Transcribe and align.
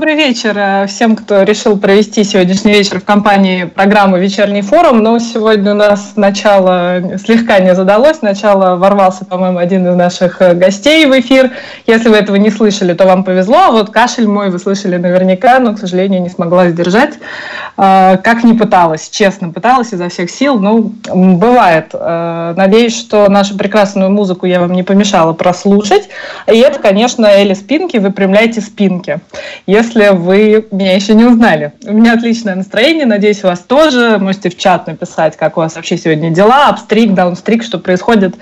добрый 0.00 0.14
вечер 0.14 0.54
э, 0.56 0.86
всем, 0.86 1.14
кто 1.14 1.42
решил 1.42 1.78
провести 1.78 2.24
сегодняшний 2.24 2.72
вечер 2.72 3.00
в 3.00 3.04
компании 3.04 3.64
программы 3.64 4.18
«Вечерний 4.18 4.62
форум». 4.62 5.02
Но 5.02 5.18
сегодня 5.18 5.72
у 5.72 5.74
нас 5.74 6.12
начало 6.16 7.18
слегка 7.18 7.58
не 7.58 7.74
задалось. 7.74 8.16
Сначала 8.16 8.76
ворвался, 8.76 9.26
по-моему, 9.26 9.58
один 9.58 9.86
из 9.86 9.94
наших 9.94 10.40
э, 10.40 10.54
гостей 10.54 11.04
в 11.04 11.20
эфир. 11.20 11.50
Если 11.86 12.08
вы 12.08 12.16
этого 12.16 12.36
не 12.36 12.48
слышали, 12.48 12.94
то 12.94 13.04
вам 13.04 13.24
повезло. 13.24 13.58
А 13.66 13.70
вот 13.72 13.90
кашель 13.90 14.26
мой 14.26 14.48
вы 14.48 14.58
слышали 14.58 14.96
наверняка, 14.96 15.58
но, 15.58 15.74
к 15.74 15.78
сожалению, 15.78 16.22
не 16.22 16.30
смогла 16.30 16.70
сдержать. 16.70 17.18
Э, 17.76 18.16
как 18.24 18.42
не 18.42 18.54
пыталась, 18.54 19.10
честно 19.10 19.50
пыталась 19.50 19.92
изо 19.92 20.08
всех 20.08 20.30
сил. 20.30 20.58
Ну, 20.58 20.94
бывает. 21.12 21.92
Надеюсь, 21.92 22.98
что 22.98 23.28
нашу 23.28 23.54
прекрасную 23.58 24.10
музыку 24.10 24.46
я 24.46 24.60
вам 24.60 24.72
не 24.72 24.82
помешала 24.82 25.34
прослушать. 25.34 26.08
И 26.46 26.56
это, 26.56 26.78
конечно, 26.78 27.26
Элли 27.26 27.52
Спинки 27.52 27.98
«Выпрямляйте 27.98 28.62
спинки» 28.62 29.20
если 29.66 29.89
вы 29.94 30.66
меня 30.70 30.94
еще 30.94 31.14
не 31.14 31.24
узнали. 31.24 31.72
У 31.84 31.92
меня 31.92 32.14
отличное 32.14 32.54
настроение, 32.54 33.06
надеюсь, 33.06 33.42
у 33.44 33.48
вас 33.48 33.60
тоже. 33.60 34.18
Можете 34.18 34.50
в 34.50 34.56
чат 34.56 34.86
написать, 34.86 35.36
как 35.36 35.56
у 35.56 35.60
вас 35.60 35.76
вообще 35.76 35.96
сегодня 35.96 36.30
дела, 36.30 36.68
апстрик, 36.68 37.14
даунстрик, 37.14 37.62
что 37.62 37.78
происходит. 37.78 38.34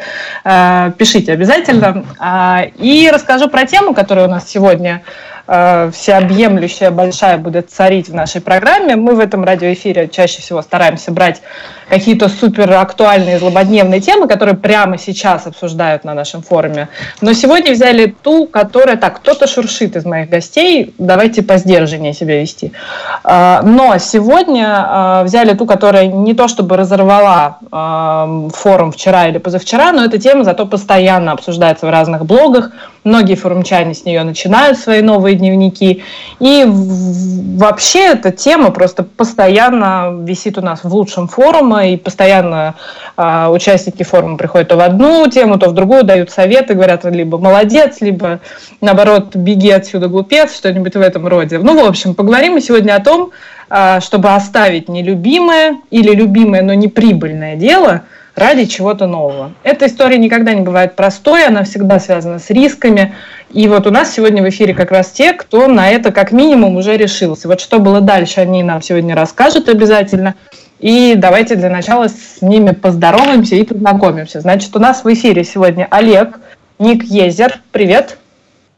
Э, 0.45 0.93
пишите 0.97 1.33
обязательно. 1.33 2.05
А, 2.19 2.67
и 2.79 3.11
расскажу 3.13 3.49
про 3.49 3.67
тему, 3.67 3.95
которая 3.95 4.27
у 4.27 4.31
нас 4.31 4.49
сегодня 4.49 5.03
э, 5.49 5.91
всеобъемлющая, 5.93 6.91
большая 6.91 7.39
будет 7.39 7.71
царить 7.71 8.09
в 8.09 8.15
нашей 8.15 8.41
программе. 8.41 8.95
Мы 8.95 9.15
в 9.15 9.19
этом 9.19 9.43
радиоэфире 9.43 10.09
чаще 10.09 10.41
всего 10.41 10.63
стараемся 10.63 11.11
брать 11.11 11.43
какие-то 11.89 12.29
супер 12.29 12.71
актуальные 12.73 13.39
злободневные 13.39 14.01
темы, 14.01 14.29
которые 14.29 14.55
прямо 14.55 14.99
сейчас 14.99 15.47
обсуждают 15.47 16.05
на 16.05 16.15
нашем 16.15 16.43
форуме. 16.43 16.89
Но 17.21 17.33
сегодня 17.33 17.73
взяли 17.73 18.15
ту, 18.23 18.47
которая... 18.47 18.97
Так, 18.97 19.17
кто-то 19.19 19.47
шуршит 19.47 19.97
из 19.97 20.05
моих 20.05 20.29
гостей, 20.29 20.95
давайте 20.99 21.43
по 21.43 21.57
сдержаннее 21.57 22.13
себя 22.13 22.41
вести. 22.41 22.73
А, 23.25 23.63
но 23.63 23.97
сегодня 23.99 24.67
а, 24.79 25.25
взяли 25.25 25.55
ту, 25.55 25.67
которая 25.67 26.07
не 26.07 26.35
то 26.35 26.49
чтобы 26.49 26.77
разорвала 26.77 27.59
а, 27.71 28.49
форум 28.55 28.93
вчера 28.93 29.29
или 29.29 29.39
позавчера, 29.39 29.93
но 29.93 30.05
эта 30.05 30.19
тема 30.19 30.45
зато 30.45 30.67
постоянно 30.67 31.33
обсуждается 31.33 31.87
в 31.87 31.91
разных 31.91 32.27
блогах. 32.27 32.71
Многие 33.05 33.37
форумчане 33.37 33.95
с 33.95 34.05
нее 34.05 34.23
начинают 34.23 34.79
свои 34.79 35.03
новые 35.03 35.37
дневники. 35.37 36.03
И 36.41 36.65
вообще 36.67 38.13
эта 38.13 38.33
тема 38.33 38.71
просто 38.71 39.03
постоянно 39.03 40.25
висит 40.25 40.59
у 40.59 40.63
нас 40.63 40.83
в 40.83 40.93
лучшем 40.93 41.29
форуме, 41.29 41.95
и 41.95 41.97
постоянно 41.97 42.75
а, 43.17 43.51
участники 43.51 44.03
форума 44.03 44.37
приходят 44.37 44.69
то 44.69 44.77
в 44.77 44.81
одну 44.81 45.27
тему, 45.29 45.59
то 45.59 45.69
в 45.69 45.75
другую, 45.75 46.05
дают 46.05 46.31
советы, 46.31 46.75
говорят 46.75 47.05
либо 47.05 47.39
молодец, 47.39 48.01
либо 48.01 48.41
наоборот 48.81 49.35
беги 49.37 49.71
отсюда, 49.71 50.09
глупец, 50.09 50.55
что-нибудь 50.55 50.95
в 50.95 51.01
этом 51.01 51.27
роде. 51.27 51.59
Ну, 51.59 51.83
в 51.83 51.89
общем, 51.89 52.15
поговорим 52.15 52.55
мы 52.55 52.61
сегодня 52.61 52.97
о 52.97 53.01
том, 53.01 53.31
а, 53.71 54.01
чтобы 54.01 54.35
оставить 54.35 54.89
нелюбимое 54.89 55.77
или 55.91 56.13
любимое, 56.13 56.63
но 56.63 56.75
неприбыльное 56.75 57.57
дело– 57.57 58.03
ради 58.39 58.67
чего-то 58.67 59.07
нового. 59.07 59.53
Эта 59.63 59.87
история 59.87 60.19
никогда 60.19 60.55
не 60.55 60.63
бывает 60.63 60.97
простой, 60.97 61.47
она 61.47 61.65
всегда 61.65 62.01
связана 62.01 62.39
с 62.39 62.51
рисками. 62.51 63.15
И 63.51 63.67
вот 63.69 63.87
у 63.87 63.91
нас 63.91 64.13
сегодня 64.13 64.43
в 64.43 64.49
эфире 64.49 64.75
как 64.75 64.91
раз 64.91 65.11
те, 65.11 65.33
кто 65.33 65.67
на 65.67 65.91
это 65.91 66.13
как 66.13 66.33
минимум 66.33 66.77
уже 66.77 66.97
решился. 66.97 67.49
Вот 67.49 67.61
что 67.61 67.79
было 67.79 68.01
дальше, 68.01 68.41
они 68.41 68.63
нам 68.63 68.81
сегодня 68.83 69.15
расскажут 69.15 69.69
обязательно. 69.69 70.35
И 70.79 71.15
давайте 71.17 71.57
для 71.57 71.71
начала 71.71 72.09
с 72.09 72.41
ними 72.41 72.71
поздороваемся 72.71 73.57
и 73.57 73.65
познакомимся. 73.65 74.41
Значит, 74.41 74.75
у 74.77 74.79
нас 74.79 75.03
в 75.03 75.13
эфире 75.13 75.43
сегодня 75.43 75.89
Олег, 75.91 76.39
ник 76.79 77.03
Езер. 77.05 77.61
Привет. 77.73 78.19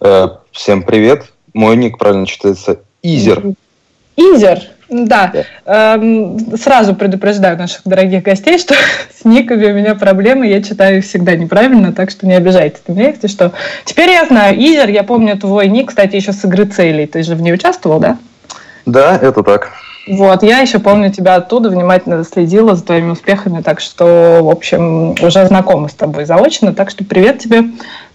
Э, 0.01 0.29
всем 0.51 0.83
привет. 0.83 1.25
Мой 1.53 1.77
ник 1.77 1.99
правильно 1.99 2.27
читается 2.27 2.81
Изер. 3.03 3.43
Изер, 4.17 4.61
да. 4.91 5.33
Эм, 5.67 6.57
сразу 6.57 6.95
предупреждаю 6.95 7.57
наших 7.57 7.83
дорогих 7.85 8.23
гостей, 8.23 8.59
что 8.59 8.75
с 9.21 9.25
никами 9.25 9.67
у 9.67 9.75
меня 9.75 9.95
проблемы, 9.95 10.49
я 10.49 10.63
читаю 10.63 10.99
их 10.99 11.05
всегда 11.05 11.37
неправильно, 11.37 11.93
так 11.93 12.11
что 12.11 12.27
не 12.27 12.35
обижайтесь 12.35 12.81
ты 12.85 12.93
меня, 12.93 13.09
если 13.09 13.29
что. 13.29 13.53
Теперь 13.85 14.11
я 14.11 14.27
знаю, 14.27 14.57
Изер, 14.59 14.89
я 14.89 15.05
помню 15.05 15.39
твой 15.39 15.69
ник, 15.69 15.89
кстати, 15.89 16.17
еще 16.17 16.33
с 16.33 16.45
игры 16.45 16.65
целей. 16.65 17.07
Ты 17.07 17.23
же 17.23 17.37
в 17.37 17.41
ней 17.41 17.55
участвовал, 17.55 18.01
да? 18.01 18.19
Да, 18.85 19.17
это 19.21 19.43
так. 19.43 19.71
Вот, 20.09 20.43
я 20.43 20.59
еще 20.59 20.81
помню 20.81 21.13
тебя 21.13 21.37
оттуда, 21.37 21.69
внимательно 21.69 22.25
следила 22.25 22.75
за 22.75 22.83
твоими 22.83 23.11
успехами, 23.11 23.63
так 23.63 23.81
что, 23.81 24.41
в 24.43 24.51
общем, 24.51 25.13
уже 25.23 25.47
знакома 25.47 25.89
с 25.89 25.95
тобой 25.95 26.25
заочно, 26.25 26.75
так 26.75 26.91
что 26.91 27.05
привет 27.05 27.39
тебе, 27.39 27.65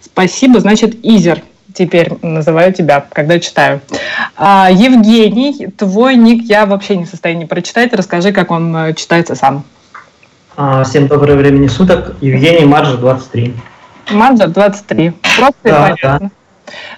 спасибо, 0.01 0.59
значит, 0.59 0.95
Изер 1.03 1.41
теперь 1.75 2.11
называю 2.21 2.73
тебя, 2.73 3.05
когда 3.11 3.39
читаю. 3.39 3.81
А, 4.35 4.69
Евгений, 4.71 5.67
твой 5.77 6.15
ник 6.15 6.43
я 6.45 6.65
вообще 6.65 6.95
не 6.95 7.05
в 7.05 7.09
состоянии 7.09 7.45
прочитать, 7.45 7.93
расскажи, 7.93 8.31
как 8.31 8.49
он 8.51 8.75
э, 8.75 8.93
читается 8.93 9.35
сам. 9.35 9.63
А, 10.57 10.83
всем 10.83 11.07
доброго 11.07 11.35
времени 11.35 11.67
суток, 11.67 12.15
Евгений 12.21 12.65
Маржа 12.65 12.97
23. 12.97 13.53
Маржа 14.11 14.47
23, 14.47 15.13
просто 15.37 15.55
да, 15.63 15.69
и 15.69 15.95
понятно. 16.01 16.19
Да. 16.19 16.29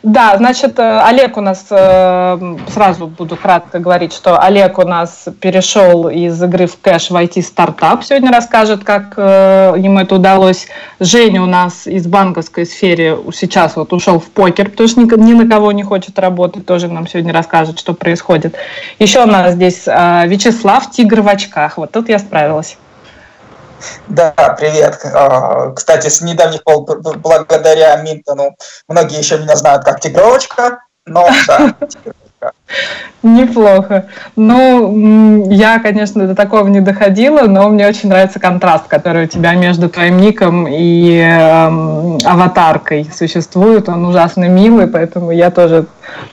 Да, 0.03 0.37
значит, 0.37 0.79
э, 0.79 1.01
Олег 1.01 1.37
у 1.37 1.41
нас, 1.41 1.65
э, 1.69 2.55
сразу 2.69 3.07
буду 3.07 3.35
кратко 3.35 3.79
говорить, 3.79 4.13
что 4.13 4.39
Олег 4.39 4.77
у 4.77 4.83
нас 4.83 5.25
перешел 5.39 6.09
из 6.09 6.41
игры 6.41 6.67
в 6.67 6.79
кэш 6.79 7.09
в 7.09 7.15
IT-стартап. 7.15 8.03
Сегодня 8.03 8.31
расскажет, 8.31 8.83
как 8.83 9.13
э, 9.17 9.73
ему 9.77 9.99
это 9.99 10.15
удалось. 10.15 10.67
Женя 10.99 11.43
у 11.43 11.45
нас 11.45 11.87
из 11.87 12.07
банковской 12.07 12.65
сферы 12.65 13.17
сейчас 13.33 13.75
вот 13.75 13.93
ушел 13.93 14.19
в 14.19 14.25
покер, 14.25 14.69
потому 14.69 14.89
что 14.89 15.01
ни 15.01 15.33
на 15.33 15.49
кого 15.49 15.71
не 15.71 15.83
хочет 15.83 16.17
работать. 16.19 16.65
Тоже 16.65 16.87
нам 16.87 17.07
сегодня 17.07 17.33
расскажет, 17.33 17.79
что 17.79 17.93
происходит. 17.93 18.55
Еще 18.99 19.23
у 19.23 19.27
нас 19.27 19.53
здесь 19.53 19.85
Вячеслав, 19.85 20.91
тигр 20.91 21.21
в 21.21 21.27
очках. 21.27 21.77
Вот 21.77 21.91
тут 21.91 22.09
я 22.09 22.19
справилась. 22.19 22.77
Да, 24.07 24.33
привет. 24.57 24.99
А, 25.13 25.71
кстати, 25.71 26.07
с 26.07 26.21
недавних 26.21 26.63
пор, 26.63 26.85
благодаря 27.17 27.95
Минтону, 27.97 28.55
многие 28.87 29.17
еще 29.17 29.37
меня 29.37 29.55
знают 29.55 29.83
как 29.83 29.99
Тигровочка, 29.99 30.79
но 31.05 31.27
да, 31.47 31.75
Неплохо. 33.23 34.05
Ну, 34.35 35.49
я, 35.49 35.79
конечно, 35.79 36.27
до 36.27 36.35
такого 36.35 36.67
не 36.67 36.81
доходила, 36.81 37.41
но 37.47 37.67
мне 37.69 37.87
очень 37.87 38.09
нравится 38.09 38.39
контраст, 38.39 38.87
который 38.87 39.25
у 39.25 39.27
тебя 39.27 39.53
между 39.55 39.89
твоим 39.89 40.17
ником 40.17 40.67
и 40.69 41.19
э, 41.19 42.17
аватаркой 42.23 43.09
существует. 43.11 43.89
Он 43.89 44.05
ужасно 44.05 44.47
милый, 44.47 44.87
поэтому 44.87 45.31
я 45.31 45.49
тоже... 45.49 45.87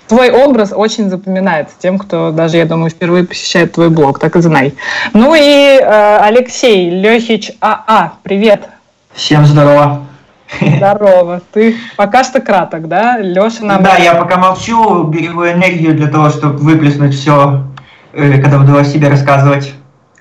Твой 0.06 0.30
образ 0.30 0.72
очень 0.74 1.08
запоминается 1.08 1.74
тем, 1.78 1.98
кто 1.98 2.30
даже, 2.30 2.58
я 2.58 2.66
думаю, 2.66 2.90
впервые 2.90 3.24
посещает 3.24 3.72
твой 3.72 3.88
блог, 3.88 4.18
так 4.18 4.36
и 4.36 4.40
знай. 4.40 4.74
Ну 5.14 5.34
и 5.34 5.78
э, 5.80 6.18
Алексей 6.20 6.90
Лехич 6.90 7.52
АА, 7.60 8.12
привет. 8.22 8.68
Всем 9.14 9.46
здорово. 9.46 10.02
Здорово. 10.60 11.40
Ты 11.52 11.76
пока 11.96 12.24
что 12.24 12.40
краток, 12.40 12.88
да? 12.88 13.18
Леша 13.18 13.62
нам... 13.64 13.82
Да, 13.82 13.96
я 13.96 14.14
пока 14.14 14.36
молчу, 14.36 15.04
берегу 15.04 15.46
энергию 15.46 15.94
для 15.94 16.08
того, 16.08 16.30
чтобы 16.30 16.58
выплеснуть 16.58 17.14
все, 17.14 17.64
э, 18.12 18.40
когда 18.40 18.58
буду 18.58 18.76
о 18.76 18.84
себе 18.84 19.08
рассказывать. 19.08 19.74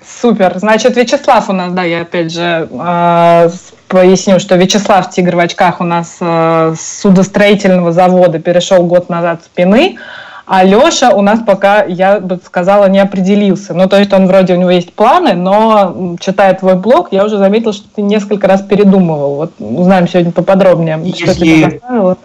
Супер. 0.05 0.53
Значит, 0.57 0.97
Вячеслав 0.97 1.49
у 1.49 1.53
нас, 1.53 1.71
да, 1.71 1.83
я 1.83 2.01
опять 2.01 2.31
же 2.31 2.67
э, 2.69 3.49
поясню, 3.87 4.39
что 4.39 4.55
Вячеслав 4.55 5.09
Тигр 5.09 5.35
в 5.35 5.39
очках 5.39 5.81
у 5.81 5.83
нас 5.83 6.17
э, 6.19 6.75
с 6.77 7.01
судостроительного 7.01 7.91
завода 7.91 8.39
перешел 8.39 8.83
год 8.83 9.09
назад 9.09 9.43
спины. 9.43 9.97
А 10.45 10.63
Леша 10.63 11.11
у 11.11 11.21
нас 11.21 11.39
пока, 11.39 11.83
я 11.83 12.19
бы 12.19 12.37
сказала, 12.43 12.89
не 12.89 12.99
определился. 12.99 13.73
Ну, 13.73 13.87
то 13.87 13.97
есть 13.97 14.11
он 14.11 14.27
вроде 14.27 14.53
у 14.53 14.57
него 14.57 14.71
есть 14.71 14.93
планы, 14.93 15.33
но 15.33 16.17
читая 16.19 16.53
твой 16.53 16.75
блог, 16.75 17.09
я 17.11 17.23
уже 17.23 17.37
заметила, 17.37 17.71
что 17.71 17.87
ты 17.95 18.01
несколько 18.01 18.47
раз 18.47 18.61
передумывал. 18.61 19.35
Вот 19.35 19.53
узнаем 19.59 20.07
сегодня 20.07 20.31
поподробнее, 20.33 20.99
Если... 21.01 21.23
что 21.23 21.35
тебе 21.35 21.69
заставило. 21.69 22.17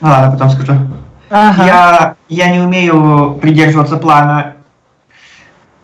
Ладно, 0.00 0.32
потом 0.32 0.50
скажу. 0.50 0.72
Ага. 1.30 1.64
Я, 1.66 2.14
я 2.28 2.50
не 2.50 2.60
умею 2.60 3.38
придерживаться 3.40 3.96
плана. 3.98 4.54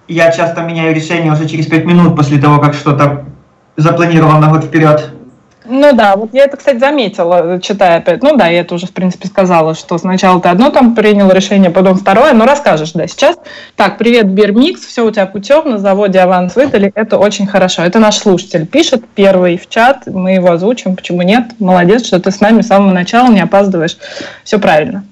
Я 0.08 0.32
часто 0.32 0.62
меняю 0.62 0.92
решение 0.92 1.32
уже 1.32 1.48
через 1.48 1.66
пять 1.66 1.84
минут 1.84 2.16
после 2.16 2.40
того, 2.40 2.58
как 2.58 2.74
что-то 2.74 3.24
запланировал 3.76 4.38
на 4.38 4.48
год 4.48 4.64
вперед. 4.64 5.12
Ну 5.66 5.92
да, 5.92 6.16
вот 6.16 6.30
я 6.32 6.44
это, 6.44 6.56
кстати, 6.56 6.78
заметила, 6.78 7.60
читая 7.60 7.98
опять. 7.98 8.22
Ну 8.22 8.36
да, 8.36 8.48
я 8.48 8.60
это 8.60 8.74
уже, 8.74 8.86
в 8.86 8.92
принципе, 8.92 9.28
сказала, 9.28 9.74
что 9.74 9.98
сначала 9.98 10.40
ты 10.40 10.48
одно 10.48 10.70
там 10.70 10.94
принял 10.94 11.30
решение, 11.30 11.70
потом 11.70 11.96
второе, 11.96 12.32
но 12.32 12.46
расскажешь, 12.46 12.92
да, 12.92 13.06
сейчас. 13.06 13.36
Так, 13.76 13.98
привет, 13.98 14.28
Бирмикс, 14.28 14.80
все 14.80 15.06
у 15.06 15.10
тебя 15.10 15.26
путем, 15.26 15.68
на 15.70 15.78
заводе 15.78 16.18
аванс 16.20 16.56
выдали, 16.56 16.90
это 16.94 17.18
очень 17.18 17.46
хорошо. 17.46 17.82
Это 17.82 17.98
наш 17.98 18.16
слушатель 18.16 18.66
пишет 18.66 19.04
первый 19.14 19.58
в 19.58 19.68
чат, 19.68 20.06
мы 20.06 20.32
его 20.32 20.50
озвучим, 20.50 20.96
почему 20.96 21.22
нет, 21.22 21.44
молодец, 21.58 22.06
что 22.06 22.18
ты 22.20 22.30
с 22.30 22.40
нами 22.40 22.62
с 22.62 22.68
самого 22.68 22.92
начала, 22.92 23.30
не 23.30 23.40
опаздываешь, 23.40 23.98
все 24.44 24.58
правильно. 24.58 25.04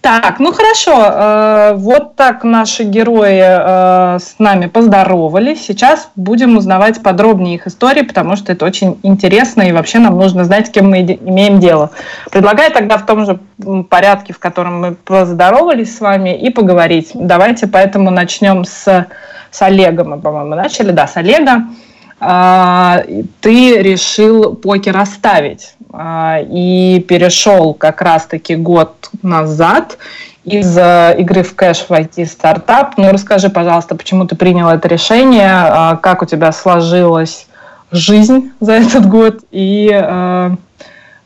Так, 0.00 0.40
ну 0.40 0.50
хорошо, 0.50 0.92
э, 0.96 1.72
вот 1.74 2.16
так 2.16 2.42
наши 2.42 2.84
герои 2.84 3.38
э, 3.38 4.18
с 4.18 4.36
нами 4.38 4.66
поздоровались. 4.66 5.62
Сейчас 5.66 6.10
будем 6.16 6.56
узнавать 6.56 7.02
подробнее 7.02 7.56
их 7.56 7.66
истории, 7.66 8.00
потому 8.00 8.36
что 8.36 8.50
это 8.50 8.64
очень 8.64 8.98
интересно, 9.02 9.60
и 9.60 9.72
вообще 9.72 9.98
нам 9.98 10.16
нужно 10.16 10.44
знать, 10.44 10.68
с 10.68 10.70
кем 10.70 10.88
мы 10.88 11.02
имеем 11.02 11.60
дело. 11.60 11.90
Предлагаю 12.30 12.72
тогда 12.72 12.96
в 12.96 13.04
том 13.04 13.26
же 13.26 13.40
порядке, 13.90 14.32
в 14.32 14.38
котором 14.38 14.80
мы 14.80 14.94
поздоровались 14.94 15.94
с 15.94 16.00
вами, 16.00 16.34
и 16.34 16.48
поговорить. 16.48 17.10
Давайте 17.12 17.66
поэтому 17.66 18.10
начнем 18.10 18.64
с, 18.64 19.06
с 19.50 19.62
Олега. 19.62 20.04
Мы, 20.04 20.18
по-моему, 20.18 20.54
начали, 20.54 20.92
да, 20.92 21.06
с 21.06 21.18
Олега. 21.18 21.66
А, 22.20 23.02
ты 23.40 23.80
решил 23.82 24.54
покер 24.54 24.96
оставить 24.98 25.74
а, 25.92 26.40
и 26.40 27.04
перешел 27.08 27.72
как 27.72 28.02
раз-таки 28.02 28.56
год 28.56 29.08
назад 29.22 29.96
из 30.44 30.76
э, 30.76 31.16
игры 31.18 31.42
в 31.42 31.54
кэш 31.54 31.86
в 31.88 31.90
IT-стартап. 31.90 32.94
Ну, 32.96 33.10
расскажи, 33.10 33.50
пожалуйста, 33.50 33.94
почему 33.94 34.26
ты 34.26 34.36
принял 34.36 34.68
это 34.68 34.88
решение, 34.88 35.50
а, 35.50 35.96
как 35.96 36.22
у 36.22 36.26
тебя 36.26 36.50
сложилась 36.52 37.46
жизнь 37.90 38.50
за 38.60 38.72
этот 38.72 39.06
год 39.08 39.40
и 39.50 39.90
э, 39.92 40.50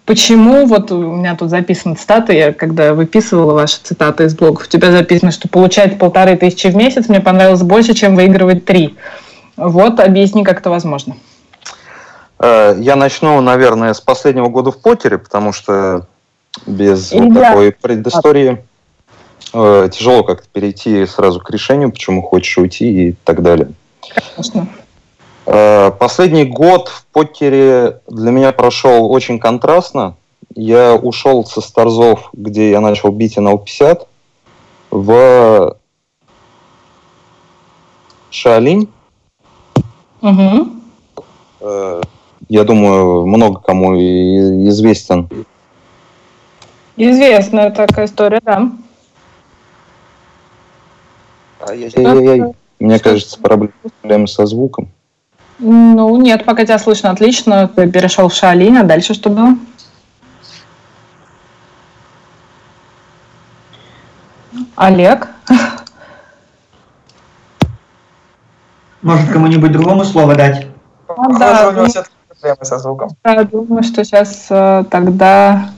почему, 0.07 0.67
вот 0.67 0.91
у 0.93 1.13
меня 1.13 1.37
тут 1.37 1.51
записаны 1.51 1.95
цитаты, 1.95 2.33
я 2.33 2.53
когда 2.53 2.95
выписывала 2.95 3.55
ваши 3.55 3.77
цитаты 3.83 4.25
из 4.25 4.35
блогов, 4.35 4.67
у 4.67 4.71
тебя 4.71 4.91
записано, 4.91 5.31
что 5.31 5.49
получать 5.49 5.99
полторы 5.99 6.37
тысячи 6.37 6.69
в 6.69 6.77
месяц 6.77 7.09
мне 7.09 7.21
понравилось 7.21 7.63
больше, 7.63 7.95
чем 7.95 8.17
выигрывать 8.17 8.65
три. 8.65 8.97
Вот, 9.57 10.01
объясни, 10.01 10.45
как 10.45 10.61
это 10.61 10.71
возможно. 10.71 11.17
Э, 12.39 12.75
я 12.79 12.97
начну, 12.97 13.41
наверное, 13.41 13.95
с 13.95 14.01
последнего 14.01 14.49
года 14.49 14.71
в 14.71 14.79
покере, 14.79 15.19
потому 15.19 15.53
что 15.53 16.07
без 16.67 17.13
вот 17.13 17.35
такой 17.35 17.73
предыстории 17.73 18.65
э, 19.53 19.89
тяжело 19.93 20.23
как-то 20.23 20.49
перейти 20.53 21.07
сразу 21.07 21.41
к 21.41 21.51
решению, 21.51 21.91
почему 21.91 22.23
хочешь 22.23 22.59
уйти 22.59 23.09
и 23.09 23.13
так 23.25 23.43
далее. 23.43 23.71
Конечно. 24.35 24.69
Э, 25.47 25.91
последний 25.99 26.45
год 26.45 26.89
в 26.89 27.07
покере 27.07 28.01
для 28.09 28.31
меня 28.31 28.53
прошел 28.53 29.11
очень 29.11 29.39
контрастно. 29.39 30.17
Я 30.55 30.95
ушел 30.95 31.45
со 31.45 31.61
Старзов, 31.61 32.31
где 32.33 32.71
я 32.71 32.81
начал 32.81 33.11
бить 33.11 33.37
НЛ-50, 33.37 34.07
в 34.91 35.77
Шаолинь. 38.31 38.89
Угу 40.25 40.75
я 42.49 42.65
думаю, 42.65 43.27
много 43.27 43.61
кому 43.61 43.95
известен. 43.95 45.29
Известная 46.97 47.71
такая 47.71 48.07
история, 48.07 48.41
да. 48.45 48.71
Ай-яй-яй-яй. 51.69 52.55
Мне 52.79 52.99
кажется, 52.99 53.39
проблемы 53.41 54.29
со 54.29 54.47
звуком. 54.47 54.89
Ну, 55.59 56.17
нет, 56.21 56.45
пока 56.45 56.65
тебя 56.65 56.79
слышно 56.79 57.11
отлично. 57.11 57.69
Ты 57.69 57.91
перешел 57.91 58.29
в 58.29 58.35
Шаолинь, 58.35 58.77
а 58.77 58.83
дальше 58.83 59.15
что 59.15 59.31
было? 59.31 59.57
Олег? 64.77 65.34
Может, 69.05 69.31
кому-нибудь 69.31 69.71
другому 69.71 70.03
слово 70.03 70.35
дать? 70.35 70.67
Ну, 71.09 71.39
да, 71.39 71.69
у 71.69 71.73
него 71.73 71.87
все 71.87 72.05
проблемы 72.29 72.65
со 72.65 72.79
звуком. 72.79 73.11
Я 73.25 73.45
думаю, 73.45 73.83
что 73.83 74.03
сейчас 74.03 74.47
э, 74.49 74.85
тогда 74.91 75.69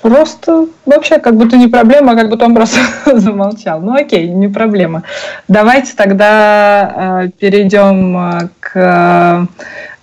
просто 0.00 0.66
вообще 0.86 1.18
как 1.18 1.36
будто 1.36 1.56
не 1.56 1.66
проблема, 1.66 2.12
а 2.12 2.14
как 2.14 2.28
будто 2.30 2.44
он 2.44 2.54
просто 2.54 2.78
замолчал. 3.18 3.80
Ну 3.80 3.92
окей, 3.94 4.28
не 4.28 4.46
проблема. 4.46 5.02
Давайте 5.48 5.96
тогда 5.96 7.24
э, 7.24 7.30
перейдем 7.40 8.16
э, 8.16 8.48
к, 8.60 9.48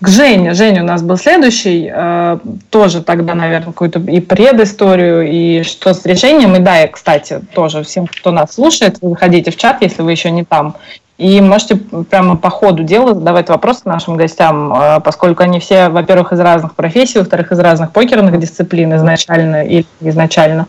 к 0.02 0.08
Жене. 0.10 0.54
Женя 0.54 0.84
у 0.84 0.86
нас 0.86 1.02
был 1.02 1.16
следующий. 1.16 1.90
Э, 1.90 2.38
тоже 2.70 3.02
тогда, 3.02 3.34
наверное, 3.34 3.68
какую-то 3.68 4.00
и 4.00 4.20
предысторию, 4.20 5.32
и 5.32 5.64
что 5.64 5.94
с 5.94 6.06
решением. 6.06 6.54
И 6.58 6.60
да, 6.60 6.84
и, 6.84 6.92
кстати, 6.92 7.40
тоже 7.54 7.84
всем, 7.84 8.08
кто 8.08 8.32
нас 8.32 8.56
слушает, 8.56 8.98
вы 9.02 9.12
заходите 9.12 9.52
в 9.52 9.56
чат, 9.56 9.78
если 9.82 10.02
вы 10.02 10.12
еще 10.12 10.32
не 10.32 10.44
там, 10.44 10.76
и 11.18 11.40
можете 11.40 11.78
прямо 11.78 12.36
по 12.36 12.50
ходу 12.50 12.84
дела 12.84 13.14
задавать 13.14 13.50
вопросы 13.50 13.82
нашим 13.86 14.18
гостям, 14.18 14.74
а, 14.74 15.00
поскольку 15.00 15.44
они 15.44 15.60
все, 15.60 15.90
во-первых, 15.90 16.34
из 16.34 16.40
разных 16.40 16.76
профессий, 16.76 17.20
во-вторых, 17.20 17.52
из 17.52 17.60
разных 17.60 17.92
покерных 17.92 18.38
дисциплин 18.40 18.94
изначально 18.96 19.64
или 19.64 19.86
изначально. 20.02 20.68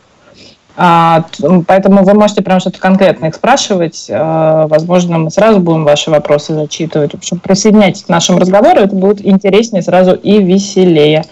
А, 0.77 1.25
поэтому 1.67 2.05
вы 2.05 2.15
можете 2.15 2.43
прям 2.43 2.61
что-то 2.61 2.79
конкретное 2.79 3.31
их 3.31 3.35
спрашивать. 3.35 4.09
А, 4.11 4.69
возможно, 4.69 5.19
мы 5.19 5.31
сразу 5.31 5.59
будем 5.59 5.85
ваши 5.85 6.11
вопросы 6.11 6.55
зачитывать. 6.55 7.13
В 7.13 7.17
общем, 7.17 7.41
присоединяйтесь 7.41 8.05
к 8.05 8.09
нашему 8.09 8.39
разговору, 8.39 8.81
это 8.81 8.95
будет 8.95 9.27
интереснее 9.27 9.83
сразу 9.83 10.13
и 10.13 10.43
веселее. 10.43 11.25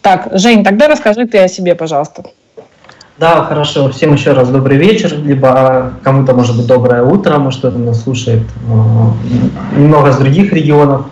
Так, 0.00 0.30
Жень, 0.32 0.64
тогда 0.64 0.88
расскажи 0.88 1.26
ты 1.26 1.38
о 1.38 1.48
себе, 1.48 1.74
пожалуйста. 1.74 2.24
Да, 3.18 3.42
хорошо. 3.42 3.90
Всем 3.90 4.12
еще 4.12 4.30
раз 4.32 4.48
добрый 4.48 4.76
вечер, 4.76 5.12
либо 5.18 5.94
кому-то, 6.04 6.34
может 6.34 6.56
быть, 6.56 6.68
доброе 6.68 7.02
утро, 7.02 7.38
может, 7.38 7.58
кто-то 7.58 7.76
нас 7.76 8.04
слушает 8.04 8.42
немного 9.76 10.12
с 10.12 10.18
других 10.18 10.52
регионов. 10.52 11.06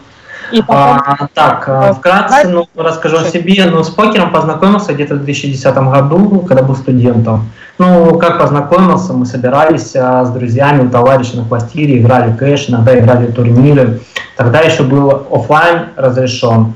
И 0.53 0.62
а, 0.69 1.26
так, 1.35 1.64
э, 1.67 1.94
вкратце 1.94 2.49
ну, 2.49 2.69
расскажу 2.76 3.17
о 3.17 3.25
себе. 3.25 3.64
Ну, 3.67 3.82
с 3.82 3.91
покером 3.91 4.31
познакомился 4.31 4.93
где-то 4.93 5.17
в 5.17 5.25
2010 5.25 5.75
году, 5.75 6.44
когда 6.47 6.62
был 6.62 6.76
студентом. 6.76 7.50
Ну, 7.79 8.17
как 8.20 8.38
познакомился, 8.38 9.12
мы 9.12 9.26
собирались 9.26 9.97
а, 9.97 10.25
с 10.25 10.31
друзьями, 10.31 10.88
товарищи 10.88 11.35
на 11.35 11.44
квартире, 11.44 11.99
играли 11.99 12.32
кэш, 12.32 12.70
иногда 12.70 12.97
играли 12.97 13.32
турниры. 13.32 14.03
Тогда 14.37 14.61
еще 14.61 14.85
был 14.85 15.26
офлайн 15.32 15.87
разрешен. 15.97 16.75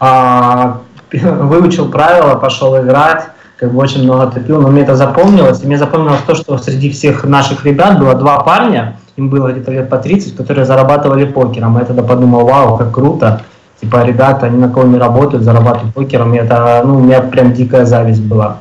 А, 0.00 0.80
выучил 1.12 1.88
правила, 1.88 2.34
пошел 2.34 2.76
играть 2.82 3.31
как 3.62 3.72
бы 3.72 3.78
очень 3.78 4.02
много 4.02 4.26
топил, 4.26 4.60
но 4.60 4.70
мне 4.70 4.82
это 4.82 4.96
запомнилось, 4.96 5.62
и 5.62 5.66
мне 5.68 5.78
запомнилось 5.78 6.22
то, 6.26 6.34
что 6.34 6.58
среди 6.58 6.90
всех 6.90 7.22
наших 7.22 7.64
ребят 7.64 7.96
было 8.00 8.16
два 8.16 8.40
парня, 8.40 8.96
им 9.14 9.28
было 9.28 9.52
где-то 9.52 9.70
лет 9.70 9.88
по 9.88 9.98
30, 9.98 10.34
которые 10.34 10.64
зарабатывали 10.64 11.26
покером. 11.26 11.78
Я 11.78 11.84
тогда 11.84 12.02
подумал, 12.02 12.44
вау, 12.44 12.76
как 12.76 12.90
круто, 12.90 13.42
типа, 13.80 14.02
ребята, 14.02 14.46
они 14.46 14.58
на 14.58 14.68
кого 14.68 14.88
не 14.88 14.98
работают, 14.98 15.44
зарабатывают 15.44 15.94
покером, 15.94 16.34
и 16.34 16.38
это, 16.38 16.82
ну, 16.84 16.96
у 16.96 17.00
меня 17.02 17.20
прям 17.20 17.52
дикая 17.52 17.84
зависть 17.84 18.22
была. 18.22 18.56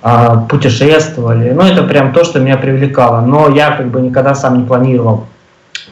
А, 0.00 0.38
путешествовали, 0.48 1.50
ну, 1.50 1.60
это 1.60 1.82
прям 1.82 2.14
то, 2.14 2.24
что 2.24 2.40
меня 2.40 2.56
привлекало, 2.56 3.20
но 3.20 3.50
я 3.50 3.72
как 3.72 3.90
бы 3.90 4.00
никогда 4.00 4.34
сам 4.34 4.56
не 4.56 4.64
планировал 4.64 5.26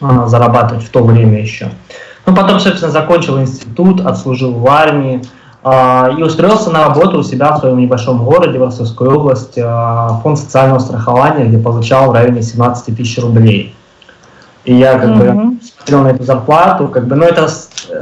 а, 0.00 0.26
зарабатывать 0.26 0.84
в 0.84 0.88
то 0.88 1.04
время 1.04 1.42
еще. 1.42 1.68
Ну, 2.24 2.34
потом, 2.34 2.60
собственно, 2.60 2.90
закончил 2.90 3.38
институт, 3.38 4.00
отслужил 4.00 4.54
в 4.54 4.66
армии, 4.68 5.20
а, 5.20 5.26
и 5.62 6.22
устроился 6.22 6.70
на 6.70 6.86
работу 6.86 7.18
у 7.18 7.22
себя 7.22 7.52
в 7.52 7.58
своем 7.58 7.78
небольшом 7.78 8.24
городе 8.24 8.58
в 8.58 8.62
Ростовской 8.62 9.08
области, 9.08 9.62
а, 9.62 10.20
фонд 10.22 10.38
социального 10.38 10.78
страхования, 10.78 11.44
где 11.44 11.58
получал 11.58 12.10
в 12.10 12.14
районе 12.14 12.40
17 12.40 12.96
тысяч 12.96 13.18
рублей. 13.18 13.74
И 14.64 14.74
я 14.74 14.98
как 14.98 15.10
mm-hmm. 15.10 15.34
бы 15.34 15.56
смотрел 15.62 16.02
на 16.02 16.08
эту 16.08 16.24
зарплату, 16.24 16.88
как 16.88 17.06
бы, 17.06 17.16
ну 17.16 17.24
это 17.24 17.48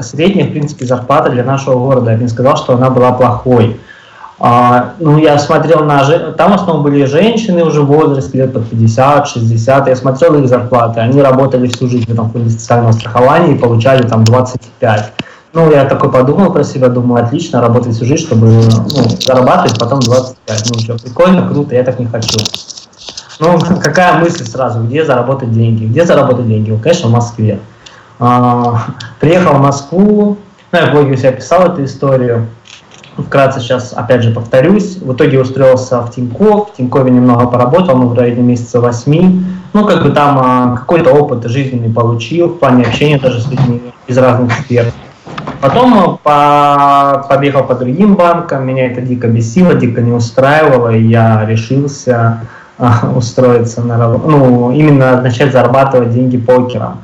средняя, 0.00 0.46
в 0.46 0.50
принципе, 0.50 0.86
зарплата 0.86 1.30
для 1.30 1.42
нашего 1.42 1.78
города. 1.78 2.12
Я 2.12 2.16
бы 2.16 2.22
не 2.22 2.28
сказал, 2.28 2.56
что 2.56 2.74
она 2.74 2.90
была 2.90 3.12
плохой. 3.12 3.80
А, 4.40 4.92
ну, 5.00 5.18
я 5.18 5.36
смотрел 5.38 5.84
на... 5.84 6.04
Там 6.32 6.52
в 6.52 6.54
основном 6.54 6.84
были 6.84 7.04
женщины 7.06 7.64
уже 7.64 7.82
в 7.82 7.86
возрасте, 7.86 8.38
лет 8.38 8.52
под 8.52 8.72
50-60. 8.72 9.88
Я 9.88 9.96
смотрел 9.96 10.36
их 10.36 10.48
зарплаты. 10.48 11.00
Они 11.00 11.20
работали 11.20 11.66
всю 11.66 11.88
жизнь 11.88 12.06
в 12.06 12.12
этом 12.12 12.30
фонде 12.30 12.50
социального 12.50 12.92
страхования 12.92 13.54
и 13.54 13.58
получали 13.58 14.06
там 14.06 14.24
25. 14.24 15.12
Ну, 15.54 15.70
я 15.70 15.84
такой 15.86 16.12
подумал 16.12 16.52
про 16.52 16.62
себя, 16.62 16.88
думаю, 16.88 17.24
отлично, 17.24 17.60
работать 17.60 17.94
всю 17.94 18.04
жизнь, 18.04 18.26
чтобы 18.26 18.46
ну, 18.46 19.08
зарабатывать 19.20 19.78
потом 19.78 20.00
25. 20.00 20.70
Ну, 20.70 20.78
что, 20.80 20.98
прикольно, 20.98 21.48
круто, 21.48 21.74
я 21.74 21.84
так 21.84 21.98
не 21.98 22.06
хочу. 22.06 22.38
Ну, 23.40 23.58
какая 23.82 24.18
мысль 24.18 24.44
сразу, 24.44 24.82
где 24.82 25.04
заработать 25.04 25.50
деньги? 25.52 25.86
Где 25.86 26.04
заработать 26.04 26.46
деньги? 26.46 26.70
Ну, 26.70 26.78
конечно, 26.78 27.08
в 27.08 27.12
Москве. 27.12 27.60
А, 28.18 28.82
приехал 29.20 29.54
в 29.54 29.60
Москву, 29.60 30.36
ну, 30.70 30.78
я 30.78 30.86
в 30.86 30.90
блоге 30.90 31.12
у 31.12 31.16
себя 31.16 31.32
писал 31.32 31.62
эту 31.72 31.84
историю. 31.84 32.48
Вкратце 33.16 33.58
сейчас, 33.58 33.92
опять 33.94 34.22
же, 34.22 34.32
повторюсь. 34.32 34.96
В 34.98 35.12
итоге 35.12 35.40
устроился 35.40 36.02
в 36.02 36.10
Тинькофф. 36.14 36.70
В 36.70 36.76
Тинькове 36.76 37.10
немного 37.10 37.46
поработал, 37.46 37.96
ну, 37.96 38.08
в 38.08 38.14
районе 38.14 38.42
месяца 38.42 38.80
восьми. 38.80 39.42
Ну, 39.72 39.86
как 39.86 40.02
бы 40.02 40.10
там 40.10 40.38
а, 40.38 40.76
какой-то 40.76 41.10
опыт 41.10 41.44
жизненный 41.46 41.92
получил, 41.92 42.48
в 42.48 42.58
плане 42.58 42.84
общения 42.84 43.18
даже 43.18 43.40
с 43.40 43.48
людьми 43.48 43.82
из 44.06 44.18
разных 44.18 44.52
сфер. 44.52 44.92
Потом 45.60 46.18
по, 46.22 47.26
побегал 47.28 47.64
по 47.64 47.74
другим 47.74 48.14
банкам, 48.14 48.66
меня 48.66 48.86
это 48.86 49.00
дико 49.00 49.28
бесило, 49.28 49.74
дико 49.74 50.00
не 50.00 50.12
устраивало, 50.12 50.94
и 50.94 51.02
я 51.02 51.44
решился 51.46 52.40
а, 52.78 53.10
устроиться 53.14 53.82
на 53.82 53.98
работу, 53.98 54.28
ну, 54.28 54.70
именно 54.72 55.20
начать 55.20 55.52
зарабатывать 55.52 56.12
деньги 56.12 56.36
покером. 56.36 56.98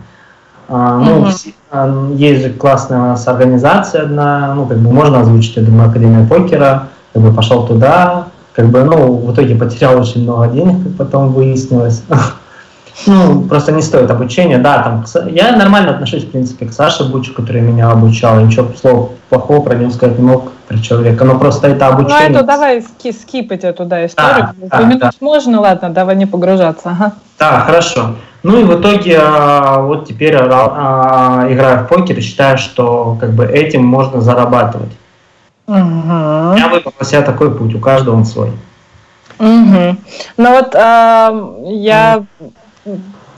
А, 0.69 0.99
ну, 0.99 1.27
mm-hmm. 1.27 2.17
есть 2.17 2.43
же 2.43 2.51
классная 2.51 2.99
у 2.99 3.07
нас 3.07 3.27
организация 3.27 4.03
одна, 4.03 4.55
ну, 4.55 4.67
как 4.67 4.79
бы 4.79 4.93
можно 4.93 5.21
озвучить, 5.21 5.57
я 5.57 5.63
думаю, 5.63 5.91
Академия 5.91 6.27
покера, 6.27 6.89
как 7.13 7.23
бы 7.23 7.33
пошел 7.33 7.67
туда, 7.67 8.27
как 8.55 8.67
бы, 8.67 8.85
ну, 8.85 9.17
в 9.17 9.35
итоге 9.35 9.57
потерял 9.57 10.01
очень 10.01 10.23
много 10.23 10.47
денег, 10.49 10.83
как 10.85 10.97
потом 10.97 11.33
выяснилось. 11.33 12.05
Ну, 13.07 13.43
просто 13.43 13.73
не 13.73 13.83
стоит 13.83 14.11
обучения. 14.11 14.59
Да, 14.59 14.83
там, 14.83 15.05
я 15.29 15.57
нормально 15.57 15.91
отношусь, 15.91 16.25
в 16.25 16.31
принципе, 16.31 16.67
к 16.67 16.73
Саше 16.73 17.05
Бучу, 17.05 17.35
который 17.35 17.61
меня 17.61 17.91
обучал. 17.91 18.39
Ничего 18.41 18.69
слова 18.81 19.11
плохого 19.29 19.61
про 19.61 19.75
него 19.75 19.91
сказать 19.91 20.19
не 20.19 20.25
мог, 20.25 20.53
про 20.69 20.79
человека. 20.79 21.25
Но 21.25 21.39
просто 21.39 21.69
это 21.69 21.89
обучение... 21.89 22.29
Ну, 22.29 22.37
это 22.37 22.47
давай 22.47 22.83
ски 22.83 23.13
скипать 23.13 23.65
эту, 23.65 23.85
да, 23.85 24.07
историю. 24.07 24.51
Да, 24.57 24.67
Упомянуть 24.67 25.01
да, 25.01 25.11
можно, 25.21 25.61
ладно, 25.61 25.91
давай 25.91 26.17
не 26.17 26.27
погружаться. 26.27 26.91
Ага. 26.91 27.13
Да, 27.39 27.61
хорошо. 27.61 28.15
Ну 28.45 28.61
и 28.61 28.65
в 28.65 28.79
итоге 28.79 29.19
а, 29.21 29.81
вот 29.81 30.07
теперь 30.07 30.37
а, 30.37 31.43
а, 31.47 31.53
играю 31.53 31.85
в 31.85 31.89
покер 31.89 32.21
считаю, 32.21 32.59
что 32.59 33.17
как 33.19 33.33
бы 33.33 33.47
этим 33.47 33.85
можно 33.85 34.21
зарабатывать. 34.21 34.93
Угу. 35.67 35.79
Я 35.79 36.69
выбрал 36.71 36.93
себе 37.03 37.23
такой 37.23 37.57
путь, 37.57 37.75
у 37.75 37.79
каждого 37.81 38.15
он 38.15 38.27
свой. 38.27 38.51
Угу. 39.39 39.97
Ну 40.37 40.51
вот 40.51 40.75
э, 40.75 41.65
я 41.65 42.23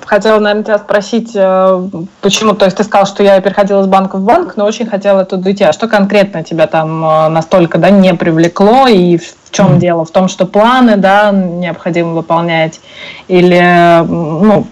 хотела, 0.07 0.39
наверное, 0.39 0.65
тебя 0.65 0.79
спросить, 0.79 1.33
э, 1.35 1.89
почему, 2.21 2.55
то 2.55 2.65
есть 2.65 2.77
ты 2.77 2.85
сказал, 2.85 3.07
что 3.07 3.23
я 3.23 3.41
переходила 3.41 3.83
из 3.83 3.87
банка 3.87 4.17
в 4.17 4.23
банк, 4.23 4.57
но 4.57 4.65
очень 4.65 4.87
хотела 4.87 5.25
туда 5.25 5.51
идти. 5.53 5.65
А 5.65 5.73
что 5.73 5.89
конкретно 5.89 6.45
тебя 6.45 6.67
там 6.67 7.05
э, 7.05 7.29
настолько 7.29 7.79
да, 7.79 7.91
не 7.91 8.15
привлекло 8.15 8.87
и 8.87 9.19
в 9.19 9.51
чем 9.51 9.73
mm-hmm. 9.73 9.79
дело? 9.79 10.05
В 10.05 10.11
том, 10.11 10.29
что 10.29 10.47
планы 10.47 10.97
да, 10.97 11.33
необходимо 11.33 12.15
выполнять 12.15 12.81
или 13.29 14.03
ну, 14.07 14.67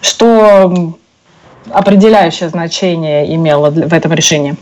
что 0.00 0.94
определяющее 1.70 2.48
значение 2.48 3.34
имело 3.34 3.70
в 3.70 3.92
этом 3.92 4.12
решении? 4.12 4.56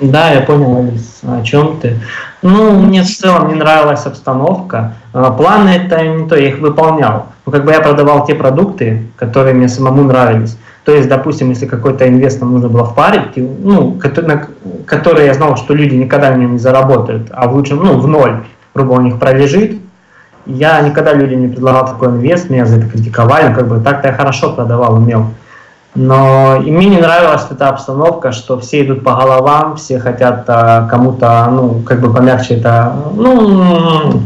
Да, 0.00 0.30
я 0.30 0.40
понял, 0.40 0.78
Алис, 0.78 1.20
о 1.22 1.42
чем 1.42 1.78
ты. 1.78 1.98
Ну, 2.42 2.72
мне 2.80 3.02
в 3.02 3.06
целом 3.06 3.48
не 3.48 3.54
нравилась 3.54 4.06
обстановка. 4.06 4.94
А, 5.12 5.30
планы 5.30 5.68
это 5.68 6.06
не 6.06 6.26
то, 6.26 6.36
я 6.36 6.48
их 6.48 6.58
выполнял. 6.58 7.26
Ну, 7.44 7.52
как 7.52 7.66
бы 7.66 7.72
я 7.72 7.80
продавал 7.80 8.24
те 8.26 8.34
продукты, 8.34 9.02
которые 9.16 9.54
мне 9.54 9.68
самому 9.68 10.04
нравились. 10.04 10.56
То 10.84 10.92
есть, 10.92 11.08
допустим, 11.08 11.50
если 11.50 11.66
какой-то 11.66 12.08
инвестор 12.08 12.48
нужно 12.48 12.68
было 12.68 12.84
впарить, 12.84 13.36
ну, 13.36 13.92
который, 13.92 14.40
который 14.86 15.26
я 15.26 15.34
знал, 15.34 15.56
что 15.56 15.74
люди 15.74 15.94
никогда 15.94 16.30
на 16.30 16.36
нем 16.36 16.52
не 16.52 16.58
заработают, 16.58 17.28
а 17.30 17.48
в 17.48 17.54
лучшем, 17.54 17.84
ну, 17.84 17.98
в 18.00 18.08
ноль, 18.08 18.44
грубо 18.74 18.92
у 18.92 19.00
них 19.02 19.18
пролежит, 19.18 19.78
я 20.46 20.80
никогда 20.80 21.12
людям 21.12 21.42
не 21.42 21.48
предлагал 21.48 21.86
такой 21.86 22.08
инвест, 22.08 22.48
меня 22.48 22.64
за 22.64 22.78
это 22.78 22.88
критиковали, 22.88 23.52
как 23.52 23.68
бы 23.68 23.80
так-то 23.80 24.08
я 24.08 24.14
хорошо 24.14 24.54
продавал, 24.54 24.94
умел. 24.94 25.26
Но 25.94 26.62
и 26.64 26.70
мне 26.70 26.86
не 26.86 26.98
нравилась 26.98 27.46
эта 27.50 27.68
обстановка, 27.68 28.30
что 28.30 28.58
все 28.60 28.84
идут 28.84 29.02
по 29.02 29.14
головам, 29.14 29.76
все 29.76 29.98
хотят 29.98 30.44
а, 30.46 30.86
кому-то, 30.88 31.48
ну, 31.50 31.82
как 31.84 32.00
бы 32.00 32.12
помягче 32.12 32.54
это, 32.54 32.94
ну, 33.14 34.22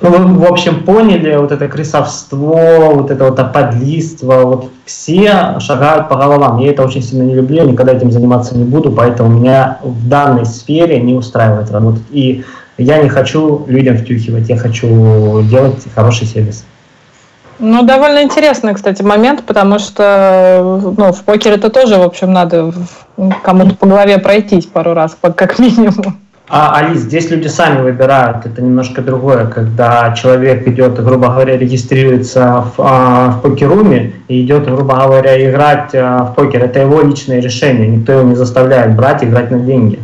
ну, 0.00 0.10
вы, 0.10 0.38
в 0.38 0.44
общем, 0.44 0.84
поняли 0.84 1.36
вот 1.36 1.52
это 1.52 1.68
крысовство, 1.68 2.90
вот 2.92 3.10
это 3.10 3.24
вот 3.24 3.52
подлиство, 3.52 4.42
вот 4.42 4.70
все 4.84 5.58
шагают 5.60 6.08
по 6.08 6.16
головам. 6.16 6.58
Я 6.58 6.70
это 6.70 6.82
очень 6.82 7.02
сильно 7.02 7.22
не 7.22 7.34
люблю, 7.34 7.64
никогда 7.64 7.92
этим 7.92 8.12
заниматься 8.12 8.56
не 8.56 8.64
буду, 8.64 8.92
поэтому 8.92 9.30
меня 9.30 9.78
в 9.82 10.08
данной 10.08 10.44
сфере 10.44 11.00
не 11.00 11.14
устраивает 11.14 11.70
работать. 11.70 12.02
И 12.10 12.44
я 12.76 13.02
не 13.02 13.08
хочу 13.08 13.64
людям 13.68 13.96
втюхивать, 13.96 14.48
я 14.48 14.56
хочу 14.58 15.42
делать 15.42 15.82
хороший 15.94 16.26
сервис. 16.26 16.64
Ну, 17.58 17.82
довольно 17.84 18.22
интересный, 18.22 18.74
кстати, 18.74 19.02
момент, 19.02 19.44
потому 19.44 19.78
что 19.78 20.92
ну, 20.96 21.12
в 21.12 21.22
покере 21.24 21.56
это 21.56 21.70
тоже, 21.70 21.96
в 21.96 22.02
общем, 22.02 22.32
надо 22.32 22.72
кому-то 23.42 23.74
по 23.76 23.86
голове 23.86 24.18
пройтись 24.18 24.66
пару 24.66 24.92
раз, 24.92 25.16
как 25.20 25.58
минимум. 25.58 26.18
А, 26.48 26.76
Алис, 26.76 27.00
здесь 27.00 27.28
люди 27.30 27.48
сами 27.48 27.82
выбирают, 27.82 28.46
это 28.46 28.62
немножко 28.62 29.02
другое, 29.02 29.46
когда 29.46 30.12
человек 30.12 30.68
идет, 30.68 31.02
грубо 31.02 31.28
говоря, 31.28 31.56
регистрируется 31.56 32.62
в, 32.62 32.74
а, 32.78 33.30
в 33.30 33.42
покеруме 33.42 34.12
и 34.28 34.44
идет, 34.44 34.66
грубо 34.66 34.94
говоря, 34.94 35.50
играть 35.50 35.90
а, 35.94 36.24
в 36.24 36.34
покер. 36.36 36.62
Это 36.62 36.78
его 36.80 37.02
личное 37.02 37.40
решение, 37.40 37.88
никто 37.88 38.12
его 38.12 38.22
не 38.22 38.36
заставляет 38.36 38.94
брать 38.94 39.24
играть 39.24 39.50
на 39.50 39.58
деньги. 39.58 39.98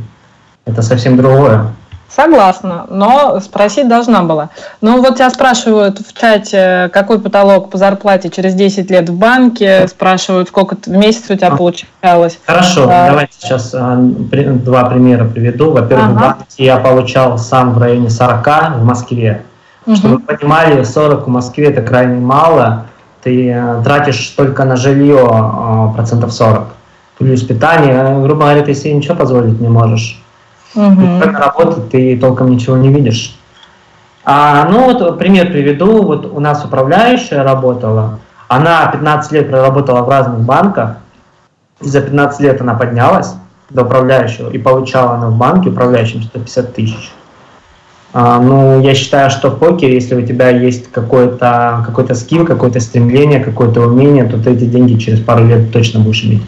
Это 0.64 0.82
совсем 0.82 1.16
другое. 1.16 1.66
Согласна, 2.14 2.84
но 2.90 3.40
спросить 3.40 3.88
должна 3.88 4.22
была. 4.22 4.50
Ну 4.82 5.00
вот 5.00 5.14
тебя 5.16 5.30
спрашивают 5.30 5.98
в 5.98 6.18
чате, 6.18 6.90
какой 6.92 7.18
потолок 7.18 7.70
по 7.70 7.78
зарплате 7.78 8.28
через 8.28 8.54
10 8.54 8.90
лет 8.90 9.08
в 9.08 9.14
банке, 9.14 9.88
спрашивают, 9.88 10.48
сколько 10.48 10.76
в 10.76 10.88
месяц 10.88 11.30
у 11.30 11.36
тебя 11.36 11.48
а. 11.48 11.56
получалось. 11.56 12.38
Хорошо, 12.44 12.84
а, 12.84 13.08
давайте 13.08 13.32
сейчас 13.38 13.72
а, 13.74 13.96
два 13.96 14.84
примера 14.84 15.24
приведу. 15.24 15.70
Во-первых, 15.70 16.08
ага. 16.08 16.14
в 16.14 16.20
банке 16.20 16.64
я 16.64 16.76
получал 16.76 17.38
сам 17.38 17.72
в 17.72 17.78
районе 17.78 18.10
40 18.10 18.46
в 18.76 18.84
Москве. 18.84 19.42
Угу. 19.86 19.96
Чтобы 19.96 20.16
вы 20.16 20.20
понимали, 20.20 20.84
40 20.84 21.26
в 21.26 21.30
Москве 21.30 21.68
это 21.68 21.80
крайне 21.80 22.20
мало. 22.20 22.86
Ты 23.22 23.50
э, 23.50 23.82
тратишь 23.84 24.34
только 24.36 24.64
на 24.64 24.76
жилье 24.76 25.30
э, 25.30 25.94
процентов 25.94 26.32
40. 26.32 26.66
Плюс 27.18 27.42
питание. 27.42 28.20
Грубо 28.20 28.42
говоря, 28.42 28.62
ты 28.62 28.74
себе 28.74 28.92
ничего 28.92 29.14
позволить 29.14 29.60
не 29.60 29.68
можешь 29.68 30.21
Угу. 30.74 31.20
Как 31.20 31.38
работать, 31.38 31.90
ты 31.90 32.18
толком 32.18 32.50
ничего 32.50 32.76
не 32.76 32.92
видишь. 32.92 33.36
А, 34.24 34.68
ну 34.70 34.92
вот 34.92 35.18
пример 35.18 35.50
приведу. 35.50 36.02
Вот 36.02 36.26
у 36.26 36.40
нас 36.40 36.64
управляющая 36.64 37.42
работала. 37.42 38.20
Она 38.48 38.86
15 38.86 39.32
лет 39.32 39.48
проработала 39.48 40.02
в 40.02 40.08
разных 40.08 40.40
банках. 40.40 40.96
За 41.80 42.00
15 42.00 42.40
лет 42.40 42.60
она 42.60 42.74
поднялась 42.74 43.34
до 43.70 43.82
управляющего 43.82 44.50
и 44.50 44.58
получала 44.58 45.14
она 45.14 45.28
в 45.28 45.36
банке 45.36 45.70
управляющим 45.70 46.22
150 46.22 46.74
тысяч. 46.74 47.12
А, 48.14 48.40
ну, 48.40 48.80
я 48.80 48.94
считаю, 48.94 49.30
что 49.30 49.50
в 49.50 49.58
покере, 49.58 49.94
если 49.94 50.14
у 50.14 50.26
тебя 50.26 50.50
есть 50.50 50.92
какой-то 50.92 51.82
какой 51.86 52.14
скилл, 52.14 52.44
какое-то 52.44 52.78
стремление, 52.78 53.40
какое-то 53.40 53.80
умение, 53.80 54.24
то 54.24 54.38
ты 54.38 54.50
эти 54.50 54.64
деньги 54.64 54.98
через 54.98 55.20
пару 55.20 55.46
лет 55.46 55.72
точно 55.72 56.00
будешь 56.00 56.22
иметь. 56.24 56.42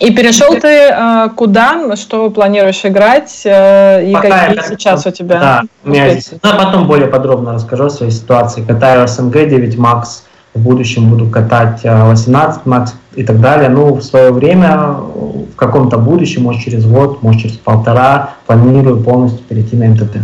И 0.00 0.10
перешел 0.12 0.54
ты 0.54 0.88
э, 0.88 1.28
куда, 1.36 1.94
что 1.94 2.30
планируешь 2.30 2.84
играть, 2.84 3.42
э, 3.44 4.08
и 4.08 4.14
Пока 4.14 4.46
какие 4.46 4.62
сейчас 4.68 5.06
у 5.06 5.10
тебя? 5.10 5.38
Да, 5.38 5.62
у 5.84 5.90
меня 5.90 6.10
здесь, 6.10 6.30
ну, 6.42 6.50
потом 6.56 6.86
более 6.86 7.06
подробно 7.06 7.52
расскажу 7.52 7.84
о 7.84 7.90
своей 7.90 8.10
ситуации. 8.10 8.62
Катаю 8.62 9.06
СНГ 9.06 9.32
9 9.32 9.76
Макс, 9.76 10.24
в 10.54 10.60
будущем 10.60 11.10
буду 11.10 11.26
катать 11.28 11.84
18 11.84 12.60
э, 12.64 12.68
Макс 12.68 12.94
и 13.14 13.24
так 13.24 13.42
далее. 13.42 13.68
Ну, 13.68 13.94
в 13.94 14.02
свое 14.02 14.32
время, 14.32 14.78
в 14.78 15.54
каком-то 15.54 15.98
будущем, 15.98 16.44
может 16.44 16.62
через 16.62 16.86
год, 16.86 17.22
может 17.22 17.42
через 17.42 17.58
полтора, 17.58 18.30
планирую 18.46 19.02
полностью 19.02 19.44
перейти 19.44 19.76
на 19.76 19.84
МТТ. 19.86 20.16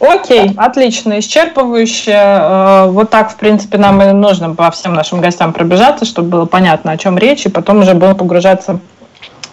Окей, 0.00 0.52
отлично, 0.56 1.18
исчерпывающе. 1.18 2.12
Э, 2.12 2.86
вот 2.90 3.10
так, 3.10 3.30
в 3.30 3.36
принципе, 3.36 3.78
нам 3.78 4.02
и 4.02 4.12
нужно 4.12 4.54
по 4.54 4.70
всем 4.70 4.94
нашим 4.94 5.20
гостям 5.20 5.52
пробежаться, 5.52 6.04
чтобы 6.04 6.28
было 6.28 6.44
понятно, 6.44 6.92
о 6.92 6.96
чем 6.98 7.16
речь, 7.16 7.46
и 7.46 7.48
потом 7.48 7.80
уже 7.80 7.94
будем 7.94 8.14
погружаться 8.14 8.80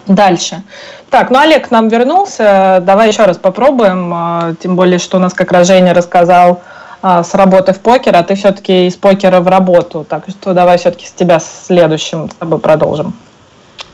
дальше. 0.06 0.62
Так, 1.08 1.30
ну 1.30 1.38
Олег 1.38 1.68
к 1.68 1.70
нам 1.70 1.88
вернулся. 1.88 2.82
Давай 2.82 3.08
еще 3.08 3.24
раз 3.24 3.38
попробуем. 3.38 4.12
Э, 4.14 4.54
тем 4.62 4.76
более, 4.76 4.98
что 4.98 5.16
у 5.16 5.20
нас 5.20 5.32
как 5.32 5.50
раз 5.50 5.66
Женя 5.66 5.94
рассказал 5.94 6.60
э, 7.02 7.22
с 7.24 7.34
работы 7.34 7.72
в 7.72 7.80
покер, 7.80 8.14
а 8.14 8.22
ты 8.22 8.34
все-таки 8.34 8.86
из 8.86 8.96
покера 8.96 9.40
в 9.40 9.48
работу. 9.48 10.04
Так 10.06 10.24
что 10.28 10.52
давай 10.52 10.76
все-таки 10.76 11.06
с 11.06 11.12
тебя 11.12 11.40
следующим 11.40 12.30
с 12.30 12.34
тобой 12.34 12.58
продолжим. 12.58 13.14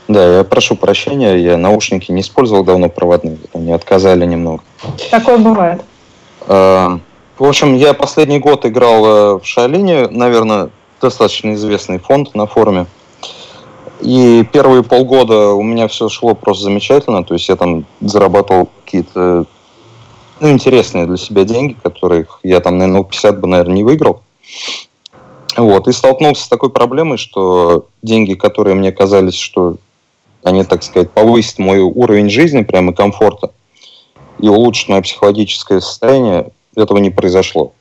Да, 0.09 0.37
я 0.39 0.43
прошу 0.43 0.75
прощения, 0.75 1.37
я 1.37 1.55
наушники 1.55 2.11
не 2.11 2.21
использовал 2.21 2.65
давно 2.65 2.89
проводные, 2.89 3.37
они 3.53 3.71
отказали 3.71 4.25
немного. 4.25 4.61
Такое 5.09 5.37
бывает. 5.37 5.81
Э, 6.47 6.97
в 7.37 7.43
общем, 7.43 7.75
я 7.75 7.93
последний 7.93 8.39
год 8.39 8.65
играл 8.65 9.05
э, 9.05 9.39
в 9.39 9.45
Шалине, 9.45 10.07
наверное, 10.09 10.69
достаточно 11.01 11.53
известный 11.53 11.99
фонд 11.99 12.35
на 12.35 12.45
форуме. 12.45 12.85
И 13.99 14.43
первые 14.51 14.83
полгода 14.83 15.49
у 15.49 15.61
меня 15.61 15.87
все 15.87 16.09
шло 16.09 16.33
просто 16.33 16.65
замечательно. 16.65 17.23
То 17.23 17.35
есть 17.35 17.49
я 17.49 17.55
там 17.55 17.85
зарабатывал 17.99 18.69
какие-то 18.83 19.45
ну, 20.39 20.49
интересные 20.49 21.05
для 21.05 21.17
себя 21.17 21.43
деньги, 21.43 21.75
которых 21.81 22.39
я 22.43 22.59
там, 22.59 22.77
наверное, 22.77 23.03
50 23.03 23.39
бы, 23.39 23.47
наверное, 23.47 23.75
не 23.75 23.83
выиграл. 23.83 24.21
Вот. 25.55 25.87
И 25.87 25.91
столкнулся 25.91 26.43
с 26.43 26.47
такой 26.47 26.69
проблемой, 26.69 27.17
что 27.17 27.87
деньги, 28.01 28.33
которые 28.33 28.75
мне 28.75 28.91
казались, 28.91 29.35
что 29.35 29.77
они, 30.43 30.63
так 30.63 30.81
сказать, 30.81 31.11
повысят 31.11 31.59
мой 31.59 31.79
уровень 31.79 32.29
жизни, 32.29 32.63
прямо 32.63 32.93
комфорта, 32.93 33.51
и 34.41 34.49
улучшить 34.49 34.89
мое 34.89 35.01
психологическое 35.01 35.79
состояние, 35.81 36.51
этого 36.75 36.97
не 36.97 37.09
произошло. 37.09 37.73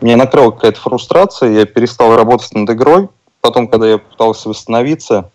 Меня 0.00 0.16
накрыла 0.16 0.50
какая-то 0.50 0.80
фрустрация, 0.80 1.50
я 1.50 1.66
перестал 1.66 2.16
работать 2.16 2.54
над 2.54 2.70
игрой. 2.70 3.08
Потом, 3.40 3.68
когда 3.68 3.88
я 3.88 3.98
пытался 3.98 4.48
восстановиться, 4.48 5.30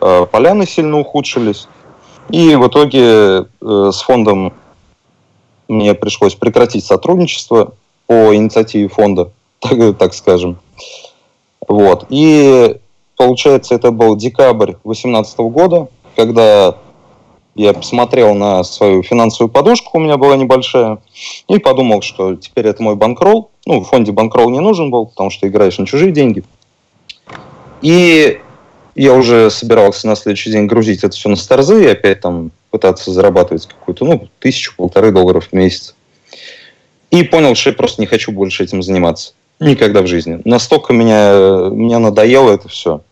э, 0.00 0.26
поляны 0.30 0.66
сильно 0.66 0.98
ухудшились. 0.98 1.68
И 2.30 2.54
в 2.54 2.66
итоге 2.68 3.46
э, 3.60 3.90
с 3.92 4.00
фондом 4.00 4.52
мне 5.68 5.94
пришлось 5.94 6.34
прекратить 6.34 6.84
сотрудничество 6.84 7.72
по 8.06 8.34
инициативе 8.34 8.88
фонда, 8.88 9.30
так, 9.60 9.98
так 9.98 10.14
скажем. 10.14 10.58
Вот. 11.66 12.06
И 12.08 12.76
получается, 13.16 13.74
это 13.74 13.90
был 13.90 14.16
декабрь 14.16 14.72
2018 14.84 15.38
года, 15.38 15.88
когда 16.16 16.76
я 17.54 17.72
посмотрел 17.72 18.34
на 18.34 18.64
свою 18.64 19.02
финансовую 19.02 19.50
подушку, 19.50 19.98
у 19.98 20.00
меня 20.00 20.16
была 20.16 20.36
небольшая, 20.36 20.98
и 21.48 21.58
подумал, 21.58 22.02
что 22.02 22.34
теперь 22.34 22.66
это 22.66 22.82
мой 22.82 22.96
банкролл. 22.96 23.50
Ну, 23.66 23.80
в 23.80 23.84
фонде 23.84 24.12
банкролл 24.12 24.50
не 24.50 24.60
нужен 24.60 24.90
был, 24.90 25.06
потому 25.06 25.30
что 25.30 25.46
играешь 25.46 25.78
на 25.78 25.86
чужие 25.86 26.12
деньги. 26.12 26.42
И 27.80 28.40
я 28.94 29.14
уже 29.14 29.50
собирался 29.50 30.06
на 30.06 30.16
следующий 30.16 30.50
день 30.50 30.66
грузить 30.66 31.04
это 31.04 31.16
все 31.16 31.28
на 31.28 31.36
старзы 31.36 31.84
и 31.84 31.88
опять 31.88 32.20
там 32.20 32.50
пытаться 32.70 33.10
зарабатывать 33.10 33.66
какую-то, 33.66 34.04
ну, 34.04 34.28
тысячу-полторы 34.40 35.12
долларов 35.12 35.48
в 35.50 35.52
месяц. 35.52 35.94
И 37.10 37.22
понял, 37.22 37.54
что 37.54 37.70
я 37.70 37.76
просто 37.76 38.00
не 38.00 38.06
хочу 38.06 38.32
больше 38.32 38.64
этим 38.64 38.82
заниматься. 38.82 39.34
Никогда 39.60 40.02
в 40.02 40.06
жизни. 40.08 40.40
Настолько 40.44 40.92
меня, 40.92 41.68
меня 41.70 42.00
надоело 42.00 42.50
это 42.50 42.68
все. 42.68 43.02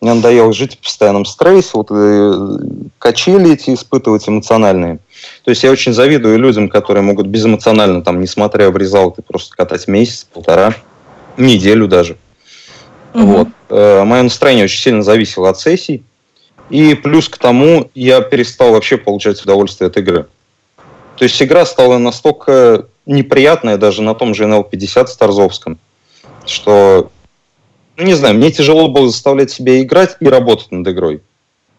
Мне 0.00 0.14
надоело 0.14 0.52
жить 0.52 0.76
в 0.76 0.78
постоянном 0.78 1.26
стрессе, 1.26 1.70
вот 1.74 1.88
э, 1.90 2.58
качели 2.98 3.52
эти 3.52 3.74
испытывать 3.74 4.26
эмоциональные. 4.26 4.98
То 5.44 5.50
есть 5.50 5.62
я 5.62 5.70
очень 5.70 5.92
завидую 5.92 6.38
людям, 6.38 6.70
которые 6.70 7.02
могут 7.02 7.26
безэмоционально, 7.26 8.02
там, 8.02 8.20
несмотря 8.20 8.70
в 8.70 8.76
резалты, 8.78 9.20
просто 9.20 9.54
катать 9.54 9.88
месяц, 9.88 10.26
полтора, 10.32 10.74
неделю 11.36 11.86
даже. 11.86 12.16
Угу. 13.12 13.24
Вот. 13.24 13.48
Э, 13.68 14.04
мое 14.04 14.22
настроение 14.22 14.64
очень 14.64 14.80
сильно 14.80 15.02
зависело 15.02 15.50
от 15.50 15.60
сессий. 15.60 16.02
И 16.70 16.94
плюс 16.94 17.28
к 17.28 17.36
тому 17.36 17.90
я 17.94 18.20
перестал 18.20 18.72
вообще 18.72 18.96
получать 18.96 19.42
удовольствие 19.42 19.88
от 19.88 19.96
игры. 19.96 20.26
То 21.16 21.24
есть 21.24 21.42
игра 21.42 21.66
стала 21.66 21.98
настолько 21.98 22.86
неприятная 23.04 23.76
даже 23.76 24.02
на 24.02 24.14
том 24.14 24.34
же 24.34 24.44
NL50 24.44 25.08
Старзовском, 25.08 25.78
что 26.46 27.10
ну, 28.00 28.06
не 28.06 28.14
знаю, 28.14 28.34
мне 28.34 28.50
тяжело 28.50 28.88
было 28.88 29.08
заставлять 29.08 29.50
себя 29.50 29.80
играть 29.82 30.16
и 30.20 30.26
работать 30.26 30.72
над 30.72 30.88
игрой. 30.88 31.20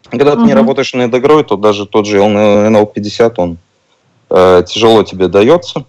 Когда 0.10 0.36
ты 0.36 0.42
не 0.42 0.54
работаешь 0.54 0.94
над 0.94 1.13
игрой, 1.16 1.44
то 1.44 1.58
даже 1.58 1.86
тот 1.86 2.06
же 2.06 2.20
NL50, 2.20 3.34
он 3.38 3.58
э, 4.30 4.63
тяжело 4.68 5.04
тебе 5.04 5.28
дается. 5.28 5.86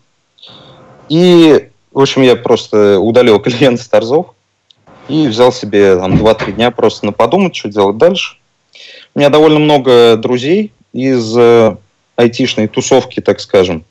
И, 1.09 1.69
в 1.91 2.01
общем, 2.01 2.23
я 2.23 2.37
просто 2.37 2.99
удалил 2.99 3.41
клиент 3.43 3.81
Старзов 3.81 4.35
и 5.09 5.27
взял 5.27 5.53
себе 5.53 5.97
там 5.97 6.15
2-3 6.15 6.53
дня 6.53 6.71
просто 6.71 7.07
на 7.07 7.13
подумать, 7.13 7.55
что 7.55 7.69
делать 7.69 7.99
дальше. 7.99 8.37
У 9.15 9.19
меня 9.19 9.29
довольно 9.29 9.59
много 9.59 10.17
друзей 10.17 10.73
из 10.93 11.37
э, 11.37 11.77
айтишной 12.17 12.69
тусовки, 12.69 13.21
так 13.21 13.41
скажем. 13.41 13.85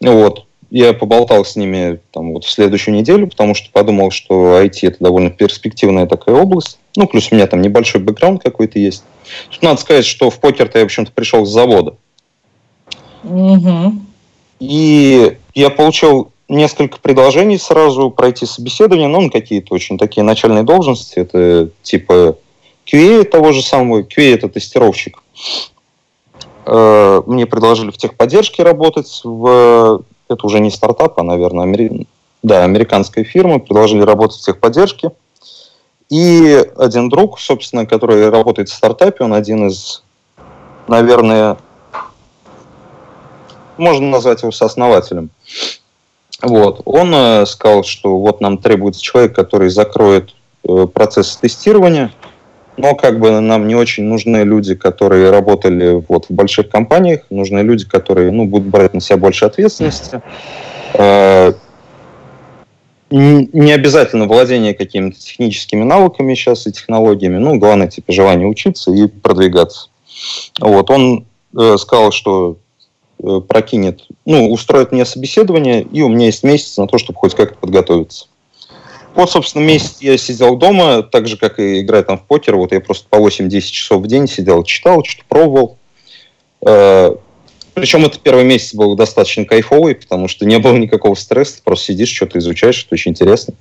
Вот 0.00 0.44
я 0.70 0.92
поболтал 0.92 1.44
с 1.44 1.56
ними 1.56 2.00
там, 2.12 2.34
вот 2.34 2.44
в 2.44 2.50
следующую 2.50 2.94
неделю, 2.94 3.26
потому 3.26 3.54
что 3.54 3.70
подумал, 3.72 4.10
что 4.10 4.60
IT 4.60 4.80
это 4.82 4.96
довольно 5.00 5.30
перспективная 5.30 6.06
такая 6.06 6.34
область. 6.34 6.78
Ну, 6.96 7.06
плюс 7.06 7.30
у 7.30 7.34
меня 7.34 7.46
там 7.46 7.62
небольшой 7.62 8.00
бэкграунд 8.00 8.42
какой-то 8.42 8.78
есть. 8.78 9.02
Тут 9.50 9.62
надо 9.62 9.80
сказать, 9.80 10.04
что 10.04 10.30
в 10.30 10.38
покер-то 10.38 10.78
я, 10.78 10.84
в 10.84 10.86
общем-то, 10.86 11.12
пришел 11.12 11.46
с 11.46 11.50
завода. 11.50 11.96
Угу. 13.24 13.92
И 14.60 15.36
я 15.54 15.70
получил 15.70 16.32
несколько 16.48 16.98
предложений 16.98 17.58
сразу 17.58 18.10
пройти 18.10 18.46
собеседование, 18.46 19.08
ну, 19.08 19.22
на 19.22 19.30
какие-то 19.30 19.74
очень 19.74 19.98
такие 19.98 20.22
начальные 20.22 20.64
должности. 20.64 21.18
Это 21.18 21.70
типа 21.82 22.36
QA 22.86 23.24
того 23.24 23.52
же 23.52 23.62
самого. 23.62 24.00
QA– 24.00 24.34
это 24.34 24.48
тестировщик. 24.48 25.22
Э, 26.66 27.22
мне 27.26 27.46
предложили 27.46 27.90
в 27.90 27.96
техподдержке 27.96 28.62
работать 28.62 29.20
в 29.24 30.02
это 30.28 30.46
уже 30.46 30.60
не 30.60 30.70
стартап, 30.70 31.18
а, 31.18 31.22
наверное, 31.22 31.64
амери... 31.64 32.06
да, 32.42 32.64
американская 32.64 33.24
фирма, 33.24 33.58
предложили 33.58 34.02
работать 34.02 34.38
в 34.38 34.44
техподдержке. 34.44 35.10
И 36.08 36.66
один 36.76 37.08
друг, 37.08 37.38
собственно, 37.38 37.84
который 37.86 38.30
работает 38.30 38.68
в 38.68 38.74
стартапе, 38.74 39.24
он 39.24 39.34
один 39.34 39.68
из, 39.68 40.02
наверное, 40.86 41.58
можно 43.76 44.08
назвать 44.08 44.42
его 44.42 44.50
сооснователем. 44.50 45.30
Вот. 46.42 46.82
Он 46.84 47.12
э, 47.14 47.46
сказал, 47.46 47.84
что 47.84 48.18
вот 48.18 48.40
нам 48.40 48.58
требуется 48.58 49.02
человек, 49.02 49.34
который 49.34 49.70
закроет 49.70 50.34
э, 50.66 50.86
процесс 50.86 51.36
тестирования, 51.36 52.12
но 52.78 52.94
как 52.94 53.18
бы 53.18 53.40
нам 53.40 53.66
не 53.66 53.74
очень 53.74 54.04
нужны 54.04 54.38
люди, 54.44 54.74
которые 54.74 55.30
работали 55.30 56.02
вот 56.08 56.26
в 56.26 56.30
больших 56.30 56.70
компаниях, 56.70 57.22
нужны 57.28 57.58
люди, 57.58 57.84
которые 57.84 58.30
ну, 58.30 58.46
будут 58.46 58.68
брать 58.68 58.94
на 58.94 59.00
себя 59.00 59.18
больше 59.18 59.44
ответственности. 59.44 60.22
Э, 60.94 61.52
не 63.10 63.72
обязательно 63.72 64.26
владение 64.26 64.74
какими-то 64.74 65.18
техническими 65.18 65.82
навыками 65.82 66.34
сейчас 66.34 66.66
и 66.66 66.72
технологиями, 66.72 67.38
ну, 67.38 67.58
главное, 67.58 67.88
типа, 67.88 68.12
желание 68.12 68.46
учиться 68.46 68.92
и 68.92 69.06
продвигаться. 69.06 69.88
Вот, 70.60 70.90
он 70.90 71.26
э, 71.58 71.76
сказал, 71.78 72.12
что 72.12 72.58
э, 73.22 73.40
прокинет, 73.48 74.02
ну, 74.24 74.52
устроит 74.52 74.92
мне 74.92 75.04
собеседование, 75.04 75.82
и 75.82 76.02
у 76.02 76.08
меня 76.08 76.26
есть 76.26 76.44
месяц 76.44 76.76
на 76.76 76.86
то, 76.86 76.98
чтобы 76.98 77.18
хоть 77.18 77.34
как-то 77.34 77.58
подготовиться. 77.58 78.26
Вот, 79.18 79.32
собственно, 79.32 79.64
месяц 79.64 79.96
я 79.98 80.16
сидел 80.16 80.54
дома, 80.54 81.02
так 81.02 81.26
же, 81.26 81.36
как 81.36 81.58
и 81.58 81.80
играя 81.80 82.04
там 82.04 82.18
в 82.18 82.22
покер. 82.22 82.54
Вот 82.54 82.70
я 82.70 82.80
просто 82.80 83.08
по 83.10 83.16
8-10 83.16 83.60
часов 83.62 84.00
в 84.00 84.06
день 84.06 84.28
сидел, 84.28 84.62
читал, 84.62 85.02
что-то 85.02 85.24
пробовал. 85.28 85.76
Э, 86.64 87.16
Причем 87.74 88.04
этот 88.04 88.20
первый 88.20 88.44
месяц 88.44 88.74
был 88.74 88.94
достаточно 88.94 89.44
кайфовый, 89.44 89.96
потому 89.96 90.28
что 90.28 90.46
не 90.46 90.60
было 90.60 90.76
никакого 90.76 91.16
стресса, 91.16 91.60
просто 91.64 91.86
сидишь, 91.86 92.14
что-то 92.14 92.38
изучаешь, 92.38 92.84
это 92.84 92.94
очень 92.94 93.10
интересно. 93.10 93.54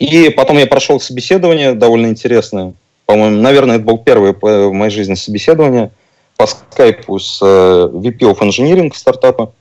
И 0.00 0.28
потом 0.30 0.58
я 0.58 0.66
прошел 0.66 0.98
собеседование 0.98 1.74
довольно 1.74 2.08
интересное. 2.08 2.74
По-моему, 3.04 3.40
наверное, 3.40 3.76
это 3.76 3.84
был 3.84 3.98
первое 3.98 4.32
в 4.32 4.72
моей 4.72 4.90
жизни 4.90 5.14
собеседование 5.14 5.92
по 6.36 6.48
скайпу 6.48 7.20
с 7.20 7.38
э, 7.40 7.44
VP 7.44 8.18
of 8.22 8.40
Engineering 8.40 8.92
стартапа. 8.92 9.52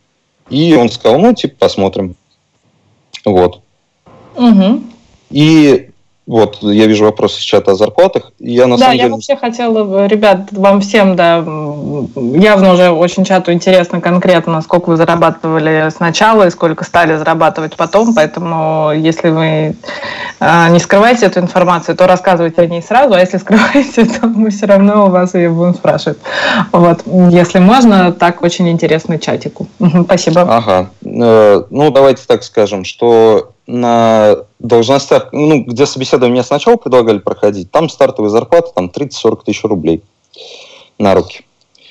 И 0.49 0.73
он 0.73 0.89
сказал, 0.89 1.19
ну, 1.19 1.35
типа, 1.35 1.53
посмотрим. 1.59 2.15
Вот. 3.25 3.61
Угу. 4.35 4.83
И 5.31 5.89
вот, 6.27 6.57
я 6.61 6.87
вижу 6.87 7.05
вопросы 7.05 7.39
с 7.39 7.43
чата 7.43 7.71
о 7.71 7.75
зарплатах. 7.75 8.31
Я, 8.39 8.65
на 8.65 8.77
да, 8.77 8.85
самом 8.85 8.95
я 8.95 9.03
деле... 9.03 9.13
вообще 9.13 9.35
хотела, 9.35 10.07
ребят, 10.07 10.47
вам 10.51 10.81
всем, 10.81 11.15
да, 11.15 11.35
явно 11.35 12.73
уже 12.73 12.89
очень 12.89 13.23
чату 13.25 13.53
интересно 13.53 14.01
конкретно, 14.01 14.59
сколько 14.61 14.89
вы 14.89 14.97
зарабатывали 14.97 15.91
сначала 15.95 16.47
и 16.47 16.49
сколько 16.49 16.83
стали 16.83 17.15
зарабатывать 17.15 17.75
потом, 17.75 18.15
поэтому 18.15 18.91
если 18.95 19.29
вы 19.29 19.75
э, 20.39 20.69
не 20.69 20.79
скрываете 20.79 21.27
эту 21.27 21.41
информацию, 21.41 21.95
то 21.95 22.07
рассказывайте 22.07 22.59
о 22.59 22.65
ней 22.65 22.81
сразу, 22.81 23.13
а 23.13 23.19
если 23.19 23.37
скрываете, 23.37 24.05
то 24.05 24.25
мы 24.25 24.49
все 24.49 24.65
равно 24.65 25.05
у 25.05 25.09
вас 25.11 25.35
ее 25.35 25.51
будем 25.51 25.75
спрашивать. 25.75 26.17
Вот, 26.71 27.03
если 27.29 27.59
можно, 27.59 28.11
так 28.11 28.41
очень 28.41 28.67
интересный 28.69 29.19
чатику. 29.19 29.67
Спасибо. 30.05 30.41
Ага. 30.41 30.89
Э, 31.05 31.61
ну, 31.69 31.91
давайте 31.91 32.23
так 32.25 32.41
скажем, 32.41 32.83
что 32.83 33.51
на 33.67 34.37
должностях, 34.59 35.29
ну, 35.31 35.63
где 35.63 35.85
собеседование 35.85 36.43
сначала 36.43 36.75
предлагали 36.75 37.17
проходить, 37.17 37.71
там 37.71 37.89
стартовая 37.89 38.29
зарплата 38.29 38.71
там 38.73 38.91
30-40 38.93 39.43
тысяч 39.45 39.63
рублей 39.63 40.03
на 40.99 41.15
руки. 41.15 41.41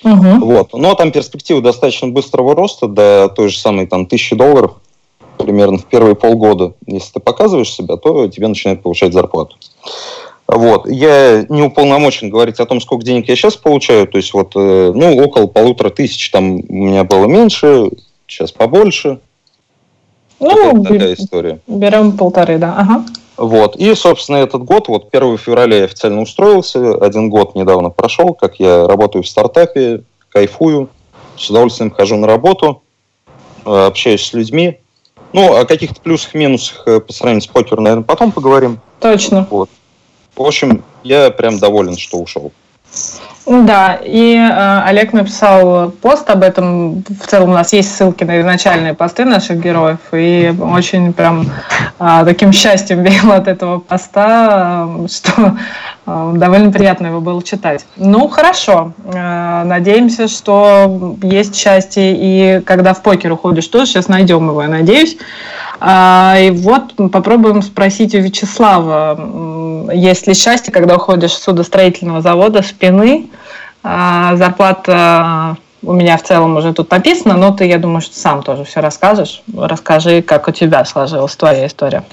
Угу. 0.04 0.44
Вот. 0.44 0.72
Но 0.74 0.94
там 0.94 1.12
перспективы 1.12 1.62
достаточно 1.62 2.08
быстрого 2.08 2.54
роста 2.54 2.87
до 2.87 3.28
той 3.34 3.48
же 3.48 3.58
самой 3.58 3.87
там 3.87 4.06
тысячи 4.06 4.37
долларов 4.37 4.74
примерно 5.38 5.78
в 5.78 5.84
первые 5.87 6.14
полгода. 6.14 6.74
Если 6.87 7.14
ты 7.14 7.20
показываешь 7.20 7.72
себя, 7.72 7.96
то 7.96 8.28
тебе 8.28 8.48
начинают 8.48 8.82
повышать 8.82 9.12
зарплату. 9.12 9.56
Вот. 10.46 10.88
Я 10.88 11.46
не 11.48 11.62
уполномочен 11.62 12.30
говорить 12.30 12.60
о 12.60 12.66
том, 12.66 12.80
сколько 12.80 13.04
денег 13.04 13.28
я 13.28 13.37
сейчас 13.37 13.56
получаю. 13.56 14.06
То 14.06 14.18
есть 14.18 14.34
вот, 14.34 14.52
э, 14.54 14.92
ну, 14.94 15.16
около 15.24 15.46
полутора 15.46 15.90
тысяч 15.90 16.30
там 16.30 16.56
у 16.56 16.72
меня 16.72 17.04
было 17.04 17.26
меньше, 17.26 17.90
сейчас 18.26 18.52
побольше. 18.52 19.20
Ну, 20.44 20.83
такая 20.83 21.14
история. 21.14 21.59
Берем 21.66 22.16
полторы, 22.16 22.59
да. 22.59 22.74
Ага. 22.76 23.04
Вот. 23.37 23.76
И, 23.76 23.94
собственно, 23.94 24.37
этот 24.37 24.62
год, 24.64 24.88
вот 24.88 25.09
1 25.12 25.38
февраля 25.38 25.78
я 25.78 25.85
официально 25.85 26.20
устроился, 26.20 26.94
один 26.94 27.30
год 27.30 27.54
недавно 27.54 27.90
прошел, 27.90 28.35
как 28.35 28.61
я 28.61 28.87
работаю 28.87 29.22
в 29.22 29.28
стартапе, 29.28 30.02
кайфую, 30.28 30.88
с 31.37 31.50
удовольствием 31.50 31.90
хожу 31.90 32.16
на 32.16 32.26
работу, 32.26 32.83
э, 33.64 33.87
общаюсь 33.87 34.24
с 34.24 34.33
людьми. 34.33 34.78
Ну, 35.33 35.57
о 35.57 35.64
каких-то 35.64 36.00
плюсах, 36.00 36.35
минусах 36.35 36.85
э, 36.87 37.00
по 37.00 37.12
сравнению 37.12 37.42
с 37.42 37.48
покером, 37.48 37.85
наверное, 37.85 38.04
потом 38.04 38.30
поговорим. 38.30 38.78
Точно. 39.00 39.46
Вот. 39.50 39.68
В 40.37 40.42
общем, 40.42 40.85
я 41.02 41.30
прям 41.30 41.59
доволен, 41.59 41.96
что 41.96 42.18
ушел. 42.18 42.52
Да, 43.46 43.98
и 44.02 44.37
э, 44.37 44.83
Олег 44.87 45.12
написал 45.12 45.90
пост 45.90 46.30
об 46.30 46.42
этом. 46.42 47.02
В 47.02 47.26
целом 47.26 47.50
у 47.50 47.52
нас 47.52 47.74
есть 47.74 47.94
ссылки 47.94 48.24
на 48.24 48.40
изначальные 48.40 48.94
посты 48.94 49.26
наших 49.26 49.61
героев, 49.61 49.98
и 50.12 50.54
очень 50.59 51.12
прям 51.12 51.50
э, 51.98 52.22
таким 52.24 52.52
счастьем 52.52 53.02
веяло 53.04 53.37
от 53.37 53.48
этого 53.48 53.80
поста, 53.80 54.87
э, 54.88 55.07
что 55.09 55.57
довольно 56.06 56.70
приятно 56.70 57.06
его 57.06 57.20
было 57.20 57.42
читать. 57.42 57.86
Ну, 57.96 58.28
хорошо. 58.28 58.92
Э, 59.04 59.64
надеемся, 59.64 60.28
что 60.28 61.16
есть 61.22 61.56
счастье, 61.56 62.14
и 62.14 62.60
когда 62.60 62.92
в 62.92 63.02
покер 63.02 63.32
уходишь 63.32 63.68
тоже, 63.68 63.86
сейчас 63.86 64.08
найдем 64.08 64.48
его, 64.48 64.62
я 64.62 64.68
надеюсь. 64.68 65.16
А, 65.80 66.36
и 66.38 66.50
вот 66.50 66.94
попробуем 67.10 67.62
спросить 67.62 68.14
у 68.14 68.18
Вячеслава, 68.18 69.90
есть 69.92 70.26
ли 70.26 70.34
счастье, 70.34 70.72
когда 70.72 70.96
уходишь 70.96 71.32
с 71.32 71.42
судостроительного 71.42 72.20
завода 72.22 72.62
спины 72.62 73.28
А, 73.82 74.36
зарплата 74.36 75.56
у 75.82 75.92
меня 75.92 76.16
в 76.16 76.22
целом 76.22 76.56
уже 76.56 76.72
тут 76.72 76.90
написано, 76.90 77.36
но 77.36 77.52
ты, 77.52 77.66
я 77.66 77.78
думаю, 77.78 78.00
что 78.00 78.16
сам 78.16 78.42
тоже 78.42 78.64
все 78.64 78.80
расскажешь. 78.80 79.42
Расскажи, 79.54 80.22
как 80.22 80.48
у 80.48 80.52
тебя 80.52 80.84
сложилась 80.84 81.36
твоя 81.36 81.66
история. 81.66 82.04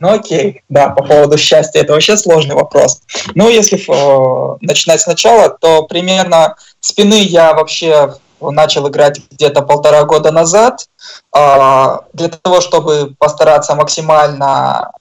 Ну 0.00 0.12
окей, 0.12 0.62
да, 0.68 0.90
по 0.90 1.02
поводу 1.02 1.38
счастья, 1.38 1.80
это 1.80 1.92
вообще 1.92 2.16
сложный 2.16 2.54
вопрос. 2.54 3.00
Ну, 3.34 3.48
если 3.48 3.78
э, 3.78 4.56
начинать 4.60 5.00
сначала, 5.00 5.50
то 5.50 5.84
примерно 5.84 6.56
спины 6.80 7.22
я 7.22 7.54
вообще 7.54 8.14
начал 8.40 8.88
играть 8.88 9.20
где-то 9.30 9.62
полтора 9.62 10.04
года 10.04 10.30
назад. 10.30 10.86
Э, 11.36 11.98
для 12.12 12.28
того, 12.28 12.60
чтобы 12.60 13.14
постараться 13.18 13.74
максимально 13.74 14.92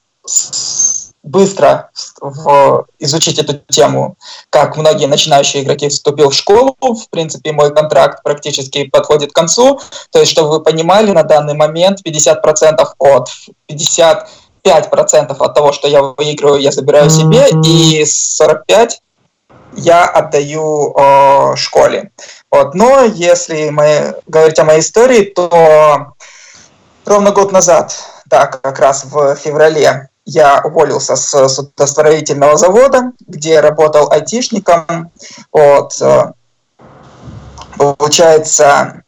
быстро 1.28 1.90
в, 2.22 2.86
изучить 3.00 3.38
эту 3.38 3.60
тему, 3.70 4.18
как 4.50 4.78
многие 4.78 5.06
начинающие 5.06 5.64
игроки 5.64 5.90
вступил 5.90 6.30
в 6.30 6.36
школу. 6.36 6.76
В 6.82 7.10
принципе, 7.10 7.52
мой 7.52 7.74
контракт 7.74 8.24
практически 8.24 8.86
подходит 8.86 9.32
к 9.32 9.36
концу. 9.36 9.80
То 10.12 10.20
есть, 10.20 10.32
чтобы 10.32 10.50
вы 10.50 10.64
понимали, 10.64 11.12
на 11.12 11.24
данный 11.24 11.54
момент 11.54 12.00
50% 12.06 12.86
от 12.98 13.30
50 13.68 14.30
5% 14.68 15.36
от 15.38 15.54
того, 15.54 15.72
что 15.72 15.88
я 15.88 16.02
выигрываю, 16.02 16.60
я 16.60 16.72
забираю 16.72 17.10
себе, 17.10 17.48
и 17.64 18.06
45 18.06 19.02
я 19.74 20.06
отдаю 20.06 20.94
э, 20.98 21.56
школе. 21.56 22.12
Вот. 22.52 22.74
Но 22.74 23.04
если 23.04 23.70
мы 23.70 24.16
говорить 24.28 24.60
о 24.60 24.66
моей 24.66 24.80
истории, 24.80 25.24
то 25.24 26.14
ровно 27.06 27.32
год 27.32 27.52
назад, 27.52 27.96
да, 28.26 28.48
как 28.48 28.80
раз 28.80 29.06
в 29.06 29.36
феврале, 29.36 30.10
я 30.26 30.62
уволился 30.64 31.16
с 31.16 31.48
судостроительного 31.48 32.58
завода, 32.58 33.12
где 33.26 33.60
работал 33.60 34.12
айтишником. 34.12 35.12
Вот. 35.52 36.02
Э, 36.02 36.34
получается, 37.78 39.04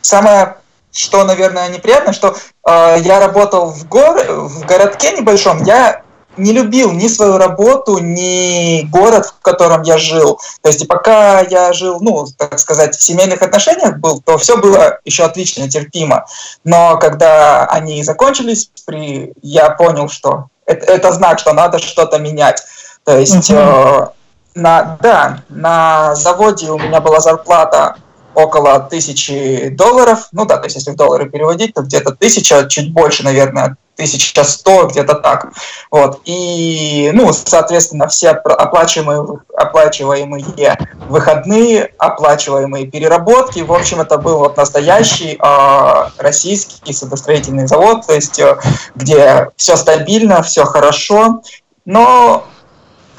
самое 0.00 0.58
что, 0.98 1.24
наверное, 1.24 1.68
неприятно, 1.68 2.12
что 2.12 2.36
э, 2.66 2.96
я 3.00 3.20
работал 3.20 3.70
в, 3.70 3.88
гор 3.88 4.20
в 4.26 4.66
городке 4.66 5.12
небольшом, 5.12 5.62
я 5.62 6.02
не 6.36 6.52
любил 6.52 6.92
ни 6.92 7.08
свою 7.08 7.36
работу, 7.36 7.98
ни 7.98 8.82
город, 8.90 9.26
в 9.26 9.42
котором 9.42 9.82
я 9.82 9.98
жил. 9.98 10.40
То 10.62 10.68
есть, 10.68 10.86
пока 10.86 11.40
я 11.40 11.72
жил, 11.72 11.98
ну, 12.00 12.26
так 12.36 12.58
сказать, 12.58 12.96
в 12.96 13.02
семейных 13.02 13.42
отношениях 13.42 13.96
был, 13.96 14.20
то 14.20 14.38
все 14.38 14.56
было 14.56 15.00
еще 15.04 15.24
отлично, 15.24 15.68
терпимо. 15.68 16.26
Но 16.64 16.96
когда 16.98 17.64
они 17.66 18.02
закончились, 18.04 18.70
при, 18.86 19.32
я 19.42 19.70
понял, 19.70 20.08
что 20.08 20.46
это, 20.64 20.92
это 20.92 21.12
знак, 21.12 21.38
что 21.38 21.52
надо 21.52 21.78
что-то 21.78 22.18
менять. 22.18 22.62
То 23.04 23.18
есть, 23.18 23.50
uh-huh. 23.50 24.04
э, 24.04 24.06
на, 24.54 24.98
да, 25.00 25.42
на 25.48 26.14
заводе 26.14 26.70
у 26.70 26.78
меня 26.78 27.00
была 27.00 27.20
зарплата 27.20 27.96
около 28.38 28.78
тысячи 28.78 29.68
долларов. 29.70 30.28
Ну 30.30 30.44
да, 30.44 30.58
то 30.58 30.66
есть 30.66 30.76
если 30.76 30.92
в 30.92 30.96
доллары 30.96 31.28
переводить, 31.28 31.74
то 31.74 31.82
где-то 31.82 32.14
тысяча, 32.14 32.68
чуть 32.68 32.92
больше, 32.92 33.24
наверное, 33.24 33.76
тысяча 33.96 34.44
сто, 34.44 34.86
где-то 34.86 35.16
так. 35.16 35.48
Вот. 35.90 36.20
И, 36.24 37.10
ну, 37.14 37.32
соответственно, 37.32 38.06
все 38.06 38.30
оплачиваемые, 38.30 39.40
оплачиваемые 39.56 40.78
выходные, 41.08 41.92
оплачиваемые 41.98 42.86
переработки. 42.86 43.58
В 43.58 43.72
общем, 43.72 44.00
это 44.00 44.18
был 44.18 44.38
вот 44.38 44.56
настоящий 44.56 45.36
э, 45.36 46.08
российский 46.18 46.92
судостроительный 46.92 47.66
завод, 47.66 48.06
то 48.06 48.14
есть 48.14 48.38
э, 48.38 48.56
где 48.94 49.48
все 49.56 49.76
стабильно, 49.76 50.42
все 50.42 50.64
хорошо. 50.64 51.42
Но 51.84 52.44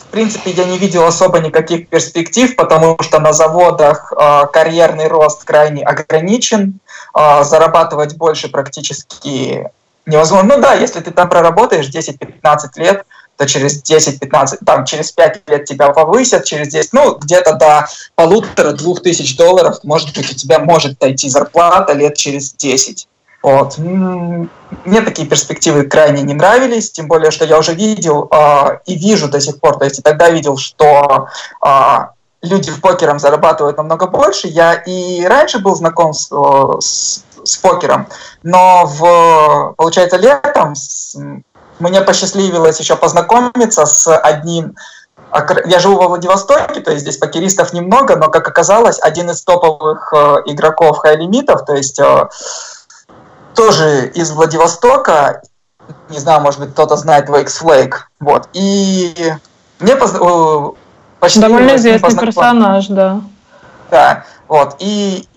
принципе, 0.09 0.51
я 0.51 0.65
не 0.65 0.77
видел 0.77 1.05
особо 1.05 1.39
никаких 1.39 1.89
перспектив, 1.89 2.55
потому 2.55 2.97
что 3.01 3.19
на 3.19 3.33
заводах 3.33 4.11
э, 4.11 4.45
карьерный 4.51 5.07
рост 5.07 5.43
крайне 5.43 5.83
ограничен, 5.83 6.79
э, 7.15 7.43
зарабатывать 7.43 8.15
больше 8.17 8.49
практически 8.49 9.69
невозможно. 10.05 10.55
Ну 10.55 10.61
да, 10.61 10.73
если 10.73 10.99
ты 10.99 11.11
там 11.11 11.29
проработаешь 11.29 11.89
10-15 11.89 12.69
лет, 12.77 13.05
то 13.37 13.47
через 13.47 13.81
10-15, 13.81 14.59
там 14.65 14.85
через 14.85 15.11
5 15.11 15.41
лет 15.47 15.65
тебя 15.65 15.89
повысят, 15.89 16.43
через 16.43 16.67
10, 16.69 16.93
ну 16.93 17.15
где-то 17.15 17.53
до 17.55 17.87
полутора-двух 18.15 19.01
тысяч 19.01 19.37
долларов, 19.37 19.79
может 19.83 20.13
быть, 20.15 20.29
у 20.29 20.33
тебя 20.33 20.59
может 20.59 20.99
дойти 20.99 21.29
зарплата 21.29 21.93
лет 21.93 22.15
через 22.15 22.53
10. 22.53 23.07
Вот. 23.41 23.77
Мне 23.77 25.01
такие 25.01 25.27
перспективы 25.27 25.83
крайне 25.83 26.21
не 26.23 26.33
нравились, 26.33 26.91
тем 26.91 27.07
более, 27.07 27.31
что 27.31 27.45
я 27.45 27.57
уже 27.57 27.73
видел 27.73 28.27
э, 28.31 28.79
и 28.85 28.95
вижу 28.95 29.29
до 29.29 29.39
сих 29.39 29.59
пор, 29.59 29.77
то 29.77 29.85
есть 29.85 29.99
и 29.99 30.01
тогда 30.01 30.29
видел, 30.29 30.57
что 30.57 31.27
э, 31.65 31.97
люди 32.41 32.69
в 32.69 32.81
покером 32.81 33.19
зарабатывают 33.19 33.77
намного 33.77 34.07
больше. 34.07 34.47
Я 34.47 34.73
и 34.73 35.25
раньше 35.25 35.59
был 35.59 35.75
знаком 35.75 36.13
с, 36.13 36.29
с, 36.81 37.23
с 37.43 37.57
покером, 37.57 38.07
но 38.43 38.85
в, 38.85 39.73
получается, 39.77 40.17
летом 40.17 40.75
с, 40.75 41.15
мне 41.79 42.01
посчастливилось 42.01 42.79
еще 42.79 42.97
познакомиться 42.97 43.85
с 43.85 44.13
одним 44.17 44.75
я 45.65 45.79
живу 45.79 45.97
во 45.97 46.07
Владивостоке, 46.07 46.81
то 46.81 46.91
есть 46.91 47.03
здесь 47.03 47.17
покеристов 47.17 47.71
немного, 47.73 48.15
но, 48.15 48.29
как 48.29 48.47
оказалось, 48.47 48.99
один 48.99 49.29
из 49.29 49.43
топовых 49.43 50.11
э, 50.11 50.37
игроков 50.47 50.97
хай-лимитов, 50.97 51.65
то 51.65 51.75
есть 51.75 51.99
э, 51.99 52.27
тоже 53.59 54.07
из 54.15 54.31
Владивостока, 54.31 55.41
не 56.09 56.17
знаю, 56.17 56.39
может 56.39 56.61
быть, 56.61 56.71
кто-то 56.71 56.95
знает 56.95 57.27
Wakes 57.27 57.61
Flake, 57.61 57.95
вот, 58.21 58.47
и 58.53 59.33
мне 59.79 59.97
поз... 59.97 60.13
почти... 61.19 61.41
Довольно 61.41 61.75
известный 61.75 62.17
персонаж, 62.17 62.87
да. 62.87 63.19
Да, 63.91 64.23
вот, 64.47 64.77
и 64.79 65.27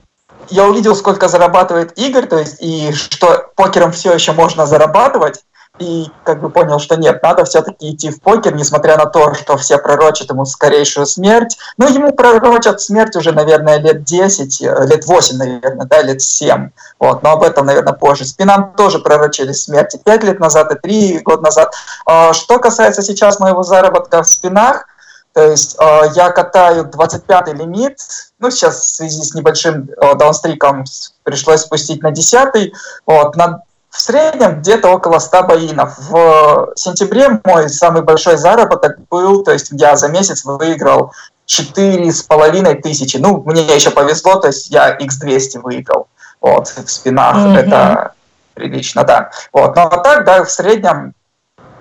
я 0.50 0.66
увидел, 0.66 0.94
сколько 0.94 1.26
зарабатывает 1.26 1.98
Игорь, 1.98 2.26
то 2.26 2.38
есть, 2.38 2.58
и 2.60 2.92
что 2.92 3.50
покером 3.56 3.90
все 3.90 4.12
еще 4.12 4.30
можно 4.30 4.66
зарабатывать, 4.66 5.42
и 5.82 6.10
как 6.24 6.40
бы 6.40 6.50
понял, 6.50 6.78
что 6.78 6.96
нет, 6.96 7.22
надо 7.22 7.44
все-таки 7.44 7.90
идти 7.90 8.10
в 8.10 8.20
покер, 8.20 8.54
несмотря 8.54 8.96
на 8.96 9.06
то, 9.06 9.34
что 9.34 9.56
все 9.56 9.78
пророчат 9.78 10.30
ему 10.30 10.44
скорейшую 10.44 11.06
смерть. 11.06 11.58
Ну, 11.76 11.88
ему 11.88 12.12
пророчат 12.12 12.80
смерть 12.80 13.16
уже, 13.16 13.32
наверное, 13.32 13.78
лет 13.78 14.04
10, 14.04 14.62
э, 14.62 14.86
лет 14.86 15.06
8, 15.06 15.36
наверное, 15.36 15.86
да, 15.86 16.02
лет 16.02 16.22
7. 16.22 16.70
Вот, 16.98 17.22
но 17.22 17.32
об 17.32 17.42
этом, 17.42 17.66
наверное, 17.66 17.92
позже. 17.92 18.24
Спинам 18.24 18.72
тоже 18.76 19.00
пророчили 19.00 19.52
смерти 19.52 20.00
5 20.02 20.24
лет 20.24 20.40
назад 20.40 20.72
и 20.72 20.76
3 20.76 21.20
года 21.24 21.42
назад. 21.42 21.74
А, 22.06 22.32
что 22.32 22.58
касается 22.58 23.02
сейчас 23.02 23.40
моего 23.40 23.62
заработка 23.62 24.22
в 24.22 24.28
спинах, 24.28 24.86
то 25.32 25.42
есть 25.50 25.76
э, 25.80 26.00
я 26.14 26.30
катаю 26.30 26.84
25-й 26.84 27.54
лимит, 27.54 27.96
ну 28.38 28.50
сейчас 28.50 28.80
в 28.80 28.94
связи 28.96 29.22
с 29.22 29.34
небольшим 29.34 29.88
э, 29.88 30.14
даунстриком 30.14 30.84
пришлось 31.22 31.62
спустить 31.62 32.02
на 32.02 32.12
10-й, 32.12 32.74
вот, 33.06 33.34
на 33.36 33.62
в 33.92 34.00
среднем 34.00 34.60
где-то 34.60 34.88
около 34.88 35.18
100 35.18 35.42
боинов. 35.42 35.98
В 35.98 36.72
сентябре 36.76 37.40
мой 37.44 37.68
самый 37.68 38.02
большой 38.02 38.38
заработок 38.38 38.96
был, 39.10 39.44
то 39.44 39.52
есть 39.52 39.68
я 39.72 39.96
за 39.96 40.08
месяц 40.08 40.44
выиграл 40.44 41.12
четыре 41.44 42.10
с 42.10 42.22
половиной 42.22 42.76
тысячи. 42.76 43.18
Ну, 43.18 43.42
мне 43.44 43.62
еще 43.62 43.90
повезло, 43.90 44.36
то 44.36 44.46
есть 44.46 44.70
я 44.70 44.96
x200 44.96 45.60
выиграл. 45.60 46.08
Вот, 46.40 46.68
в 46.68 46.90
спинах 46.90 47.36
mm-hmm. 47.36 47.58
это 47.58 48.14
прилично, 48.54 49.04
да. 49.04 49.30
Вот, 49.52 49.76
но 49.76 49.90
так, 49.90 50.24
да, 50.24 50.42
в 50.42 50.50
среднем 50.50 51.12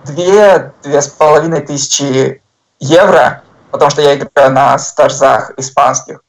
две, 0.04 0.74
две 0.84 1.02
с 1.02 1.08
половиной 1.08 1.62
тысячи 1.62 2.42
евро, 2.82 3.42
потому 3.72 3.90
что 3.90 4.02
я 4.02 4.16
играю 4.16 4.52
на 4.52 4.78
стажзах 4.78 5.52
испанских 5.56 6.22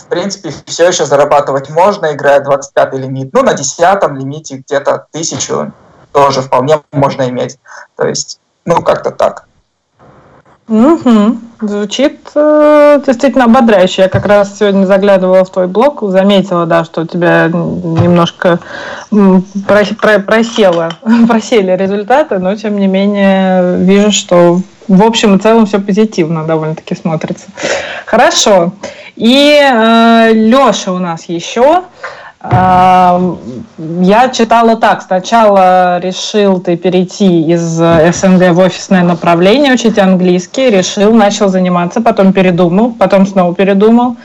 в 0.00 0.06
принципе, 0.06 0.52
все 0.66 0.88
еще 0.88 1.04
зарабатывать 1.04 1.70
можно, 1.70 2.12
играя 2.12 2.40
25 2.40 2.94
лимит. 2.94 3.32
Ну, 3.32 3.42
на 3.42 3.54
10 3.54 3.78
лимите 4.12 4.56
где-то 4.56 5.06
тысячу 5.12 5.72
тоже 6.12 6.42
вполне 6.42 6.82
можно 6.92 7.28
иметь. 7.28 7.58
То 7.96 8.06
есть, 8.06 8.40
ну, 8.64 8.82
как-то 8.82 9.10
так. 9.10 9.46
Угу. 10.68 11.38
Звучит 11.60 12.18
э, 12.34 13.02
действительно 13.06 13.44
ободряюще. 13.44 14.02
Я 14.02 14.08
как 14.08 14.24
раз 14.24 14.58
сегодня 14.58 14.86
заглядывала 14.86 15.44
в 15.44 15.50
твой 15.50 15.66
блог, 15.66 16.02
заметила, 16.02 16.64
да, 16.64 16.84
что 16.84 17.02
у 17.02 17.06
тебя 17.06 17.48
немножко 17.48 18.58
просело, 19.10 20.90
просели 21.28 21.76
результаты, 21.76 22.38
но 22.38 22.56
тем 22.56 22.78
не 22.78 22.86
менее 22.86 23.76
вижу, 23.76 24.10
что 24.10 24.60
в 24.88 25.02
общем 25.04 25.36
и 25.36 25.38
целом 25.38 25.66
все 25.66 25.80
позитивно 25.80 26.46
довольно-таки 26.46 26.94
смотрится. 26.94 27.48
Хорошо. 28.06 28.72
И 29.16 29.60
э, 29.62 30.32
Леша 30.32 30.92
у 30.92 30.98
нас 30.98 31.24
еще. 31.28 31.62
Э, 31.62 32.19
я 32.42 34.30
читала 34.32 34.76
так. 34.76 35.02
Сначала 35.02 35.98
решил 35.98 36.60
ты 36.60 36.76
перейти 36.76 37.42
из 37.42 37.60
СНГ 37.60 38.52
в 38.52 38.58
офисное 38.60 39.02
направление, 39.02 39.74
учить 39.74 39.98
английский. 39.98 40.70
Решил, 40.70 41.12
начал 41.12 41.48
заниматься, 41.48 42.00
потом 42.00 42.32
передумал, 42.32 42.92
потом 42.92 43.26
снова 43.26 43.54
передумал. 43.54 44.16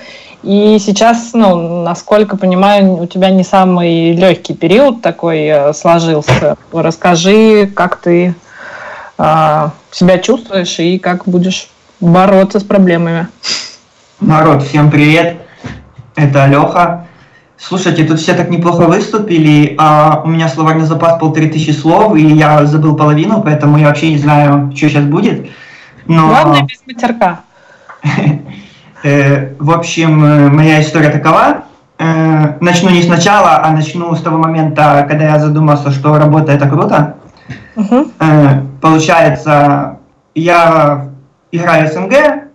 И 0.43 0.78
сейчас, 0.80 1.32
ну, 1.34 1.82
насколько 1.82 2.38
понимаю, 2.38 3.01
у 3.01 3.08
тебя 3.08 3.32
не 3.32 3.43
самый 3.43 4.13
легкий 4.13 4.54
период 4.54 5.01
такой 5.01 5.45
э, 5.47 5.73
сложился. 5.73 6.56
Расскажи, 6.71 7.65
как 7.65 7.95
ты 7.95 8.36
э, 9.17 9.69
себя 9.91 10.17
чувствуешь 10.19 10.78
и 10.78 10.99
как 10.99 11.25
будешь 11.25 11.67
бороться 11.99 12.60
с 12.60 12.63
проблемами. 12.63 13.28
Народ, 14.19 14.62
всем 14.62 14.91
привет. 14.91 15.38
Это 16.15 16.45
Леха. 16.45 17.08
Слушайте, 17.57 18.03
тут 18.03 18.19
все 18.19 18.33
так 18.33 18.49
неплохо 18.49 18.87
выступили, 18.87 19.75
а 19.77 20.21
у 20.25 20.27
меня 20.27 20.49
словарный 20.49 20.85
запас 20.85 21.17
полторы 21.19 21.47
тысячи 21.47 21.71
слов, 21.71 22.15
и 22.15 22.21
я 22.21 22.65
забыл 22.65 22.95
половину, 22.95 23.41
поэтому 23.41 23.77
я 23.77 23.87
вообще 23.87 24.11
не 24.11 24.17
знаю, 24.17 24.71
что 24.75 24.89
сейчас 24.89 25.05
будет. 25.05 25.47
Но... 26.05 26.27
Главное 26.27 26.63
без 26.63 26.81
матерка. 26.85 27.41
Э, 29.03 29.53
в 29.59 29.69
общем, 29.69 30.25
э, 30.25 30.49
моя 30.49 30.81
история 30.81 31.09
такова. 31.09 31.65
Э, 31.99 32.57
начну 32.59 32.89
не 32.89 33.03
сначала, 33.03 33.63
а 33.63 33.69
начну 33.69 34.15
с 34.15 34.21
того 34.21 34.39
момента, 34.39 35.05
когда 35.07 35.25
я 35.25 35.37
задумался, 35.37 35.91
что 35.91 36.17
работа 36.17 36.51
это 36.51 36.67
круто. 36.67 37.15
Угу. 37.75 38.07
Получается, 38.81 39.99
я 40.33 41.09
играю 41.51 41.87
СНГ, 41.87 42.49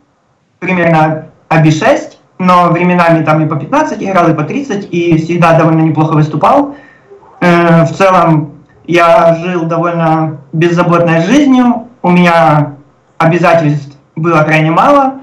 примерно 0.59 1.27
АБ6, 1.49 2.17
но 2.41 2.71
временами 2.71 3.23
там 3.23 3.45
и 3.45 3.49
по 3.49 3.55
15 3.55 4.03
играл, 4.03 4.31
и 4.31 4.35
по 4.35 4.43
30, 4.43 4.89
и 4.93 5.17
всегда 5.19 5.57
довольно 5.57 5.83
неплохо 5.83 6.15
выступал. 6.15 6.75
В 7.41 7.93
целом 7.97 8.55
я 8.87 9.37
жил 9.37 9.65
довольно 9.65 10.41
беззаботной 10.53 11.21
жизнью, 11.23 11.87
у 12.03 12.11
меня 12.11 12.75
обязательств 13.19 13.97
было 14.17 14.43
крайне 14.43 14.71
мало, 14.71 15.21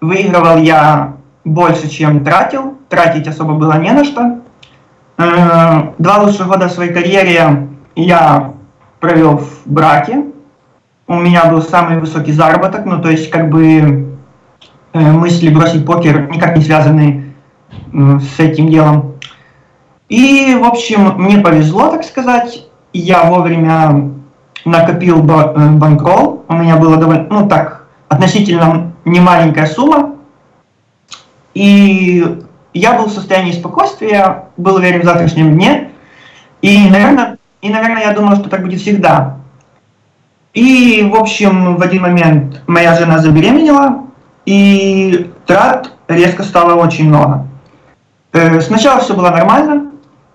выигрывал 0.00 0.58
я 0.58 1.14
больше, 1.44 1.88
чем 1.88 2.24
тратил, 2.24 2.78
тратить 2.88 3.26
особо 3.26 3.54
было 3.54 3.78
не 3.78 3.92
на 3.92 4.04
что. 4.04 4.40
Э, 5.16 5.92
два 5.98 6.18
лучших 6.18 6.46
года 6.46 6.68
своей 6.68 6.92
карьере 6.92 7.68
я 7.96 8.52
провел 9.00 9.38
в 9.38 9.62
браке. 9.66 10.24
У 11.06 11.14
меня 11.14 11.46
был 11.46 11.62
самый 11.62 11.98
высокий 11.98 12.32
заработок, 12.32 12.84
ну 12.84 13.00
то 13.00 13.10
есть 13.10 13.30
как 13.30 13.48
бы 13.48 13.64
э, 13.64 14.04
мысли 15.04 15.50
бросить 15.50 15.86
покер 15.86 16.30
никак 16.30 16.56
не 16.56 16.64
связаны 16.64 17.34
с 17.92 18.38
этим 18.38 18.68
делом. 18.68 19.14
И, 20.08 20.56
в 20.60 20.64
общем, 20.64 21.14
мне 21.18 21.38
повезло, 21.38 21.90
так 21.90 22.04
сказать. 22.04 22.64
Я 22.94 23.24
вовремя 23.24 24.10
накопил 24.64 25.18
э, 25.18 25.70
банкролл. 25.72 26.44
У 26.48 26.54
меня 26.54 26.76
было 26.76 26.96
довольно, 26.96 27.26
ну 27.28 27.48
так, 27.48 27.86
относительно 28.08 28.92
немаленькая 29.04 29.66
сумма. 29.66 30.14
И 31.54 32.38
я 32.72 32.94
был 32.94 33.06
в 33.06 33.12
состоянии 33.12 33.52
спокойствия, 33.52 34.44
был 34.56 34.76
уверен 34.76 35.02
в 35.02 35.04
завтрашнем 35.04 35.54
дне. 35.54 35.90
И, 36.62 36.88
наверное, 36.88 37.38
и, 37.60 37.68
наверное, 37.68 38.02
я 38.02 38.12
думал, 38.12 38.36
что 38.36 38.48
так 38.48 38.62
будет 38.62 38.80
всегда. 38.80 39.36
И, 40.54 41.08
в 41.12 41.16
общем, 41.16 41.76
в 41.76 41.82
один 41.82 42.02
момент 42.02 42.62
моя 42.66 42.94
жена 42.94 43.18
забеременела, 43.18 44.07
и 44.48 45.30
трат 45.44 45.92
резко 46.08 46.42
стало 46.42 46.82
очень 46.82 47.08
много. 47.08 47.46
Э, 48.32 48.62
сначала 48.62 48.98
все 49.00 49.12
было 49.14 49.28
нормально. 49.28 49.90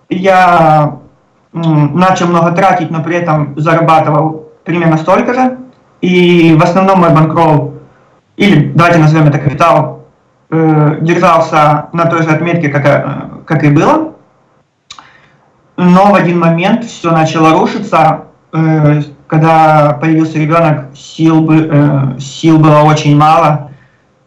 Я 0.08 1.00
начал 1.52 2.28
много 2.28 2.52
тратить, 2.52 2.92
но 2.92 3.02
при 3.02 3.16
этом 3.16 3.60
зарабатывал 3.60 4.50
примерно 4.66 4.98
столько 4.98 5.34
же. 5.34 5.58
И 6.02 6.54
в 6.54 6.62
основном 6.62 7.00
мой 7.00 7.10
банкролл, 7.10 7.74
или 8.38 8.72
давайте 8.76 9.00
назовем 9.00 9.30
это 9.30 9.40
капитал, 9.40 10.06
э, 10.52 10.98
держался 11.02 11.88
на 11.92 12.06
той 12.06 12.22
же 12.22 12.30
отметке, 12.30 12.70
как, 12.70 12.86
э, 12.86 13.44
как 13.48 13.64
и 13.64 13.72
было. 13.72 14.14
Но 15.76 16.12
в 16.12 16.14
один 16.14 16.40
момент 16.40 16.86
все 16.86 17.10
начало 17.10 17.60
рушиться. 17.60 18.26
Когда 19.26 19.98
появился 20.00 20.38
ребенок, 20.38 20.96
сил, 20.96 21.50
сил 22.20 22.60
было 22.60 22.82
очень 22.82 23.18
мало. 23.18 23.72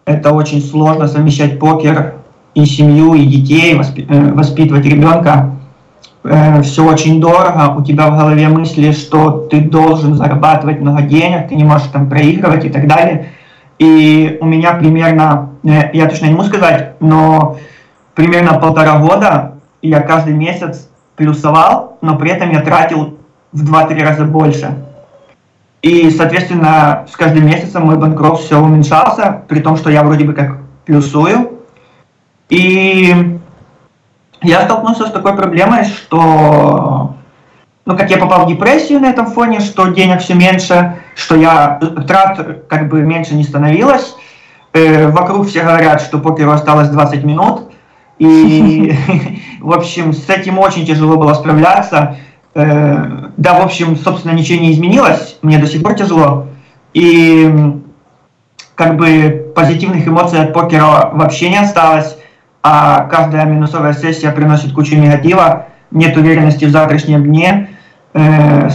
Это 0.06 0.32
очень 0.32 0.62
сложно 0.62 1.08
совмещать 1.08 1.58
покер 1.58 2.14
и 2.54 2.64
семью, 2.64 3.14
и 3.14 3.26
детей, 3.26 3.74
э, 3.74 4.32
воспитывать 4.32 4.84
ребенка 4.84 5.56
э, 6.22 6.62
все 6.62 6.88
очень 6.88 7.20
дорого, 7.20 7.74
у 7.76 7.82
тебя 7.82 8.08
в 8.08 8.16
голове 8.16 8.48
мысли, 8.48 8.92
что 8.92 9.48
ты 9.50 9.60
должен 9.62 10.14
зарабатывать 10.14 10.80
много 10.80 11.02
денег, 11.02 11.48
ты 11.48 11.56
не 11.56 11.64
можешь 11.64 11.88
там 11.88 12.08
проигрывать 12.08 12.64
и 12.64 12.68
так 12.68 12.86
далее. 12.86 13.32
И 13.80 14.38
у 14.40 14.46
меня 14.46 14.74
примерно, 14.74 15.50
э, 15.64 15.90
я 15.92 16.06
точно 16.06 16.26
не 16.26 16.34
могу 16.34 16.44
сказать, 16.44 16.92
но 17.00 17.56
примерно 18.14 18.60
полтора 18.60 19.00
года 19.00 19.54
я 19.82 20.00
каждый 20.02 20.34
месяц 20.34 20.88
плюсовал, 21.16 21.98
но 22.00 22.16
при 22.16 22.30
этом 22.30 22.52
я 22.52 22.60
тратил 22.60 23.18
в 23.50 23.64
2-3 23.64 24.04
раза 24.04 24.24
больше. 24.24 24.76
И, 25.86 26.10
соответственно, 26.10 27.06
с 27.08 27.14
каждым 27.14 27.46
месяцем 27.46 27.86
мой 27.86 27.96
банкрот 27.96 28.40
все 28.40 28.60
уменьшался, 28.60 29.44
при 29.46 29.60
том, 29.60 29.76
что 29.76 29.88
я 29.88 30.02
вроде 30.02 30.24
бы 30.24 30.32
как 30.32 30.58
плюсую. 30.84 31.60
И 32.48 33.38
я 34.42 34.62
столкнулся 34.62 35.06
с 35.06 35.12
такой 35.12 35.36
проблемой, 35.36 35.84
что, 35.84 37.14
ну, 37.84 37.96
как 37.96 38.10
я 38.10 38.18
попал 38.18 38.46
в 38.46 38.48
депрессию 38.48 38.98
на 38.98 39.10
этом 39.10 39.26
фоне, 39.26 39.60
что 39.60 39.86
денег 39.86 40.22
все 40.22 40.34
меньше, 40.34 40.96
что 41.14 41.36
я 41.36 41.78
трат 42.08 42.64
как 42.68 42.88
бы 42.88 43.02
меньше 43.02 43.36
не 43.36 43.44
становилось. 43.44 44.16
Э, 44.72 45.06
вокруг 45.12 45.46
все 45.46 45.62
говорят, 45.62 46.00
что 46.00 46.18
покеру 46.18 46.50
осталось 46.50 46.88
20 46.88 47.22
минут. 47.22 47.70
И, 48.18 48.92
в 49.60 49.72
общем, 49.72 50.12
с 50.12 50.28
этим 50.28 50.58
очень 50.58 50.84
тяжело 50.84 51.16
было 51.16 51.34
справляться. 51.34 52.16
Э, 52.56 53.30
да, 53.36 53.60
в 53.60 53.62
общем, 53.62 53.96
собственно, 53.96 54.32
ничего 54.32 54.60
не 54.60 54.72
изменилось. 54.72 55.38
Мне 55.42 55.58
до 55.58 55.66
сих 55.66 55.82
пор 55.82 55.94
тяжело. 55.94 56.46
И 56.94 57.48
как 58.74 58.96
бы 58.96 59.52
позитивных 59.54 60.08
эмоций 60.08 60.40
от 60.40 60.52
покера 60.52 61.10
вообще 61.12 61.50
не 61.50 61.58
осталось 61.58 62.16
а 62.68 63.02
каждая 63.02 63.44
минусовая 63.44 63.92
сессия 63.92 64.32
приносит 64.32 64.72
кучу 64.72 64.96
негатива, 64.96 65.66
нет 65.92 66.16
уверенности 66.16 66.64
в 66.64 66.70
завтрашнем 66.70 67.22
дне. 67.22 67.68
Э, 68.12 68.68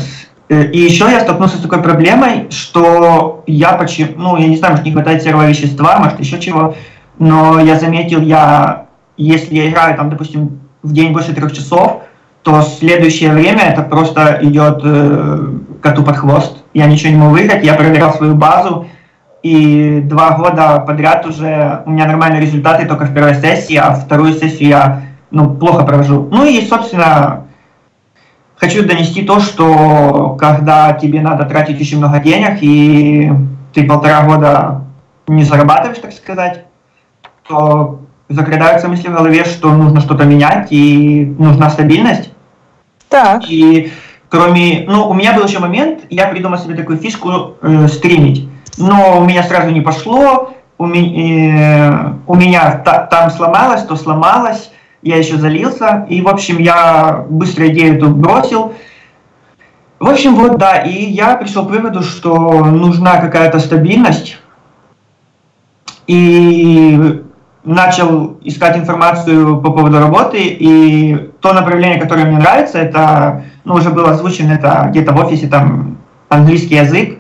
э, 0.48 0.72
и 0.72 0.80
еще 0.80 1.12
я 1.12 1.20
столкнулся 1.20 1.58
с 1.58 1.60
такой 1.60 1.82
проблемой, 1.84 2.48
что 2.52 3.44
я 3.48 3.74
почему, 3.74 4.14
ну, 4.16 4.38
я 4.38 4.48
не 4.48 4.56
знаю, 4.56 4.74
может, 4.76 4.86
не 4.86 4.94
хватает 4.94 5.24
серого 5.24 5.46
вещества, 5.46 6.00
может, 6.00 6.22
еще 6.22 6.40
чего, 6.40 6.74
но 7.20 7.60
я 7.60 7.78
заметил, 7.78 8.22
я, 8.22 8.86
если 9.18 9.56
я 9.56 9.70
играю, 9.70 9.98
там, 9.98 10.10
допустим, 10.10 10.62
в 10.84 10.94
день 10.94 11.12
больше 11.12 11.34
трех 11.34 11.52
часов, 11.52 12.04
то 12.44 12.62
следующее 12.62 13.32
время 13.32 13.64
это 13.64 13.84
просто 13.84 14.40
идет 14.42 14.82
э, 14.84 15.48
коту 15.82 16.04
под 16.04 16.18
хвост. 16.18 16.58
Я 16.74 16.88
ничего 16.88 17.12
не 17.12 17.18
могу 17.18 17.32
выиграть, 17.32 17.64
я 17.64 17.76
проверял 17.76 18.14
свою 18.14 18.36
базу, 18.36 18.88
и 19.44 20.02
два 20.04 20.38
года 20.38 20.80
подряд 20.80 21.26
уже 21.26 21.84
у 21.86 21.92
меня 21.92 22.06
нормальные 22.06 22.42
результаты 22.42 22.86
только 22.86 23.06
в 23.06 23.14
первой 23.14 23.36
сессии, 23.36 23.76
а 23.76 23.94
вторую 23.94 24.34
сессию 24.34 24.70
я 24.70 25.02
ну, 25.32 25.54
плохо 25.54 25.84
провожу. 25.84 26.28
Ну 26.32 26.46
и, 26.46 26.62
собственно, 26.66 27.46
хочу 28.56 28.86
донести 28.86 29.24
то, 29.24 29.40
что 29.40 30.36
когда 30.40 30.94
тебе 30.94 31.22
надо 31.22 31.46
тратить 31.46 31.82
очень 31.82 31.98
много 31.98 32.20
денег, 32.20 32.58
и 32.62 33.32
ты 33.74 33.84
полтора 33.86 34.24
года 34.24 34.82
не 35.28 35.44
зарабатываешь, 35.44 36.00
так 36.00 36.14
сказать, 36.14 36.66
то 37.48 38.02
закрадаются 38.30 38.88
мысли 38.88 39.08
в 39.08 39.14
голове, 39.14 39.44
что 39.46 39.74
нужно 39.74 40.02
что-то 40.02 40.26
менять, 40.26 40.68
и 40.72 41.36
нужна 41.38 41.70
стабильность. 41.70 42.31
Так. 43.12 43.44
И 43.48 43.92
кроме... 44.30 44.86
Ну, 44.88 45.08
у 45.08 45.14
меня 45.14 45.34
был 45.34 45.46
еще 45.46 45.60
момент, 45.60 46.00
я 46.10 46.26
придумал 46.28 46.58
себе 46.58 46.74
такую 46.74 46.98
фишку 46.98 47.58
э, 47.62 47.88
стримить 47.88 48.48
но 48.78 49.20
у 49.20 49.26
меня 49.26 49.44
сразу 49.44 49.70
не 49.70 49.82
пошло, 49.82 50.54
у 50.78 50.86
меня, 50.86 51.90
э, 51.90 52.14
у 52.28 52.36
меня 52.36 52.78
та, 52.84 53.06
там 53.06 53.30
сломалось, 53.30 53.84
то 53.84 53.96
сломалось, 53.96 54.72
я 55.02 55.18
еще 55.18 55.38
залился, 55.38 56.06
и, 56.10 56.22
в 56.22 56.28
общем, 56.28 56.60
я 56.60 57.26
быстро 57.30 57.68
идею 57.70 58.00
тут 58.00 58.12
бросил. 58.12 58.74
В 60.00 60.10
общем, 60.10 60.36
вот, 60.36 60.58
да, 60.58 60.78
и 60.78 61.12
я 61.12 61.36
пришел 61.36 61.66
к 61.66 61.70
выводу, 61.70 62.02
что 62.02 62.66
нужна 62.66 63.18
какая-то 63.18 63.60
стабильность, 63.60 64.40
и 66.08 67.22
начал 67.64 68.38
искать 68.42 68.78
информацию 68.78 69.62
по 69.62 69.72
поводу 69.72 70.00
работы, 70.00 70.40
и 70.40 71.32
то 71.42 71.54
направление, 71.54 72.00
которое 72.00 72.26
мне 72.26 72.40
нравится, 72.40 72.80
это, 72.80 73.44
ну, 73.64 73.76
уже 73.76 73.90
было 73.90 74.12
озвучено, 74.12 74.54
это 74.54 74.88
где-то 74.90 75.14
в 75.14 75.20
офисе, 75.20 75.48
там, 75.48 75.98
английский 76.30 76.76
язык, 76.76 77.20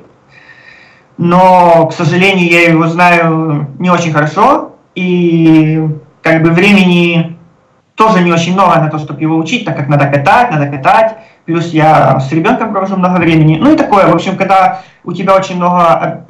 но, 1.17 1.88
к 1.88 1.93
сожалению, 1.93 2.49
я 2.49 2.69
его 2.69 2.88
знаю 2.88 3.67
не 3.77 3.89
очень 3.89 4.12
хорошо, 4.12 4.75
и 4.95 5.88
как 6.23 6.41
бы 6.41 6.49
времени 6.49 7.38
тоже 7.95 8.23
не 8.23 8.32
очень 8.32 8.54
много 8.54 8.80
на 8.80 8.89
то, 8.89 8.97
чтобы 8.97 9.21
его 9.21 9.38
учить, 9.38 9.65
так 9.65 9.77
как 9.77 9.88
надо 9.88 10.08
катать, 10.08 10.51
надо 10.51 10.67
катать, 10.67 11.17
плюс 11.45 11.67
я 11.67 12.19
с 12.19 12.32
ребенком 12.32 12.71
провожу 12.71 12.95
много 12.95 13.19
времени. 13.19 13.60
Ну 13.62 13.71
и 13.73 13.75
такое, 13.75 14.08
в 14.08 14.15
общем, 14.15 14.38
когда 14.38 14.80
у 15.04 15.12
тебя 15.13 15.36
очень 15.36 15.58
много 15.58 16.25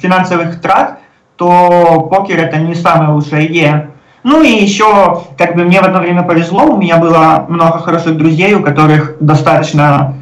финансовых 0.00 0.60
трат, 0.60 0.98
то 1.36 2.08
покер 2.10 2.38
это 2.38 2.58
не 2.58 2.74
самая 2.74 3.10
лучшая 3.10 3.46
идея. 3.46 3.90
Ну 4.22 4.42
и 4.42 4.48
еще, 4.48 5.22
как 5.36 5.54
бы 5.54 5.64
мне 5.64 5.80
в 5.80 5.84
одно 5.84 6.00
время 6.00 6.22
повезло, 6.22 6.64
у 6.64 6.78
меня 6.78 6.96
было 6.96 7.44
много 7.48 7.80
хороших 7.80 8.16
друзей, 8.16 8.54
у 8.54 8.62
которых 8.62 9.16
достаточно 9.20 10.14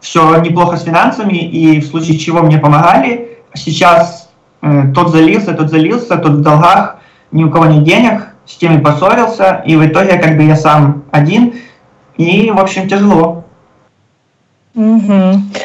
все 0.00 0.38
неплохо 0.40 0.76
с 0.76 0.84
финансами, 0.84 1.38
и 1.38 1.80
в 1.80 1.86
случае 1.86 2.18
чего 2.18 2.42
мне 2.42 2.58
помогали. 2.58 3.38
Сейчас 3.54 4.28
э, 4.60 4.92
тот 4.94 5.10
залился, 5.10 5.54
тот 5.54 5.70
залился, 5.70 6.18
тот 6.18 6.32
в 6.32 6.42
долгах, 6.42 6.98
ни 7.32 7.44
у 7.44 7.50
кого 7.50 7.64
нет 7.66 7.84
денег, 7.84 8.28
с 8.44 8.56
теми 8.56 8.78
поссорился, 8.78 9.62
и 9.64 9.74
в 9.74 9.86
итоге 9.86 10.18
как 10.18 10.36
бы 10.36 10.42
я 10.42 10.54
сам 10.54 11.04
один, 11.10 11.54
и, 12.18 12.50
в 12.50 12.60
общем, 12.60 12.88
тяжело. 12.88 13.45
Угу. 14.76 15.12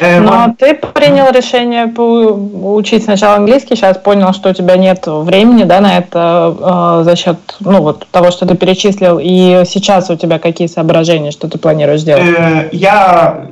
Э, 0.00 0.20
Но 0.20 0.46
вот. 0.46 0.56
ты 0.56 0.74
принял 0.74 1.30
решение 1.30 1.86
учить 1.86 3.04
сначала 3.04 3.36
английский, 3.36 3.76
сейчас 3.76 3.98
понял, 3.98 4.32
что 4.32 4.48
у 4.48 4.52
тебя 4.54 4.76
нет 4.76 5.06
времени, 5.06 5.64
да, 5.64 5.80
на 5.80 5.98
это 5.98 7.00
э, 7.00 7.04
за 7.04 7.14
счет, 7.14 7.36
ну 7.60 7.82
вот 7.82 8.06
того, 8.10 8.30
что 8.30 8.46
ты 8.46 8.56
перечислил, 8.56 9.18
и 9.22 9.64
сейчас 9.66 10.08
у 10.08 10.16
тебя 10.16 10.38
какие 10.38 10.66
соображения, 10.66 11.30
что 11.30 11.46
ты 11.46 11.58
планируешь 11.58 12.02
делать? 12.02 12.24
Э, 12.24 12.68
я 12.72 13.48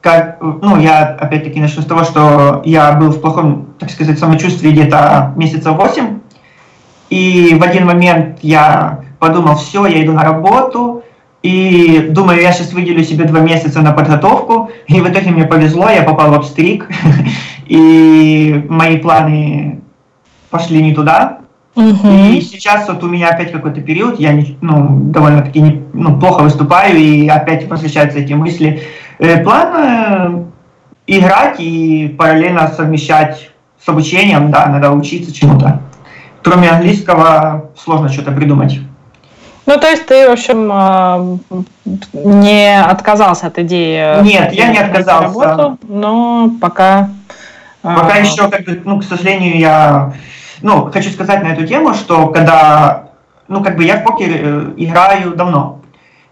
как, 0.00 0.38
ну, 0.40 0.80
я 0.80 1.16
опять-таки 1.20 1.60
начну 1.60 1.82
с 1.82 1.86
того, 1.86 2.04
что 2.04 2.62
я 2.64 2.92
был 2.92 3.10
в 3.10 3.20
плохом, 3.20 3.68
так 3.78 3.90
сказать, 3.90 4.18
самочувствии 4.18 4.70
где-то 4.70 5.34
месяца 5.36 5.72
восемь, 5.72 6.20
и 7.10 7.54
в 7.60 7.62
один 7.62 7.86
момент 7.86 8.38
я 8.42 9.00
подумал, 9.18 9.56
все, 9.56 9.86
я 9.86 10.02
иду 10.02 10.12
на 10.12 10.22
работу, 10.22 10.91
и 11.42 12.08
думаю, 12.10 12.40
я 12.40 12.52
сейчас 12.52 12.72
выделю 12.72 13.02
себе 13.02 13.24
два 13.24 13.40
месяца 13.40 13.82
на 13.82 13.92
подготовку, 13.92 14.70
и 14.86 15.00
в 15.00 15.08
итоге 15.08 15.30
мне 15.30 15.44
повезло, 15.44 15.88
я 15.88 16.02
попал 16.02 16.30
в 16.30 16.34
обстрик, 16.34 16.88
и 17.66 18.64
мои 18.68 18.98
планы 18.98 19.80
пошли 20.50 20.82
не 20.82 20.94
туда. 20.94 21.38
И 21.74 22.40
сейчас 22.42 22.86
вот 22.86 23.02
у 23.02 23.08
меня 23.08 23.30
опять 23.30 23.50
какой-то 23.50 23.80
период, 23.80 24.20
я 24.20 24.38
ну, 24.60 25.00
довольно-таки 25.04 25.60
не, 25.60 25.82
ну, 25.94 26.18
плохо 26.18 26.42
выступаю, 26.42 26.96
и 26.96 27.26
опять 27.28 27.66
возвращаются 27.66 28.18
эти 28.18 28.34
мысли. 28.34 28.82
Э, 29.18 29.42
план 29.42 29.72
э, 29.74 30.44
играть 31.06 31.56
и 31.60 32.14
параллельно 32.18 32.68
совмещать 32.68 33.50
с 33.82 33.88
обучением, 33.88 34.50
да, 34.50 34.66
надо 34.66 34.92
учиться 34.92 35.34
чему-то. 35.34 35.80
Кроме 36.42 36.68
английского 36.70 37.70
сложно 37.76 38.10
что-то 38.10 38.32
придумать. 38.32 38.78
Ну, 39.64 39.78
то 39.78 39.88
есть 39.88 40.06
ты, 40.06 40.28
в 40.28 40.32
общем, 40.32 40.68
а, 40.72 41.38
не 42.12 42.82
отказался 42.82 43.46
от 43.46 43.58
идеи? 43.60 44.22
Нет, 44.22 44.52
я 44.52 44.68
не 44.68 44.78
отказался. 44.78 45.28
Работу, 45.28 45.78
но 45.88 46.50
пока... 46.60 47.10
А, 47.82 48.00
пока 48.00 48.16
еще, 48.16 48.48
как 48.48 48.64
бы, 48.64 48.82
ну, 48.84 49.00
к 49.00 49.04
сожалению, 49.04 49.58
я... 49.58 50.14
Ну, 50.62 50.90
хочу 50.92 51.10
сказать 51.10 51.42
на 51.42 51.48
эту 51.48 51.66
тему, 51.66 51.94
что 51.94 52.28
когда... 52.28 53.08
Ну, 53.48 53.62
как 53.62 53.76
бы 53.76 53.84
я 53.84 53.96
в 53.98 54.04
покер 54.04 54.28
э, 54.30 54.72
играю 54.76 55.34
давно. 55.34 55.80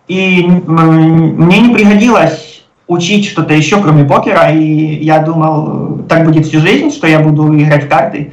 И 0.09 0.43
мне 0.47 1.61
не 1.61 1.75
пригодилось 1.75 2.65
учить 2.89 3.29
что-то 3.29 3.55
еще, 3.55 3.81
кроме 3.81 4.05
покера, 4.05 4.51
и 4.51 5.05
я 5.05 5.21
думал, 5.21 5.99
так 6.09 6.25
будет 6.25 6.47
всю 6.47 6.59
жизнь, 6.59 6.91
что 6.91 7.07
я 7.07 7.21
буду 7.21 7.57
играть 7.57 7.85
в 7.85 7.89
карты. 7.89 8.33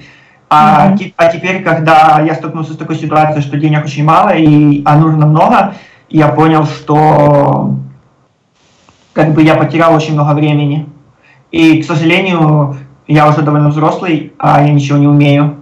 А, 0.49 0.91
mm-hmm. 0.91 1.13
а 1.17 1.27
теперь, 1.27 1.63
когда 1.63 2.21
я 2.21 2.33
столкнулся 2.35 2.73
с 2.73 2.77
такой 2.77 2.95
ситуацией, 2.95 3.41
что 3.41 3.57
денег 3.57 3.83
очень 3.83 4.05
мало, 4.05 4.29
и, 4.29 4.81
а 4.85 4.97
нужно 4.97 5.25
много, 5.25 5.75
я 6.09 6.29
понял, 6.29 6.65
что 6.65 7.75
как 9.13 9.33
бы 9.33 9.43
я 9.43 9.55
потерял 9.55 9.93
очень 9.93 10.13
много 10.13 10.35
времени. 10.35 10.87
И, 11.51 11.81
к 11.81 11.85
сожалению, 11.85 12.77
я 13.07 13.27
уже 13.27 13.41
довольно 13.41 13.69
взрослый, 13.69 14.33
а 14.37 14.61
я 14.61 14.71
ничего 14.71 14.97
не 14.97 15.07
умею. 15.07 15.57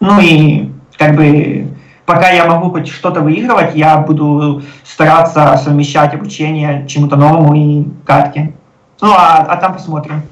Ну 0.00 0.20
и 0.20 0.70
как 0.96 1.16
бы 1.16 1.68
пока 2.06 2.30
я 2.30 2.46
могу 2.46 2.70
хоть 2.70 2.88
что-то 2.88 3.20
выигрывать, 3.20 3.74
я 3.74 3.98
буду 3.98 4.62
стараться 4.84 5.56
совмещать 5.56 6.14
обучение 6.14 6.86
чему-то 6.88 7.16
новому 7.16 7.54
и 7.54 7.84
карте. 8.04 8.54
Ну 9.00 9.10
а, 9.10 9.38
а 9.48 9.56
там 9.56 9.74
посмотрим. 9.74 10.22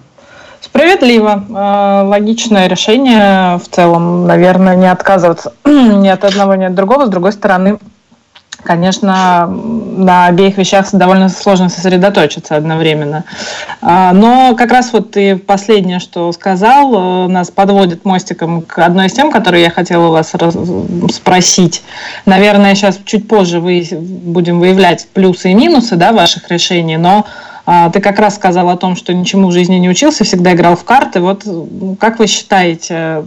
Справедливо. 0.77 1.43
А, 1.55 2.03
логичное 2.03 2.67
решение 2.67 3.57
в 3.57 3.67
целом, 3.71 4.27
наверное, 4.27 4.77
не 4.77 4.91
отказываться 4.91 5.55
ни 5.65 6.09
от 6.09 6.23
одного, 6.23 6.55
ни 6.55 6.65
от 6.65 6.75
другого. 6.75 7.07
С 7.07 7.09
другой 7.09 7.33
стороны, 7.33 7.79
конечно, 8.63 9.47
на 9.47 10.27
обеих 10.27 10.59
вещах 10.59 10.87
довольно 10.93 11.31
сложно 11.31 11.71
сосредоточиться 11.71 12.57
одновременно. 12.57 13.25
А, 13.81 14.13
но 14.13 14.55
как 14.55 14.71
раз 14.71 14.93
вот 14.93 15.13
ты 15.13 15.37
последнее, 15.37 15.99
что 15.99 16.31
сказал, 16.33 17.25
э, 17.25 17.29
нас 17.29 17.51
подводит 17.51 18.05
мостиком 18.05 18.61
к 18.61 18.79
одной 18.79 19.07
из 19.07 19.15
тем, 19.15 19.33
которые 19.33 19.65
я 19.65 19.71
хотела 19.71 20.09
у 20.09 20.11
вас 20.11 20.35
спросить. 21.11 21.83
Наверное, 22.27 22.75
сейчас 22.75 22.99
чуть 23.07 23.27
позже 23.27 23.61
вы 23.61 23.83
будем 23.91 24.61
выявлять 24.61 25.09
плюсы 25.15 25.53
и 25.53 25.55
минусы 25.55 25.97
да, 25.97 26.13
ваших 26.13 26.51
решений, 26.51 26.99
но 26.99 27.25
ты 27.93 28.01
как 28.01 28.21
раз 28.21 28.37
сказал 28.37 28.69
о 28.71 28.77
том, 28.77 28.95
что 28.95 29.13
ничему 29.13 29.49
в 29.49 29.53
жизни 29.53 29.77
не 29.77 29.91
учился, 29.91 30.23
всегда 30.25 30.53
играл 30.53 30.77
в 30.77 30.85
карты. 30.85 31.21
Вот 31.21 31.45
как 31.99 32.21
вы 32.21 32.29
считаете, 32.29 33.25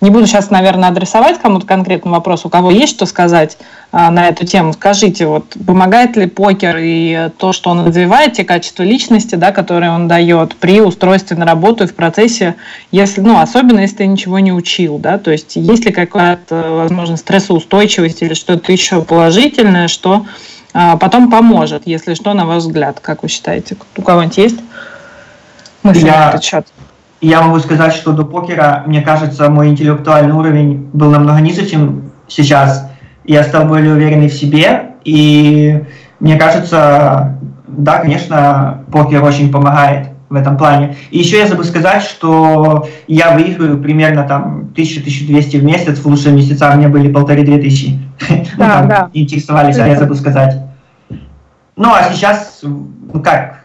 не 0.00 0.10
буду 0.10 0.26
сейчас, 0.26 0.50
наверное, 0.50 0.90
адресовать 0.90 1.40
кому-то 1.40 1.66
конкретный 1.66 2.12
вопрос, 2.12 2.44
у 2.44 2.48
кого 2.48 2.70
есть 2.70 2.94
что 2.94 3.06
сказать 3.06 3.58
а, 3.90 4.10
на 4.10 4.28
эту 4.28 4.46
тему, 4.46 4.74
скажите, 4.74 5.26
вот 5.26 5.46
помогает 5.66 6.14
ли 6.16 6.26
покер 6.26 6.76
и 6.78 7.30
то, 7.38 7.52
что 7.52 7.70
он 7.70 7.86
развивает, 7.86 8.34
те 8.34 8.44
качества 8.44 8.82
личности, 8.82 9.34
да, 9.34 9.50
которые 9.50 9.90
он 9.90 10.08
дает 10.08 10.56
при 10.56 10.80
устройстве 10.80 11.36
на 11.36 11.46
работу 11.46 11.84
и 11.84 11.86
в 11.86 11.94
процессе, 11.94 12.56
если, 12.92 13.22
ну, 13.22 13.40
особенно 13.40 13.80
если 13.80 13.96
ты 13.96 14.06
ничего 14.06 14.40
не 14.40 14.52
учил, 14.52 14.98
да, 14.98 15.16
то 15.18 15.30
есть 15.30 15.56
есть 15.56 15.86
ли 15.86 15.92
какая-то, 15.92 16.82
возможно, 16.82 17.16
стрессоустойчивость 17.16 18.22
или 18.22 18.34
что-то 18.34 18.70
еще 18.70 19.00
положительное, 19.00 19.88
что 19.88 20.26
а, 20.67 20.67
потом 20.72 21.30
поможет, 21.30 21.86
если 21.86 22.14
что, 22.14 22.34
на 22.34 22.46
ваш 22.46 22.64
взгляд, 22.64 23.00
как 23.00 23.22
вы 23.22 23.28
считаете? 23.28 23.76
У 23.96 24.02
кого-нибудь 24.02 24.38
есть 24.38 24.60
мысли 25.82 26.06
я, 26.06 26.12
на 26.12 26.28
этот 26.30 26.44
счет? 26.44 26.66
Я 27.20 27.42
могу 27.42 27.58
сказать, 27.58 27.94
что 27.94 28.12
до 28.12 28.24
покера, 28.24 28.82
мне 28.86 29.00
кажется, 29.02 29.48
мой 29.48 29.68
интеллектуальный 29.68 30.34
уровень 30.34 30.88
был 30.92 31.10
намного 31.10 31.40
ниже, 31.40 31.66
чем 31.66 32.12
сейчас. 32.28 32.88
Я 33.24 33.42
стал 33.44 33.66
более 33.66 33.92
уверенный 33.92 34.28
в 34.28 34.34
себе, 34.34 34.92
и 35.04 35.84
мне 36.20 36.36
кажется, 36.36 37.38
да, 37.66 37.98
конечно, 37.98 38.84
покер 38.90 39.22
очень 39.22 39.50
помогает 39.50 40.08
в 40.28 40.34
этом 40.34 40.56
плане. 40.56 40.96
И 41.10 41.18
еще 41.18 41.38
я 41.38 41.46
забыл 41.46 41.64
сказать, 41.64 42.02
что 42.02 42.88
я 43.06 43.32
выигрываю 43.32 43.82
примерно 43.82 44.24
там 44.24 44.70
1000-1200 44.74 45.58
в 45.58 45.64
месяц, 45.64 45.98
в 45.98 46.06
лучшие 46.06 46.34
месяца 46.34 46.70
у 46.72 46.76
меня 46.76 46.88
были 46.88 47.10
полторы-две 47.10 47.58
тысячи. 47.58 47.98
Да, 48.58 48.66
ну, 48.66 48.72
там, 48.72 48.88
да. 48.88 49.10
Интересовались, 49.14 49.78
а 49.78 49.86
я 49.86 49.96
забыл 49.96 50.16
сказать. 50.16 50.56
Ну, 51.76 51.92
а 51.92 52.12
сейчас, 52.12 52.60
ну 52.62 53.22
как, 53.22 53.64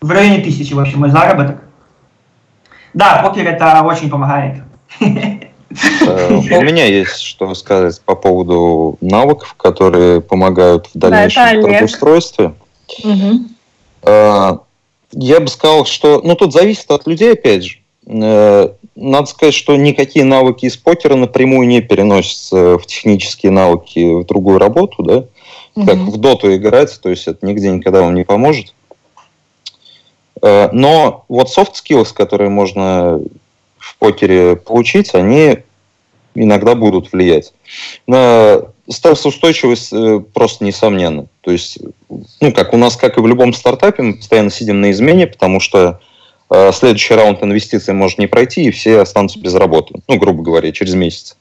в 0.00 0.10
районе 0.10 0.42
тысячи, 0.42 0.74
в 0.74 0.80
общем, 0.80 1.00
мой 1.00 1.10
заработок. 1.10 1.62
Да, 2.94 3.22
покер 3.22 3.46
это 3.46 3.82
очень 3.82 4.10
помогает. 4.10 4.62
Э, 5.00 6.34
у 6.34 6.62
меня 6.62 6.86
есть 6.86 7.20
что 7.20 7.54
сказать 7.54 8.00
по 8.02 8.14
поводу 8.14 8.96
навыков, 9.00 9.54
которые 9.58 10.20
помогают 10.20 10.86
в 10.86 10.98
дальнейшем 10.98 11.62
трудоустройстве. 11.62 12.54
Я 15.12 15.40
бы 15.40 15.48
сказал, 15.48 15.86
что... 15.86 16.20
Ну, 16.22 16.34
тут 16.34 16.52
зависит 16.52 16.90
от 16.90 17.06
людей, 17.06 17.32
опять 17.32 17.64
же. 17.64 17.78
Э, 18.06 18.70
надо 18.96 19.26
сказать, 19.26 19.54
что 19.54 19.76
никакие 19.76 20.24
навыки 20.24 20.66
из 20.66 20.76
покера 20.76 21.14
напрямую 21.14 21.68
не 21.68 21.80
переносятся 21.80 22.78
в 22.78 22.86
технические 22.86 23.52
навыки 23.52 24.22
в 24.22 24.24
другую 24.24 24.58
работу, 24.58 25.02
да, 25.02 25.24
угу. 25.74 25.86
как 25.86 25.96
в 25.96 26.16
доту 26.16 26.54
играть, 26.54 26.98
то 27.00 27.10
есть 27.10 27.28
это 27.28 27.44
нигде 27.46 27.70
никогда 27.70 28.02
вам 28.02 28.14
не 28.14 28.24
поможет. 28.24 28.74
Э, 30.42 30.70
но 30.72 31.24
вот 31.28 31.48
soft 31.48 31.74
skills, 31.74 32.12
которые 32.14 32.50
можно 32.50 33.20
в 33.76 33.96
покере 33.98 34.56
получить, 34.56 35.14
они 35.14 35.58
иногда 36.34 36.74
будут 36.74 37.12
влиять. 37.12 37.52
На 38.06 38.62
стрессоустойчивость 38.90 39.92
э, 39.92 40.20
просто 40.32 40.64
несомненно. 40.64 41.26
То 41.42 41.50
есть, 41.50 41.78
ну, 42.40 42.52
как 42.52 42.72
у 42.72 42.76
нас, 42.76 42.96
как 42.96 43.18
и 43.18 43.20
в 43.20 43.26
любом 43.26 43.52
стартапе, 43.52 44.02
мы 44.02 44.14
постоянно 44.14 44.50
сидим 44.50 44.80
на 44.80 44.90
измене, 44.90 45.26
потому 45.26 45.60
что 45.60 46.00
э, 46.50 46.72
следующий 46.72 47.14
раунд 47.14 47.42
инвестиций 47.42 47.94
может 47.94 48.18
не 48.18 48.26
пройти, 48.26 48.64
и 48.64 48.70
все 48.70 49.00
останутся 49.00 49.38
без 49.38 49.54
работы. 49.54 49.94
Ну, 50.08 50.16
грубо 50.16 50.42
говоря, 50.42 50.72
через 50.72 50.94
месяц. 50.94 51.36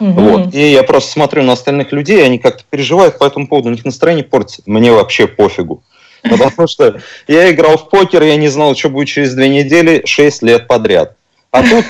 Угу. 0.00 0.10
Вот. 0.12 0.54
И 0.54 0.70
я 0.70 0.84
просто 0.84 1.10
смотрю 1.10 1.42
на 1.42 1.52
остальных 1.52 1.92
людей, 1.92 2.24
они 2.24 2.38
как-то 2.38 2.62
переживают 2.68 3.18
по 3.18 3.24
этому 3.24 3.48
поводу, 3.48 3.68
у 3.68 3.72
них 3.72 3.84
настроение 3.84 4.24
портится. 4.24 4.62
Мне 4.66 4.92
вообще 4.92 5.26
пофигу. 5.26 5.82
Потому 6.22 6.66
что 6.66 7.00
я 7.26 7.50
играл 7.50 7.76
в 7.76 7.90
покер, 7.90 8.22
я 8.22 8.36
не 8.36 8.48
знал, 8.48 8.74
что 8.76 8.90
будет 8.90 9.08
через 9.08 9.34
две 9.34 9.48
недели, 9.48 10.02
шесть 10.04 10.42
лет 10.42 10.66
подряд. 10.66 11.14
А 11.50 11.62
тут, 11.62 11.84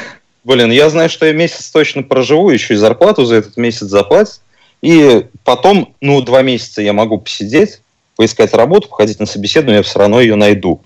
блин, 0.44 0.70
я 0.70 0.88
знаю, 0.90 1.08
что 1.08 1.26
я 1.26 1.32
месяц 1.32 1.70
точно 1.70 2.02
проживу, 2.02 2.50
еще 2.50 2.74
и 2.74 2.76
зарплату 2.76 3.24
за 3.24 3.36
этот 3.36 3.56
месяц 3.56 3.86
заплатят. 3.86 4.40
И 4.82 5.26
потом, 5.44 5.94
ну, 6.00 6.20
два 6.22 6.42
месяца 6.42 6.82
я 6.82 6.92
могу 6.92 7.18
посидеть, 7.18 7.80
поискать 8.16 8.54
работу, 8.54 8.88
походить 8.88 9.20
на 9.20 9.26
собеседование, 9.26 9.78
я 9.78 9.82
все 9.82 9.98
равно 9.98 10.20
ее 10.20 10.34
найду. 10.36 10.80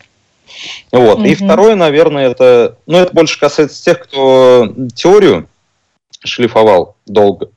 Вот. 0.91 1.21
Mm-hmm. 1.21 1.29
И 1.29 1.35
второе, 1.35 1.75
наверное, 1.75 2.31
это, 2.31 2.77
ну, 2.87 2.99
это 2.99 3.13
больше 3.13 3.39
касается 3.39 3.83
тех, 3.83 4.01
кто 4.01 4.73
теорию 4.95 5.49
шлифовал 6.25 6.97
долго. 7.07 7.51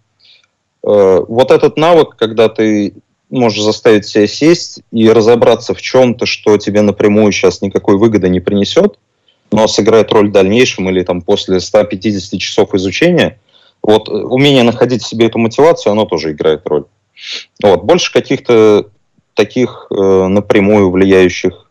Э, 0.83 1.21
вот 1.27 1.51
этот 1.51 1.77
навык, 1.77 2.15
когда 2.15 2.49
ты 2.49 2.93
можешь 3.29 3.63
заставить 3.63 4.05
себя 4.05 4.27
сесть 4.27 4.81
и 4.91 5.09
разобраться 5.09 5.73
в 5.73 5.81
чем-то, 5.81 6.25
что 6.25 6.57
тебе 6.57 6.81
напрямую 6.81 7.31
сейчас 7.31 7.61
никакой 7.61 7.97
выгоды 7.97 8.29
не 8.29 8.39
принесет, 8.39 8.97
но 9.51 9.67
сыграет 9.67 10.11
роль 10.11 10.29
в 10.29 10.31
дальнейшем 10.31 10.89
или 10.89 11.03
там 11.03 11.21
после 11.21 11.59
150 11.59 12.39
часов 12.39 12.73
изучения, 12.73 13.39
вот 13.85 14.09
умение 14.09 14.63
находить 14.63 15.03
в 15.03 15.07
себе 15.07 15.27
эту 15.27 15.37
мотивацию, 15.37 15.91
оно 15.91 16.05
тоже 16.05 16.31
играет 16.31 16.65
роль. 16.65 16.85
Вот. 17.61 17.83
Больше 17.83 18.11
каких-то 18.11 18.87
таких 19.35 19.87
э, 19.91 20.27
напрямую 20.27 20.89
влияющих 20.89 21.69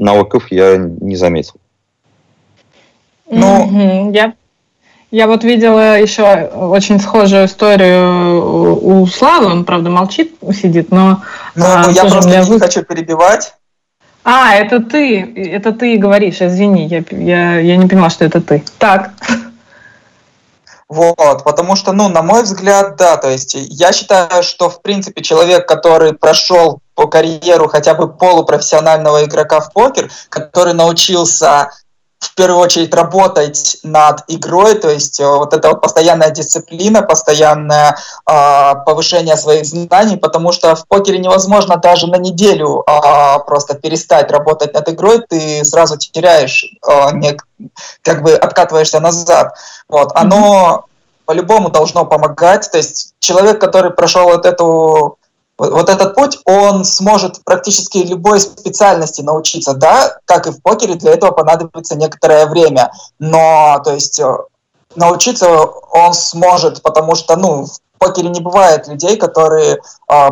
навыков 0.00 0.46
я 0.50 0.76
не 0.78 1.14
заметил. 1.14 1.54
Ну, 3.30 4.10
я, 4.12 4.32
я 5.12 5.26
вот 5.28 5.44
видела 5.44 6.00
еще 6.00 6.24
очень 6.24 6.98
схожую 6.98 7.44
историю 7.44 8.82
у 8.82 9.06
Славы, 9.06 9.46
он, 9.46 9.64
правда, 9.64 9.90
молчит, 9.90 10.34
сидит, 10.52 10.90
но... 10.90 11.22
Ну, 11.54 11.64
а, 11.64 11.88
я 11.92 12.04
просто 12.04 12.30
не 12.30 12.42
вы... 12.42 12.58
хочу 12.58 12.82
перебивать. 12.82 13.54
А, 14.24 14.56
это 14.56 14.80
ты, 14.80 15.20
это 15.20 15.72
ты 15.72 15.96
говоришь, 15.98 16.42
извини, 16.42 16.86
я, 16.86 17.04
я, 17.10 17.60
я 17.60 17.76
не 17.76 17.86
поняла, 17.86 18.10
что 18.10 18.24
это 18.24 18.40
ты. 18.40 18.64
Так. 18.78 19.12
Вот, 20.90 21.44
потому 21.44 21.76
что, 21.76 21.92
ну, 21.92 22.08
на 22.08 22.20
мой 22.20 22.42
взгляд, 22.42 22.96
да, 22.96 23.16
то 23.16 23.30
есть 23.30 23.54
я 23.54 23.92
считаю, 23.92 24.42
что, 24.42 24.68
в 24.68 24.82
принципе, 24.82 25.22
человек, 25.22 25.68
который 25.68 26.14
прошел 26.14 26.80
по 26.96 27.06
карьеру 27.06 27.68
хотя 27.68 27.94
бы 27.94 28.12
полупрофессионального 28.12 29.24
игрока 29.24 29.60
в 29.60 29.72
покер, 29.72 30.10
который 30.30 30.74
научился 30.74 31.70
в 32.20 32.34
первую 32.34 32.60
очередь 32.60 32.94
работать 32.94 33.78
над 33.82 34.24
игрой, 34.28 34.74
то 34.74 34.90
есть 34.90 35.18
э, 35.20 35.26
вот 35.26 35.54
эта 35.54 35.70
вот 35.70 35.80
постоянная 35.80 36.30
дисциплина, 36.30 37.00
постоянное 37.02 37.96
э, 38.26 38.74
повышение 38.84 39.36
своих 39.36 39.64
знаний, 39.64 40.18
потому 40.18 40.52
что 40.52 40.74
в 40.74 40.86
покере 40.86 41.18
невозможно 41.18 41.76
даже 41.78 42.06
на 42.06 42.16
неделю 42.16 42.84
э, 42.86 43.38
просто 43.46 43.74
перестать 43.74 44.30
работать 44.30 44.74
над 44.74 44.88
игрой, 44.90 45.24
ты 45.26 45.64
сразу 45.64 45.96
теряешь, 45.96 46.66
э, 46.86 47.10
не, 47.14 47.38
как 48.02 48.22
бы 48.22 48.34
откатываешься 48.34 49.00
назад. 49.00 49.54
Вот, 49.88 50.10
оно 50.14 50.84
по-любому 51.24 51.70
должно 51.70 52.04
помогать, 52.04 52.70
то 52.70 52.76
есть 52.76 53.14
человек, 53.18 53.60
который 53.60 53.92
прошел 53.92 54.24
вот 54.24 54.44
эту 54.44 55.16
вот 55.68 55.90
этот 55.90 56.14
путь, 56.14 56.38
он 56.46 56.86
сможет 56.86 57.44
практически 57.44 57.98
любой 57.98 58.40
специальности 58.40 59.20
научиться, 59.20 59.74
да, 59.74 60.16
как 60.24 60.46
и 60.46 60.52
в 60.52 60.62
покере, 60.62 60.94
для 60.94 61.12
этого 61.12 61.32
понадобится 61.32 61.96
некоторое 61.96 62.46
время, 62.46 62.90
но, 63.18 63.78
то 63.84 63.92
есть, 63.92 64.18
э, 64.18 64.36
научиться 64.94 65.50
он 65.50 66.14
сможет, 66.14 66.80
потому 66.80 67.14
что, 67.14 67.36
ну, 67.36 67.66
в 67.66 67.78
покере 67.98 68.30
не 68.30 68.40
бывает 68.40 68.88
людей, 68.88 69.18
которые, 69.18 69.80
а, 70.08 70.30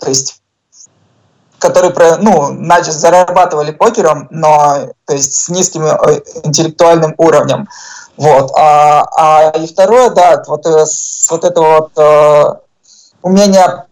то 0.00 0.08
есть, 0.08 0.42
которые, 1.60 2.16
ну, 2.16 2.46
значит, 2.46 2.94
зарабатывали 2.94 3.70
покером, 3.70 4.26
но, 4.30 4.88
то 5.06 5.12
есть, 5.12 5.32
с 5.34 5.48
низким 5.48 5.84
э, 5.84 6.22
интеллектуальным 6.42 7.14
уровнем, 7.18 7.68
вот, 8.16 8.50
а, 8.58 9.06
а 9.16 9.50
и 9.58 9.66
второе, 9.68 10.10
да, 10.10 10.42
вот, 10.48 10.66
э, 10.66 10.84
вот 11.30 11.44
это 11.44 11.60
вот 11.60 12.62
умение 13.22 13.86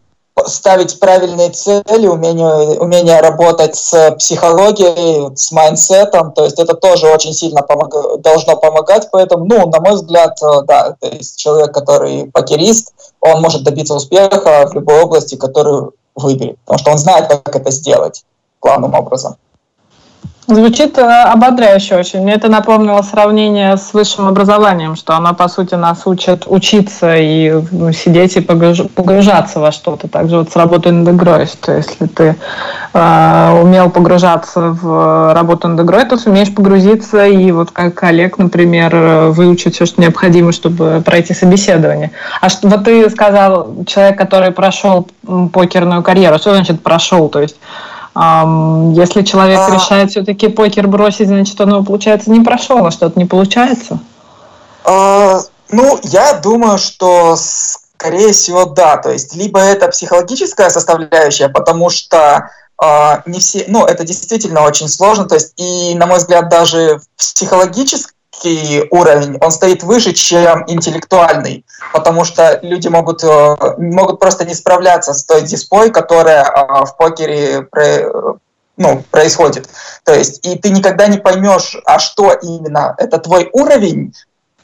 ставить 0.46 0.98
правильные 0.98 1.50
цели, 1.50 2.06
умение, 2.06 2.78
умение 2.80 3.20
работать 3.20 3.76
с 3.76 4.10
психологией, 4.18 5.34
с 5.36 5.52
mindset 5.52 6.08
ом, 6.08 6.32
то 6.32 6.44
есть 6.44 6.58
это 6.58 6.74
тоже 6.74 7.06
очень 7.06 7.32
сильно 7.32 7.62
помог, 7.62 8.20
должно 8.20 8.56
помогать, 8.56 9.08
поэтому, 9.12 9.44
ну, 9.44 9.68
на 9.70 9.80
мой 9.80 9.94
взгляд, 9.94 10.36
э, 10.42 10.62
да, 10.66 10.96
то 10.98 11.06
есть 11.08 11.38
человек, 11.38 11.72
который 11.72 12.30
покерист, 12.32 12.92
он 13.20 13.40
может 13.40 13.62
добиться 13.62 13.94
успеха 13.94 14.66
в 14.68 14.74
любой 14.74 15.02
области, 15.02 15.36
которую 15.36 15.94
выберет, 16.16 16.58
потому 16.64 16.78
что 16.78 16.90
он 16.90 16.98
знает, 16.98 17.28
как 17.28 17.54
это 17.54 17.70
сделать 17.70 18.24
главным 18.60 18.94
образом. 18.94 19.36
Звучит 20.46 20.98
э, 20.98 21.02
ободряюще 21.02 21.96
очень. 21.96 22.20
Мне 22.20 22.34
это 22.34 22.48
напомнило 22.48 23.00
сравнение 23.00 23.78
с 23.78 23.94
высшим 23.94 24.26
образованием, 24.26 24.94
что 24.94 25.14
оно, 25.14 25.32
по 25.32 25.48
сути, 25.48 25.74
нас 25.74 26.02
учит 26.04 26.44
учиться 26.46 27.16
и 27.16 27.62
ну, 27.70 27.92
сидеть 27.92 28.36
и 28.36 28.40
погружаться 28.42 29.60
во 29.60 29.72
что-то. 29.72 30.06
Также 30.06 30.36
вот 30.36 30.52
с 30.52 30.56
работой 30.56 30.92
над 30.92 31.14
игрой, 31.14 31.46
что 31.46 31.72
если 31.72 32.04
ты 32.06 32.36
э, 32.92 33.60
умел 33.62 33.88
погружаться 33.88 34.60
в 34.60 35.32
работу 35.32 35.68
над 35.68 35.80
игрой, 35.80 36.04
то 36.04 36.18
сумеешь 36.18 36.54
погрузиться 36.54 37.24
и 37.24 37.50
вот 37.50 37.70
как 37.70 38.02
Олег, 38.02 38.36
например, 38.36 39.30
выучить 39.30 39.76
все, 39.76 39.86
что 39.86 40.02
необходимо, 40.02 40.52
чтобы 40.52 41.02
пройти 41.06 41.32
собеседование. 41.32 42.10
А 42.42 42.50
что, 42.50 42.68
вот 42.68 42.84
ты 42.84 43.08
сказал, 43.08 43.84
человек, 43.86 44.18
который 44.18 44.50
прошел 44.50 45.08
покерную 45.54 46.02
карьеру, 46.02 46.36
что 46.36 46.50
значит 46.50 46.82
прошел? 46.82 47.30
То 47.30 47.40
есть 47.40 47.56
если 48.16 49.22
человек 49.22 49.58
а... 49.60 49.74
решает 49.74 50.10
все-таки 50.10 50.48
покер 50.48 50.86
бросить, 50.86 51.28
значит, 51.28 51.60
он 51.60 51.70
его, 51.70 51.82
получается, 51.82 52.30
не 52.30 52.40
прошел, 52.40 52.86
а 52.86 52.90
что-то 52.90 53.18
не 53.18 53.24
получается? 53.24 53.98
А, 54.84 55.40
ну, 55.70 55.98
я 56.04 56.34
думаю, 56.34 56.78
что, 56.78 57.34
скорее 57.36 58.32
всего, 58.32 58.66
да. 58.66 58.98
То 58.98 59.10
есть, 59.10 59.34
либо 59.34 59.58
это 59.58 59.88
психологическая 59.88 60.70
составляющая, 60.70 61.48
потому 61.48 61.90
что 61.90 62.50
Uh, 62.76 63.22
не 63.26 63.38
все, 63.38 63.64
ну, 63.68 63.86
это 63.86 64.02
действительно 64.02 64.62
очень 64.62 64.88
сложно, 64.88 65.26
то 65.26 65.36
есть, 65.36 65.52
и, 65.56 65.94
на 65.94 66.06
мой 66.06 66.18
взгляд, 66.18 66.48
даже 66.48 67.00
психологически 67.16 68.13
интеллектуальный 68.44 68.88
уровень, 68.90 69.38
он 69.40 69.50
стоит 69.50 69.82
выше, 69.82 70.12
чем 70.12 70.64
интеллектуальный, 70.66 71.64
потому 71.92 72.24
что 72.24 72.58
люди 72.62 72.88
могут, 72.88 73.22
э, 73.24 73.56
могут 73.78 74.20
просто 74.20 74.44
не 74.44 74.54
справляться 74.54 75.14
с 75.14 75.24
той 75.24 75.42
диспой, 75.42 75.90
которая 75.90 76.44
э, 76.44 76.84
в 76.84 76.96
покере 76.96 77.68
ну, 78.76 79.04
происходит. 79.10 79.68
То 80.04 80.12
есть, 80.14 80.44
и 80.44 80.58
ты 80.58 80.70
никогда 80.70 81.06
не 81.06 81.18
поймешь, 81.18 81.76
а 81.86 82.00
что 82.00 82.32
именно, 82.32 82.94
это 82.98 83.18
твой 83.18 83.48
уровень 83.52 84.12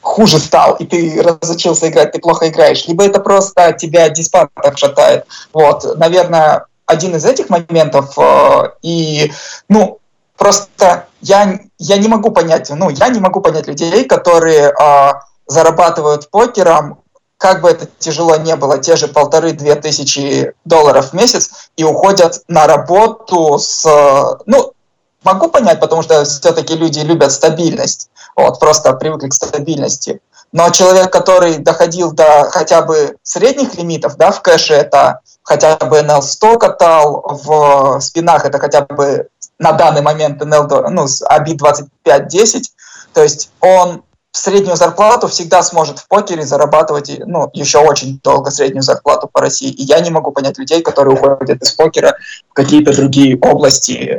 хуже 0.01 0.39
стал, 0.39 0.75
и 0.75 0.85
ты 0.85 1.21
разучился 1.21 1.87
играть, 1.87 2.11
ты 2.11 2.19
плохо 2.19 2.49
играешь, 2.49 2.87
либо 2.87 3.05
это 3.05 3.19
просто 3.19 3.71
тебя 3.73 4.09
диспа 4.09 4.49
так 4.61 4.77
шатает. 4.77 5.25
Вот, 5.53 5.97
наверное, 5.97 6.65
один 6.85 7.15
из 7.15 7.23
этих 7.23 7.49
моментов, 7.49 8.17
э, 8.17 8.69
и, 8.81 9.31
ну, 9.69 9.99
Просто 10.41 11.05
я, 11.21 11.59
я 11.77 11.97
не 11.97 12.07
могу 12.07 12.31
понять, 12.31 12.69
ну, 12.69 12.89
я 12.89 13.09
не 13.09 13.19
могу 13.19 13.41
понять 13.41 13.67
людей, 13.67 14.05
которые 14.05 14.71
э, 14.71 15.13
зарабатывают 15.47 16.29
покером, 16.29 16.99
как 17.37 17.61
бы 17.61 17.69
это 17.69 17.87
тяжело 17.99 18.35
не 18.37 18.55
было, 18.55 18.77
те 18.77 18.95
же 18.95 19.07
полторы-две 19.07 19.75
тысячи 19.75 20.53
долларов 20.65 21.09
в 21.09 21.13
месяц, 21.13 21.69
и 21.75 21.83
уходят 21.83 22.41
на 22.47 22.67
работу 22.67 23.57
с... 23.57 23.83
Ну, 24.45 24.73
могу 25.23 25.47
понять, 25.47 25.79
потому 25.79 26.03
что 26.03 26.23
все-таки 26.23 26.75
люди 26.75 26.99
любят 26.99 27.31
стабильность, 27.31 28.09
вот, 28.35 28.59
просто 28.59 28.93
привыкли 28.93 29.29
к 29.29 29.33
стабильности. 29.33 30.21
Но 30.51 30.69
человек, 30.69 31.11
который 31.11 31.57
доходил 31.57 32.11
до 32.11 32.49
хотя 32.49 32.81
бы 32.81 33.15
средних 33.23 33.75
лимитов, 33.75 34.17
да, 34.17 34.31
в 34.31 34.41
кэше 34.41 34.73
это 34.73 35.21
хотя 35.43 35.77
бы 35.77 35.99
NL100 35.99 36.57
катал, 36.57 37.39
в 37.43 37.99
спинах 38.01 38.45
это 38.45 38.59
хотя 38.59 38.81
бы 38.81 39.29
на 39.61 39.73
данный 39.73 40.01
момент 40.01 40.41
NL, 40.41 40.89
ну, 40.89 41.05
ABI 41.05 41.53
2510, 41.53 42.71
то 43.13 43.21
есть 43.21 43.51
он 43.61 44.03
среднюю 44.31 44.75
зарплату 44.75 45.27
всегда 45.27 45.61
сможет 45.61 45.99
в 45.99 46.07
покере 46.07 46.43
зарабатывать 46.43 47.11
ну, 47.25 47.49
еще 47.53 47.77
очень 47.79 48.19
долго 48.23 48.49
среднюю 48.49 48.81
зарплату 48.81 49.29
по 49.31 49.39
России. 49.41 49.69
И 49.69 49.83
я 49.83 49.99
не 49.99 50.09
могу 50.09 50.31
понять 50.31 50.57
людей, 50.57 50.81
которые 50.81 51.15
уходят 51.15 51.61
из 51.61 51.71
покера 51.71 52.15
в 52.49 52.53
какие-то 52.53 52.95
другие 52.95 53.37
области, 53.37 54.17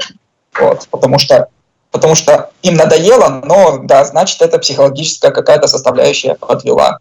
вот, 0.59 0.87
потому 0.91 1.19
что 1.19 1.49
потому 1.91 2.15
что 2.15 2.51
им 2.63 2.75
надоело, 2.75 3.43
но 3.45 3.79
да, 3.83 4.05
значит, 4.05 4.41
это 4.43 4.59
психологическая 4.59 5.31
какая-то 5.31 5.67
составляющая 5.67 6.35
подвела. 6.35 6.99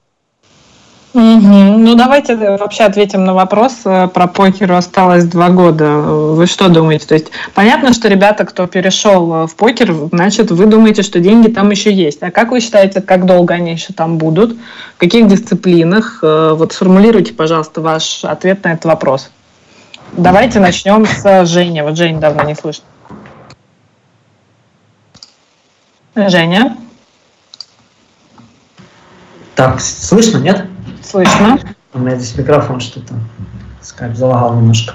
Ну, 1.14 1.96
давайте 1.96 2.36
вообще 2.36 2.84
ответим 2.84 3.26
на 3.26 3.34
вопрос. 3.34 3.82
Э, 3.84 4.08
про 4.08 4.28
покер 4.28 4.72
осталось 4.72 5.26
два 5.26 5.50
года. 5.50 5.98
Вы 5.98 6.46
что 6.48 6.70
думаете? 6.70 7.06
То 7.06 7.16
есть 7.16 7.32
понятно, 7.54 7.92
что 7.94 8.08
ребята, 8.08 8.46
кто 8.46 8.66
перешел 8.66 9.44
э, 9.44 9.48
в 9.48 9.56
покер, 9.58 9.94
значит, 10.12 10.52
вы 10.52 10.66
думаете, 10.68 11.04
что 11.04 11.20
деньги 11.20 11.50
там 11.50 11.70
еще 11.70 11.94
есть. 11.94 12.24
А 12.24 12.32
как 12.32 12.52
вы 12.52 12.62
считаете, 12.62 13.02
как 13.02 13.26
долго 13.26 13.54
они 13.54 13.74
еще 13.74 13.92
там 13.92 14.18
будут? 14.18 14.56
В 14.96 15.00
каких 15.00 15.28
дисциплинах? 15.28 16.20
Э, 16.24 16.54
вот 16.56 16.72
сформулируйте, 16.72 17.34
пожалуйста, 17.34 17.82
ваш 17.82 18.24
ответ 18.24 18.64
на 18.64 18.74
этот 18.74 18.86
вопрос. 18.86 19.32
Давайте 20.14 20.62
начнем 20.62 21.06
с 21.06 21.46
Жени. 21.46 21.82
Вот 21.82 21.98
Жень 21.98 22.22
давно 22.22 22.44
не 22.44 22.56
слышно. 22.56 22.86
Женя? 26.16 26.78
Так, 29.56 29.80
слышно, 29.82 30.38
нет? 30.38 30.66
Слышно. 31.04 31.60
У 31.94 32.00
меня 32.00 32.16
здесь 32.16 32.38
микрофон 32.38 32.80
что-то 32.80 33.16
скайп 33.82 34.16
залагал 34.16 34.56
немножко. 34.56 34.94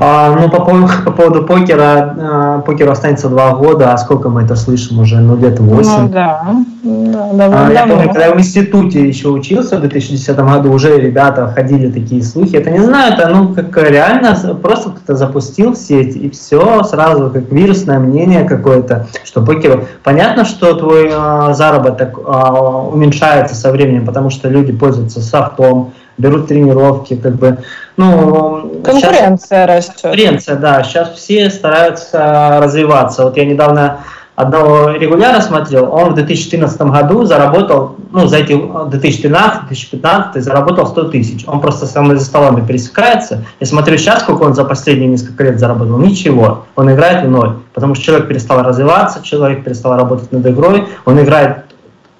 А, 0.00 0.34
ну, 0.34 0.48
по 0.48 0.64
поводу, 0.64 0.88
по 1.04 1.12
поводу 1.12 1.42
покера, 1.44 2.16
а, 2.18 2.58
покеру 2.60 2.90
останется 2.92 3.28
два 3.28 3.52
года, 3.52 3.92
а 3.92 3.98
сколько 3.98 4.28
мы 4.28 4.42
это 4.42 4.56
слышим 4.56 5.00
уже? 5.00 5.20
Ну, 5.20 5.36
где-то 5.36 5.62
восемь. 5.62 6.02
Ну, 6.02 6.08
да. 6.08 6.44
да 6.82 7.66
а, 7.66 7.72
я 7.72 7.86
помню, 7.86 8.08
когда 8.08 8.26
я 8.26 8.34
в 8.34 8.38
институте 8.38 9.06
еще 9.06 9.28
учился 9.28 9.76
в 9.76 9.80
2010 9.80 10.36
году, 10.36 10.72
уже 10.72 10.98
ребята 10.98 11.48
ходили 11.48 11.90
такие 11.90 12.22
слухи. 12.22 12.56
Это 12.56 12.70
не 12.70 12.80
знаю, 12.80 13.14
это 13.14 13.28
ну, 13.28 13.54
как 13.54 13.76
реально 13.76 14.36
просто 14.60 14.90
кто-то 14.90 15.14
запустил 15.14 15.72
в 15.72 15.76
сеть, 15.76 16.16
и 16.16 16.30
все, 16.30 16.82
сразу 16.84 17.30
как 17.30 17.50
вирусное 17.50 17.98
мнение 17.98 18.44
какое-то, 18.44 19.06
что 19.24 19.42
покер... 19.42 19.86
Понятно, 20.02 20.44
что 20.44 20.74
твой 20.74 21.10
а, 21.12 21.52
заработок 21.54 22.18
а, 22.24 22.88
уменьшается 22.88 23.54
со 23.54 23.70
временем, 23.70 24.06
потому 24.06 24.30
что 24.30 24.48
люди 24.48 24.72
пользуются 24.72 25.20
софтом, 25.20 25.92
берут 26.18 26.48
тренировки, 26.48 27.16
как 27.16 27.34
бы, 27.34 27.58
ну... 27.96 28.80
Конкуренция 28.84 29.66
сейчас, 29.66 29.68
растет. 29.68 30.02
Конкуренция, 30.02 30.56
да. 30.56 30.82
Сейчас 30.82 31.12
все 31.14 31.50
стараются 31.50 32.58
развиваться. 32.60 33.24
Вот 33.24 33.36
я 33.36 33.44
недавно 33.44 34.00
одного 34.34 34.90
регулярно 34.90 35.42
смотрел, 35.42 35.92
он 35.92 36.12
в 36.12 36.14
2014 36.14 36.80
году 36.80 37.24
заработал, 37.24 37.96
ну, 38.10 38.26
за 38.26 38.38
эти 38.38 38.52
2013-2015 38.52 40.40
заработал 40.40 40.86
100 40.86 41.04
тысяч. 41.04 41.44
Он 41.46 41.60
просто 41.60 41.86
со 41.86 42.00
мной 42.02 42.16
за 42.16 42.24
столами 42.24 42.66
пересекается. 42.66 43.44
Я 43.60 43.66
смотрю 43.66 43.98
сейчас, 43.98 44.22
сколько 44.22 44.42
он 44.42 44.54
за 44.54 44.64
последние 44.64 45.08
несколько 45.08 45.44
лет 45.44 45.58
заработал. 45.58 45.98
Ничего. 45.98 46.64
Он 46.76 46.90
играет 46.90 47.26
в 47.26 47.30
ноль. 47.30 47.56
Потому 47.74 47.94
что 47.94 48.04
человек 48.04 48.28
перестал 48.28 48.62
развиваться, 48.62 49.22
человек 49.22 49.64
перестал 49.64 49.96
работать 49.96 50.32
над 50.32 50.46
игрой, 50.46 50.88
он 51.04 51.20
играет 51.20 51.64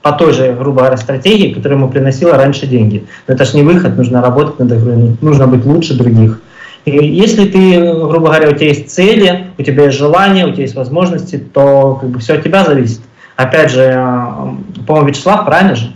по 0.02 0.12
той 0.12 0.32
же, 0.32 0.52
грубо 0.52 0.80
говоря, 0.80 0.96
стратегии, 0.96 1.54
которая 1.54 1.78
ему 1.78 1.88
приносила 1.88 2.36
раньше 2.36 2.66
деньги. 2.66 3.06
Но 3.26 3.34
это 3.34 3.44
же 3.44 3.56
не 3.56 3.62
выход, 3.62 3.96
нужно 3.96 4.20
работать 4.20 4.58
над 4.58 4.72
игрой, 4.72 4.96
ну, 4.96 5.16
нужно 5.20 5.46
быть 5.46 5.64
лучше 5.64 5.94
других. 5.94 6.40
И 6.84 6.90
если 6.90 7.46
ты, 7.46 7.78
грубо 7.80 8.26
говоря, 8.26 8.48
у 8.48 8.52
тебя 8.52 8.68
есть 8.68 8.90
цели, 8.90 9.46
у 9.56 9.62
тебя 9.62 9.84
есть 9.84 9.96
желания, 9.96 10.46
у 10.46 10.50
тебя 10.50 10.62
есть 10.62 10.74
возможности, 10.74 11.36
то 11.36 11.98
как 12.00 12.10
бы 12.10 12.18
все 12.18 12.34
от 12.34 12.42
тебя 12.42 12.64
зависит. 12.64 13.00
Опять 13.36 13.70
же, 13.70 13.92
а, 13.96 14.54
по-моему, 14.86 15.08
Вячеслав, 15.08 15.46
правильно 15.46 15.76
же? 15.76 15.92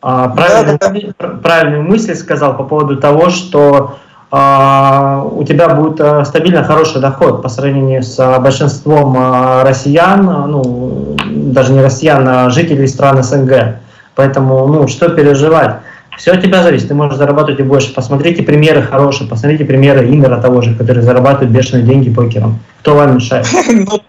А, 0.00 0.28
правильную, 0.28 0.78
да, 0.80 0.92
да. 1.18 1.28
правильную 1.28 1.84
мысль 1.84 2.16
сказал 2.16 2.56
по 2.56 2.64
поводу 2.64 2.96
того, 2.96 3.30
что 3.30 3.98
а, 4.32 5.24
у 5.30 5.44
тебя 5.44 5.68
будет 5.68 6.26
стабильно 6.26 6.64
хороший 6.64 7.00
доход 7.00 7.40
по 7.40 7.48
сравнению 7.48 8.02
с 8.02 8.38
большинством 8.40 9.16
россиян, 9.62 10.24
ну, 10.50 11.11
даже 11.52 11.72
не 11.72 11.80
россиян, 11.80 12.26
а 12.28 12.50
жителей 12.50 12.86
стран 12.86 13.22
СНГ. 13.22 13.76
Поэтому, 14.14 14.66
ну, 14.66 14.88
что 14.88 15.08
переживать? 15.08 15.76
Все 16.18 16.32
от 16.32 16.42
тебя 16.42 16.62
зависит, 16.62 16.88
ты 16.88 16.94
можешь 16.94 17.16
зарабатывать 17.16 17.60
и 17.60 17.62
больше. 17.62 17.94
Посмотрите 17.94 18.42
примеры 18.42 18.82
хорошие, 18.82 19.28
посмотрите 19.28 19.64
примеры 19.64 20.06
Иннера 20.06 20.40
того 20.40 20.60
же, 20.60 20.74
который 20.74 21.02
зарабатывает 21.02 21.50
бешеные 21.50 21.84
деньги 21.84 22.10
покером. 22.10 22.60
Кто 22.80 22.94
вам 22.94 23.16
мешает? 23.16 23.46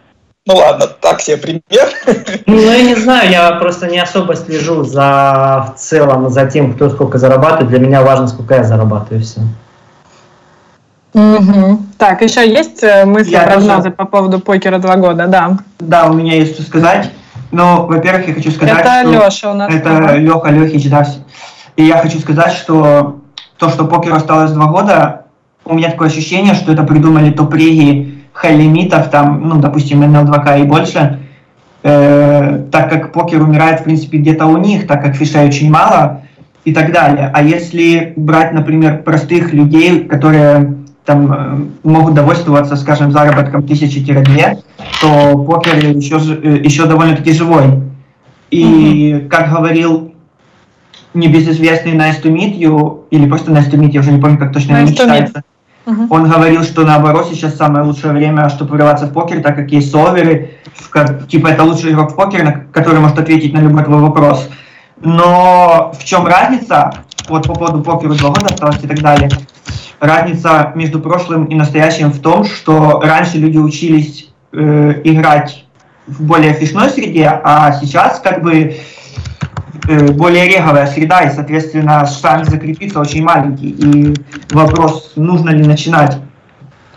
Ну, 0.45 0.55
ну 0.55 0.57
ладно, 0.57 0.87
так 0.87 1.21
себе 1.21 1.37
пример. 1.37 1.87
Ну, 2.45 2.59
я 2.59 2.81
не 2.81 2.95
знаю, 2.95 3.31
я 3.31 3.51
просто 3.53 3.87
не 3.87 3.97
особо 3.97 4.35
слежу 4.35 4.83
за 4.83 5.73
в 5.73 5.79
целом 5.79 6.29
за 6.29 6.45
тем, 6.47 6.73
кто 6.73 6.89
сколько 6.89 7.17
зарабатывает. 7.17 7.69
Для 7.69 7.79
меня 7.79 8.01
важно, 8.01 8.27
сколько 8.27 8.55
я 8.55 8.65
зарабатываю, 8.65 9.23
все. 9.23 9.39
Угу. 11.13 11.79
Так, 11.97 12.21
еще 12.21 12.45
есть 12.45 12.83
э, 12.83 13.05
мысли, 13.05 13.31
я 13.31 13.43
прогнозы 13.43 13.91
по 13.91 14.05
поводу 14.05 14.39
покера 14.39 14.79
два 14.79 14.97
года, 14.97 15.27
да? 15.27 15.57
Да, 15.79 16.07
у 16.07 16.13
меня 16.13 16.35
есть 16.35 16.55
что 16.55 16.63
сказать. 16.63 17.11
Ну, 17.53 17.85
во-первых, 17.85 18.27
я 18.27 18.33
хочу 18.33 18.49
сказать, 18.49 18.79
это 18.79 19.01
что... 19.01 19.25
Леша 19.25 19.51
у 19.51 19.55
нас. 19.55 19.71
Это 19.71 20.15
Леха 20.15 20.49
Лехич, 20.49 20.89
да. 20.89 21.05
И 21.75 21.83
я 21.83 21.99
хочу 21.99 22.19
сказать, 22.19 22.51
что 22.51 23.21
то, 23.57 23.69
что 23.69 23.85
покеру 23.85 24.15
осталось 24.15 24.51
два 24.51 24.65
года, 24.65 25.25
у 25.63 25.75
меня 25.75 25.91
такое 25.91 26.09
ощущение, 26.09 26.55
что 26.55 26.73
это 26.73 26.83
придумали 26.83 27.31
топ-реги 27.31 28.25
хай-лимитов, 28.33 29.09
там, 29.09 29.47
ну, 29.47 29.59
допустим, 29.59 30.01
NL2K 30.01 30.61
и 30.61 30.63
больше, 30.63 31.19
э, 31.83 32.65
так 32.71 32.89
как 32.89 33.13
покер 33.13 33.43
умирает, 33.43 33.81
в 33.81 33.83
принципе, 33.83 34.17
где-то 34.17 34.47
у 34.47 34.57
них, 34.57 34.87
так 34.87 35.03
как 35.03 35.15
фишей 35.15 35.47
очень 35.47 35.69
мало 35.69 36.21
и 36.65 36.73
так 36.73 36.91
далее. 36.91 37.29
А 37.31 37.43
если 37.43 38.13
брать, 38.15 38.51
например, 38.51 39.03
простых 39.03 39.53
людей, 39.53 40.05
которые 40.05 40.82
там 41.05 41.33
э, 41.33 41.87
могут 41.87 42.13
довольствоваться, 42.13 42.75
скажем, 42.75 43.11
заработком 43.11 43.63
тысячи-две, 43.63 44.59
то 45.01 45.37
покер 45.37 45.75
еще, 45.75 46.17
э, 46.17 46.61
еще 46.63 46.85
довольно-таки 46.85 47.33
живой. 47.33 47.81
И, 48.51 49.11
mm-hmm. 49.11 49.27
как 49.27 49.51
говорил 49.51 50.13
небезызвестный 51.13 51.93
Nice 51.93 52.21
to 52.23 52.31
meet 52.31 52.57
you, 52.57 53.03
или 53.11 53.27
просто 53.27 53.51
Nice 53.51 53.69
to 53.69 53.77
meet, 53.77 53.91
я 53.91 53.99
уже 53.99 54.11
не 54.11 54.21
помню, 54.21 54.37
как 54.37 54.53
точно 54.53 54.73
nice 54.73 54.91
читается, 54.91 55.43
uh-huh. 55.85 56.07
он 56.09 56.29
говорил, 56.29 56.63
что 56.63 56.83
наоборот 56.83 57.27
сейчас 57.29 57.55
самое 57.55 57.85
лучшее 57.85 58.13
время, 58.13 58.49
чтобы 58.49 58.71
врываться 58.71 59.05
в 59.05 59.13
покер, 59.13 59.41
так 59.41 59.55
как 59.55 59.71
есть 59.71 59.91
соверы, 59.91 60.51
как, 60.89 61.27
типа 61.27 61.47
это 61.47 61.63
лучший 61.63 61.91
игрок 61.91 62.13
в 62.13 62.15
покер, 62.15 62.67
который 62.71 62.99
может 62.99 63.19
ответить 63.19 63.53
на 63.53 63.59
любой 63.59 63.83
твой 63.83 63.99
вопрос. 63.99 64.49
Но 65.01 65.91
в 65.99 66.03
чем 66.03 66.25
разница, 66.25 66.93
вот 67.27 67.45
по 67.47 67.53
поводу 67.53 67.83
покера 67.83 68.13
два 68.13 68.29
года 68.29 68.45
осталось 68.47 68.83
и 68.83 68.87
так 68.87 69.01
далее, 69.01 69.29
разница 70.03 70.71
между 70.75 70.99
прошлым 70.99 71.45
и 71.45 71.55
настоящим 71.55 72.11
в 72.11 72.19
том, 72.19 72.43
что 72.43 72.99
раньше 73.01 73.37
люди 73.37 73.57
учились 73.57 74.29
э, 74.51 75.01
играть 75.05 75.65
в 76.07 76.21
более 76.23 76.53
фишной 76.53 76.89
среде, 76.89 77.27
а 77.27 77.71
сейчас 77.71 78.19
как 78.19 78.43
бы 78.43 78.75
э, 79.87 80.11
более 80.11 80.47
реговая 80.47 80.87
среда, 80.87 81.21
и, 81.21 81.31
соответственно, 81.31 82.05
шанс 82.05 82.49
закрепиться 82.49 82.99
очень 82.99 83.23
маленький. 83.23 83.69
И 83.69 84.13
вопрос, 84.51 85.13
нужно 85.15 85.51
ли 85.51 85.65
начинать 85.65 86.17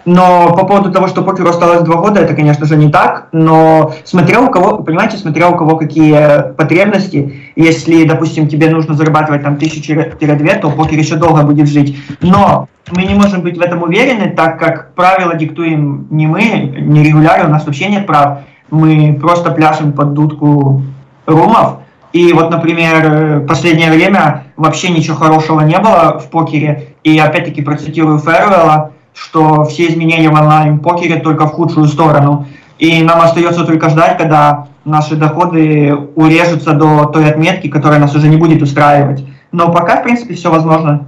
но 0.07 0.55
по 0.55 0.65
поводу 0.65 0.93
того, 0.93 1.09
что 1.09 1.23
покеру 1.23 1.51
осталось 1.51 1.83
два 1.83 1.97
года, 1.97 2.21
это, 2.21 2.35
конечно 2.35 2.65
же, 2.65 2.77
не 2.77 2.91
так. 2.91 3.27
Но 3.33 3.93
смотря 4.05 4.41
у 4.41 4.51
кого, 4.51 4.79
понимаете, 4.79 5.17
смотря 5.17 5.49
у 5.49 5.57
кого 5.57 5.77
какие 5.77 6.53
потребности. 6.53 7.46
Если, 7.57 8.05
допустим, 8.05 8.49
тебе 8.49 8.69
нужно 8.69 8.95
зарабатывать 8.95 9.43
там 9.43 9.57
тысячу-две, 9.57 10.55
то 10.57 10.71
покер 10.71 10.99
еще 10.99 11.17
долго 11.17 11.43
будет 11.43 11.69
жить. 11.69 11.99
Но 12.21 12.69
мы 12.95 13.05
не 13.05 13.15
можем 13.15 13.41
быть 13.41 13.57
в 13.57 13.61
этом 13.63 13.83
уверены, 13.83 14.31
так 14.31 14.59
как 14.61 14.95
правила 14.95 15.35
диктуем 15.35 16.07
не 16.11 16.27
мы, 16.27 16.75
не 16.79 17.03
регулярно, 17.03 17.49
у 17.49 17.53
нас 17.53 17.65
вообще 17.65 17.89
нет 17.89 18.07
прав. 18.07 18.41
Мы 18.71 19.19
просто 19.21 19.53
пляшем 19.53 19.93
под 19.93 20.13
дудку 20.13 20.83
румов. 21.25 21.79
И 22.13 22.33
вот, 22.33 22.51
например, 22.51 23.47
последнее 23.47 23.91
время 23.91 24.45
вообще 24.57 24.91
ничего 24.91 25.17
хорошего 25.17 25.63
не 25.63 25.79
было 25.79 26.19
в 26.19 26.29
покере. 26.31 26.89
И 27.05 27.19
опять-таки 27.19 27.63
процитирую 27.63 28.19
Фервелла, 28.19 28.93
что 29.15 29.65
все 29.65 29.89
изменения 29.89 30.29
в 30.29 30.35
онлайн-покере 30.35 31.21
только 31.21 31.47
в 31.47 31.53
худшую 31.53 31.87
сторону. 31.87 32.47
И 32.79 33.03
нам 33.03 33.21
остается 33.21 33.65
только 33.65 33.89
ждать, 33.89 34.19
когда 34.19 34.69
наши 34.85 35.17
доходы 35.17 35.95
урежутся 36.15 36.73
до 36.73 37.07
той 37.07 37.31
отметки, 37.31 37.69
которая 37.69 37.99
нас 37.99 38.15
уже 38.15 38.29
не 38.29 38.37
будет 38.37 38.63
устраивать. 38.63 39.25
Но 39.53 39.73
пока, 39.73 40.01
в 40.01 40.03
принципе, 40.03 40.35
все 40.35 40.51
возможно. 40.51 41.07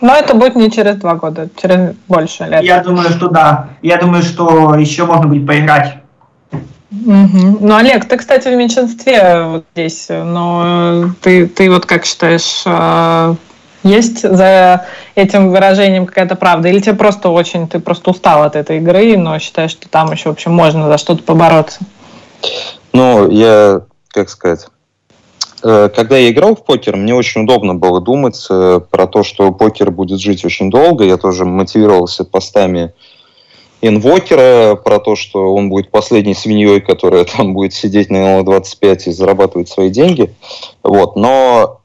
Но 0.00 0.14
это 0.14 0.34
будет 0.34 0.56
не 0.56 0.70
через 0.70 0.96
два 0.96 1.14
года, 1.14 1.48
через 1.60 1.94
больше 2.08 2.44
лет. 2.44 2.62
Я 2.64 2.82
думаю, 2.82 3.08
что 3.10 3.28
да. 3.28 3.68
Я 3.82 3.98
думаю, 3.98 4.22
что 4.22 4.74
еще 4.74 5.04
можно 5.04 5.28
будет 5.28 5.46
поиграть. 5.46 5.98
Угу. 6.90 7.58
Ну, 7.60 7.74
Олег, 7.74 8.04
ты, 8.04 8.16
кстати, 8.16 8.48
в 8.48 8.56
меньшинстве 8.56 9.44
вот 9.46 9.64
здесь, 9.72 10.08
но 10.08 11.06
ты, 11.20 11.46
ты 11.46 11.70
вот 11.70 11.86
как 11.86 12.04
считаешь, 12.04 12.62
а, 12.66 13.36
есть 13.82 14.22
за 14.22 14.86
этим 15.14 15.50
выражением 15.50 16.06
какая-то 16.06 16.36
правда? 16.36 16.68
Или 16.68 16.80
тебе 16.80 16.94
просто 16.94 17.28
очень, 17.28 17.68
ты 17.68 17.80
просто 17.80 18.10
устал 18.10 18.42
от 18.42 18.56
этой 18.56 18.78
игры, 18.78 19.16
но 19.16 19.38
считаешь, 19.38 19.72
что 19.72 19.88
там 19.88 20.12
еще, 20.12 20.28
в 20.28 20.32
общем, 20.32 20.52
можно 20.52 20.88
за 20.88 20.98
что-то 20.98 21.22
побороться? 21.22 21.80
Ну, 22.92 23.30
я, 23.30 23.82
как 24.08 24.28
сказать, 24.28 24.66
э, 25.62 25.88
когда 25.94 26.16
я 26.16 26.30
играл 26.30 26.56
в 26.56 26.64
покер, 26.64 26.96
мне 26.96 27.14
очень 27.14 27.42
удобно 27.42 27.74
было 27.74 28.00
думать 28.00 28.46
э, 28.50 28.80
про 28.90 29.06
то, 29.06 29.22
что 29.22 29.52
покер 29.52 29.90
будет 29.90 30.20
жить 30.20 30.44
очень 30.44 30.70
долго. 30.70 31.04
Я 31.04 31.16
тоже 31.16 31.44
мотивировался 31.44 32.24
постами 32.24 32.92
инвокера 33.82 34.76
про 34.76 35.00
то, 35.00 35.16
что 35.16 35.54
он 35.54 35.68
будет 35.68 35.90
последней 35.90 36.34
свиньей, 36.34 36.80
которая 36.80 37.24
там 37.36 37.52
будет 37.52 37.74
сидеть 37.74 38.10
на 38.10 38.42
25 38.42 39.08
и 39.08 39.12
зарабатывать 39.12 39.68
свои 39.68 39.90
деньги. 39.90 40.34
Вот. 40.82 41.16
Но 41.16 41.80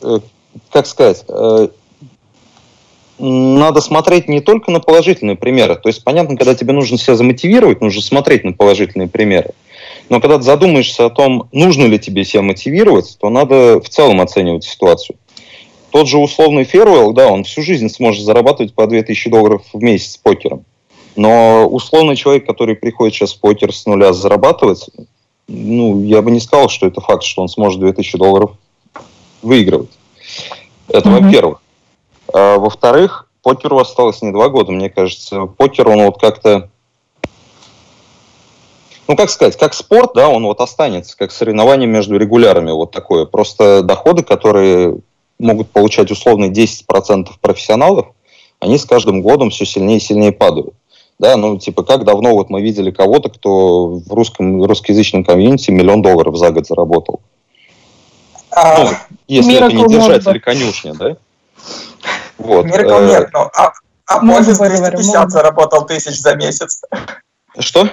э, 0.00 0.20
как 0.70 0.86
сказать, 0.86 1.24
э, 1.28 1.68
надо 3.18 3.80
смотреть 3.80 4.28
не 4.28 4.40
только 4.40 4.70
на 4.70 4.80
положительные 4.80 5.36
примеры. 5.36 5.76
То 5.76 5.88
есть, 5.88 6.02
понятно, 6.02 6.36
когда 6.36 6.54
тебе 6.54 6.72
нужно 6.72 6.98
себя 6.98 7.14
замотивировать, 7.14 7.80
нужно 7.80 8.02
смотреть 8.02 8.44
на 8.44 8.52
положительные 8.52 9.08
примеры. 9.08 9.52
Но 10.08 10.20
когда 10.20 10.38
ты 10.38 10.42
задумаешься 10.42 11.06
о 11.06 11.10
том, 11.10 11.48
нужно 11.52 11.84
ли 11.84 11.98
тебе 11.98 12.24
себя 12.24 12.42
мотивировать, 12.42 13.16
то 13.20 13.30
надо 13.30 13.80
в 13.80 13.88
целом 13.88 14.20
оценивать 14.20 14.64
ситуацию. 14.64 15.16
Тот 15.90 16.08
же 16.08 16.18
условный 16.18 16.64
Феруэлл, 16.64 17.12
да, 17.12 17.28
он 17.28 17.44
всю 17.44 17.62
жизнь 17.62 17.88
сможет 17.90 18.24
зарабатывать 18.24 18.74
по 18.74 18.86
2000 18.86 19.30
долларов 19.30 19.62
в 19.72 19.82
месяц 19.82 20.16
покером. 20.16 20.64
Но 21.16 21.66
условный 21.66 22.16
человек, 22.16 22.46
который 22.46 22.74
приходит 22.74 23.14
сейчас 23.14 23.34
в 23.34 23.40
покер 23.40 23.74
с 23.74 23.84
нуля 23.84 24.14
зарабатывать, 24.14 24.88
ну, 25.48 26.02
я 26.02 26.22
бы 26.22 26.30
не 26.30 26.40
сказал, 26.40 26.70
что 26.70 26.86
это 26.86 27.00
факт, 27.00 27.22
что 27.22 27.42
он 27.42 27.48
сможет 27.48 27.80
2000 27.80 28.16
долларов 28.16 28.52
выигрывать. 29.42 29.90
Это 30.88 31.08
mm-hmm. 31.08 31.24
во-первых. 31.24 31.62
А, 32.32 32.58
во-вторых, 32.58 33.28
покеру 33.42 33.78
осталось 33.78 34.22
не 34.22 34.32
два 34.32 34.48
года, 34.48 34.72
мне 34.72 34.90
кажется. 34.90 35.46
Покер, 35.46 35.88
он 35.88 36.02
вот 36.04 36.20
как-то 36.20 36.68
ну, 39.08 39.16
как 39.16 39.30
сказать, 39.30 39.58
как 39.58 39.74
спорт, 39.74 40.12
да, 40.14 40.28
он 40.28 40.44
вот 40.44 40.60
останется, 40.60 41.16
как 41.18 41.32
соревнование 41.32 41.88
между 41.88 42.16
регулярами, 42.16 42.70
вот 42.70 42.92
такое. 42.92 43.26
Просто 43.26 43.82
доходы, 43.82 44.22
которые 44.22 44.98
могут 45.38 45.70
получать 45.70 46.10
условно 46.10 46.46
10% 46.46 47.28
профессионалов, 47.40 48.06
они 48.60 48.78
с 48.78 48.84
каждым 48.84 49.22
годом 49.22 49.50
все 49.50 49.66
сильнее 49.66 49.98
и 49.98 50.00
сильнее 50.00 50.32
падают. 50.32 50.74
Да, 51.18 51.36
ну, 51.36 51.58
типа, 51.58 51.82
как 51.82 52.04
давно 52.04 52.32
вот 52.32 52.48
мы 52.48 52.62
видели 52.62 52.90
кого-то, 52.90 53.28
кто 53.28 53.86
в 53.88 54.12
русском, 54.12 54.62
русскоязычном 54.62 55.24
комьюнити 55.24 55.70
миллион 55.70 56.00
долларов 56.00 56.36
за 56.36 56.50
год 56.50 56.66
заработал. 56.66 57.20
А, 58.54 58.78
ну, 58.78 58.90
если 59.28 59.54
это 59.54 59.72
не 59.72 59.86
держать 59.88 60.26
или 60.26 60.38
конюшня, 60.38 60.94
да? 60.94 61.16
Вот. 62.38 62.66
Миракл 62.66 63.02
э, 63.02 63.06
нет, 63.06 63.30
но 63.32 63.50
а, 63.54 63.72
а 64.06 64.20
Пофис 64.20 64.58
250 64.58 65.30
заработал 65.30 65.86
тысяч 65.86 66.20
за 66.20 66.34
месяц. 66.34 66.82
Что? 67.58 67.88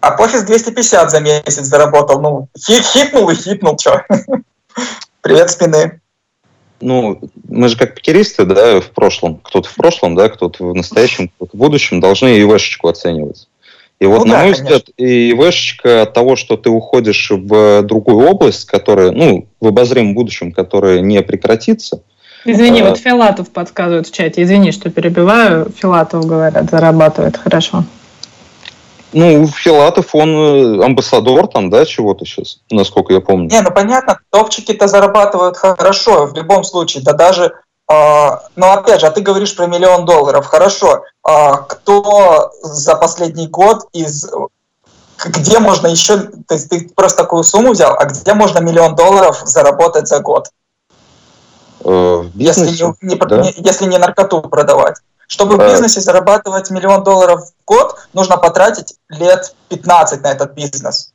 А 0.00 0.10
Пофис 0.12 0.42
250 0.42 1.10
за 1.10 1.20
месяц 1.20 1.64
заработал. 1.64 2.20
Ну, 2.20 2.48
хит, 2.58 2.84
хитнул 2.84 3.28
и 3.30 3.34
хитнул, 3.34 3.78
что? 3.78 4.04
Привет 5.20 5.50
спины. 5.50 6.00
Ну, 6.80 7.20
мы 7.48 7.68
же 7.68 7.76
как 7.76 7.94
покеристы, 7.94 8.44
да, 8.44 8.80
в 8.80 8.90
прошлом, 8.90 9.38
кто-то 9.38 9.68
в 9.68 9.74
прошлом, 9.74 10.14
да, 10.14 10.28
кто-то 10.28 10.70
в 10.70 10.74
настоящем, 10.74 11.28
кто-то 11.28 11.56
в 11.56 11.58
будущем, 11.58 12.00
должны 12.00 12.40
ИВшечку 12.40 12.88
оценивать. 12.88 13.48
И 14.00 14.06
вот, 14.06 14.20
ну, 14.20 14.24
на 14.26 14.32
да, 14.32 14.44
мой 14.44 14.52
конечно. 14.52 14.64
взгляд, 14.64 14.84
ИВшечка 14.96 16.02
от 16.02 16.12
того, 16.12 16.36
что 16.36 16.56
ты 16.56 16.70
уходишь 16.70 17.30
в 17.30 17.82
другую 17.82 18.28
область, 18.28 18.64
которая, 18.66 19.10
ну, 19.10 19.48
в 19.60 19.66
обозримом 19.66 20.14
будущем, 20.14 20.52
которая 20.52 21.00
не 21.00 21.20
прекратится. 21.22 22.02
Извини, 22.44 22.82
а... 22.82 22.90
вот 22.90 22.98
Филатов 22.98 23.50
подсказывает 23.50 24.06
в 24.06 24.12
чате. 24.12 24.42
Извини, 24.42 24.70
что 24.70 24.90
перебиваю. 24.90 25.70
Филатов, 25.76 26.26
говорят, 26.26 26.70
зарабатывает 26.70 27.36
хорошо. 27.36 27.84
Ну, 29.12 29.46
Филатов, 29.46 30.14
он 30.14 30.30
э, 30.36 30.84
амбассадор 30.84 31.46
там, 31.48 31.70
да, 31.70 31.86
чего-то 31.86 32.26
сейчас, 32.26 32.58
насколько 32.70 33.14
я 33.14 33.20
помню. 33.20 33.48
Не, 33.50 33.62
ну 33.62 33.70
понятно, 33.70 34.20
топчики-то 34.30 34.86
зарабатывают 34.86 35.56
хорошо 35.56 36.26
в 36.26 36.34
любом 36.34 36.62
случае, 36.62 37.02
да 37.02 37.14
даже, 37.14 37.54
но 37.88 38.72
опять 38.72 39.00
же, 39.00 39.06
а 39.06 39.10
ты 39.10 39.22
говоришь 39.22 39.56
про 39.56 39.66
миллион 39.66 40.04
долларов, 40.04 40.46
хорошо, 40.46 41.04
э, 41.26 41.52
кто 41.68 42.52
за 42.62 42.96
последний 42.96 43.48
год 43.48 43.88
из 43.92 44.28
где 45.24 45.58
можно 45.58 45.88
еще, 45.88 46.18
то 46.18 46.54
есть 46.54 46.68
ты 46.68 46.88
просто 46.94 47.24
такую 47.24 47.42
сумму 47.42 47.72
взял, 47.72 47.96
а 47.98 48.04
где 48.04 48.34
можно 48.34 48.60
миллион 48.60 48.94
долларов 48.94 49.42
заработать 49.44 50.06
за 50.06 50.20
год? 50.20 50.50
Э, 51.84 52.24
если, 52.34 52.68
не, 52.68 53.14
не, 53.14 53.16
да? 53.16 53.40
не, 53.40 53.54
если 53.56 53.86
не 53.86 53.98
наркоту 53.98 54.42
продавать. 54.42 54.96
Чтобы 55.26 55.56
в 55.56 55.58
бизнесе 55.58 56.00
зарабатывать 56.00 56.70
миллион 56.70 57.02
долларов 57.04 57.48
в 57.48 57.66
год, 57.66 57.98
нужно 58.14 58.38
потратить 58.38 58.94
лет 59.10 59.54
15 59.68 60.22
на 60.22 60.28
этот 60.28 60.54
бизнес. 60.54 61.12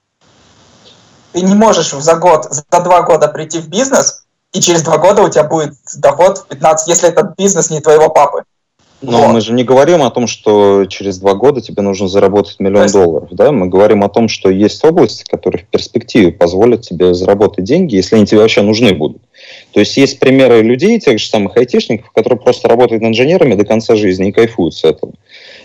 Ты 1.32 1.42
не 1.42 1.56
можешь 1.56 1.92
за 1.92 2.16
год, 2.16 2.48
за 2.52 2.80
два 2.82 3.02
года 3.02 3.28
прийти 3.28 3.60
в 3.60 3.70
бизнес, 3.70 4.23
и 4.54 4.62
через 4.62 4.84
два 4.84 4.98
года 5.00 5.24
у 5.24 5.30
тебя 5.30 5.44
будет 5.44 5.74
доход 5.98 6.38
в 6.38 6.48
15, 6.48 6.88
если 6.88 7.10
этот 7.10 7.36
бизнес 7.36 7.70
не 7.70 7.82
твоего 7.82 8.10
папы. 8.10 8.44
Но 9.04 9.24
вот. 9.24 9.34
мы 9.34 9.42
же 9.42 9.52
не 9.52 9.66
говорим 9.66 10.02
о 10.02 10.12
том, 10.12 10.28
что 10.28 10.86
через 10.86 11.18
два 11.18 11.34
года 11.34 11.60
тебе 11.60 11.82
нужно 11.82 12.08
заработать 12.08 12.60
миллион 12.60 12.84
есть... 12.84 12.94
долларов. 12.94 13.28
Да? 13.32 13.52
Мы 13.52 13.68
говорим 13.68 14.02
о 14.04 14.10
том, 14.10 14.30
что 14.30 14.50
есть 14.50 14.84
области, 14.86 15.26
которые 15.26 15.64
в 15.64 15.68
перспективе 15.68 16.32
позволят 16.32 16.84
тебе 16.84 17.14
заработать 17.14 17.66
деньги, 17.66 17.96
если 17.96 18.16
они 18.16 18.26
тебе 18.26 18.40
вообще 18.40 18.62
нужны 18.62 18.94
будут. 18.94 19.22
То 19.74 19.82
есть 19.82 19.98
есть 19.98 20.20
примеры 20.20 20.62
людей, 20.62 21.00
тех 21.00 21.20
же 21.20 21.28
самых 21.28 21.58
айтишников, 21.58 22.12
которые 22.12 22.40
просто 22.40 22.70
работают 22.70 23.04
инженерами 23.04 23.56
до 23.56 23.66
конца 23.66 23.96
жизни 23.96 24.30
и 24.30 24.32
кайфуют 24.32 24.74
с 24.74 24.86
этого. 24.86 25.12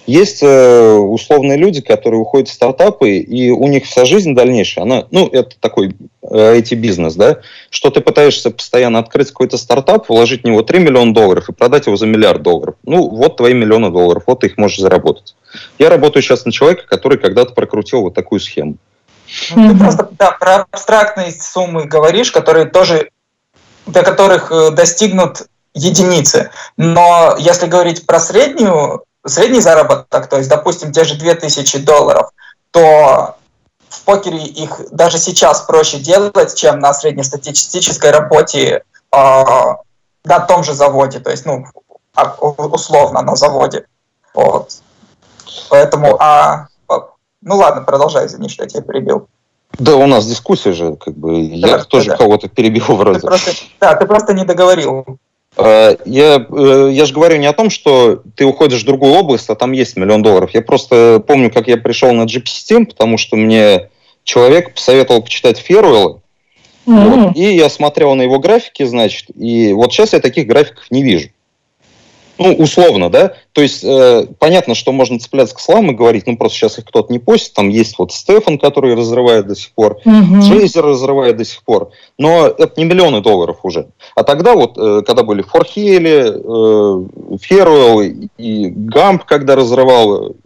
Есть 0.08 0.42
э, 0.42 0.92
условные 0.94 1.58
люди, 1.58 1.82
которые 1.82 2.18
уходят 2.18 2.48
в 2.48 2.52
стартапы, 2.54 3.18
и 3.18 3.50
у 3.50 3.68
них 3.68 3.84
вся 3.84 4.06
жизнь 4.06 4.34
дальнейшая, 4.34 4.84
она, 4.84 5.04
ну, 5.10 5.26
это 5.26 5.54
такой 5.60 5.94
IT-бизнес, 6.22 7.14
э, 7.14 7.18
да, 7.18 7.36
что 7.68 7.90
ты 7.90 8.00
пытаешься 8.00 8.50
постоянно 8.50 9.00
открыть 9.00 9.28
какой-то 9.28 9.58
стартап, 9.58 10.08
вложить 10.08 10.44
в 10.44 10.46
него 10.46 10.62
3 10.62 10.78
миллиона 10.78 11.12
долларов 11.12 11.50
и 11.50 11.52
продать 11.52 11.88
его 11.88 11.96
за 11.96 12.06
миллиард 12.06 12.40
долларов. 12.40 12.76
Ну, 12.84 13.06
вот 13.06 13.36
твои 13.36 13.52
миллионы 13.52 13.90
долларов, 13.90 14.22
вот 14.26 14.40
ты 14.40 14.46
их 14.46 14.56
можешь 14.56 14.78
заработать. 14.78 15.36
Я 15.78 15.90
работаю 15.90 16.22
сейчас 16.22 16.46
на 16.46 16.52
человека, 16.52 16.84
который 16.86 17.18
когда-то 17.18 17.52
прокрутил 17.52 18.00
вот 18.00 18.14
такую 18.14 18.40
схему. 18.40 18.76
Ну, 19.54 19.72
ты 19.72 19.78
просто 19.78 20.08
да, 20.18 20.30
про 20.30 20.66
абстрактные 20.70 21.32
суммы 21.32 21.84
говоришь, 21.84 22.32
которые 22.32 22.64
тоже 22.64 23.10
до 23.84 24.02
которых 24.02 24.50
э, 24.52 24.70
достигнут 24.70 25.48
единицы. 25.74 26.50
Но 26.78 27.36
если 27.38 27.66
говорить 27.66 28.06
про 28.06 28.20
среднюю, 28.20 29.04
средний 29.28 29.60
заработок, 29.60 30.28
то 30.28 30.38
есть, 30.38 30.48
допустим, 30.48 30.92
те 30.92 31.04
же 31.04 31.16
2000 31.16 31.78
долларов, 31.78 32.30
то 32.70 33.36
в 33.88 34.04
покере 34.04 34.44
их 34.44 34.80
даже 34.90 35.18
сейчас 35.18 35.62
проще 35.62 35.98
делать, 35.98 36.54
чем 36.54 36.78
на 36.78 36.92
среднестатистической 36.92 38.10
работе 38.10 38.82
э, 39.12 39.44
на 40.24 40.40
том 40.40 40.64
же 40.64 40.74
заводе, 40.74 41.20
то 41.20 41.30
есть, 41.30 41.46
ну, 41.46 41.64
а, 42.14 42.34
условно 42.40 43.22
на 43.22 43.36
заводе. 43.36 43.86
Вот. 44.34 44.72
Поэтому, 45.70 46.16
а, 46.20 46.66
ну 47.40 47.56
ладно, 47.56 47.82
продолжай, 47.82 48.26
извини, 48.26 48.48
что 48.48 48.64
я 48.64 48.68
тебя 48.68 48.82
перебил. 48.82 49.28
Да, 49.78 49.96
у 49.96 50.06
нас 50.06 50.26
дискуссия 50.26 50.72
же, 50.72 50.96
как 50.96 51.14
бы, 51.14 51.40
я 51.40 51.78
да, 51.78 51.84
тоже 51.84 52.10
да. 52.10 52.16
кого-то 52.16 52.48
перебил 52.48 52.96
вроде. 52.96 53.20
Ты 53.20 53.26
просто, 53.26 53.50
да, 53.80 53.94
ты 53.94 54.06
просто 54.06 54.34
не 54.34 54.44
договорил. 54.44 55.18
А, 55.58 55.96
я, 56.04 56.46
э, 56.48 56.90
я 56.92 57.04
же 57.04 57.12
говорю 57.12 57.36
не 57.36 57.46
о 57.46 57.52
том, 57.52 57.68
что 57.68 58.22
ты 58.36 58.44
уходишь 58.44 58.82
в 58.82 58.86
другую 58.86 59.12
область, 59.12 59.50
а 59.50 59.56
там 59.56 59.72
есть 59.72 59.96
миллион 59.96 60.22
долларов. 60.22 60.50
Я 60.54 60.62
просто 60.62 61.22
помню, 61.26 61.50
как 61.50 61.66
я 61.66 61.76
пришел 61.76 62.12
на 62.12 62.22
GP-систем, 62.22 62.86
потому 62.86 63.18
что 63.18 63.36
мне 63.36 63.90
человек 64.22 64.74
посоветовал 64.74 65.22
почитать 65.22 65.58
Феруэлла, 65.58 66.20
mm-hmm. 66.86 67.08
вот, 67.08 67.36
и 67.36 67.56
я 67.56 67.68
смотрел 67.68 68.14
на 68.14 68.22
его 68.22 68.38
графики, 68.38 68.84
значит, 68.84 69.26
и 69.36 69.72
вот 69.72 69.92
сейчас 69.92 70.12
я 70.12 70.20
таких 70.20 70.46
графиков 70.46 70.84
не 70.90 71.02
вижу. 71.02 71.30
Ну, 72.38 72.52
условно, 72.54 73.10
да. 73.10 73.34
То 73.52 73.62
есть 73.62 73.82
э, 73.82 74.26
понятно, 74.38 74.74
что 74.74 74.92
можно 74.92 75.18
цепляться 75.18 75.54
к 75.54 75.60
словам 75.60 75.90
и 75.90 75.94
говорить, 75.94 76.26
ну 76.26 76.36
просто 76.36 76.58
сейчас 76.58 76.78
их 76.78 76.84
кто-то 76.84 77.12
не 77.12 77.18
постит. 77.18 77.54
Там 77.54 77.68
есть 77.68 77.98
вот 77.98 78.12
Стефан, 78.12 78.58
который 78.58 78.94
разрывает 78.94 79.46
до 79.46 79.56
сих 79.56 79.72
пор, 79.72 79.98
угу. 80.04 80.40
Джейзер 80.40 80.84
разрывает 80.84 81.36
до 81.36 81.44
сих 81.44 81.62
пор. 81.64 81.90
Но 82.16 82.46
это 82.46 82.72
не 82.76 82.84
миллионы 82.84 83.20
долларов 83.20 83.58
уже. 83.64 83.88
А 84.14 84.22
тогда 84.22 84.54
вот, 84.54 84.78
э, 84.78 85.02
когда 85.04 85.22
были 85.22 85.42
Форхели, 85.42 86.32
э, 86.32 87.36
Феруэлл 87.40 88.28
и 88.38 88.66
Гамп, 88.68 89.24
когда 89.24 89.56
разрывал, 89.56 90.36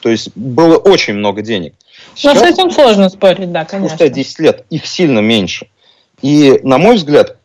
то 0.00 0.08
есть 0.08 0.30
было 0.34 0.76
очень 0.76 1.14
много 1.14 1.42
денег. 1.42 1.74
Сейчас, 2.14 2.34
Но 2.34 2.40
с 2.40 2.50
этим 2.50 2.70
сложно 2.70 3.08
спорить, 3.08 3.52
да, 3.52 3.64
конечно. 3.64 3.96
Спустя 3.96 4.08
10 4.14 4.38
лет 4.40 4.64
их 4.70 4.86
сильно 4.86 5.20
меньше. 5.20 5.66
И, 6.22 6.60
на 6.62 6.78
мой 6.78 6.96
взгляд, 6.96 7.36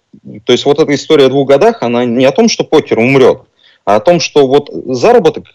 то 0.45 0.51
есть 0.51 0.65
вот 0.65 0.79
эта 0.79 0.93
история 0.93 1.25
о 1.25 1.29
двух 1.29 1.47
годах, 1.47 1.81
она 1.81 2.05
не 2.05 2.25
о 2.25 2.31
том, 2.31 2.49
что 2.49 2.63
покер 2.63 2.99
умрет, 2.99 3.41
а 3.85 3.95
о 3.95 3.99
том, 3.99 4.19
что 4.19 4.47
вот 4.47 4.69
заработок 4.71 5.45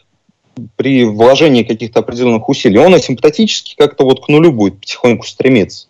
при 0.76 1.04
вложении 1.04 1.62
каких-то 1.62 2.00
определенных 2.00 2.48
усилий, 2.48 2.78
он 2.78 2.94
асимптотически 2.94 3.74
как-то 3.76 4.04
вот 4.04 4.24
к 4.24 4.28
нулю 4.28 4.52
будет 4.52 4.80
потихоньку 4.80 5.26
стремиться. 5.26 5.88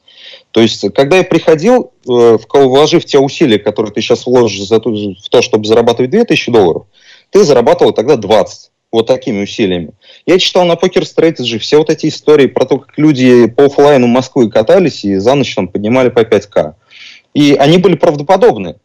То 0.51 0.61
есть, 0.61 0.93
когда 0.95 1.19
я 1.19 1.25
приходил, 1.25 1.93
э, 2.09 2.39
вложив 2.53 3.05
те 3.05 3.19
усилия, 3.19 3.59
которые 3.59 3.93
ты 3.93 4.01
сейчас 4.01 4.27
вложишь 4.27 4.67
за 4.67 4.81
то, 4.81 4.91
в 4.91 5.29
то, 5.31 5.43
чтобы 5.43 5.67
зарабатывать 5.67 6.11
2000 6.11 6.51
долларов, 6.51 6.87
ты 7.31 7.45
зарабатывал 7.45 7.93
тогда 7.93 8.17
20 8.17 8.71
вот 8.93 9.07
такими 9.07 9.43
усилиями. 9.43 9.93
Я 10.27 10.39
читал 10.39 10.65
на 10.65 10.73
Poker 10.73 11.03
Strategy 11.03 11.59
все 11.59 11.79
вот 11.79 11.91
эти 11.91 12.09
истории 12.09 12.47
про 12.47 12.65
то, 12.65 12.79
как 12.79 12.99
люди 12.99 13.47
по 13.47 13.67
офлайну 13.67 14.09
Москвы 14.09 14.51
катались 14.51 15.05
и 15.05 15.17
за 15.17 15.35
ночь 15.35 15.55
там 15.55 15.69
поднимали 15.69 16.09
по 16.09 16.21
5К. 16.21 16.75
И 17.35 17.55
они 17.55 17.79
были 17.79 17.95
правдоподобны. 17.95 18.77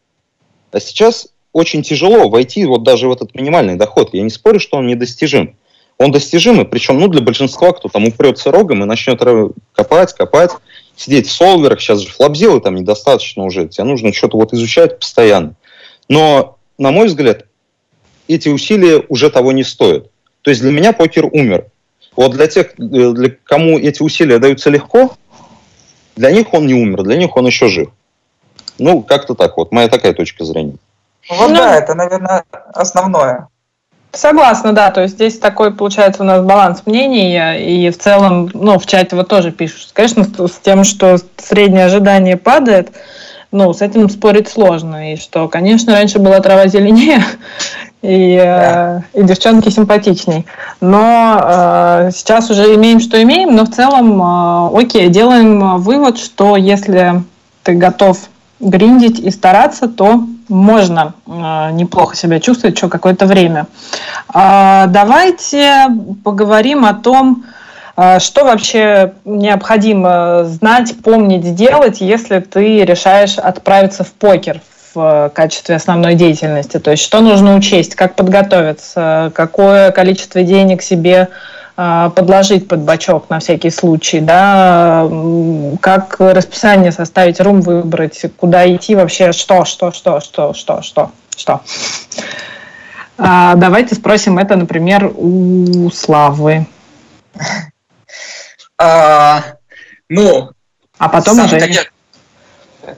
А 0.70 0.80
сейчас 0.80 1.28
очень 1.56 1.82
тяжело 1.82 2.28
войти 2.28 2.66
вот 2.66 2.82
даже 2.82 3.08
в 3.08 3.12
этот 3.12 3.34
минимальный 3.34 3.76
доход. 3.76 4.10
Я 4.12 4.20
не 4.20 4.28
спорю, 4.28 4.60
что 4.60 4.76
он 4.76 4.86
недостижим. 4.86 5.56
Он 5.96 6.12
достижимый, 6.12 6.66
причем 6.66 7.00
ну, 7.00 7.08
для 7.08 7.22
большинства, 7.22 7.72
кто 7.72 7.88
там 7.88 8.04
упрется 8.04 8.50
рогом 8.50 8.82
и 8.82 8.86
начнет 8.86 9.18
копать, 9.72 10.12
копать, 10.12 10.50
сидеть 10.94 11.26
в 11.26 11.32
солверах, 11.32 11.80
сейчас 11.80 12.00
же 12.00 12.10
флабзилы 12.10 12.60
там 12.60 12.74
недостаточно 12.74 13.44
уже, 13.44 13.68
тебе 13.68 13.84
нужно 13.84 14.12
что-то 14.12 14.36
вот 14.36 14.52
изучать 14.52 14.98
постоянно. 14.98 15.54
Но, 16.10 16.58
на 16.76 16.90
мой 16.90 17.06
взгляд, 17.06 17.46
эти 18.28 18.50
усилия 18.50 19.02
уже 19.08 19.30
того 19.30 19.52
не 19.52 19.64
стоят. 19.64 20.10
То 20.42 20.50
есть 20.50 20.60
для 20.60 20.72
меня 20.72 20.92
покер 20.92 21.24
умер. 21.24 21.68
Вот 22.14 22.32
для 22.32 22.48
тех, 22.48 22.74
э, 22.78 23.12
для 23.12 23.30
кому 23.44 23.78
эти 23.78 24.02
усилия 24.02 24.38
даются 24.38 24.68
легко, 24.68 25.16
для 26.16 26.30
них 26.32 26.52
он 26.52 26.66
не 26.66 26.74
умер, 26.74 27.04
для 27.04 27.16
них 27.16 27.34
он 27.34 27.46
еще 27.46 27.68
жив. 27.68 27.88
Ну, 28.78 29.00
как-то 29.00 29.34
так 29.34 29.56
вот, 29.56 29.72
моя 29.72 29.88
такая 29.88 30.12
точка 30.12 30.44
зрения. 30.44 30.76
Вот 31.28 31.48
ну, 31.48 31.56
да, 31.56 31.76
это, 31.76 31.94
наверное, 31.94 32.44
основное. 32.72 33.48
Согласна, 34.12 34.72
да. 34.72 34.90
То 34.90 35.02
есть 35.02 35.14
здесь 35.14 35.38
такой, 35.38 35.72
получается, 35.72 36.22
у 36.22 36.26
нас 36.26 36.42
баланс 36.42 36.82
мнений, 36.86 37.36
и 37.58 37.90
в 37.90 37.98
целом, 37.98 38.50
ну, 38.54 38.78
в 38.78 38.86
чате 38.86 39.14
вот 39.14 39.28
тоже 39.28 39.52
пишут. 39.52 39.90
Конечно, 39.92 40.24
с 40.24 40.58
тем, 40.62 40.84
что 40.84 41.18
среднее 41.36 41.86
ожидание 41.86 42.36
падает, 42.36 42.92
ну, 43.52 43.72
с 43.72 43.82
этим 43.82 44.08
спорить 44.08 44.48
сложно. 44.48 45.12
И 45.12 45.16
что, 45.16 45.48
конечно, 45.48 45.92
раньше 45.92 46.18
была 46.18 46.40
трава 46.40 46.66
зеленее, 46.66 47.22
и, 48.02 48.36
да. 48.36 49.04
и 49.12 49.22
девчонки 49.22 49.68
симпатичней. 49.68 50.46
Но 50.80 51.40
э, 51.42 52.10
сейчас 52.14 52.50
уже 52.50 52.74
имеем, 52.74 53.00
что 53.00 53.22
имеем, 53.22 53.54
но 53.54 53.64
в 53.64 53.70
целом, 53.70 54.20
э, 54.22 54.80
окей, 54.80 55.08
делаем 55.08 55.78
вывод, 55.78 56.18
что 56.18 56.56
если 56.56 57.22
ты 57.62 57.74
готов 57.74 58.18
гриндить 58.60 59.18
и 59.18 59.30
стараться, 59.30 59.88
то 59.88 60.24
можно 60.48 61.14
э, 61.26 61.70
неплохо 61.72 62.16
себя 62.16 62.40
чувствовать 62.40 62.76
еще 62.76 62.88
какое-то 62.88 63.26
время. 63.26 63.66
Э, 64.32 64.84
давайте 64.88 65.86
поговорим 66.24 66.84
о 66.84 66.94
том, 66.94 67.44
э, 67.96 68.18
что 68.18 68.44
вообще 68.44 69.14
необходимо 69.24 70.44
знать, 70.44 70.94
помнить, 71.02 71.44
сделать, 71.44 72.00
если 72.00 72.40
ты 72.40 72.84
решаешь 72.84 73.38
отправиться 73.38 74.04
в 74.04 74.12
покер 74.12 74.60
в 74.94 75.30
качестве 75.34 75.76
основной 75.76 76.14
деятельности. 76.14 76.78
То 76.78 76.92
есть 76.92 77.02
что 77.02 77.20
нужно 77.20 77.54
учесть, 77.54 77.94
как 77.94 78.14
подготовиться, 78.14 79.30
какое 79.34 79.90
количество 79.90 80.42
денег 80.42 80.80
себе 80.80 81.28
подложить 81.76 82.68
под 82.68 82.80
бачок 82.80 83.28
на 83.28 83.38
всякий 83.38 83.70
случай, 83.70 84.20
да, 84.20 85.06
как 85.80 86.16
расписание 86.18 86.90
составить, 86.90 87.40
рум 87.40 87.60
выбрать, 87.60 88.24
куда 88.38 88.66
идти 88.74 88.94
вообще, 88.94 89.32
что, 89.32 89.64
что, 89.66 89.92
что, 89.92 90.20
что, 90.20 90.54
что, 90.54 90.82
что, 90.82 91.10
что. 91.36 91.60
А, 93.18 93.54
давайте 93.56 93.94
спросим 93.94 94.38
это, 94.38 94.56
например, 94.56 95.12
у 95.14 95.90
Славы. 95.90 96.66
А, 98.78 99.42
ну, 100.08 100.50
а 100.98 101.08
потом 101.08 101.40
уже... 101.40 101.58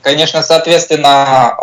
Конечно, 0.02 0.42
соответственно, 0.42 1.56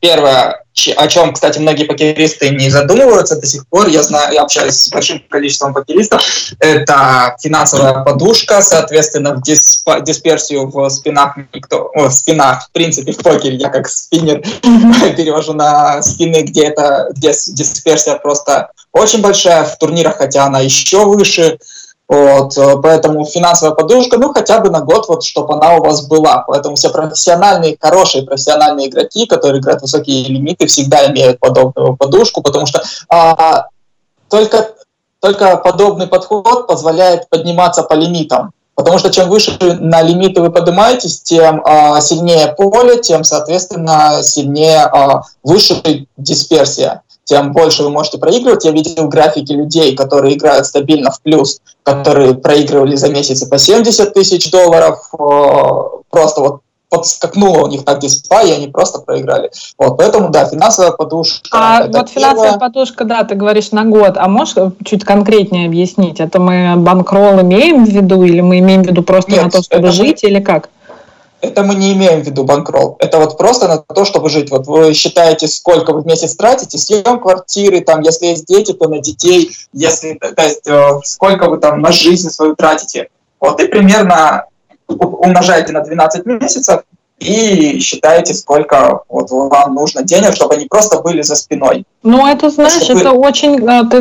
первое, 0.00 0.64
о 0.96 1.06
чем, 1.06 1.32
кстати, 1.32 1.58
многие 1.58 1.84
покеристы 1.84 2.50
не 2.50 2.70
задумываются 2.70 3.40
до 3.40 3.46
сих 3.46 3.66
пор, 3.68 3.88
я 3.88 4.02
знаю, 4.02 4.32
я 4.32 4.42
общаюсь 4.42 4.74
с 4.74 4.88
большим 4.88 5.22
количеством 5.28 5.74
покеристов, 5.74 6.22
это 6.60 7.36
финансовая 7.40 8.02
подушка, 8.04 8.62
соответственно, 8.62 9.34
в 9.34 9.42
дисп, 9.42 9.88
дисперсию 10.02 10.68
в 10.68 10.88
спинах 10.88 11.36
никто, 11.52 11.90
о, 11.94 12.08
в 12.08 12.12
спинах, 12.12 12.68
в 12.68 12.72
принципе, 12.72 13.12
в 13.12 13.18
покере 13.18 13.56
я 13.56 13.68
как 13.68 13.88
спиннер 13.88 14.40
перевожу 15.16 15.52
на 15.52 16.02
спины, 16.02 16.42
где 16.42 16.64
это, 16.64 17.08
где 17.10 17.32
дисперсия 17.32 18.14
просто 18.16 18.70
очень 18.92 19.20
большая, 19.20 19.64
в 19.64 19.78
турнирах, 19.78 20.18
хотя 20.18 20.44
она 20.44 20.60
еще 20.60 21.04
выше, 21.04 21.58
вот, 22.12 22.58
э, 22.58 22.76
поэтому 22.82 23.24
финансовая 23.24 23.74
подушка, 23.74 24.18
ну, 24.18 24.34
хотя 24.34 24.58
бы 24.58 24.68
на 24.68 24.82
год, 24.82 25.08
вот, 25.08 25.24
чтобы 25.24 25.54
она 25.54 25.76
у 25.76 25.82
вас 25.82 26.06
была. 26.06 26.44
Поэтому 26.46 26.76
все 26.76 26.90
профессиональные, 26.90 27.78
хорошие 27.80 28.22
профессиональные 28.22 28.88
игроки, 28.88 29.24
которые 29.24 29.62
играют 29.62 29.80
высокие 29.80 30.22
лимиты, 30.28 30.66
всегда 30.66 31.10
имеют 31.10 31.40
подобную 31.40 31.96
подушку, 31.96 32.42
потому 32.42 32.66
что 32.66 32.82
а, 33.08 33.68
только, 34.28 34.72
только 35.20 35.56
подобный 35.56 36.06
подход 36.06 36.66
позволяет 36.66 37.30
подниматься 37.30 37.82
по 37.82 37.94
лимитам. 37.94 38.52
Потому 38.74 38.98
что 38.98 39.10
чем 39.10 39.30
выше 39.30 39.56
на 39.80 40.02
лимиты 40.02 40.42
вы 40.42 40.50
поднимаетесь, 40.50 41.22
тем 41.22 41.62
а, 41.64 41.98
сильнее 42.02 42.48
поле, 42.48 43.00
тем, 43.00 43.24
соответственно, 43.24 44.22
сильнее 44.22 44.82
а, 44.82 45.22
выше 45.42 46.06
дисперсия 46.18 47.00
тем 47.24 47.52
больше 47.52 47.82
вы 47.82 47.90
можете 47.90 48.18
проигрывать. 48.18 48.64
Я 48.64 48.72
видел 48.72 49.08
графики 49.08 49.52
людей, 49.52 49.94
которые 49.94 50.36
играют 50.36 50.66
стабильно 50.66 51.10
в 51.10 51.20
плюс, 51.20 51.60
которые 51.82 52.34
проигрывали 52.34 52.96
за 52.96 53.10
месяц 53.10 53.44
по 53.44 53.58
70 53.58 54.12
тысяч 54.12 54.50
долларов. 54.50 55.08
Просто 56.10 56.40
вот 56.40 56.60
подскакнуло 56.92 57.64
у 57.64 57.68
них 57.68 57.86
так 57.86 58.00
диспа, 58.00 58.42
и 58.42 58.52
они 58.52 58.68
просто 58.68 58.98
проиграли. 58.98 59.50
Вот, 59.78 59.96
поэтому, 59.96 60.28
да, 60.28 60.44
финансовая 60.44 60.92
подушка. 60.92 61.48
А 61.50 61.86
вот 61.86 62.10
финансовая 62.10 62.50
первое. 62.50 62.58
подушка, 62.58 63.04
да, 63.04 63.24
ты 63.24 63.34
говоришь 63.34 63.70
на 63.70 63.84
год, 63.84 64.16
а 64.16 64.28
можешь 64.28 64.56
чуть 64.84 65.02
конкретнее 65.02 65.66
объяснить? 65.66 66.20
Это 66.20 66.38
мы 66.38 66.74
банкролл 66.76 67.40
имеем 67.40 67.86
в 67.86 67.88
виду, 67.88 68.22
или 68.24 68.42
мы 68.42 68.58
имеем 68.58 68.82
в 68.82 68.88
виду 68.88 69.02
просто 69.02 69.30
Нет, 69.30 69.44
на 69.44 69.50
то, 69.50 69.62
чтобы 69.62 69.90
жить, 69.90 70.22
мы... 70.22 70.28
или 70.28 70.40
как? 70.40 70.68
Это 71.42 71.64
мы 71.64 71.74
не 71.74 71.92
имеем 71.92 72.22
в 72.22 72.26
виду 72.26 72.44
банкролл. 72.44 72.96
Это 73.00 73.18
вот 73.18 73.36
просто 73.36 73.66
на 73.66 73.78
то, 73.78 74.04
чтобы 74.04 74.30
жить. 74.30 74.50
Вот 74.50 74.66
вы 74.68 74.94
считаете, 74.94 75.48
сколько 75.48 75.92
вы 75.92 76.02
в 76.02 76.06
месяц 76.06 76.36
тратите, 76.36 76.78
съем 76.78 77.18
квартиры, 77.18 77.80
там, 77.80 78.00
если 78.00 78.26
есть 78.26 78.46
дети, 78.46 78.72
то 78.72 78.88
на 78.88 79.00
детей, 79.00 79.54
если, 79.72 80.14
то 80.14 80.42
есть, 80.42 80.66
э, 80.66 81.00
сколько 81.04 81.50
вы 81.50 81.58
там 81.58 81.82
на 81.82 81.90
жизнь 81.90 82.30
свою 82.30 82.54
тратите. 82.54 83.08
Вот 83.40 83.60
и 83.60 83.66
примерно 83.66 84.46
умножаете 84.86 85.72
на 85.72 85.80
12 85.80 86.26
месяцев, 86.26 86.82
и 87.22 87.78
считаете, 87.80 88.34
сколько 88.34 89.02
вот 89.08 89.30
вам 89.30 89.74
нужно 89.74 90.02
денег, 90.02 90.34
чтобы 90.34 90.54
они 90.54 90.66
просто 90.66 91.00
были 91.00 91.22
за 91.22 91.36
спиной. 91.36 91.84
Ну, 92.02 92.26
это, 92.26 92.50
знаешь, 92.50 92.82
чтобы... 92.82 93.00
это 93.00 93.12
очень, 93.12 93.64
э, 93.64 93.84
ты, 93.88 94.00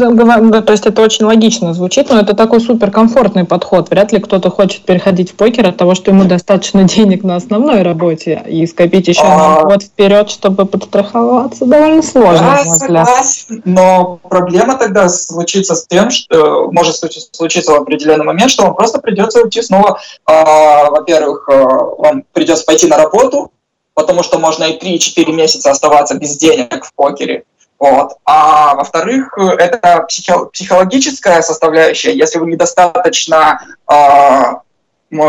то 0.64 0.72
есть 0.72 0.88
это 0.88 1.04
очень 1.04 1.26
логично 1.26 1.74
звучит, 1.76 2.10
но 2.10 2.20
это 2.20 2.34
такой 2.34 2.60
суперкомфортный 2.60 3.46
подход. 3.46 3.92
Вряд 3.92 4.12
ли 4.12 4.20
кто-то 4.20 4.50
хочет 4.50 4.82
переходить 4.84 5.32
в 5.32 5.36
покер 5.36 5.68
от 5.68 5.78
того, 5.78 5.94
что 5.94 6.10
ему 6.10 6.26
достаточно 6.26 6.84
денег 6.84 7.24
на 7.24 7.36
основной 7.36 7.84
работе 7.84 8.42
и 8.48 8.66
скопить 8.66 9.08
еще 9.08 9.22
а... 9.24 9.64
год 9.66 9.84
вперед, 9.84 10.32
чтобы 10.32 10.66
подстраховаться, 10.66 11.66
довольно 11.66 12.02
сложно. 12.02 12.58
Да, 12.58 12.66
согласен, 12.66 13.62
но 13.66 14.20
проблема 14.28 14.78
тогда 14.78 15.08
случится 15.08 15.76
с 15.76 15.86
тем, 15.86 16.10
что 16.10 16.70
э, 16.70 16.72
может 16.72 16.96
случиться 16.96 17.74
в 17.74 17.76
определенный 17.76 18.26
момент, 18.26 18.50
что 18.50 18.64
вам 18.64 18.74
просто 18.74 19.00
придется 19.00 19.44
уйти 19.44 19.62
снова, 19.62 20.00
а, 20.26 20.90
во-первых, 20.90 21.48
э, 21.50 21.64
вам 22.00 22.24
придется 22.34 22.66
пойти 22.66 22.88
на 22.88 22.98
работу, 22.98 23.11
работу, 23.12 23.52
потому 23.94 24.24
что 24.24 24.40
можно 24.40 24.66
и 24.66 24.80
3-4 24.80 25.32
месяца 25.32 25.72
оставаться 25.72 26.16
без 26.16 26.38
денег 26.38 26.86
в 26.86 26.94
покере. 26.94 27.44
Вот. 27.80 28.18
А 28.26 28.76
во-вторых, 28.76 29.38
это 29.38 30.06
психо- 30.08 30.46
психологическая 30.46 31.42
составляющая. 31.42 32.14
Если 32.14 32.38
вы 32.38 32.48
недостаточно, 32.48 33.60
э, 33.92 35.26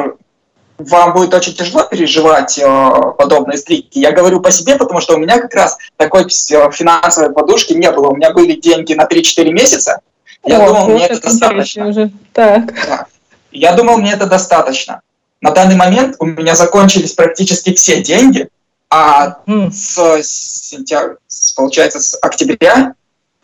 вам 0.78 1.12
будет 1.12 1.32
очень 1.32 1.54
тяжело 1.54 1.84
переживать 1.84 2.58
э, 2.58 3.00
подобные 3.16 3.56
стрики. 3.56 3.98
Я 3.98 4.12
говорю 4.12 4.40
по 4.40 4.50
себе, 4.50 4.76
потому 4.76 5.00
что 5.00 5.14
у 5.14 5.18
меня 5.18 5.38
как 5.40 5.54
раз 5.54 5.78
такой 5.96 6.28
финансовой 6.28 7.32
подушки 7.32 7.72
не 7.72 7.90
было. 7.90 8.08
У 8.08 8.16
меня 8.16 8.32
были 8.32 8.52
деньги 8.52 8.92
на 8.94 9.04
3-4 9.06 9.50
месяца. 9.50 10.00
Я 10.44 10.62
О, 10.62 10.66
думал, 10.66 10.88
мне 10.88 11.06
это 11.06 11.22
достаточно. 11.22 11.88
Уже. 11.88 12.10
Так. 12.32 12.74
Да. 12.86 13.06
Я 13.50 13.72
думал, 13.72 13.98
мне 13.98 14.12
это 14.12 14.26
достаточно. 14.26 15.02
На 15.42 15.50
данный 15.50 15.74
момент 15.74 16.16
у 16.20 16.24
меня 16.24 16.54
закончились 16.54 17.12
практически 17.12 17.74
все 17.74 18.00
деньги, 18.00 18.48
а 18.88 19.38
с, 19.46 20.22
сентября, 20.22 21.16
получается, 21.56 22.00
с 22.00 22.16
октября, 22.22 22.94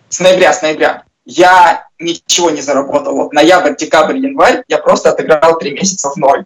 с 0.09 0.21
ноября, 0.21 0.53
с 0.53 0.63
ноября 0.63 1.03
я 1.27 1.89
ничего 1.99 2.51
не 2.51 2.63
заработал. 2.63 3.17
Вот 3.17 3.33
ноябрь, 3.33 3.75
декабрь, 3.77 4.17
январь 4.17 4.63
я 4.69 4.79
просто 4.79 5.11
отыграл 5.11 5.59
три 5.59 5.73
месяца 5.73 6.11
в 6.11 6.17
ноль. 6.17 6.45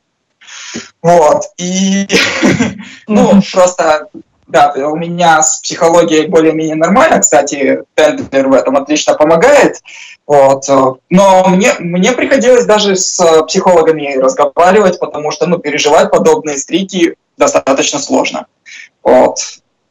Вот. 1.03 1.45
И, 1.59 2.09
ну, 3.07 3.43
просто 3.53 4.09
да, 4.53 4.73
у 4.75 4.97
меня 4.97 5.43
с 5.43 5.61
психологией 5.61 6.29
более-менее 6.29 6.77
нормально, 6.77 7.21
кстати, 7.21 7.83
Тендлер 7.95 8.49
в 8.49 8.55
этом 8.55 8.77
отлично 8.77 9.15
помогает, 9.15 9.81
вот. 10.27 10.69
но 11.11 11.45
мне, 11.49 11.73
мне 11.79 12.13
приходилось 12.13 12.65
даже 12.65 12.97
с 12.97 13.43
психологами 13.45 14.17
разговаривать, 14.17 14.99
потому 14.99 15.31
что, 15.31 15.47
ну, 15.47 15.59
переживать 15.59 16.11
подобные 16.11 16.57
стрики 16.57 17.17
достаточно 17.37 17.99
сложно. 17.99 18.47
Вот. 19.03 19.39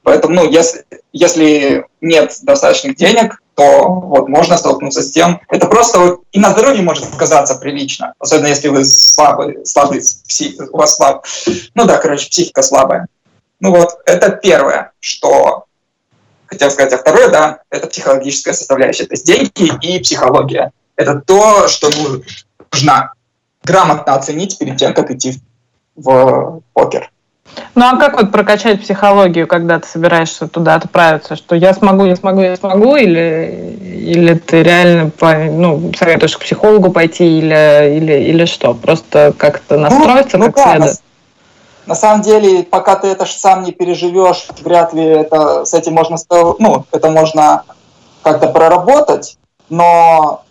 Поэтому, 0.04 0.34
ну, 0.34 0.50
если, 0.50 0.86
если 1.14 1.86
нет 2.00 2.36
достаточных 2.42 2.96
денег, 2.96 3.42
то 3.56 3.88
вот 3.88 4.30
можно 4.30 4.58
столкнуться 4.58 5.04
с 5.04 5.12
тем, 5.12 5.42
это 5.50 5.68
просто 5.68 6.18
и 6.32 6.40
на 6.40 6.52
здоровье 6.52 6.82
может 6.82 7.06
сказаться 7.14 7.56
прилично, 7.56 8.14
особенно 8.18 8.48
если 8.48 8.70
вы 8.70 8.86
слабый, 8.86 9.66
слабый, 9.66 10.00
псих, 10.00 10.56
у 10.72 10.78
вас 10.78 10.96
слаб, 10.96 11.26
ну 11.76 11.86
да, 11.86 11.98
короче, 11.98 12.30
психика 12.30 12.62
слабая. 12.62 13.08
Ну 13.60 13.72
вот, 13.72 14.00
это 14.06 14.32
первое, 14.32 14.94
что 15.00 15.66
хотел 16.52 16.70
сказать. 16.70 16.94
А 16.94 16.98
второе, 16.98 17.30
да, 17.30 17.60
это 17.70 17.88
психологическая 17.88 18.54
составляющая. 18.54 19.06
То 19.06 19.14
есть 19.14 19.26
деньги 19.26 19.78
и 19.82 20.00
психология. 20.00 20.72
Это 20.96 21.22
то, 21.26 21.68
что 21.68 21.90
нужно 21.90 23.14
грамотно 23.64 24.16
оценить 24.16 24.58
перед 24.58 24.78
тем, 24.78 24.94
как 24.94 25.12
идти 25.12 25.42
в 25.96 26.62
покер. 26.74 27.10
Ну 27.76 27.86
а 27.86 27.98
как 27.98 28.16
вот 28.18 28.32
прокачать 28.32 28.82
психологию, 28.82 29.46
когда 29.46 29.80
ты 29.80 29.88
собираешься 29.88 30.48
туда 30.48 30.76
отправиться? 30.76 31.36
Что 31.36 31.56
я 31.56 31.74
смогу, 31.74 32.06
я 32.06 32.16
смогу, 32.16 32.42
я 32.42 32.56
смогу? 32.56 32.96
Или, 32.96 33.78
или 33.82 34.36
ты 34.36 34.64
реально 34.64 35.12
ну, 35.20 35.92
советуешь 35.98 36.38
к 36.38 36.42
психологу 36.42 36.92
пойти 36.92 37.40
или, 37.40 37.98
или, 37.98 38.14
или 38.30 38.46
что? 38.46 38.74
Просто 38.74 39.34
как-то 39.38 39.76
ну, 39.76 39.84
настроиться 39.84 40.38
ну, 40.38 40.46
как 40.46 40.56
ну, 40.56 40.72
следует? 40.72 40.98
На 41.86 41.96
самом 41.96 42.22
деле, 42.22 42.64
пока 42.64 42.96
ты 42.96 43.08
это 43.08 43.26
сам 43.26 43.64
не 43.64 43.72
переживешь, 43.72 44.48
вряд 44.62 44.94
ли 44.94 45.04
это, 45.04 45.66
с 45.66 45.74
этим 45.74 45.94
можно, 45.94 46.18
ну, 46.60 46.86
это 46.92 47.10
можно 47.10 47.64
как-то 48.22 48.48
проработать, 48.48 49.38
но, 49.70 50.44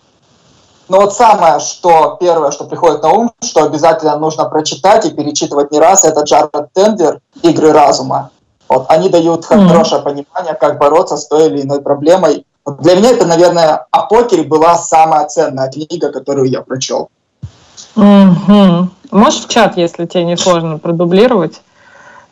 но 0.89 1.01
вот 1.01 1.15
самое, 1.15 1.61
что 1.61 2.17
первое, 2.19 2.51
что 2.51 2.65
приходит 2.65 3.03
на 3.03 3.11
ум, 3.11 3.33
что 3.45 3.63
обязательно 3.63 4.19
нужно 4.19 4.47
прочитать 4.47 5.07
и 5.07 5.11
перечитывать 5.11 5.71
не 5.71 5.79
раз, 5.79 6.05
это 6.05 6.23
Джаред 6.23 6.73
Тендер 6.73 7.21
«Игры 7.43 7.73
разума». 7.73 8.31
Вот, 8.69 8.87
они 8.89 9.09
дают 9.09 9.45
хорошее 9.45 10.01
mm-hmm. 10.01 10.05
понимание, 10.05 10.55
как 10.55 10.79
бороться 10.79 11.17
с 11.17 11.27
той 11.27 11.47
или 11.47 11.63
иной 11.63 11.81
проблемой 11.81 12.47
Для 12.65 12.95
меня 12.95 13.11
это, 13.11 13.27
наверное, 13.27 13.87
о 13.91 14.03
покере 14.03 14.45
была 14.45 14.77
самая 14.77 15.27
ценная 15.27 15.71
книга, 15.71 16.13
которую 16.13 16.49
я 16.49 16.63
прочел. 16.63 17.11
Угу. 17.97 18.89
Можешь 19.11 19.41
в 19.41 19.49
чат, 19.49 19.77
если 19.77 20.07
тебе 20.07 20.25
не 20.25 20.37
сложно, 20.37 20.79
продублировать? 20.79 21.61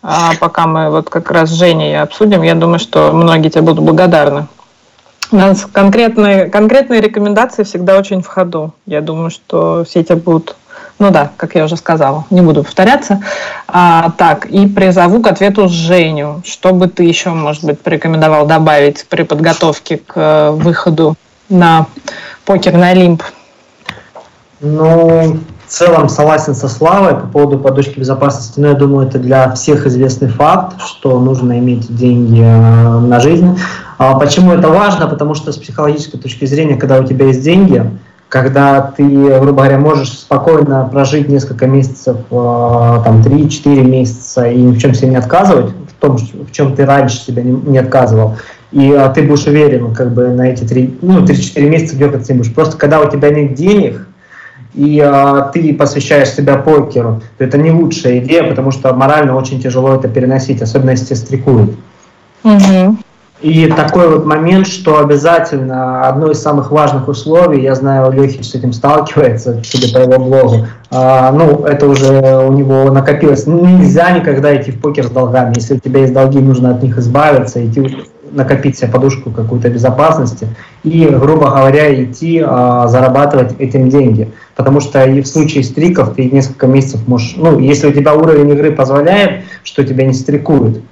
А 0.03 0.33
пока 0.39 0.67
мы 0.67 0.91
вот 0.91 1.11
как 1.11 1.31
раз 1.31 1.51
с 1.51 1.55
Женей 1.55 2.01
обсудим, 2.01 2.43
я 2.43 2.55
думаю, 2.55 2.79
что 2.79 3.13
многие 3.13 3.49
тебе 3.49 3.63
будут 3.63 3.85
благодарны. 3.85 4.47
У 5.31 5.37
нас 5.37 5.67
конкретные, 5.71 6.47
конкретные 6.47 7.01
рекомендации 7.01 7.65
всегда 7.65 7.99
очень 7.99 8.23
в 8.23 8.27
ходу. 8.29 8.73
Я 8.87 9.01
думаю, 9.01 9.31
что 9.31 9.85
все 9.87 10.01
эти 10.01 10.13
будут 10.13 10.57
ну 10.99 11.11
да, 11.11 11.31
как 11.37 11.55
я 11.55 11.65
уже 11.65 11.77
сказала, 11.77 12.25
не 12.31 12.41
буду 12.41 12.65
повторяться. 12.65 13.23
А, 13.69 14.11
так, 14.19 14.47
и 14.47 14.67
призову 14.67 15.23
к 15.23 15.29
ответу 15.29 15.69
Женю. 15.69 16.43
Что 16.45 16.73
бы 16.73 16.89
ты 16.89 17.05
еще, 17.05 17.31
может 17.31 17.65
быть, 17.65 17.81
порекомендовал 17.81 18.47
добавить 18.47 19.07
при 19.09 19.23
подготовке 19.23 19.99
к 19.99 20.13
э, 20.17 20.51
выходу 20.51 21.15
на 21.49 21.87
покерный 22.45 22.91
Олимп? 22.91 23.23
Ну, 24.61 25.39
в 25.67 25.71
целом 25.71 26.09
согласен 26.09 26.55
со 26.55 26.69
Славой 26.69 27.15
по 27.15 27.27
поводу 27.27 27.59
подушки 27.59 27.99
безопасности, 27.99 28.59
но 28.59 28.69
я 28.69 28.75
думаю, 28.75 29.07
это 29.07 29.19
для 29.19 29.53
всех 29.53 29.87
известный 29.87 30.29
факт, 30.29 30.81
что 30.81 31.21
нужно 31.21 31.59
иметь 31.59 31.95
деньги 31.95 32.43
э, 32.43 32.99
на 32.99 33.21
жизнь. 33.21 33.59
А 33.99 34.19
почему 34.19 34.53
это 34.53 34.69
важно? 34.69 35.07
Потому 35.07 35.35
что 35.35 35.53
с 35.53 35.59
психологической 35.59 36.19
точки 36.19 36.45
зрения, 36.47 36.77
когда 36.77 36.99
у 36.99 37.05
тебя 37.05 37.27
есть 37.27 37.43
деньги, 37.43 37.85
когда 38.29 38.93
ты, 38.97 39.05
грубо 39.05 39.53
говоря, 39.53 39.79
можешь 39.79 40.11
спокойно 40.11 40.89
прожить 40.91 41.29
несколько 41.29 41.67
месяцев, 41.67 42.17
э, 42.31 43.01
там, 43.05 43.21
3-4 43.21 43.85
месяца 43.85 44.49
и 44.49 44.61
ни 44.61 44.73
в 44.73 44.79
чем 44.79 44.95
себе 44.95 45.11
не 45.11 45.17
отказывать, 45.17 45.71
в 45.71 46.01
том, 46.01 46.17
в 46.17 46.51
чем 46.51 46.75
ты 46.75 46.85
раньше 46.85 47.19
себя 47.19 47.43
не, 47.43 47.79
отказывал, 47.79 48.37
и 48.71 48.93
а, 48.93 49.09
ты 49.09 49.23
будешь 49.23 49.47
уверен 49.47 49.95
как 49.95 50.13
бы 50.13 50.29
на 50.29 50.49
эти 50.49 50.65
3, 50.65 50.99
ну, 51.03 51.25
3-4 51.25 51.69
месяца 51.69 51.97
дергаться 51.97 52.33
не 52.33 52.39
будешь. 52.39 52.55
Просто 52.55 52.77
когда 52.77 53.01
у 53.01 53.11
тебя 53.11 53.31
нет 53.31 53.55
денег, 53.55 54.07
и 54.79 55.01
а, 55.01 55.51
ты 55.53 55.75
посвящаешь 55.75 56.31
себя 56.31 56.57
покеру, 56.57 57.21
то 57.37 57.45
это 57.45 57.59
не 57.59 57.73
лучшая 57.73 58.19
идея, 58.19 58.49
потому 58.49 58.71
что 58.71 58.95
морально 58.95 59.35
очень 59.35 59.61
тяжело 59.61 59.97
это 59.97 60.07
переносить, 60.07 60.63
особенно 60.63 60.91
если 60.91 61.15
стрикуют. 61.15 61.71
Угу. 62.45 62.97
И 63.41 63.67
такой 63.67 64.09
вот 64.09 64.25
момент, 64.25 64.69
что 64.69 65.01
обязательно 65.01 66.07
одно 66.07 66.31
из 66.31 66.41
самых 66.41 66.71
важных 66.71 67.09
условий, 67.09 67.63
я 67.63 67.75
знаю, 67.75 68.13
Лехич 68.13 68.47
с 68.47 68.55
этим 68.55 68.73
сталкивается, 68.73 69.61
судя 69.65 69.93
по 69.93 69.99
его 69.99 70.25
блогу, 70.25 70.67
а, 70.93 71.33
ну, 71.33 71.65
это 71.65 71.89
уже 71.89 72.39
у 72.39 72.53
него 72.53 72.85
накопилось. 72.93 73.49
Нельзя 73.49 74.13
никогда 74.13 74.57
идти 74.57 74.71
в 74.71 74.81
покер 74.81 75.07
с 75.07 75.11
долгами. 75.11 75.55
Если 75.57 75.75
у 75.75 75.79
тебя 75.81 76.01
есть 76.01 76.13
долги, 76.13 76.39
нужно 76.39 76.71
от 76.71 76.83
них 76.85 76.99
избавиться, 76.99 77.65
идти 77.67 77.81
накопить 78.33 78.79
себе 78.79 78.91
подушку 78.91 79.31
какой-то 79.31 79.69
безопасности 79.69 80.49
и, 80.83 81.07
грубо 81.07 81.51
говоря, 81.51 82.03
идти 82.03 82.43
а, 82.45 82.89
зарабатывать 82.89 83.55
этим 83.59 83.89
деньги. 83.89 84.31
Потому 84.57 84.81
что 84.81 85.05
и 85.05 85.21
в 85.21 85.27
случае 85.27 85.65
стриков 85.65 86.15
ты 86.15 86.31
несколько 86.31 86.67
месяцев 86.67 87.07
можешь, 87.07 87.35
ну, 87.37 87.59
если 87.59 87.89
у 87.89 87.93
тебя 87.93 88.15
уровень 88.15 88.51
игры 88.51 88.73
позволяет, 88.73 89.45
что 89.63 89.85
тебя 89.85 90.05
не 90.05 90.13
стрикуют, 90.13 90.83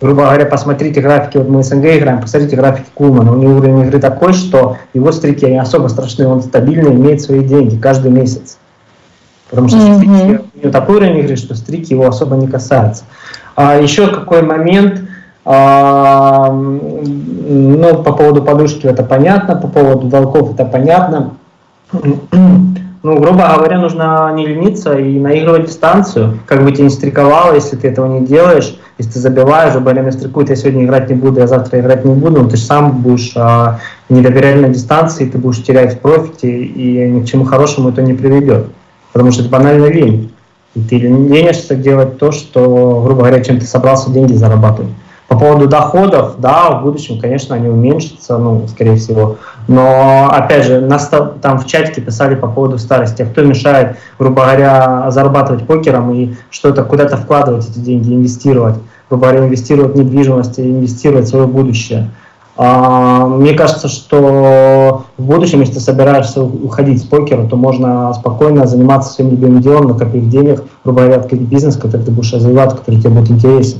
грубо 0.00 0.22
говоря, 0.24 0.46
посмотрите 0.46 1.00
графики, 1.00 1.38
вот 1.38 1.48
мы 1.48 1.62
СНГ 1.62 1.84
играем, 1.84 2.20
посмотрите 2.20 2.56
графики 2.56 2.86
Кулмана, 2.94 3.32
у 3.32 3.36
него 3.36 3.56
уровень 3.56 3.86
игры 3.86 4.00
такой, 4.00 4.32
что 4.32 4.76
его 4.92 5.12
стрики 5.12 5.44
не 5.44 5.58
особо 5.58 5.88
страшны, 5.88 6.26
он 6.26 6.42
стабильно 6.42 6.88
имеет 6.88 7.22
свои 7.22 7.40
деньги 7.40 7.76
каждый 7.76 8.10
месяц. 8.10 8.58
Потому 9.50 9.68
что 9.68 9.78
mm-hmm. 9.78 9.96
стрики, 9.96 10.40
у 10.54 10.58
него 10.60 10.72
такой 10.72 10.96
уровень 10.96 11.18
игры, 11.20 11.36
что 11.36 11.54
стрики 11.54 11.92
его 11.92 12.06
особо 12.06 12.36
не 12.36 12.48
касаются. 12.48 13.04
А 13.56 13.76
еще 13.76 14.08
какой 14.08 14.42
момент, 14.42 15.03
ну, 15.46 16.92
по 18.02 18.12
поводу 18.12 18.42
подушки 18.42 18.86
это 18.86 19.02
понятно, 19.02 19.56
по 19.56 19.68
поводу 19.68 20.06
долгов 20.06 20.54
это 20.54 20.64
понятно. 20.64 21.34
Ну, 23.04 23.20
грубо 23.20 23.52
говоря, 23.54 23.78
нужно 23.78 24.32
не 24.34 24.46
лениться 24.46 24.98
и 24.98 25.18
наигрывать 25.18 25.66
дистанцию. 25.66 26.38
Как 26.46 26.64
бы 26.64 26.72
тебе 26.72 26.84
не 26.84 26.90
стриковало, 26.90 27.54
если 27.54 27.76
ты 27.76 27.88
этого 27.88 28.06
не 28.06 28.26
делаешь, 28.26 28.78
если 28.96 29.12
ты 29.12 29.18
забиваешь, 29.18 29.72
чтобы 29.72 29.90
время 29.90 30.10
стрикует, 30.10 30.48
я 30.48 30.56
сегодня 30.56 30.84
играть 30.84 31.10
не 31.10 31.16
буду, 31.16 31.40
я 31.40 31.46
завтра 31.46 31.80
играть 31.80 32.06
не 32.06 32.14
буду, 32.14 32.42
но 32.42 32.48
ты 32.48 32.56
же 32.56 32.62
сам 32.62 33.02
будешь 33.02 33.34
а, 33.36 33.80
не 34.08 34.22
доверять 34.22 34.58
на 34.62 34.70
дистанции, 34.70 35.28
ты 35.28 35.36
будешь 35.36 35.62
терять 35.62 35.96
в 35.96 35.98
профите, 35.98 36.48
и 36.50 37.10
ни 37.10 37.20
к 37.20 37.26
чему 37.26 37.44
хорошему 37.44 37.90
это 37.90 38.00
не 38.00 38.14
приведет. 38.14 38.68
Потому 39.12 39.32
что 39.32 39.42
это 39.42 39.50
банально 39.50 39.86
лень. 39.86 40.32
И 40.74 40.80
ты 40.80 40.96
ленишься 40.96 41.74
делать 41.74 42.16
то, 42.16 42.32
что, 42.32 43.02
грубо 43.04 43.20
говоря, 43.20 43.44
чем 43.44 43.60
ты 43.60 43.66
собрался 43.66 44.10
деньги 44.10 44.32
зарабатывать. 44.32 44.92
По 45.34 45.40
поводу 45.40 45.66
доходов, 45.66 46.36
да, 46.38 46.70
в 46.70 46.84
будущем, 46.84 47.18
конечно, 47.18 47.56
они 47.56 47.68
уменьшатся, 47.68 48.38
ну, 48.38 48.68
скорее 48.68 48.94
всего. 48.94 49.36
Но, 49.66 50.30
опять 50.30 50.64
же, 50.64 50.80
нас 50.80 51.10
там 51.42 51.58
в 51.58 51.66
чатике 51.66 52.00
писали 52.02 52.36
по 52.36 52.46
поводу 52.46 52.78
старости. 52.78 53.22
А 53.22 53.26
кто 53.26 53.42
мешает, 53.42 53.96
грубо 54.16 54.42
говоря, 54.42 55.10
зарабатывать 55.10 55.66
покером 55.66 56.12
и 56.12 56.34
что-то 56.50 56.84
куда-то 56.84 57.16
вкладывать 57.16 57.68
эти 57.68 57.80
деньги, 57.80 58.14
инвестировать? 58.14 58.76
Грубо 59.10 59.26
говоря, 59.26 59.46
инвестировать 59.46 59.96
в 59.96 59.98
недвижимость, 59.98 60.60
инвестировать 60.60 61.24
в 61.26 61.30
свое 61.30 61.48
будущее. 61.48 62.10
А, 62.56 63.26
мне 63.26 63.54
кажется, 63.54 63.88
что 63.88 65.04
в 65.18 65.22
будущем, 65.24 65.62
если 65.62 65.74
ты 65.74 65.80
собираешься 65.80 66.44
уходить 66.44 67.02
с 67.02 67.04
покера, 67.04 67.48
то 67.48 67.56
можно 67.56 68.14
спокойно 68.14 68.66
заниматься 68.66 69.12
своим 69.12 69.32
любимым 69.32 69.60
делом, 69.62 69.88
накопив 69.88 70.28
денег, 70.28 70.62
грубо 70.84 71.00
говоря, 71.00 71.16
открыть 71.16 71.40
бизнес, 71.40 71.76
который 71.76 72.02
ты 72.02 72.12
будешь 72.12 72.32
развивать, 72.32 72.70
который 72.70 73.00
тебе 73.00 73.10
будет 73.10 73.32
интересен. 73.32 73.78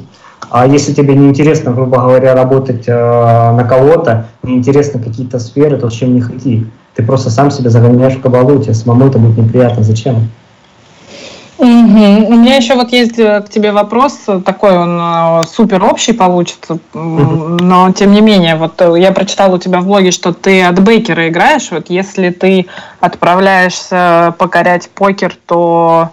А 0.55 0.68
если 0.68 0.92
тебе 0.92 1.16
не 1.16 1.30
интересно, 1.30 1.72
грубо 1.72 1.98
говоря, 1.98 2.32
работать 2.32 2.84
э, 2.86 2.92
на 2.92 3.64
кого-то, 3.64 4.28
не 4.44 4.55
интересно 4.55 5.00
какие-то 5.02 5.40
сферы, 5.40 5.76
то 5.78 5.90
зачем 5.90 6.14
не 6.14 6.20
ходи? 6.20 6.68
Ты 6.94 7.02
просто 7.02 7.30
сам 7.30 7.50
себя 7.50 7.70
загоняешь 7.70 8.14
в 8.14 8.20
кабалу, 8.20 8.62
тебе 8.62 8.72
самому 8.72 9.09
это 9.09 9.18
будет 9.18 9.36
неприятно. 9.36 9.82
Зачем? 9.82 10.30
Угу. 11.59 11.66
У 11.66 12.34
меня 12.36 12.55
еще 12.55 12.76
вот 12.76 12.92
есть 12.92 13.18
э, 13.18 13.40
к 13.40 13.48
тебе 13.48 13.72
вопрос, 13.72 14.26
такой 14.44 14.78
он 14.78 14.96
э, 14.96 15.42
супер 15.52 15.82
общий 15.82 16.12
получится, 16.12 16.78
но 16.92 17.90
тем 17.90 18.12
не 18.12 18.20
менее, 18.20 18.55
вот 18.55 18.80
э, 18.80 18.94
я 19.00 19.11
прочитала 19.11 19.57
у 19.57 19.59
тебя 19.59 19.80
в 19.80 19.86
блоге, 19.86 20.12
что 20.12 20.32
ты 20.32 20.62
от 20.62 20.78
бейкера 20.78 21.28
играешь, 21.28 21.72
вот 21.72 21.90
если 21.90 22.30
ты 22.30 22.66
отправляешься 23.00 24.36
покорять 24.38 24.88
покер, 24.90 25.36
то 25.46 26.11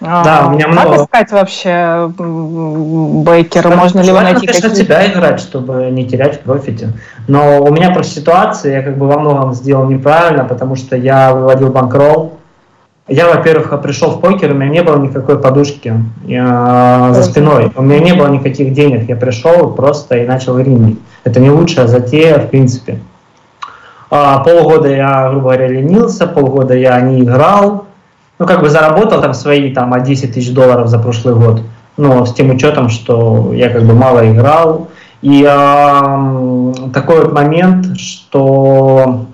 да, 0.00 0.46
у 0.48 0.50
меня 0.50 0.68
много. 0.68 1.06
Как 1.06 1.28
искать 1.28 1.32
вообще 1.32 2.12
бейкера? 2.18 3.74
Можно 3.74 4.00
ли 4.00 4.08
его 4.08 4.20
найти? 4.20 4.46
Конечно, 4.46 4.70
тебя 4.70 5.10
играть, 5.10 5.40
чтобы 5.40 5.90
не 5.90 6.06
терять 6.06 6.36
в 6.36 6.40
профите. 6.40 6.90
Но 7.28 7.62
у 7.62 7.72
меня 7.72 7.90
просто 7.90 8.20
ситуация, 8.20 8.78
я 8.78 8.82
как 8.82 8.98
бы 8.98 9.06
во 9.06 9.18
многом 9.18 9.54
сделал 9.54 9.86
неправильно, 9.86 10.44
потому 10.44 10.76
что 10.76 10.96
я 10.96 11.32
выводил 11.32 11.70
банкролл. 11.70 12.34
Я, 13.06 13.28
во-первых, 13.28 13.82
пришел 13.82 14.12
в 14.12 14.20
покер, 14.20 14.52
у 14.52 14.54
меня 14.54 14.70
не 14.70 14.82
было 14.82 14.96
никакой 14.98 15.38
подушки 15.38 15.94
я, 16.24 17.10
за 17.12 17.22
спиной. 17.22 17.70
У 17.76 17.82
меня 17.82 17.98
не 17.98 18.14
было 18.14 18.28
никаких 18.28 18.72
денег. 18.72 19.08
Я 19.08 19.16
пришел 19.16 19.72
просто 19.72 20.16
и 20.16 20.26
начал 20.26 20.58
рингить. 20.58 20.98
Это 21.22 21.38
не 21.38 21.50
лучшая 21.50 21.86
затея, 21.86 22.38
в 22.38 22.48
принципе. 22.48 22.98
А, 24.10 24.38
полгода 24.38 24.88
я, 24.88 25.28
грубо 25.28 25.42
говоря, 25.42 25.68
ленился, 25.68 26.26
полгода 26.26 26.74
я 26.74 26.98
не 27.00 27.20
играл, 27.20 27.86
ну, 28.38 28.46
как 28.46 28.60
бы 28.60 28.68
заработал 28.68 29.20
там 29.20 29.34
свои 29.34 29.72
там 29.72 30.02
10 30.02 30.34
тысяч 30.34 30.52
долларов 30.52 30.88
за 30.88 30.98
прошлый 30.98 31.34
год, 31.34 31.62
но 31.96 32.26
с 32.26 32.34
тем 32.34 32.50
учетом, 32.50 32.88
что 32.88 33.52
я 33.52 33.70
как 33.70 33.84
бы 33.84 33.94
мало 33.94 34.30
играл. 34.30 34.88
И 35.22 35.42
э, 35.42 36.72
такой 36.92 37.22
вот 37.22 37.32
момент, 37.32 37.98
что... 37.98 39.24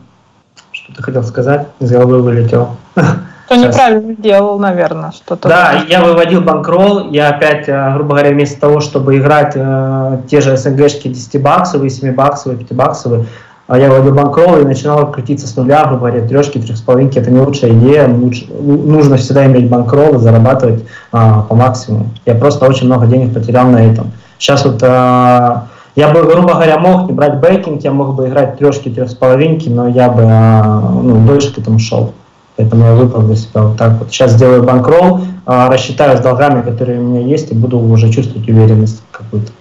Что 0.70 0.94
ты 0.94 1.02
хотел 1.02 1.24
сказать? 1.24 1.66
Из 1.80 1.90
головы 1.90 2.22
вылетел. 2.22 2.76
Что 3.46 3.56
неправильно 3.56 4.14
делал, 4.14 4.60
наверное, 4.60 5.10
что-то. 5.10 5.48
Да, 5.48 5.84
я 5.88 6.04
выводил 6.04 6.40
банкролл, 6.40 7.10
я 7.10 7.30
опять, 7.30 7.68
э, 7.68 7.92
грубо 7.94 8.10
говоря, 8.10 8.30
вместо 8.30 8.60
того, 8.60 8.78
чтобы 8.78 9.18
играть 9.18 9.54
э, 9.56 10.18
те 10.30 10.40
же 10.40 10.56
СНГшки 10.56 11.08
10-баксовые, 11.08 11.88
7-баксовые, 11.88 12.64
5-баксовые, 12.64 13.26
а 13.49 13.49
я 13.78 13.90
вводил 13.90 14.14
банкролл 14.14 14.58
и 14.58 14.64
начинал 14.64 15.10
крутиться 15.12 15.46
с 15.46 15.56
нуля, 15.56 15.84
грубо 15.86 16.10
говоря, 16.10 16.42
с 16.42 16.80
половинки, 16.80 17.18
это 17.18 17.30
не 17.30 17.40
лучшая 17.40 17.72
идея, 17.72 18.08
лучше, 18.08 18.46
нужно 18.52 19.16
всегда 19.16 19.46
иметь 19.46 19.68
банкролл 19.68 20.16
и 20.16 20.18
зарабатывать 20.18 20.84
а, 21.12 21.42
по 21.42 21.54
максимуму. 21.54 22.10
Я 22.26 22.34
просто 22.34 22.66
очень 22.66 22.86
много 22.86 23.06
денег 23.06 23.32
потерял 23.32 23.68
на 23.68 23.84
этом. 23.84 24.10
Сейчас 24.38 24.64
вот 24.64 24.82
а, 24.82 25.68
я 25.96 26.08
бы, 26.08 26.22
грубо 26.22 26.54
говоря, 26.54 26.78
мог 26.78 27.08
не 27.08 27.12
брать 27.12 27.40
бейкинг, 27.40 27.82
я 27.82 27.92
мог 27.92 28.14
бы 28.14 28.28
играть 28.28 28.58
трешки, 28.58 28.88
половинки, 29.18 29.68
но 29.68 29.88
я 29.88 30.08
бы 30.08 30.22
а, 30.24 30.80
ну, 31.02 31.26
дольше 31.26 31.52
к 31.54 31.58
этому 31.58 31.78
шел. 31.78 32.12
Поэтому 32.56 32.84
я 32.84 32.94
выбрал 32.94 33.22
для 33.22 33.36
себя 33.36 33.62
вот 33.62 33.76
так 33.76 33.98
вот. 33.98 34.10
Сейчас 34.10 34.32
сделаю 34.32 34.62
банкролл, 34.62 35.20
а, 35.46 35.70
рассчитаю 35.70 36.16
с 36.16 36.20
долгами, 36.20 36.62
которые 36.62 37.00
у 37.00 37.02
меня 37.02 37.20
есть, 37.20 37.50
и 37.50 37.54
буду 37.54 37.78
уже 37.78 38.10
чувствовать 38.10 38.48
уверенность 38.48 39.02
какую-то. 39.10 39.52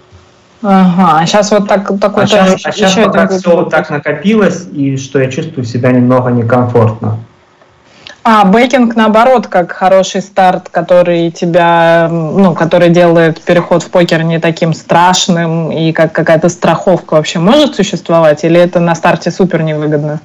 Ага, 0.62 1.24
сейчас 1.26 1.50
вот 1.50 1.68
так, 1.68 1.98
такой 1.98 2.24
а 2.24 2.26
сейчас, 2.26 2.60
а 2.64 2.72
сейчас 2.72 2.94
пока 2.94 3.28
все 3.28 3.56
вот 3.56 3.70
так 3.70 3.88
накопилось, 3.88 4.66
и 4.72 4.96
что 4.96 5.18
я 5.18 5.30
чувствую 5.30 5.64
себя 5.64 5.90
немного 5.90 6.30
некомфортно. 6.30 7.18
А 8.22 8.42
А, 8.42 8.44
backing, 8.44 8.94
наоборот, 8.96 9.46
как 9.46 9.72
хороший 9.72 10.20
старт, 10.20 10.68
который 10.68 11.30
тебя, 11.30 12.08
ну, 12.10 12.54
который 12.54 12.90
делает 12.90 13.40
переход 13.40 13.82
в 13.82 13.90
покер 13.90 14.22
не 14.22 14.38
таким 14.38 14.74
страшным, 14.74 15.72
и 15.72 15.92
как 15.92 16.12
какая-то 16.12 16.50
страховка 16.50 17.14
вообще 17.14 17.38
может 17.38 17.74
существовать, 17.74 18.44
или 18.44 18.60
это 18.60 18.78
на 18.78 18.94
старте 18.94 19.30
супер 19.30 19.62
невыгодно? 19.62 20.20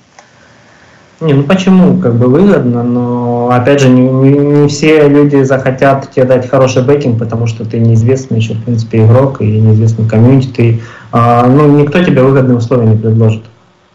Не, 1.21 1.33
ну 1.33 1.43
почему? 1.43 1.99
Как 2.01 2.15
бы 2.15 2.27
выгодно, 2.27 2.83
но 2.83 3.49
опять 3.49 3.79
же, 3.79 3.87
не, 3.87 4.01
не, 4.01 4.31
не 4.31 4.67
все 4.67 5.07
люди 5.07 5.43
захотят 5.43 6.11
тебе 6.11 6.25
дать 6.25 6.49
хороший 6.49 6.83
backing, 6.83 7.17
потому 7.17 7.47
что 7.47 7.63
ты 7.63 7.79
неизвестный 7.79 8.37
еще, 8.37 8.53
в 8.53 8.63
принципе, 8.63 9.05
игрок 9.05 9.41
и 9.41 9.45
неизвестный 9.45 10.07
комьюнити. 10.07 10.49
Ты, 10.49 10.81
а, 11.13 11.47
ну, 11.47 11.79
никто 11.79 12.03
тебе 12.03 12.21
выгодные 12.21 12.57
условия 12.57 12.87
не 12.87 12.97
предложит. 12.97 13.43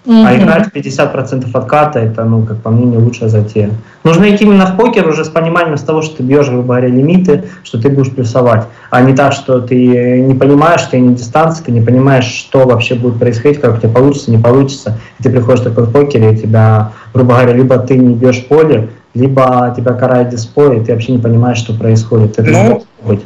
Mm-hmm. 0.06 0.26
А 0.26 0.36
играть 0.36 0.68
50% 0.74 1.50
отката, 1.52 1.98
это, 1.98 2.24
ну, 2.24 2.42
как 2.42 2.56
по 2.58 2.70
мне, 2.70 2.86
не 2.86 2.96
лучшая 2.96 3.28
затея. 3.28 3.70
Нужно 4.02 4.34
идти 4.34 4.44
именно 4.44 4.64
в 4.64 4.76
покер 4.76 5.06
уже 5.06 5.26
с 5.26 5.28
пониманием 5.28 5.76
с 5.76 5.82
того, 5.82 6.00
что 6.00 6.16
ты 6.16 6.22
бьешь, 6.22 6.48
грубо 6.48 6.68
говоря, 6.68 6.88
лимиты, 6.88 7.44
что 7.64 7.80
ты 7.80 7.90
будешь 7.90 8.10
плюсовать. 8.10 8.64
А 8.90 9.02
не 9.02 9.14
так, 9.14 9.34
что 9.34 9.60
ты 9.60 10.20
не 10.22 10.34
понимаешь, 10.34 10.82
ты 10.90 10.98
не 10.98 11.14
дистанции, 11.14 11.64
ты 11.64 11.72
не 11.72 11.82
понимаешь, 11.82 12.24
что 12.24 12.66
вообще 12.66 12.94
будет 12.94 13.18
происходить, 13.18 13.60
как 13.60 13.76
у 13.76 13.78
тебя 13.78 13.90
получится, 13.90 14.30
не 14.30 14.38
получится. 14.38 14.98
И 15.18 15.22
ты 15.22 15.28
приходишь 15.28 15.60
такой 15.60 15.84
в 15.84 15.92
покере, 15.92 16.32
и 16.32 16.36
тебя, 16.36 16.92
грубо 17.12 17.34
говоря, 17.34 17.52
либо 17.52 17.78
ты 17.78 17.98
не 17.98 18.14
бьешь 18.14 18.46
поле, 18.46 18.88
либо 19.12 19.74
тебя 19.76 19.92
карает 19.92 20.30
дисплей, 20.30 20.80
и 20.80 20.84
ты 20.84 20.92
вообще 20.92 21.12
не 21.12 21.18
понимаешь, 21.18 21.58
что 21.58 21.74
происходит. 21.74 22.38
Это 22.38 22.50
ну, 22.50 22.62
может 22.62 22.86
быть. 23.04 23.20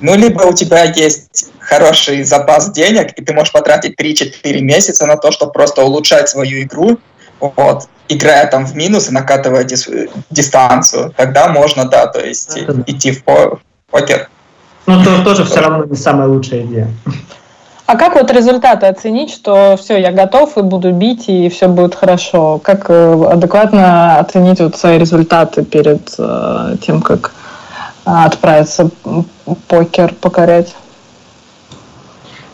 Ну, 0.00 0.14
либо 0.14 0.42
у 0.42 0.52
тебя 0.52 0.84
есть 0.84 1.50
хороший 1.58 2.22
запас 2.22 2.70
денег, 2.70 3.12
и 3.16 3.24
ты 3.24 3.34
можешь 3.34 3.52
потратить 3.52 3.98
3-4 4.00 4.60
месяца 4.60 5.06
на 5.06 5.16
то, 5.16 5.32
чтобы 5.32 5.52
просто 5.52 5.82
улучшать 5.82 6.28
свою 6.28 6.62
игру, 6.62 6.98
вот, 7.40 7.88
играя 8.08 8.46
там 8.46 8.66
в 8.66 8.74
минус 8.74 9.08
и 9.08 9.12
накатывая 9.12 9.64
дис 9.64 9.88
дистанцию, 10.30 11.12
тогда 11.16 11.48
можно, 11.48 11.84
да, 11.84 12.06
то 12.06 12.20
есть 12.20 12.56
Это 12.56 12.82
идти 12.86 13.12
в, 13.12 13.24
по 13.24 13.60
покер. 13.90 14.28
Ну, 14.86 15.04
то 15.04 15.22
тоже 15.22 15.44
все 15.44 15.60
равно 15.60 15.84
не 15.84 15.96
самая 15.96 16.28
лучшая 16.28 16.62
идея. 16.62 16.88
А 17.88 17.96
как 17.96 18.16
вот 18.16 18.30
результаты 18.30 18.86
оценить, 18.86 19.30
что 19.30 19.76
все, 19.78 19.96
я 19.96 20.12
готов 20.12 20.58
и 20.58 20.62
буду 20.62 20.92
бить, 20.92 21.28
и 21.28 21.48
все 21.48 21.68
будет 21.68 21.94
хорошо? 21.94 22.58
Как 22.58 22.90
э, 22.90 23.24
адекватно 23.30 24.18
оценить 24.18 24.60
вот 24.60 24.76
свои 24.76 24.98
результаты 24.98 25.64
перед 25.64 26.14
э, 26.18 26.76
тем, 26.82 27.00
как 27.00 27.32
отправиться 28.08 28.90
покер 29.68 30.14
покорять. 30.14 30.74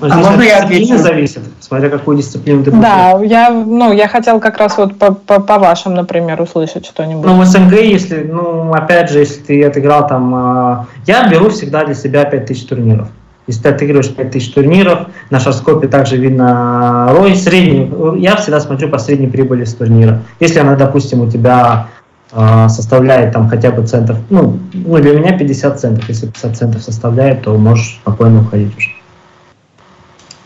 Но 0.01 0.13
а 0.13 0.17
можно 0.17 0.43
я 0.43 0.59
отвечу? 0.59 0.99
зависит, 0.99 1.43
смотря 1.61 1.89
какую 1.89 2.19
дисциплину 2.19 2.65
ты 2.65 2.73
Да, 2.73 3.19
я, 3.23 3.51
ну, 3.51 3.93
я 3.93 4.09
хотел 4.09 4.41
как 4.41 4.59
раз 4.59 4.77
вот 4.77 4.99
по, 4.99 5.13
по, 5.15 5.41
по 5.41 5.59
вашим, 5.59 5.95
например, 5.95 6.43
услышать 6.43 6.85
что-нибудь. 6.85 7.25
Ну, 7.25 7.41
в 7.41 7.45
СНГ, 7.45 7.73
если, 7.73 8.25
ну, 8.25 8.73
опять 8.73 9.11
же, 9.11 9.21
если 9.21 9.41
ты 9.41 9.65
отыграл 9.65 10.07
там... 10.07 10.35
Э, 10.35 10.85
я 11.07 11.29
беру 11.29 11.49
всегда 11.51 11.85
для 11.85 11.95
себя 11.95 12.25
5000 12.25 12.67
турниров. 12.67 13.09
Если 13.47 13.63
ты 13.63 13.69
отыгрываешь 13.69 14.13
5000 14.15 14.53
турниров, 14.53 15.07
на 15.31 15.39
шарскопе 15.39 15.87
также 15.87 16.17
видно 16.17 17.09
рой 17.13 17.37
средний. 17.37 18.21
Я 18.21 18.37
всегда 18.37 18.59
смотрю 18.61 18.89
по 18.89 18.99
средней 18.99 19.29
прибыли 19.29 19.65
с 19.65 19.75
турнира. 19.75 20.23
Если 20.41 20.59
она, 20.59 20.77
допустим, 20.77 21.21
у 21.21 21.31
тебя 21.31 21.61
а, 21.61 21.87
составляет 22.31 23.33
там 23.33 23.49
хотя 23.49 23.70
бы 23.70 23.87
центов, 23.87 24.18
ну, 24.29 24.59
ну 24.72 24.99
для 24.99 25.12
меня 25.12 25.39
50 25.39 25.79
центов, 25.79 26.09
если 26.09 26.27
50 26.27 26.57
центов 26.57 26.83
составляет, 26.83 27.43
то 27.43 27.57
можешь 27.57 27.99
спокойно 28.01 28.41
уходить 28.41 28.77
уже. 28.77 28.91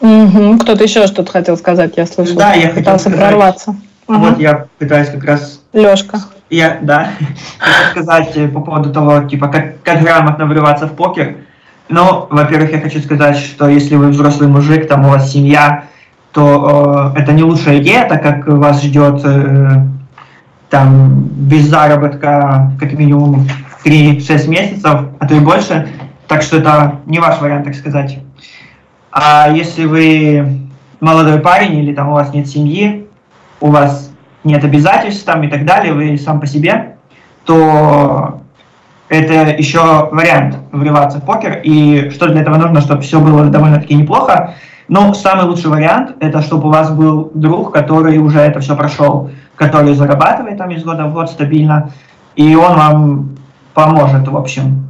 Угу. 0.00 0.58
Кто-то 0.58 0.84
еще 0.84 1.06
что-то 1.06 1.32
хотел 1.32 1.56
сказать, 1.56 1.94
я 1.96 2.06
слышал. 2.06 2.36
Да, 2.36 2.54
я 2.54 2.70
хотел 2.70 2.98
сказать, 2.98 3.18
прорваться. 3.18 3.76
Вот 4.06 4.32
угу. 4.32 4.40
я 4.40 4.66
пытаюсь 4.78 5.08
как 5.08 5.24
раз... 5.24 5.60
Лешка. 5.72 6.20
Я, 6.50 6.78
да, 6.80 7.10
хочу 7.58 7.90
сказать 7.90 8.36
э, 8.36 8.48
по 8.48 8.60
поводу 8.60 8.92
того, 8.92 9.22
типа, 9.28 9.48
как, 9.48 9.82
как 9.82 10.02
грамотно 10.02 10.46
врываться 10.46 10.86
в 10.86 10.92
покер. 10.92 11.36
Ну, 11.88 12.26
во-первых, 12.30 12.72
я 12.72 12.80
хочу 12.80 13.00
сказать, 13.00 13.36
что 13.36 13.68
если 13.68 13.96
вы 13.96 14.08
взрослый 14.08 14.48
мужик, 14.48 14.88
там 14.88 15.04
у 15.04 15.10
вас 15.10 15.32
семья, 15.32 15.84
то 16.32 17.12
э, 17.16 17.20
это 17.20 17.32
не 17.32 17.42
лучшая 17.42 17.78
идея, 17.78 18.08
так 18.08 18.22
как 18.22 18.46
вас 18.46 18.82
ждет 18.82 19.20
э, 19.24 19.82
там 20.70 21.28
без 21.34 21.66
заработка 21.66 22.72
как 22.78 22.92
минимум 22.92 23.48
3-6 23.84 24.48
месяцев, 24.48 25.00
а 25.18 25.26
то 25.26 25.34
и 25.34 25.40
больше. 25.40 25.88
Так 26.26 26.42
что 26.42 26.58
это 26.58 27.00
не 27.06 27.18
ваш 27.18 27.40
вариант, 27.40 27.64
так 27.64 27.74
сказать. 27.74 28.18
А 29.10 29.48
если 29.48 29.86
вы 29.86 30.68
молодой 31.00 31.40
парень 31.40 31.78
или 31.78 31.94
там 31.94 32.10
у 32.10 32.12
вас 32.12 32.32
нет 32.34 32.46
семьи, 32.46 33.06
у 33.60 33.70
вас 33.70 34.10
нет 34.44 34.62
обязательств 34.64 35.24
там 35.24 35.42
и 35.42 35.48
так 35.48 35.64
далее, 35.64 35.94
вы 35.94 36.18
сам 36.18 36.40
по 36.40 36.46
себе, 36.46 36.96
то 37.44 38.42
это 39.08 39.50
еще 39.50 40.08
вариант 40.12 40.58
врываться 40.70 41.18
в 41.18 41.24
покер. 41.24 41.60
И 41.64 42.10
что 42.10 42.28
для 42.28 42.42
этого 42.42 42.56
нужно, 42.56 42.82
чтобы 42.82 43.02
все 43.02 43.20
было 43.20 43.46
довольно-таки 43.46 43.94
неплохо. 43.94 44.54
Но 44.88 45.12
самый 45.14 45.46
лучший 45.46 45.70
вариант– 45.70 46.16
это 46.20 46.42
чтобы 46.42 46.68
у 46.68 46.72
вас 46.72 46.90
был 46.90 47.30
друг, 47.34 47.72
который 47.72 48.18
уже 48.18 48.38
это 48.40 48.60
все 48.60 48.76
прошел 48.76 49.30
который 49.58 49.94
зарабатывает 49.94 50.56
там 50.56 50.70
из 50.70 50.84
года 50.84 51.06
в 51.06 51.12
год 51.12 51.30
стабильно, 51.30 51.90
и 52.36 52.54
он 52.54 52.76
вам 52.76 53.28
поможет, 53.74 54.26
в 54.26 54.36
общем. 54.36 54.86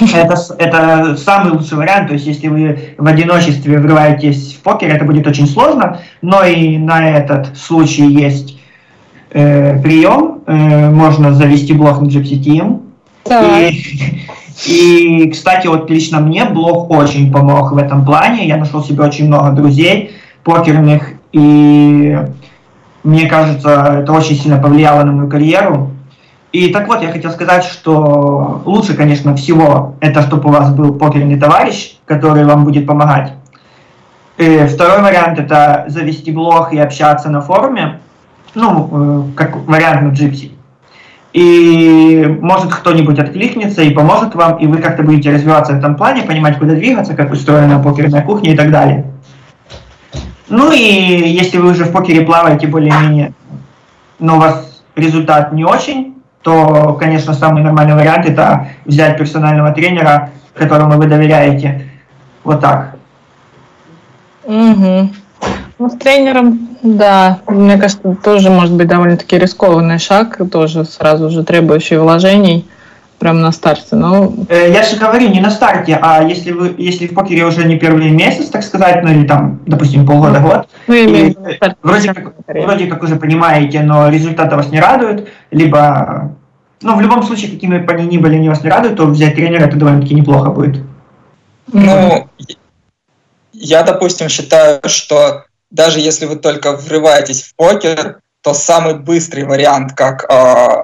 Это, 0.14 0.36
это 0.58 1.16
самый 1.16 1.52
лучший 1.52 1.76
вариант, 1.76 2.06
то 2.06 2.14
есть 2.14 2.24
если 2.24 2.46
вы 2.46 2.94
в 2.98 3.06
одиночестве 3.06 3.80
врываетесь 3.80 4.54
в 4.54 4.62
покер, 4.62 4.88
это 4.94 5.04
будет 5.04 5.26
очень 5.26 5.48
сложно, 5.48 5.98
но 6.22 6.44
и 6.44 6.78
на 6.78 7.10
этот 7.10 7.58
случай 7.58 8.06
есть 8.06 8.60
э, 9.32 9.80
прием, 9.82 10.42
э, 10.46 10.88
можно 10.88 11.34
завести 11.34 11.72
блог 11.72 12.00
на 12.00 12.06
Gypsy 12.06 12.40
Team. 12.40 12.82
И, 13.28 14.28
и, 14.66 15.30
кстати, 15.30 15.66
вот 15.66 15.90
лично 15.90 16.20
мне 16.20 16.44
блог 16.44 16.88
очень 16.88 17.32
помог 17.32 17.72
в 17.72 17.76
этом 17.76 18.04
плане, 18.04 18.46
я 18.46 18.58
нашел 18.58 18.84
себе 18.84 19.02
очень 19.02 19.26
много 19.26 19.50
друзей 19.50 20.12
покерных, 20.44 21.14
и 21.32 22.18
мне 23.02 23.26
кажется, 23.28 23.98
это 24.02 24.12
очень 24.12 24.36
сильно 24.36 24.58
повлияло 24.58 25.02
на 25.02 25.12
мою 25.12 25.28
карьеру. 25.28 25.90
И 26.52 26.68
так 26.68 26.86
вот, 26.86 27.02
я 27.02 27.10
хотел 27.10 27.30
сказать, 27.30 27.64
что 27.64 28.62
лучше, 28.64 28.94
конечно, 28.94 29.34
всего 29.34 29.96
это, 30.00 30.22
чтобы 30.22 30.50
у 30.50 30.52
вас 30.52 30.72
был 30.72 30.94
покерный 30.94 31.38
товарищ, 31.38 31.96
который 32.04 32.44
вам 32.44 32.64
будет 32.64 32.86
помогать. 32.86 33.32
И 34.36 34.66
второй 34.66 35.02
вариант– 35.02 35.38
это 35.40 35.84
завести 35.88 36.30
блог 36.30 36.72
и 36.72 36.78
общаться 36.78 37.30
на 37.30 37.40
форуме, 37.40 38.00
ну, 38.54 38.88
э, 38.92 39.36
как 39.36 39.56
вариант 39.66 40.02
на 40.02 40.08
Джипси. 40.08 40.52
И 41.32 42.38
может 42.40 42.72
кто-нибудь 42.72 43.18
откликнется 43.18 43.82
и 43.82 43.90
поможет 43.90 44.34
вам, 44.34 44.58
и 44.58 44.66
вы 44.66 44.78
как-то 44.78 45.02
будете 45.02 45.32
развиваться 45.32 45.72
в 45.72 45.78
этом 45.78 45.96
плане, 45.96 46.22
понимать, 46.22 46.58
куда 46.58 46.74
двигаться, 46.74 47.14
как 47.14 47.32
устроена 47.32 47.78
покерная 47.78 48.22
кухня 48.22 48.52
и 48.52 48.56
так 48.56 48.70
далее. 48.70 49.11
Ну 50.48 50.72
и 50.72 50.78
если 50.78 51.58
вы 51.58 51.70
уже 51.70 51.84
в 51.84 51.92
покере 51.92 52.24
плаваете 52.24 52.66
более-менее, 52.66 53.32
но 54.18 54.36
у 54.36 54.40
вас 54.40 54.82
результат 54.96 55.52
не 55.52 55.64
очень, 55.64 56.14
то, 56.42 56.94
конечно, 56.94 57.34
самый 57.34 57.62
нормальный 57.62 57.94
вариант 57.94 58.26
это 58.26 58.68
взять 58.84 59.16
персонального 59.16 59.72
тренера, 59.72 60.30
которому 60.54 60.98
вы 60.98 61.06
доверяете. 61.06 61.88
Вот 62.44 62.60
так. 62.60 62.96
Угу. 64.44 65.10
Ну, 65.78 65.88
с 65.88 65.96
тренером, 65.96 66.68
да, 66.82 67.38
мне 67.46 67.78
кажется, 67.78 68.16
тоже 68.22 68.50
может 68.50 68.74
быть 68.74 68.88
довольно-таки 68.88 69.38
рискованный 69.38 69.98
шаг, 69.98 70.38
тоже 70.50 70.84
сразу 70.84 71.30
же 71.30 71.44
требующий 71.44 71.96
вложений 71.96 72.66
прям 73.22 73.40
на 73.40 73.52
старте, 73.52 73.94
но... 73.94 74.34
Э, 74.48 74.72
я 74.72 74.82
же 74.82 74.96
говорю, 74.96 75.28
не 75.28 75.40
на 75.40 75.50
старте, 75.50 75.96
а 76.02 76.24
если 76.24 76.50
вы, 76.50 76.74
если 76.76 77.06
в 77.06 77.14
покере 77.14 77.44
уже 77.44 77.62
не 77.62 77.78
первый 77.78 78.10
месяц, 78.10 78.48
так 78.48 78.64
сказать, 78.64 79.04
ну 79.04 79.12
или 79.12 79.24
там, 79.24 79.60
допустим, 79.64 80.04
полгода, 80.04 80.40
ну, 80.40 80.48
год, 80.48 80.68
ну, 80.88 80.94
и 80.94 81.36
вроде, 81.84 82.14
как, 82.14 82.34
вроде 82.48 82.86
как 82.88 83.00
уже 83.00 83.14
понимаете, 83.14 83.82
но 83.82 84.08
результаты 84.08 84.56
вас 84.56 84.72
не 84.72 84.80
радуют, 84.80 85.28
либо, 85.52 86.34
ну, 86.80 86.96
в 86.96 87.00
любом 87.00 87.22
случае, 87.22 87.52
какими 87.52 87.78
бы 87.78 87.92
они 87.92 88.08
ни 88.08 88.18
были, 88.18 88.34
они 88.34 88.48
вас 88.48 88.64
не 88.64 88.70
радуют, 88.70 88.96
то 88.96 89.06
взять 89.06 89.36
тренера 89.36 89.66
это 89.66 89.76
довольно-таки 89.76 90.16
неплохо 90.16 90.50
будет. 90.50 90.82
Ну, 91.72 92.28
я, 93.52 93.84
допустим, 93.84 94.28
считаю, 94.28 94.80
что 94.86 95.44
даже 95.70 96.00
если 96.00 96.26
вы 96.26 96.34
только 96.34 96.72
врываетесь 96.72 97.42
в 97.44 97.54
покер, 97.54 98.18
то 98.42 98.52
самый 98.52 98.94
быстрый 98.94 99.44
вариант, 99.44 99.92
как 99.92 100.24
э, 100.28 100.82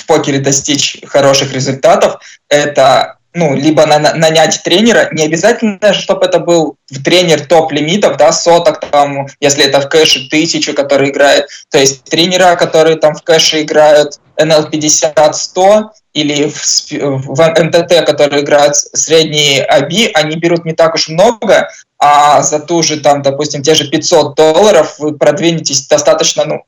в 0.00 0.06
покере 0.06 0.38
достичь 0.38 0.98
хороших 1.06 1.52
результатов, 1.52 2.20
это 2.48 3.16
ну, 3.32 3.54
либо 3.54 3.86
на, 3.86 3.98
нанять 3.98 4.60
тренера, 4.64 5.08
не 5.12 5.24
обязательно, 5.24 5.92
чтобы 5.92 6.26
это 6.26 6.40
был 6.40 6.76
тренер 7.04 7.46
топ-лимитов, 7.46 8.16
да, 8.16 8.32
соток, 8.32 8.80
там, 8.90 9.28
если 9.38 9.64
это 9.64 9.80
в 9.80 9.88
кэше 9.88 10.28
тысячу, 10.28 10.74
который 10.74 11.10
играет, 11.10 11.46
то 11.70 11.78
есть 11.78 12.02
тренера, 12.04 12.56
которые 12.56 12.96
там 12.96 13.14
в 13.14 13.22
кэше 13.22 13.62
играют 13.62 14.18
NL 14.36 14.68
50-100, 14.70 15.90
или 16.12 16.48
в, 16.48 16.90
в 16.90 17.62
МТТ, 17.62 18.04
которые 18.04 18.42
играют 18.42 18.74
средние 18.74 19.62
АБИ, 19.62 20.10
они 20.14 20.36
берут 20.36 20.64
не 20.64 20.72
так 20.72 20.94
уж 20.94 21.08
много, 21.08 21.70
а 21.98 22.42
за 22.42 22.58
ту 22.58 22.82
же, 22.82 23.00
там, 23.00 23.22
допустим, 23.22 23.62
те 23.62 23.74
же 23.74 23.88
500 23.88 24.34
долларов 24.34 24.96
вы 24.98 25.16
продвинетесь 25.16 25.86
достаточно, 25.86 26.44
ну, 26.44 26.64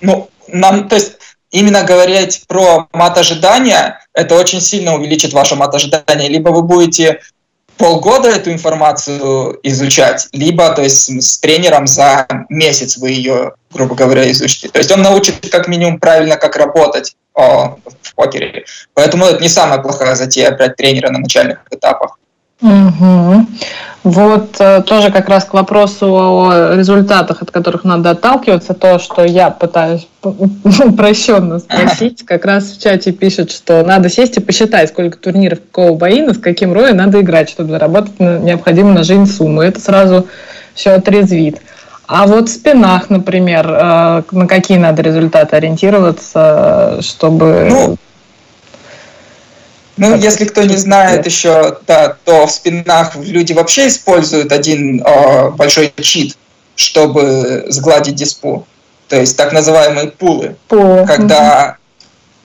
ну, 0.00 0.28
нам, 0.48 0.88
то 0.88 0.96
есть 0.96 1.12
именно 1.50 1.82
говорить 1.82 2.44
про 2.46 2.88
мат 2.92 3.18
ожидания, 3.18 4.00
это 4.14 4.34
очень 4.36 4.60
сильно 4.60 4.94
увеличит 4.94 5.32
ваше 5.32 5.56
мат 5.56 5.74
ожидания. 5.74 6.28
Либо 6.28 6.50
вы 6.50 6.62
будете 6.62 7.20
полгода 7.78 8.28
эту 8.28 8.52
информацию 8.52 9.58
изучать, 9.62 10.28
либо 10.32 10.68
то 10.70 10.82
есть 10.82 11.22
с 11.22 11.38
тренером 11.38 11.86
за 11.86 12.26
месяц 12.48 12.98
вы 12.98 13.10
ее, 13.10 13.52
грубо 13.72 13.94
говоря, 13.94 14.30
изучите. 14.30 14.68
То 14.68 14.78
есть 14.78 14.90
он 14.90 15.02
научит 15.02 15.48
как 15.50 15.68
минимум 15.68 15.98
правильно, 16.00 16.36
как 16.36 16.56
работать 16.56 17.16
о, 17.34 17.76
в 18.02 18.14
покере. 18.14 18.64
Поэтому 18.94 19.26
это 19.26 19.40
не 19.40 19.48
самая 19.48 19.78
плохая 19.78 20.16
затея 20.16 20.50
брать 20.50 20.76
тренера 20.76 21.10
на 21.10 21.20
начальных 21.20 21.60
этапах. 21.70 22.17
Угу. 22.60 23.46
Вот 24.04 24.56
э, 24.58 24.82
тоже 24.82 25.10
как 25.10 25.28
раз 25.28 25.44
к 25.44 25.54
вопросу 25.54 26.06
о 26.06 26.74
результатах, 26.74 27.42
от 27.42 27.50
которых 27.50 27.84
надо 27.84 28.10
отталкиваться, 28.10 28.74
то, 28.74 28.98
что 28.98 29.24
я 29.24 29.50
пытаюсь 29.50 30.08
упрощенно 30.22 31.58
спросить, 31.58 32.24
как 32.24 32.44
раз 32.44 32.70
в 32.70 32.82
чате 32.82 33.12
пишет, 33.12 33.52
что 33.52 33.84
надо 33.84 34.08
сесть 34.08 34.36
и 34.36 34.40
посчитать, 34.40 34.88
сколько 34.88 35.18
турниров 35.18 35.60
какого 35.60 35.96
боина, 35.96 36.34
с 36.34 36.38
каким 36.38 36.72
роем 36.72 36.96
надо 36.96 37.20
играть, 37.20 37.50
чтобы 37.50 37.70
заработать 37.70 38.18
необходимую 38.18 38.94
на 38.94 39.04
жизнь 39.04 39.26
сумму. 39.26 39.62
Это 39.62 39.80
сразу 39.80 40.26
все 40.74 40.92
отрезвит. 40.92 41.60
А 42.06 42.26
вот 42.26 42.48
в 42.48 42.52
спинах, 42.52 43.10
например, 43.10 43.68
э, 43.68 44.22
на 44.32 44.46
какие 44.46 44.78
надо 44.78 45.02
результаты 45.02 45.56
ориентироваться, 45.56 46.98
чтобы 47.02 47.68
ну, 47.70 47.96
ну, 49.98 50.16
если 50.16 50.44
кто 50.44 50.62
не 50.62 50.76
знает 50.76 51.26
еще, 51.26 51.78
да, 51.86 52.16
то 52.24 52.46
в 52.46 52.50
спинах 52.50 53.16
люди 53.16 53.52
вообще 53.52 53.88
используют 53.88 54.52
один 54.52 55.02
э, 55.04 55.50
большой 55.50 55.92
чит, 56.00 56.36
чтобы 56.76 57.66
сгладить 57.68 58.14
диспу. 58.14 58.66
То 59.08 59.16
есть 59.16 59.36
так 59.36 59.52
называемые 59.52 60.08
пулы. 60.08 60.56
Пулы. 60.68 61.06
Когда, 61.06 61.76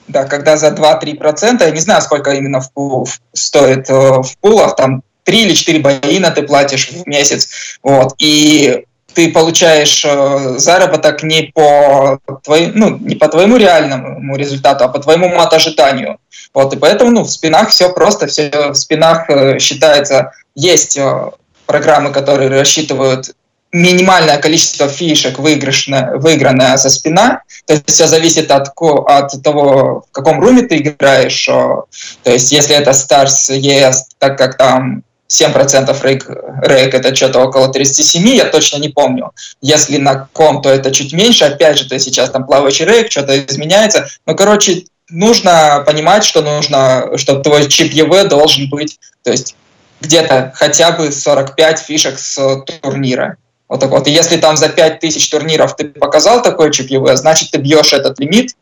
да, 0.08 0.24
когда 0.24 0.56
за 0.56 0.68
2-3%, 0.68 1.64
я 1.64 1.70
не 1.70 1.80
знаю, 1.80 2.02
сколько 2.02 2.32
именно 2.32 2.60
в 2.60 2.72
пул, 2.72 3.08
стоит 3.32 3.88
э, 3.88 3.92
в 3.92 4.36
пулах, 4.40 4.76
там 4.76 5.02
3 5.24 5.42
или 5.42 5.54
4 5.54 5.78
боина 5.80 6.30
ты 6.30 6.42
платишь 6.42 6.90
в 6.90 7.06
месяц. 7.06 7.48
Вот, 7.82 8.14
и 8.18 8.84
ты 9.14 9.30
получаешь 9.32 10.04
э, 10.04 10.54
заработок 10.58 11.22
не 11.22 11.52
по, 11.54 12.18
твоим, 12.42 12.72
ну, 12.74 12.98
не 12.98 13.14
по 13.14 13.28
твоему 13.28 13.56
реальному 13.56 14.36
результату, 14.36 14.84
а 14.84 14.88
по 14.88 14.98
твоему 14.98 15.28
мат-ожиданию. 15.28 16.18
Вот, 16.52 16.74
и 16.74 16.76
поэтому 16.76 17.10
ну, 17.10 17.22
в 17.22 17.30
спинах 17.30 17.70
все 17.70 17.92
просто, 17.92 18.26
все 18.26 18.50
в 18.50 18.74
спинах 18.74 19.30
э, 19.30 19.58
считается, 19.58 20.32
есть 20.54 20.96
э, 20.96 21.30
программы, 21.66 22.12
которые 22.12 22.50
рассчитывают 22.50 23.34
минимальное 23.72 24.38
количество 24.38 24.88
фишек, 24.88 25.38
выигрышное, 25.38 26.16
выигранное 26.16 26.76
со 26.76 26.90
спина. 26.90 27.42
То 27.66 27.74
есть 27.74 27.90
все 27.90 28.06
зависит 28.06 28.50
от, 28.52 28.68
от 28.78 29.42
того, 29.42 30.04
в 30.08 30.12
каком 30.12 30.40
руме 30.40 30.62
ты 30.62 30.76
играешь. 30.76 31.44
То 31.46 31.86
есть 32.30 32.52
если 32.52 32.76
это 32.76 32.92
Stars 32.92 33.50
ES, 33.50 33.94
так 34.18 34.38
как 34.38 34.56
там 34.56 35.02
7% 35.34 35.96
рейк, 36.02 36.28
рейк 36.62 36.94
это 36.94 37.14
что-то 37.14 37.40
около 37.40 37.68
37, 37.72 38.28
я 38.28 38.44
точно 38.44 38.78
не 38.78 38.88
помню. 38.88 39.32
Если 39.60 39.96
на 39.96 40.28
ком, 40.32 40.62
то 40.62 40.68
это 40.68 40.90
чуть 40.90 41.12
меньше, 41.12 41.44
опять 41.44 41.78
же, 41.78 41.88
то 41.88 41.98
сейчас 41.98 42.30
там 42.30 42.46
плавающий 42.46 42.84
рейк, 42.84 43.10
что-то 43.10 43.44
изменяется. 43.44 44.08
Ну, 44.26 44.36
короче, 44.36 44.84
нужно 45.10 45.82
понимать, 45.86 46.24
что 46.24 46.42
нужно, 46.42 47.16
что 47.16 47.40
твой 47.40 47.68
чип 47.68 47.92
ЕВ 47.92 48.28
должен 48.28 48.68
быть, 48.68 48.98
то 49.22 49.30
есть 49.30 49.56
где-то 50.00 50.52
хотя 50.54 50.92
бы 50.92 51.10
45 51.10 51.78
фишек 51.78 52.18
с 52.18 52.64
турнира. 52.82 53.36
Вот 53.68 53.80
так 53.80 53.90
вот. 53.90 54.06
И 54.06 54.10
если 54.10 54.36
там 54.36 54.56
за 54.56 54.68
5000 54.68 55.28
турниров 55.30 55.74
ты 55.76 55.86
показал 55.86 56.42
такой 56.42 56.70
чип 56.70 56.90
ЕВ, 56.90 57.16
значит, 57.16 57.50
ты 57.50 57.58
бьешь 57.58 57.92
этот 57.92 58.20
лимит, 58.20 58.54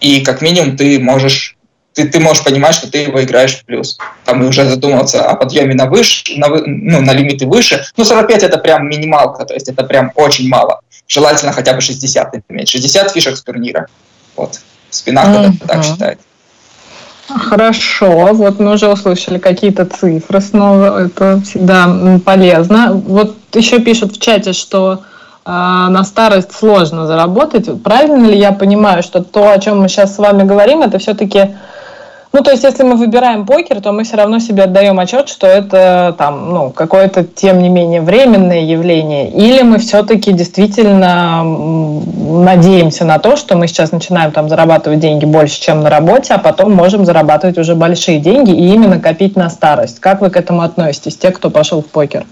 и 0.00 0.20
как 0.20 0.42
минимум 0.42 0.76
ты 0.76 0.98
можешь 0.98 1.57
ты, 1.98 2.06
ты 2.06 2.20
можешь 2.20 2.44
понимать, 2.44 2.74
что 2.74 2.88
ты 2.88 2.98
его 2.98 3.20
играешь 3.22 3.56
в 3.56 3.64
плюс. 3.64 3.98
Там 4.24 4.42
и 4.42 4.46
уже 4.46 4.64
задумываться 4.64 5.24
о 5.24 5.34
подъеме 5.34 5.74
на 5.74 5.86
выше, 5.86 6.22
на, 6.36 6.48
ну, 6.48 7.00
на 7.00 7.12
лимиты 7.12 7.44
выше. 7.46 7.84
Ну, 7.96 8.04
45 8.04 8.44
это 8.44 8.58
прям 8.58 8.88
минималка, 8.88 9.44
то 9.44 9.54
есть 9.54 9.68
это 9.68 9.82
прям 9.82 10.12
очень 10.14 10.48
мало. 10.48 10.80
Желательно 11.08 11.52
хотя 11.52 11.72
бы 11.72 11.80
60 11.80 12.34
иметь. 12.50 12.68
60 12.68 13.10
фишек 13.10 13.36
с 13.36 13.42
турнира. 13.42 13.88
Вот. 14.36 14.60
Спина 14.90 15.24
mm-hmm. 15.24 15.66
так 15.66 15.84
считает. 15.84 16.20
Хорошо, 17.28 18.30
вот 18.32 18.60
мы 18.60 18.72
уже 18.72 18.88
услышали 18.88 19.38
какие-то 19.38 19.84
цифры 19.84 20.40
снова, 20.40 21.06
это 21.06 21.42
всегда 21.44 22.20
полезно. 22.24 22.92
Вот 22.92 23.36
еще 23.54 23.80
пишут 23.80 24.16
в 24.16 24.20
чате, 24.20 24.52
что 24.52 24.92
э, 25.44 25.50
на 25.50 26.04
старость 26.04 26.52
сложно 26.52 27.06
заработать. 27.06 27.82
Правильно 27.82 28.26
ли 28.26 28.38
я 28.38 28.52
понимаю, 28.52 29.02
что 29.02 29.22
то, 29.22 29.50
о 29.50 29.58
чем 29.58 29.80
мы 29.80 29.88
сейчас 29.88 30.14
с 30.14 30.18
вами 30.18 30.44
говорим, 30.44 30.80
это 30.80 30.98
все-таки 30.98 31.56
ну, 32.30 32.42
то 32.42 32.50
есть, 32.50 32.62
если 32.62 32.82
мы 32.82 32.96
выбираем 32.96 33.46
покер, 33.46 33.80
то 33.80 33.90
мы 33.92 34.04
все 34.04 34.16
равно 34.16 34.38
себе 34.38 34.64
отдаем 34.64 34.98
отчет, 35.00 35.30
что 35.30 35.46
это 35.46 36.14
там, 36.18 36.52
ну, 36.52 36.70
какое-то, 36.70 37.24
тем 37.24 37.62
не 37.62 37.70
менее, 37.70 38.02
временное 38.02 38.60
явление. 38.60 39.30
Или 39.30 39.62
мы 39.62 39.78
все-таки 39.78 40.32
действительно 40.32 41.42
надеемся 41.42 43.06
на 43.06 43.18
то, 43.18 43.36
что 43.36 43.56
мы 43.56 43.66
сейчас 43.66 43.92
начинаем 43.92 44.30
там 44.30 44.50
зарабатывать 44.50 45.00
деньги 45.00 45.24
больше, 45.24 45.58
чем 45.58 45.80
на 45.80 45.88
работе, 45.88 46.34
а 46.34 46.38
потом 46.38 46.74
можем 46.74 47.06
зарабатывать 47.06 47.56
уже 47.56 47.74
большие 47.74 48.18
деньги 48.18 48.50
и 48.50 48.74
именно 48.74 49.00
копить 49.00 49.34
на 49.34 49.48
старость. 49.48 49.98
Как 49.98 50.20
вы 50.20 50.28
к 50.28 50.36
этому 50.36 50.60
относитесь, 50.60 51.16
те, 51.16 51.30
кто 51.30 51.48
пошел 51.48 51.82
в 51.82 51.86
покер? 51.86 52.26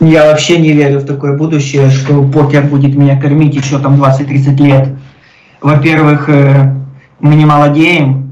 Я 0.00 0.26
вообще 0.26 0.58
не 0.58 0.72
верю 0.72 0.98
в 0.98 1.06
такое 1.06 1.36
будущее, 1.36 1.90
что 1.90 2.24
покер 2.24 2.64
будет 2.64 2.96
меня 2.96 3.20
кормить 3.20 3.54
еще 3.54 3.78
там 3.78 4.02
20-30 4.02 4.56
лет. 4.56 4.88
Во-первых, 5.60 6.28
э, 6.28 6.74
мы 7.20 7.36
не 7.36 7.46
молодеем, 7.46 8.23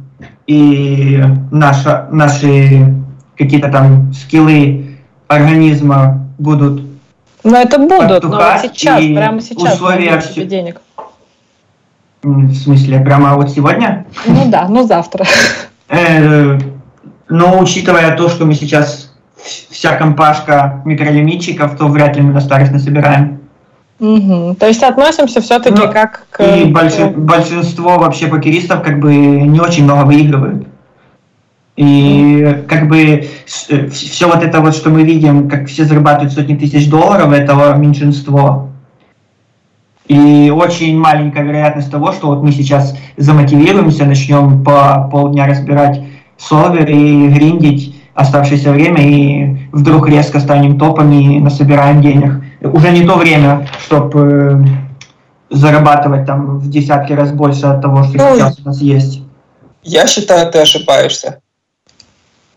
и 0.46 1.22
наша, 1.50 2.08
наши 2.10 2.94
какие-то 3.36 3.70
там 3.70 4.12
скиллы 4.12 4.98
организма 5.28 6.26
будут 6.38 6.82
но 7.44 7.58
это 7.58 7.78
будут, 7.78 8.22
но 8.22 8.30
вот 8.30 8.60
сейчас, 8.62 9.00
прямо 9.00 9.40
сейчас 9.40 9.74
условия 9.74 10.20
все... 10.20 10.44
денег. 10.44 10.80
В 12.22 12.54
смысле, 12.54 13.00
прямо 13.00 13.34
вот 13.34 13.50
сегодня? 13.50 14.06
Ну 14.26 14.48
да, 14.48 14.68
ну 14.68 14.86
завтра. 14.86 15.26
Э, 15.88 16.58
но 17.28 17.58
учитывая 17.58 18.16
то, 18.16 18.28
что 18.28 18.46
мы 18.46 18.54
сейчас 18.54 19.12
вся 19.70 19.96
компашка 19.96 20.82
микролимитчиков, 20.84 21.76
то 21.76 21.88
вряд 21.88 22.16
ли 22.16 22.22
мы 22.22 22.32
на 22.32 22.40
старость 22.40 22.70
насобираем. 22.70 23.41
Угу. 24.02 24.56
То 24.58 24.66
есть 24.66 24.82
относимся 24.82 25.40
все-таки 25.40 25.80
ну, 25.80 25.92
как 25.92 26.26
к... 26.30 26.42
И 26.42 26.64
больш... 26.64 26.94
большинство 27.16 27.98
вообще 27.98 28.26
покеристов 28.26 28.82
как 28.82 28.98
бы 28.98 29.14
не 29.14 29.60
очень 29.60 29.84
много 29.84 30.04
выигрывают. 30.04 30.66
И 31.76 32.64
как 32.66 32.88
бы 32.88 33.28
э, 33.68 33.88
все 33.88 34.26
вот 34.26 34.42
это 34.42 34.60
вот, 34.60 34.74
что 34.74 34.90
мы 34.90 35.04
видим, 35.04 35.48
как 35.48 35.68
все 35.68 35.84
зарабатывают 35.84 36.32
сотни 36.32 36.56
тысяч 36.56 36.90
долларов, 36.90 37.32
это 37.32 37.74
меньшинство. 37.76 38.70
И 40.08 40.52
очень 40.54 40.98
маленькая 40.98 41.44
вероятность 41.44 41.92
того, 41.92 42.10
что 42.10 42.26
вот 42.26 42.42
мы 42.42 42.50
сейчас 42.50 42.98
замотивируемся, 43.16 44.04
начнем 44.04 44.64
по 44.64 45.08
полдня 45.12 45.46
разбирать 45.46 46.02
солвер 46.36 46.90
и 46.90 47.28
гриндить 47.28 48.02
оставшееся 48.14 48.72
время, 48.72 49.08
и 49.08 49.56
вдруг 49.70 50.08
резко 50.08 50.40
станем 50.40 50.76
топами 50.76 51.36
и 51.36 51.38
насобираем 51.38 52.02
денег 52.02 52.42
уже 52.64 52.90
не 52.90 53.06
то 53.06 53.16
время, 53.16 53.68
чтобы 53.84 54.64
э, 55.50 55.56
зарабатывать 55.56 56.26
там 56.26 56.58
в 56.58 56.70
десятки 56.70 57.12
раз 57.12 57.32
больше 57.32 57.66
от 57.66 57.82
того, 57.82 58.04
что 58.04 58.16
ну, 58.16 58.36
сейчас 58.36 58.58
у 58.58 58.62
нас 58.62 58.80
есть. 58.80 59.22
Я 59.82 60.06
считаю, 60.06 60.50
ты 60.50 60.60
ошибаешься. 60.60 61.40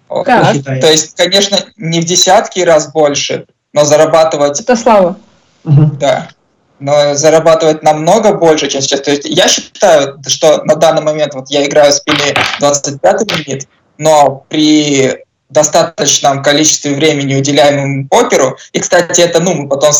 Как? 0.07 0.63
То 0.63 0.91
есть, 0.91 1.15
конечно, 1.15 1.57
не 1.77 1.99
в 1.99 2.05
десятки 2.05 2.59
раз 2.59 2.91
больше, 2.91 3.47
но 3.73 3.83
зарабатывать... 3.83 4.59
Это 4.59 4.75
слава. 4.75 5.17
Да. 5.63 6.29
Но 6.79 7.15
зарабатывать 7.15 7.83
намного 7.83 8.33
больше, 8.33 8.67
чем 8.67 8.81
сейчас. 8.81 9.01
То 9.01 9.11
есть 9.11 9.25
я 9.25 9.47
считаю, 9.47 10.19
что 10.27 10.63
на 10.65 10.75
данный 10.75 11.01
момент 11.01 11.33
вот 11.33 11.49
я 11.49 11.65
играю 11.65 11.91
с 11.91 12.01
пили 12.01 12.35
25 12.59 13.31
лимит, 13.31 13.67
но 13.97 14.45
при 14.49 15.24
достаточном 15.49 16.41
количестве 16.43 16.93
времени, 16.93 17.35
уделяемому 17.35 18.07
покеру, 18.07 18.57
и, 18.73 18.79
кстати, 18.79 19.21
это, 19.21 19.39
ну, 19.39 19.53
мы 19.53 19.69
потом 19.69 19.91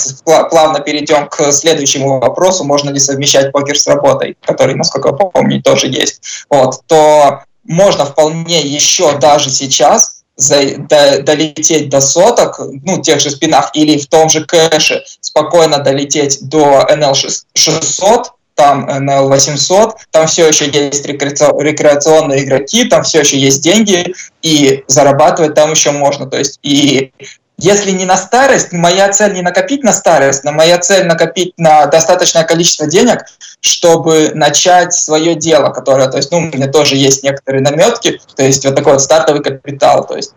плавно 0.50 0.80
перейдем 0.80 1.28
к 1.28 1.52
следующему 1.52 2.20
вопросу, 2.20 2.64
можно 2.64 2.90
ли 2.90 3.00
совмещать 3.00 3.52
покер 3.52 3.78
с 3.78 3.88
работой, 3.88 4.38
который, 4.42 4.76
насколько 4.76 5.10
я 5.10 5.14
помню, 5.14 5.62
тоже 5.62 5.88
есть, 5.88 6.22
вот, 6.50 6.82
то 6.88 7.44
можно 7.64 8.06
вполне 8.06 8.62
еще 8.62 9.18
даже 9.18 9.50
сейчас 9.50 10.16
за, 10.38 10.78
до, 10.78 11.22
долететь 11.22 11.90
до 11.90 12.02
соток, 12.02 12.60
ну, 12.84 13.02
тех 13.02 13.20
же 13.20 13.30
спинах 13.30 13.72
или 13.74 13.98
в 13.98 14.08
том 14.08 14.30
же 14.30 14.46
кэше, 14.46 15.04
спокойно 15.22 15.80
долететь 15.80 16.40
до 16.42 16.86
NL600, 16.90 18.26
там 18.56 18.90
NL 18.90 19.27
800, 19.27 19.95
там 20.11 20.27
все 20.27 20.48
еще 20.48 20.69
есть 20.69 21.06
рекреационные 21.06 22.44
игроки, 22.44 22.86
там 22.86 23.03
все 23.03 23.19
еще 23.19 23.38
есть 23.38 23.61
деньги, 23.61 24.15
и 24.41 24.84
зарабатывать 24.88 25.53
там 25.53 25.72
еще 25.72 25.91
можно. 25.91 26.26
То 26.26 26.38
есть 26.38 26.60
и 26.64 27.11
если 27.57 27.91
не 27.91 28.06
на 28.06 28.18
старость, 28.18 28.73
моя 28.73 29.10
цель 29.10 29.34
не 29.34 29.41
накопить 29.41 29.84
на 29.84 29.94
старость, 29.94 30.44
но 30.44 30.52
моя 30.52 30.77
цель 30.77 31.06
накопить 31.06 31.53
на 31.57 31.86
достаточное 31.86 32.44
количество 32.44 32.86
денег, 32.86 33.26
чтобы 33.61 34.32
начать 34.34 34.94
свое 34.94 35.36
дело, 35.36 35.69
которое, 35.69 36.10
то 36.10 36.18
есть, 36.18 36.32
ну, 36.32 36.40
у 36.40 36.41
меня 36.41 36.68
тоже 36.68 36.95
есть 36.95 37.23
некоторые 37.23 37.61
наметки, 37.61 38.19
то 38.36 38.44
есть 38.44 38.65
вот 38.65 38.76
такой 38.76 38.94
вот 38.94 39.02
стартовый 39.02 39.41
капитал, 39.41 40.06
то 40.06 40.18
есть 40.18 40.34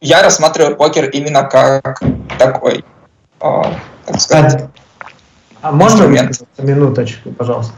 я 0.00 0.22
рассматриваю 0.22 0.76
покер 0.76 1.10
именно 1.10 1.44
как 1.44 2.00
такой, 2.38 2.84
э, 3.40 3.62
так 4.06 4.20
сказать, 4.20 4.64
а 5.64 5.72
можно 5.72 6.04
минуточку, 6.58 7.30
пожалуйста? 7.30 7.72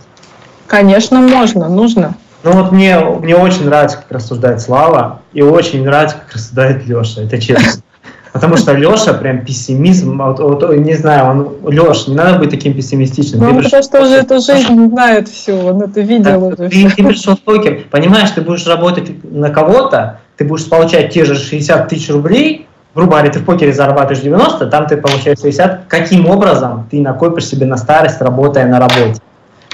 Конечно, 0.67 1.21
можно, 1.21 1.69
нужно. 1.69 2.17
Ну 2.43 2.51
вот 2.51 2.73
мне, 2.73 2.99
мне 2.99 3.37
очень 3.37 3.67
нравится, 3.67 3.99
как 3.99 4.11
рассуждает 4.11 4.61
Слава, 4.61 5.21
и 5.33 5.41
очень 5.41 5.85
нравится, 5.85 6.17
как 6.17 6.35
рассуждает 6.35 6.85
Леша, 6.85 7.23
это 7.23 7.41
честно. 7.41 7.81
Потому 8.33 8.57
что 8.57 8.73
Леша 8.73 9.15
прям 9.15 9.45
пессимизм, 9.45 10.19
вот, 10.19 10.41
вот, 10.41 10.77
не 10.77 10.95
знаю, 10.95 11.31
он, 11.31 11.73
Леш, 11.73 12.09
не 12.09 12.17
надо 12.17 12.41
быть 12.41 12.51
таким 12.51 12.75
пессимистичным. 12.75 13.41
Ну, 13.41 13.63
потому 13.63 13.83
что 13.83 14.03
уже 14.03 14.15
эту 14.15 14.41
жизнь 14.41 14.89
знает 14.89 15.29
все, 15.29 15.55
он 15.55 15.81
это 15.81 16.01
видел 16.01 16.51
так, 16.51 16.59
уже. 16.59 16.69
Ты, 16.69 16.91
ты 16.91 17.05
пришел 17.05 17.37
в 17.37 17.41
покер, 17.41 17.85
понимаешь, 17.89 18.31
ты 18.33 18.41
будешь 18.41 18.67
работать 18.67 19.13
на 19.23 19.51
кого-то, 19.51 20.19
ты 20.37 20.45
будешь 20.45 20.69
получать 20.69 21.13
те 21.13 21.25
же 21.25 21.37
60 21.37 21.89
тысяч 21.89 22.11
рублей, 22.11 22.67
грубо 22.97 23.13
говоря, 23.13 23.31
ты 23.31 23.39
в 23.39 23.45
покере 23.45 23.73
зарабатываешь 23.73 24.23
90, 24.23 24.67
там 24.67 24.87
ты 24.87 24.97
получаешь 24.97 25.39
60. 25.39 25.85
Каким 25.87 26.29
образом 26.29 26.89
ты 26.91 27.01
накопишь 27.01 27.47
себе 27.47 27.67
на 27.67 27.77
старость, 27.77 28.21
работая 28.21 28.67
на 28.67 28.81
работе? 28.81 29.21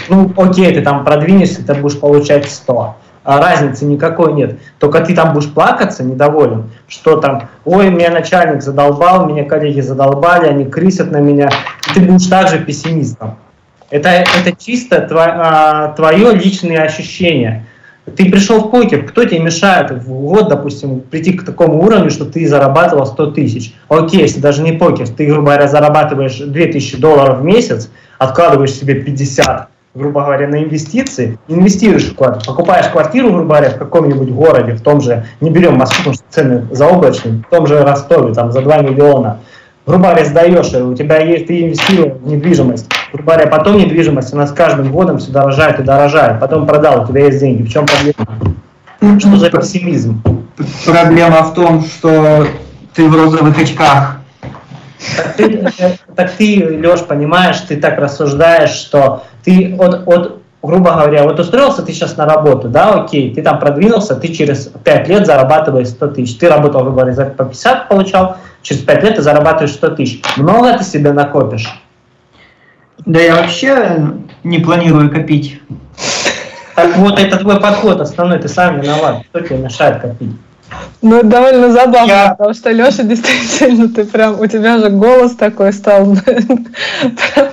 Ну, 0.08 0.32
окей, 0.36 0.74
ты 0.74 0.82
там 0.82 1.04
продвинешься, 1.04 1.64
ты 1.64 1.74
будешь 1.74 1.98
получать 1.98 2.50
100 2.50 2.96
а 3.24 3.40
разницы 3.40 3.84
никакой 3.84 4.32
нет. 4.32 4.58
Только 4.80 5.00
ты 5.00 5.14
там 5.14 5.32
будешь 5.32 5.48
плакаться, 5.48 6.02
недоволен, 6.02 6.70
что 6.88 7.20
там, 7.20 7.48
ой, 7.64 7.88
меня 7.88 8.10
начальник 8.10 8.62
задолбал, 8.62 9.26
меня 9.26 9.44
коллеги 9.44 9.80
задолбали, 9.80 10.48
они 10.48 10.64
крысят 10.64 11.12
на 11.12 11.18
меня. 11.18 11.48
И 11.88 11.94
ты 11.94 12.00
будешь 12.00 12.26
также 12.26 12.58
пессимистом. 12.58 13.36
Это, 13.90 14.08
это 14.08 14.56
чисто 14.58 15.02
твое, 15.02 15.32
а, 15.36 15.88
твое 15.94 16.32
личное 16.32 16.82
ощущение. 16.82 17.64
Ты 18.04 18.28
пришел 18.30 18.60
в 18.60 18.70
покер, 18.70 19.06
кто 19.06 19.24
тебе 19.24 19.38
мешает? 19.38 19.92
В 19.92 20.08
год, 20.08 20.48
допустим, 20.48 21.00
прийти 21.00 21.34
к 21.34 21.44
такому 21.44 21.80
уровню, 21.84 22.10
что 22.10 22.24
ты 22.24 22.48
зарабатывал 22.48 23.06
100 23.06 23.26
тысяч? 23.30 23.74
Окей, 23.88 24.22
если 24.22 24.40
даже 24.40 24.62
не 24.62 24.72
покер, 24.72 25.08
ты, 25.08 25.26
грубо 25.26 25.52
говоря, 25.52 25.68
зарабатываешь 25.68 26.38
2000 26.38 26.96
долларов 26.96 27.38
в 27.38 27.44
месяц, 27.44 27.90
откладываешь 28.18 28.72
себе 28.72 28.94
50, 28.94 29.68
грубо 29.94 30.22
говоря, 30.22 30.48
на 30.48 30.64
инвестиции, 30.64 31.38
инвестируешь 31.46 32.10
в 32.10 32.16
квартиру, 32.16 32.44
покупаешь 32.44 32.88
квартиру, 32.88 33.30
грубо 33.30 33.50
говоря, 33.50 33.70
в 33.70 33.78
каком-нибудь 33.78 34.30
городе, 34.30 34.72
в 34.72 34.80
том 34.80 35.00
же, 35.00 35.24
не 35.40 35.50
берем 35.50 35.76
Москву, 35.76 35.98
потому 35.98 36.14
что 36.14 36.24
цены 36.28 36.66
заоблачные, 36.72 37.44
в 37.46 37.50
том 37.50 37.68
же 37.68 37.80
Ростове, 37.84 38.34
там, 38.34 38.50
за 38.50 38.62
2 38.62 38.78
миллиона, 38.78 39.38
грубо 39.86 40.06
говоря, 40.08 40.24
сдаешь, 40.24 40.74
у 40.74 40.94
тебя 40.94 41.18
есть, 41.18 41.46
ты 41.46 41.62
инвестируешь 41.62 42.14
в 42.14 42.26
недвижимость, 42.26 42.88
говоря, 43.12 43.46
потом 43.46 43.76
недвижимость, 43.76 44.32
она 44.32 44.46
с 44.46 44.52
каждым 44.52 44.92
годом 44.92 45.18
все 45.18 45.30
дорожает 45.30 45.80
и 45.80 45.82
дорожает, 45.82 46.40
потом 46.40 46.66
продал, 46.66 47.02
у 47.02 47.06
тебя 47.06 47.26
есть 47.26 47.40
деньги, 47.40 47.62
в 47.62 47.70
чем 47.70 47.86
проблема? 47.86 49.20
Что 49.20 49.36
за 49.36 49.50
пессимизм? 49.50 50.22
Проблема 50.86 51.42
в 51.42 51.54
том, 51.54 51.84
что 51.84 52.46
ты 52.94 53.08
в 53.08 53.14
розовых 53.14 53.58
очках, 53.58 54.18
так 55.16 55.36
ты, 55.36 55.64
так 56.14 56.30
ты, 56.32 56.78
Леш, 56.80 57.00
понимаешь, 57.00 57.58
ты 57.60 57.76
так 57.76 57.98
рассуждаешь, 57.98 58.70
что 58.70 59.24
ты 59.44 59.76
от, 59.78 60.06
от, 60.06 60.42
грубо 60.62 60.92
говоря, 60.92 61.24
вот 61.24 61.40
устроился 61.40 61.82
ты 61.82 61.92
сейчас 61.92 62.16
на 62.16 62.24
работу, 62.24 62.68
да, 62.68 63.02
окей, 63.02 63.34
ты 63.34 63.42
там 63.42 63.58
продвинулся, 63.58 64.14
ты 64.14 64.28
через 64.28 64.70
5 64.84 65.08
лет 65.08 65.26
зарабатываешь 65.26 65.88
100 65.88 66.06
тысяч. 66.08 66.36
Ты 66.36 66.48
работал, 66.48 66.82
грубо 66.82 67.04
говоря, 67.04 67.30
по 67.30 67.44
50 67.46 67.88
получал, 67.88 68.36
через 68.62 68.82
5 68.82 69.02
лет 69.02 69.16
ты 69.16 69.22
зарабатываешь 69.22 69.74
100 69.74 69.88
тысяч. 69.90 70.22
Много 70.36 70.78
ты 70.78 70.84
себе 70.84 71.12
накопишь? 71.12 71.81
Да 73.06 73.20
я 73.20 73.36
вообще 73.36 73.98
не 74.44 74.58
планирую 74.58 75.10
копить. 75.10 75.60
Так 76.74 76.96
вот, 76.96 77.18
это 77.18 77.36
твой 77.38 77.60
подход 77.60 78.00
основной, 78.00 78.38
ты 78.38 78.48
сам 78.48 78.80
виноват. 78.80 79.24
Кто 79.28 79.40
тебе 79.40 79.58
мешает 79.58 80.00
копить? 80.00 80.32
Ну, 81.02 81.18
это 81.18 81.26
довольно 81.26 81.70
забавно, 81.70 82.10
я... 82.10 82.30
потому 82.30 82.54
что 82.54 82.70
Леша, 82.70 83.02
действительно, 83.02 83.88
ты 83.88 84.04
прям, 84.04 84.40
у 84.40 84.46
тебя 84.46 84.78
же 84.78 84.88
голос 84.88 85.32
такой 85.32 85.72
стал. 85.72 86.16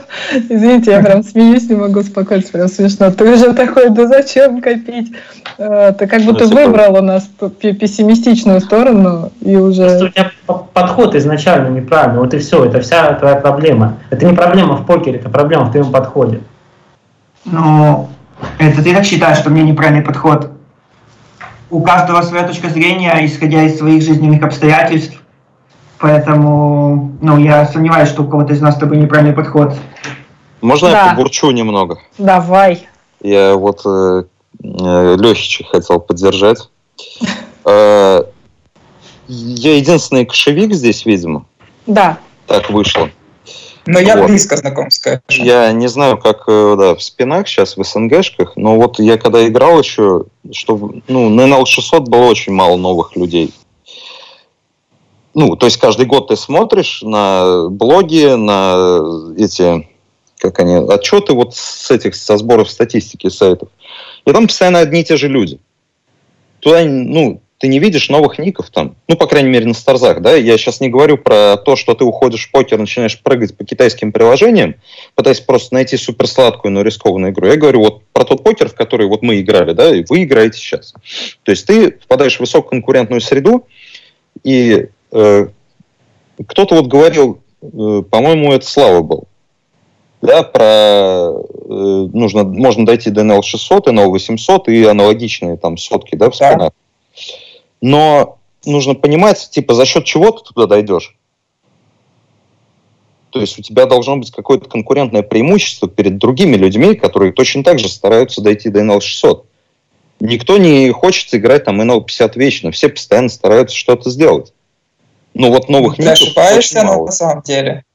Извините, 0.49 0.91
я 0.91 1.01
прям 1.01 1.23
смеюсь, 1.23 1.69
не 1.69 1.75
могу 1.75 1.99
успокоиться, 1.99 2.51
прям 2.51 2.67
смешно. 2.67 3.11
Ты 3.11 3.33
уже 3.33 3.53
такой, 3.53 3.89
да 3.89 4.07
зачем 4.07 4.61
копить? 4.61 5.13
Э, 5.57 5.93
ты 5.97 6.07
как 6.07 6.21
будто 6.23 6.45
выбрал 6.45 6.97
у 6.97 7.01
нас 7.01 7.29
пессимистичную 7.59 8.61
сторону 8.61 9.31
и 9.41 9.55
уже... 9.55 9.83
Просто 9.83 10.05
у 10.05 10.09
тебя 10.09 10.31
подход 10.73 11.15
изначально 11.15 11.69
неправильный, 11.69 12.19
вот 12.19 12.33
и 12.33 12.37
все, 12.39 12.65
это 12.65 12.81
вся 12.81 13.13
твоя 13.13 13.35
проблема. 13.35 13.97
Это 14.09 14.25
не 14.25 14.33
проблема 14.33 14.77
в 14.77 14.85
покере, 14.85 15.19
это 15.19 15.29
проблема 15.29 15.65
в 15.65 15.71
твоем 15.71 15.91
подходе. 15.91 16.41
Ну, 17.45 18.09
это 18.57 18.83
ты 18.83 18.93
так 18.93 19.05
считаешь, 19.05 19.37
что 19.37 19.49
мне 19.49 19.63
неправильный 19.63 20.03
подход? 20.03 20.51
у 21.69 21.81
каждого 21.81 22.21
своя 22.21 22.47
точка 22.47 22.69
зрения, 22.69 23.13
исходя 23.25 23.63
из 23.63 23.77
своих 23.77 24.01
жизненных 24.01 24.43
обстоятельств. 24.43 25.18
Поэтому, 25.99 27.11
ну, 27.21 27.37
я 27.37 27.65
сомневаюсь, 27.65 28.09
что 28.09 28.23
у 28.23 28.27
кого-то 28.27 28.53
из 28.53 28.61
нас 28.61 28.75
с 28.75 28.79
тобой 28.79 28.97
неправильный 28.97 29.35
подход. 29.35 29.73
Можно 30.61 30.91
да. 30.91 31.05
я 31.05 31.09
побурчу 31.11 31.51
немного? 31.51 31.99
Давай. 32.17 32.87
Я 33.21 33.55
вот 33.55 33.81
э, 33.85 34.23
э 34.63 35.17
Лехича 35.17 35.65
хотел 35.65 35.99
поддержать. 35.99 36.69
Э, 37.65 38.23
я 39.27 39.75
единственный 39.75 40.25
кошевик 40.25 40.73
здесь, 40.73 41.05
видимо. 41.05 41.45
Да. 41.85 42.17
Так 42.47 42.69
вышло. 42.69 43.09
Но 43.85 43.99
я 43.99 44.17
вот. 44.17 44.27
близко 44.27 44.55
знаком 44.55 44.91
с 44.91 44.99
Кэшем. 44.99 45.21
Я 45.27 45.71
не 45.71 45.87
знаю, 45.87 46.17
как 46.17 46.43
э, 46.47 46.75
да, 46.77 46.95
в 46.95 47.01
спинах 47.01 47.47
сейчас, 47.47 47.75
в 47.75 47.83
СНГшках, 47.83 48.53
но 48.55 48.75
вот 48.75 48.99
я 48.99 49.17
когда 49.17 49.47
играл 49.47 49.79
еще, 49.79 50.25
что 50.51 50.93
ну, 51.07 51.29
на 51.29 51.41
NL 51.41 51.65
600 51.65 52.07
было 52.07 52.25
очень 52.25 52.53
мало 52.53 52.77
новых 52.77 53.15
людей. 53.15 53.53
Ну, 55.39 55.55
то 55.55 55.67
есть 55.67 55.77
каждый 55.77 56.05
год 56.05 56.27
ты 56.27 56.35
смотришь 56.35 57.01
на 57.01 57.69
блоги, 57.69 58.35
на 58.35 58.99
эти, 59.37 59.87
как 60.37 60.59
они, 60.59 60.75
отчеты 60.75 61.31
вот 61.31 61.55
с 61.55 61.89
этих, 61.89 62.15
со 62.15 62.35
сборов 62.35 62.69
статистики 62.69 63.29
сайтов. 63.29 63.69
И 64.25 64.33
там 64.33 64.47
постоянно 64.47 64.79
одни 64.79 64.99
и 64.99 65.03
те 65.05 65.15
же 65.15 65.29
люди. 65.29 65.57
Туда, 66.59 66.83
ну, 66.83 67.39
ты 67.57 67.69
не 67.69 67.79
видишь 67.79 68.09
новых 68.09 68.37
ников 68.37 68.69
там. 68.69 68.97
Ну, 69.07 69.15
по 69.15 69.27
крайней 69.27 69.47
мере, 69.47 69.65
на 69.65 69.73
Старзах, 69.73 70.21
да. 70.21 70.35
Я 70.35 70.57
сейчас 70.57 70.81
не 70.81 70.89
говорю 70.89 71.17
про 71.17 71.55
то, 71.55 71.77
что 71.77 71.93
ты 71.93 72.03
уходишь 72.03 72.47
в 72.47 72.51
покер, 72.51 72.77
начинаешь 72.77 73.17
прыгать 73.17 73.55
по 73.55 73.63
китайским 73.63 74.11
приложениям, 74.11 74.75
пытаясь 75.15 75.39
просто 75.39 75.73
найти 75.73 75.95
суперсладкую, 75.95 76.73
но 76.73 76.81
рискованную 76.81 77.31
игру. 77.31 77.47
Я 77.47 77.55
говорю 77.55 77.79
вот 77.79 78.03
про 78.11 78.25
тот 78.25 78.43
покер, 78.43 78.67
в 78.67 78.75
который 78.75 79.07
вот 79.07 79.21
мы 79.21 79.39
играли, 79.39 79.71
да, 79.71 79.95
и 79.95 80.03
вы 80.09 80.23
играете 80.23 80.57
сейчас. 80.57 80.93
То 81.43 81.51
есть 81.51 81.65
ты 81.65 81.91
впадаешь 81.91 82.35
в 82.35 82.41
высококонкурентную 82.41 83.21
среду, 83.21 83.65
и 84.43 84.89
кто-то 85.11 86.75
вот 86.75 86.87
говорил, 86.87 87.41
э, 87.61 88.03
по-моему, 88.09 88.53
это 88.53 88.65
Слава 88.65 89.01
был, 89.01 89.27
да, 90.21 90.43
про 90.43 90.63
э, 90.63 92.07
нужно, 92.13 92.43
можно 92.43 92.85
дойти 92.85 93.09
до 93.09 93.21
NL 93.21 93.41
600, 93.41 93.87
NL 93.87 94.07
800 94.07 94.67
и 94.67 94.83
аналогичные 94.83 95.57
там 95.57 95.77
сотки, 95.77 96.15
да, 96.15 96.29
в. 96.29 96.37
Да. 96.37 96.71
Но 97.81 98.37
нужно 98.65 98.95
понимать, 98.95 99.49
типа, 99.49 99.73
за 99.73 99.85
счет 99.85 100.03
чего 100.03 100.31
ты 100.31 100.43
туда 100.43 100.67
дойдешь. 100.67 101.15
То 103.29 103.39
есть 103.39 103.59
у 103.59 103.61
тебя 103.61 103.85
должно 103.85 104.17
быть 104.17 104.31
какое-то 104.31 104.67
конкурентное 104.67 105.21
преимущество 105.21 105.87
перед 105.87 106.17
другими 106.17 106.55
людьми, 106.55 106.95
которые 106.95 107.31
точно 107.31 107.63
так 107.63 107.79
же 107.79 107.87
стараются 107.87 108.41
дойти 108.41 108.69
до 108.69 108.81
NL600. 108.81 109.43
Никто 110.19 110.57
не 110.57 110.91
хочет 110.91 111.33
играть 111.33 111.63
там 111.63 111.79
NL50 111.79 112.31
вечно, 112.35 112.71
все 112.71 112.89
постоянно 112.89 113.29
стараются 113.29 113.77
что-то 113.77 114.09
сделать. 114.09 114.51
Ну 115.39 115.51
вот 115.51 115.69
новых 115.69 115.95
Ты 115.95 116.05
ошибаешься 116.05 116.83
на 116.83 117.11
самом 117.11 117.41
деле. 117.43 117.85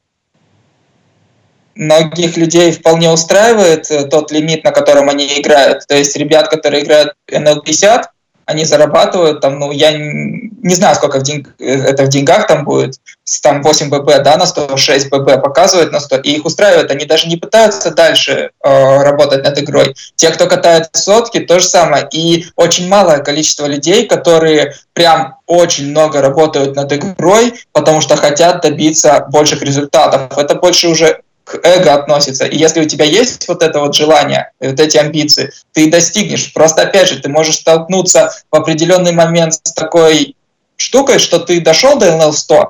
Многих 1.75 2.39
людей 2.39 2.73
вполне 2.73 3.11
устраивает 3.11 3.91
э, 3.91 4.05
тот 4.07 4.33
лимит, 4.33 4.65
на 4.65 4.71
котором 4.71 5.11
они 5.11 5.27
играют. 5.27 5.87
То 5.87 5.95
есть 5.95 6.16
ребят, 6.16 6.49
которые 6.49 6.85
играют 6.85 7.12
NL50, 7.31 8.05
они 8.47 8.65
зарабатывают, 8.65 9.41
там, 9.41 9.59
ну, 9.59 9.71
я 9.71 9.93
не 9.93 10.75
знаю, 10.75 10.95
сколько 10.95 11.21
в 11.21 11.23
деньг, 11.23 11.55
это 11.59 12.05
в 12.05 12.09
деньгах 12.09 12.47
там 12.47 12.65
будет, 12.65 12.99
там 13.43 13.62
8 13.62 13.91
ББ, 13.91 14.23
да, 14.23 14.37
на 14.37 14.47
106 14.47 15.11
ББ 15.11 15.43
показывают 15.43 15.93
на 15.93 16.01
100, 16.01 16.16
и 16.19 16.37
их 16.37 16.45
устраивает, 16.45 16.91
они 16.91 17.05
даже 17.05 17.29
не 17.29 17.37
пытаются 17.37 17.91
дальше 17.91 18.51
э, 18.62 19.03
работать 19.03 19.45
над 19.45 19.59
игрой. 19.59 19.95
Те, 20.16 20.31
кто 20.31 20.47
катает 20.47 20.89
сотки, 20.93 21.41
то 21.41 21.59
же 21.59 21.66
самое. 21.66 22.09
И 22.12 22.47
очень 22.57 22.89
малое 22.89 23.19
количество 23.19 23.66
людей, 23.66 24.07
которые 24.07 24.75
прям 24.95 25.37
очень 25.47 25.91
много 25.91 26.21
работают 26.21 26.77
над 26.77 26.93
игрой, 26.93 27.55
потому 27.73 28.01
что 28.01 28.16
хотят 28.16 28.62
добиться 28.62 29.27
больших 29.31 29.62
результатов. 29.62 30.39
Это 30.39 30.55
больше 30.55 30.89
уже 30.89 31.21
к 31.45 31.61
эго 31.62 31.95
относится. 31.95 32.47
И 32.47 32.57
если 32.57 32.81
у 32.81 32.89
тебя 32.89 33.05
есть 33.05 33.47
вот 33.49 33.62
это 33.62 33.81
вот 33.81 33.95
желание, 33.95 34.51
вот 34.61 34.81
эти 34.81 34.97
амбиции, 34.97 35.53
ты 35.73 35.91
достигнешь. 35.91 36.53
Просто, 36.53 36.83
опять 36.83 37.09
же, 37.09 37.21
ты 37.21 37.29
можешь 37.29 37.57
столкнуться 37.57 38.33
в 38.51 38.57
определенный 38.57 39.12
момент 39.12 39.55
с 39.55 39.73
такой 39.73 40.37
штукой, 40.77 41.19
что 41.19 41.39
ты 41.39 41.61
дошел 41.61 41.99
до 41.99 42.09
NL100, 42.09 42.69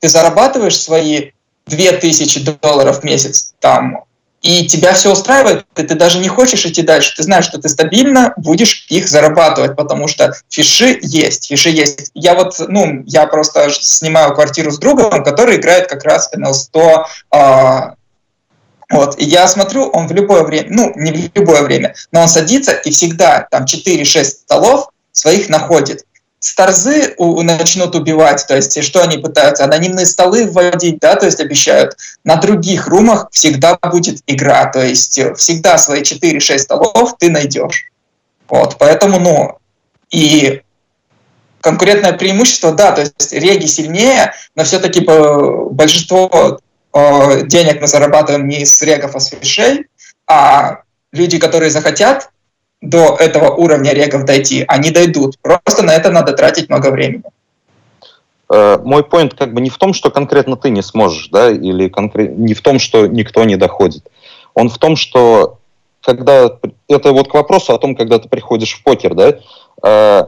ты 0.00 0.08
зарабатываешь 0.08 0.78
свои 0.78 1.30
2000 1.66 2.58
долларов 2.60 3.00
в 3.00 3.04
месяц, 3.04 3.54
там, 3.60 4.04
и 4.42 4.66
тебя 4.66 4.92
все 4.92 5.12
устраивает, 5.12 5.66
и 5.76 5.82
ты 5.82 5.94
даже 5.96 6.20
не 6.20 6.28
хочешь 6.28 6.64
идти 6.64 6.82
дальше. 6.82 7.14
Ты 7.16 7.24
знаешь, 7.24 7.44
что 7.44 7.58
ты 7.58 7.68
стабильно 7.68 8.34
будешь 8.36 8.86
их 8.88 9.08
зарабатывать, 9.08 9.76
потому 9.76 10.06
что 10.06 10.32
фиши 10.48 10.98
есть, 11.02 11.48
фиши 11.48 11.70
есть. 11.70 12.10
Я 12.14 12.34
вот, 12.34 12.54
ну, 12.68 13.02
я 13.06 13.26
просто 13.26 13.68
снимаю 13.70 14.34
квартиру 14.34 14.70
с 14.70 14.78
другом, 14.78 15.24
который 15.24 15.56
играет 15.56 15.88
как 15.88 16.04
раз 16.04 16.30
NL100 16.32 17.04
а, 17.32 17.94
вот, 18.90 19.20
и 19.20 19.24
я 19.24 19.46
смотрю, 19.48 19.88
он 19.88 20.06
в 20.06 20.12
любое 20.12 20.44
время, 20.44 20.68
ну, 20.70 20.92
не 20.96 21.12
в 21.12 21.30
любое 21.34 21.62
время, 21.62 21.94
но 22.10 22.22
он 22.22 22.28
садится 22.28 22.72
и 22.72 22.90
всегда 22.90 23.46
там 23.50 23.64
4-6 23.64 24.24
столов 24.24 24.88
своих 25.12 25.48
находит. 25.48 26.04
Старзы 26.40 27.14
у, 27.18 27.42
начнут 27.42 27.94
убивать, 27.94 28.46
то 28.46 28.54
есть 28.54 28.82
что 28.82 29.02
они 29.02 29.18
пытаются? 29.18 29.64
Анонимные 29.64 30.06
столы 30.06 30.46
вводить, 30.46 31.00
да, 31.00 31.16
то 31.16 31.26
есть 31.26 31.40
обещают. 31.40 31.96
На 32.24 32.36
других 32.36 32.86
румах 32.86 33.28
всегда 33.32 33.76
будет 33.76 34.22
игра, 34.26 34.66
то 34.66 34.80
есть 34.80 35.20
всегда 35.36 35.76
свои 35.76 36.02
4-6 36.02 36.58
столов 36.58 37.16
ты 37.18 37.28
найдешь. 37.28 37.90
Вот, 38.48 38.76
поэтому, 38.78 39.18
ну, 39.18 39.58
и 40.10 40.62
конкурентное 41.60 42.12
преимущество, 42.12 42.72
да, 42.72 42.92
то 42.92 43.02
есть 43.02 43.32
реги 43.32 43.66
сильнее, 43.66 44.32
но 44.54 44.64
все-таки 44.64 45.00
большинство 45.00 46.60
Э, 46.98 47.42
денег 47.46 47.80
мы 47.80 47.86
зарабатываем 47.86 48.48
не 48.48 48.64
с 48.64 48.82
регов, 48.82 49.14
а 49.14 49.20
с 49.20 49.28
фишей, 49.28 49.86
а 50.26 50.82
люди, 51.12 51.38
которые 51.38 51.70
захотят 51.70 52.30
до 52.80 53.16
этого 53.16 53.54
уровня 53.54 53.92
регов 53.92 54.24
дойти, 54.24 54.64
они 54.66 54.90
дойдут. 54.90 55.38
Просто 55.40 55.84
на 55.84 55.92
это 55.94 56.10
надо 56.10 56.32
тратить 56.32 56.68
много 56.68 56.90
времени. 56.90 57.22
Э, 58.52 58.78
мой 58.82 59.04
поинт 59.04 59.34
как 59.34 59.54
бы 59.54 59.60
не 59.60 59.70
в 59.70 59.78
том, 59.78 59.92
что 59.94 60.10
конкретно 60.10 60.56
ты 60.56 60.70
не 60.70 60.82
сможешь, 60.82 61.28
да, 61.28 61.50
или 61.50 61.88
конкрет... 61.88 62.36
не 62.36 62.54
в 62.54 62.62
том, 62.62 62.80
что 62.80 63.06
никто 63.06 63.44
не 63.44 63.56
доходит. 63.56 64.10
Он 64.54 64.68
в 64.68 64.78
том, 64.78 64.96
что 64.96 65.58
когда 66.00 66.50
это 66.88 67.12
вот 67.12 67.28
к 67.28 67.34
вопросу 67.34 67.74
о 67.74 67.78
том, 67.78 67.94
когда 67.94 68.18
ты 68.18 68.28
приходишь 68.28 68.74
в 68.74 68.82
покер, 68.82 69.14
да, 69.14 69.38
э, 69.84 70.24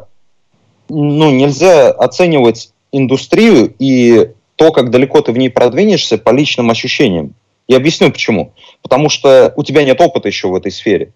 ну 0.88 1.30
нельзя 1.30 1.90
оценивать 1.90 2.72
индустрию 2.92 3.74
и 3.80 4.30
то, 4.60 4.72
как 4.72 4.90
далеко 4.90 5.22
ты 5.22 5.32
в 5.32 5.38
ней 5.38 5.48
продвинешься 5.48 6.18
по 6.18 6.28
личным 6.28 6.70
ощущениям. 6.70 7.32
Я 7.66 7.78
объясню 7.78 8.12
почему. 8.12 8.52
Потому 8.82 9.08
что 9.08 9.54
у 9.56 9.62
тебя 9.62 9.84
нет 9.84 9.98
опыта 10.02 10.28
еще 10.28 10.48
в 10.48 10.54
этой 10.54 10.70
сфере. 10.70 11.14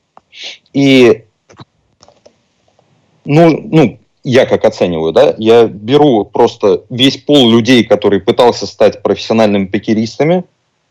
И 0.73 1.25
ну, 3.27 3.51
ну, 3.71 3.99
я 4.23 4.47
как 4.47 4.65
оцениваю, 4.65 5.13
да, 5.13 5.35
я 5.37 5.67
беру 5.67 6.25
просто 6.25 6.85
весь 6.89 7.19
пол 7.19 7.51
людей, 7.51 7.85
который 7.85 8.19
пытался 8.19 8.67
стать 8.67 9.03
профессиональными 9.03 9.67
покеристами, 9.67 10.45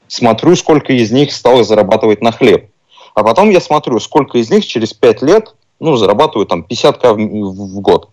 смотрю, 0.07 0.55
сколько 0.55 0.93
из 0.93 1.11
них 1.11 1.31
стало 1.31 1.63
зарабатывать 1.63 2.21
на 2.21 2.31
хлеб. 2.31 2.69
А 3.15 3.23
потом 3.23 3.49
я 3.49 3.61
смотрю, 3.61 3.99
сколько 3.99 4.38
из 4.38 4.51
них 4.51 4.63
через 4.63 4.93
5 4.93 5.23
лет, 5.23 5.55
ну, 5.80 5.95
зарабатывают 5.95 6.49
там 6.49 6.63
50к 6.69 7.13
в, 7.13 7.17
в 7.17 7.80
год. 7.80 8.09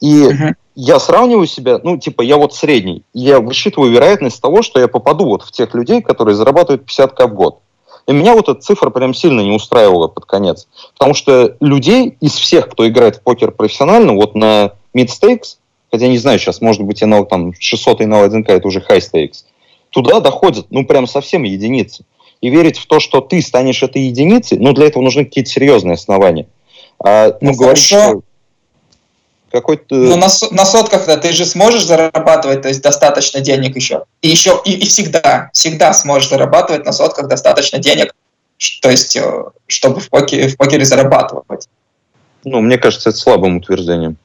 И 0.00 0.22
uh-huh 0.22 0.54
я 0.74 0.98
сравниваю 0.98 1.46
себя, 1.46 1.80
ну, 1.82 1.98
типа, 1.98 2.22
я 2.22 2.36
вот 2.36 2.54
средний. 2.54 3.04
Я 3.12 3.40
высчитываю 3.40 3.92
вероятность 3.92 4.40
того, 4.40 4.62
что 4.62 4.80
я 4.80 4.88
попаду 4.88 5.26
вот 5.26 5.42
в 5.42 5.52
тех 5.52 5.74
людей, 5.74 6.02
которые 6.02 6.34
зарабатывают 6.34 6.82
50к 6.88 7.28
в 7.28 7.34
год. 7.34 7.58
И 8.06 8.12
меня 8.12 8.34
вот 8.34 8.48
эта 8.48 8.60
цифра 8.60 8.90
прям 8.90 9.14
сильно 9.14 9.40
не 9.40 9.52
устраивала 9.52 10.08
под 10.08 10.26
конец. 10.26 10.68
Потому 10.94 11.14
что 11.14 11.56
людей 11.60 12.16
из 12.20 12.32
всех, 12.32 12.68
кто 12.68 12.86
играет 12.86 13.16
в 13.16 13.22
покер 13.22 13.50
профессионально, 13.50 14.14
вот 14.14 14.34
на 14.34 14.72
mid 14.94 15.08
stakes, 15.08 15.56
хотя 15.90 16.08
не 16.08 16.18
знаю, 16.18 16.38
сейчас, 16.38 16.60
может 16.60 16.82
быть, 16.82 17.00
на 17.02 17.24
там, 17.24 17.54
600 17.58 18.02
и 18.02 18.06
на 18.06 18.24
1К 18.24 18.48
это 18.48 18.66
уже 18.68 18.80
high 18.80 19.00
stakes, 19.00 19.44
туда 19.90 20.20
доходят, 20.20 20.66
ну, 20.70 20.84
прям 20.84 21.06
совсем 21.06 21.44
единицы. 21.44 22.04
И 22.40 22.50
верить 22.50 22.78
в 22.78 22.86
то, 22.86 23.00
что 23.00 23.20
ты 23.20 23.40
станешь 23.40 23.82
этой 23.82 24.02
единицей, 24.02 24.58
ну, 24.58 24.72
для 24.72 24.86
этого 24.86 25.02
нужны 25.02 25.24
какие-то 25.24 25.50
серьезные 25.50 25.94
основания. 25.94 26.46
А, 27.02 27.28
ну, 27.40 27.52
ну 27.52 27.56
говорить, 27.56 27.78
что 27.82 28.20
какой-то... 29.54 29.94
Ну, 29.94 30.16
на, 30.16 30.26
на 30.50 30.64
сотках-то 30.64 31.16
ты 31.16 31.32
же 31.32 31.44
сможешь 31.44 31.86
зарабатывать, 31.86 32.62
то 32.62 32.68
есть 32.68 32.82
достаточно 32.82 33.40
денег 33.40 33.76
еще. 33.76 34.04
И 34.20 34.28
еще, 34.28 34.60
и, 34.64 34.72
и 34.72 34.86
всегда, 34.86 35.50
всегда 35.52 35.92
сможешь 35.92 36.28
зарабатывать 36.28 36.84
на 36.84 36.92
сотках 36.92 37.28
достаточно 37.28 37.78
денег, 37.78 38.12
то 38.82 38.90
есть, 38.90 39.14
э, 39.16 39.44
чтобы 39.68 40.00
в 40.00 40.10
покере, 40.10 40.48
в 40.48 40.56
покере 40.56 40.84
зарабатывать. 40.84 41.68
Ну, 42.42 42.60
мне 42.62 42.78
кажется, 42.78 43.10
это 43.10 43.18
слабым 43.18 43.58
утверждением. 43.58 44.16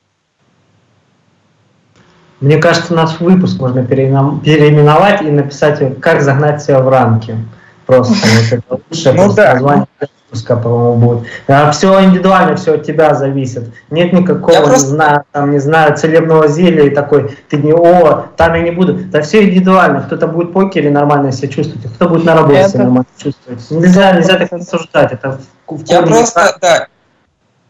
Мне 2.39 2.57
кажется, 2.57 2.95
наш 2.95 3.19
выпуск 3.19 3.60
можно 3.60 3.85
переименовать 3.85 5.22
и 5.22 5.26
написать, 5.26 5.99
как 5.99 6.23
загнать 6.23 6.64
себя 6.64 6.80
в 6.80 6.89
рамки. 6.89 7.38
Просто 7.85 8.15
это 8.51 8.80
лучшее 8.89 9.14
ну, 9.14 9.34
да. 9.34 9.53
название 9.53 9.88
выпуска, 10.30 10.56
по-моему, 10.56 10.95
будет. 10.95 11.27
А 11.47 11.72
все 11.72 12.03
индивидуально, 12.03 12.56
все 12.56 12.76
от 12.76 12.84
тебя 12.84 13.15
зависит. 13.15 13.73
Нет 13.89 14.14
никакого, 14.14 14.53
я 14.53 14.61
просто... 14.61 14.81
не 14.81 14.88
знаю, 14.88 15.23
там, 15.31 15.51
не 15.51 15.60
знаю, 15.60 15.97
целебного 15.97 16.47
зелья 16.47 16.84
и 16.84 16.89
такой, 16.89 17.38
ты 17.49 17.57
не, 17.57 17.73
о, 17.73 18.27
там 18.38 18.53
я 18.53 18.61
не 18.61 18.72
буду. 18.72 18.93
Да 18.93 19.22
все 19.22 19.43
индивидуально. 19.43 20.01
Кто-то 20.01 20.27
будет 20.27 20.49
в 20.49 20.53
покере 20.53 20.91
нормально 20.91 21.31
себя 21.31 21.47
чувствовать, 21.49 21.85
а 21.85 21.89
кто 21.89 22.10
будет 22.10 22.26
на 22.26 22.35
работе 22.35 22.60
это... 22.60 22.69
себя 22.69 22.84
нормально 22.84 23.06
чувствовать. 23.18 23.72
Нельзя, 23.72 24.11
нельзя 24.14 24.38
так 24.38 24.53
осуждать. 24.53 25.11
Это 25.14 25.39
в 25.68 25.84
я 25.85 26.01
просто, 26.01 26.57
да, 26.61 26.88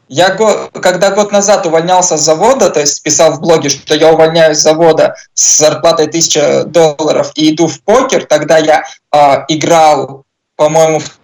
я 0.08 0.30
когда 0.30 1.12
год 1.12 1.32
назад 1.32 1.66
увольнялся 1.66 2.18
с 2.18 2.22
завода, 2.22 2.70
то 2.70 2.80
есть 2.80 3.04
писал 3.04 3.34
в 3.34 3.42
блоге, 3.42 3.70
что 3.70 3.94
я 3.94 4.12
увольняюсь 4.12 4.58
с 4.58 4.64
завода 4.64 5.16
с 5.34 5.60
зарплатой 5.60 6.08
1000 6.08 6.64
долларов 6.66 7.32
и 7.36 7.54
иду 7.54 7.68
в 7.68 7.82
покер, 7.82 8.26
тогда 8.26 8.58
я 8.58 8.86
э, 9.14 9.46
играл, 9.50 10.24
по-моему, 10.56 11.00
в 11.00 11.19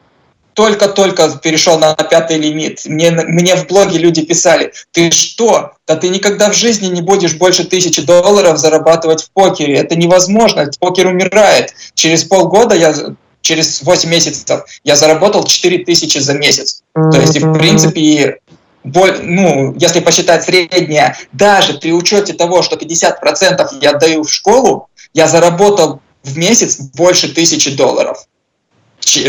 только-только 0.55 1.29
перешел 1.43 1.77
на 1.77 1.93
пятый 1.95 2.37
лимит. 2.37 2.81
Мне, 2.85 3.11
мне 3.11 3.55
в 3.55 3.67
блоге 3.67 3.99
люди 3.99 4.23
писали, 4.23 4.73
ты 4.91 5.11
что? 5.11 5.73
Да 5.85 5.95
ты 5.97 6.07
никогда 6.09 6.49
в 6.49 6.55
жизни 6.55 6.87
не 6.87 7.01
будешь 7.01 7.35
больше 7.35 7.65
тысячи 7.65 8.01
долларов 8.01 8.57
зарабатывать 8.57 9.23
в 9.23 9.31
покере. 9.31 9.75
Это 9.75 9.95
невозможно. 9.95 10.69
Покер 10.79 11.07
умирает. 11.07 11.73
Через 11.93 12.23
полгода 12.23 12.75
я 12.75 12.93
через 13.41 13.83
8 13.83 14.09
месяцев 14.09 14.65
я 14.83 14.95
заработал 14.95 15.43
4 15.43 15.85
тысячи 15.85 16.17
за 16.17 16.33
месяц. 16.33 16.81
То 16.93 17.19
есть, 17.19 17.39
в 17.39 17.53
принципе, 17.53 18.39
ну, 18.83 19.75
если 19.77 19.99
посчитать 19.99 20.43
среднее, 20.43 21.15
даже 21.31 21.75
при 21.75 21.91
учете 21.91 22.33
того, 22.33 22.63
что 22.63 22.75
50% 22.75 23.67
я 23.81 23.91
отдаю 23.91 24.23
в 24.23 24.31
школу, 24.31 24.89
я 25.13 25.27
заработал 25.27 26.01
в 26.23 26.37
месяц 26.37 26.79
больше 26.95 27.33
тысячи 27.33 27.75
долларов. 27.75 28.25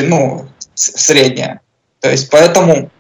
Ну, 0.03 0.49
средняя. 0.77 1.61
То 2.01 2.11
есть 2.11 2.31
поэтому, 2.31 2.91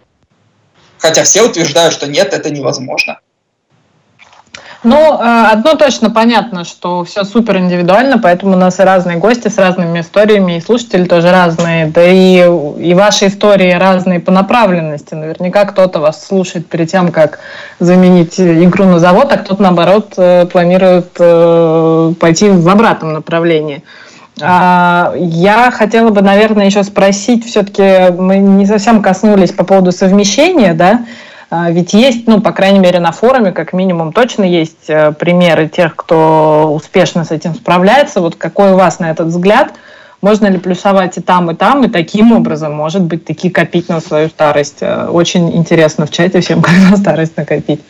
хотя 0.98 1.22
все 1.22 1.42
утверждают, 1.42 1.94
что 1.94 2.06
нет, 2.06 2.32
это 2.32 2.50
невозможно. 2.50 3.20
Ну, 4.86 5.20
э, 5.20 5.46
одно 5.50 5.74
точно 5.74 6.10
понятно, 6.10 6.64
что 6.64 7.02
все 7.02 7.24
супер 7.24 7.56
индивидуально, 7.58 8.18
поэтому 8.18 8.52
у 8.52 8.56
нас 8.56 8.78
и 8.78 8.84
разные 8.84 9.16
гости 9.16 9.48
с 9.48 9.58
разными 9.58 10.00
историями, 10.00 10.58
и 10.58 10.60
слушатели 10.60 11.04
тоже 11.04 11.32
разные, 11.32 11.86
да 11.86 12.04
и, 12.06 12.36
и 12.38 12.94
ваши 12.94 13.26
истории 13.26 13.72
разные 13.72 14.20
по 14.20 14.30
направленности. 14.30 15.14
Наверняка 15.14 15.64
кто-то 15.64 15.98
вас 15.98 16.24
слушает 16.24 16.68
перед 16.68 16.88
тем, 16.88 17.10
как 17.10 17.40
заменить 17.80 18.38
игру 18.38 18.84
на 18.84 19.00
завод, 19.00 19.32
а 19.32 19.38
кто-то, 19.38 19.60
наоборот, 19.60 20.14
э, 20.18 20.46
планирует 20.46 21.10
э, 21.18 22.12
пойти 22.20 22.48
в 22.48 22.68
обратном 22.68 23.14
направлении. 23.14 23.82
А, 24.40 25.14
я 25.16 25.70
хотела 25.70 26.10
бы, 26.10 26.20
наверное, 26.20 26.66
еще 26.66 26.82
спросить, 26.82 27.46
все-таки 27.46 28.12
мы 28.12 28.38
не 28.38 28.66
совсем 28.66 29.02
коснулись 29.02 29.52
по 29.52 29.64
поводу 29.64 29.92
совмещения, 29.92 30.74
да, 30.74 31.06
а, 31.48 31.70
ведь 31.70 31.94
есть, 31.94 32.26
ну, 32.26 32.40
по 32.40 32.52
крайней 32.52 32.80
мере, 32.80 33.00
на 33.00 33.12
форуме, 33.12 33.52
как 33.52 33.72
минимум, 33.72 34.12
точно 34.12 34.42
есть 34.42 34.88
э, 34.88 35.12
примеры 35.12 35.68
тех, 35.68 35.94
кто 35.94 36.72
успешно 36.74 37.24
с 37.24 37.30
этим 37.30 37.54
справляется. 37.54 38.20
Вот 38.20 38.34
какой 38.34 38.72
у 38.72 38.76
вас 38.76 38.98
на 38.98 39.10
этот 39.10 39.28
взгляд? 39.28 39.72
Можно 40.22 40.48
ли 40.48 40.58
плюсовать 40.58 41.18
и 41.18 41.20
там, 41.20 41.50
и 41.52 41.54
там, 41.54 41.84
и 41.84 41.88
таким 41.88 42.32
образом, 42.32 42.74
может 42.74 43.02
быть, 43.02 43.24
таки 43.24 43.48
копить 43.48 43.88
на 43.88 44.00
свою 44.00 44.28
старость? 44.28 44.78
Э, 44.80 45.06
очень 45.06 45.54
интересно 45.56 46.06
в 46.06 46.10
чате 46.10 46.40
всем, 46.40 46.62
как 46.62 46.74
на 46.90 46.96
старость 46.96 47.36
накопить. 47.36 47.80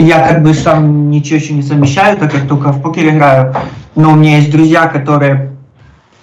Я 0.00 0.26
как 0.26 0.42
бы 0.42 0.54
сам 0.54 1.10
ничего 1.10 1.36
еще 1.36 1.52
не 1.52 1.62
совмещаю, 1.62 2.16
так 2.16 2.32
как 2.32 2.48
только 2.48 2.72
в 2.72 2.80
покер 2.80 3.08
играю. 3.08 3.54
Но 3.96 4.12
у 4.12 4.14
меня 4.16 4.38
есть 4.38 4.50
друзья, 4.50 4.86
которые 4.86 5.52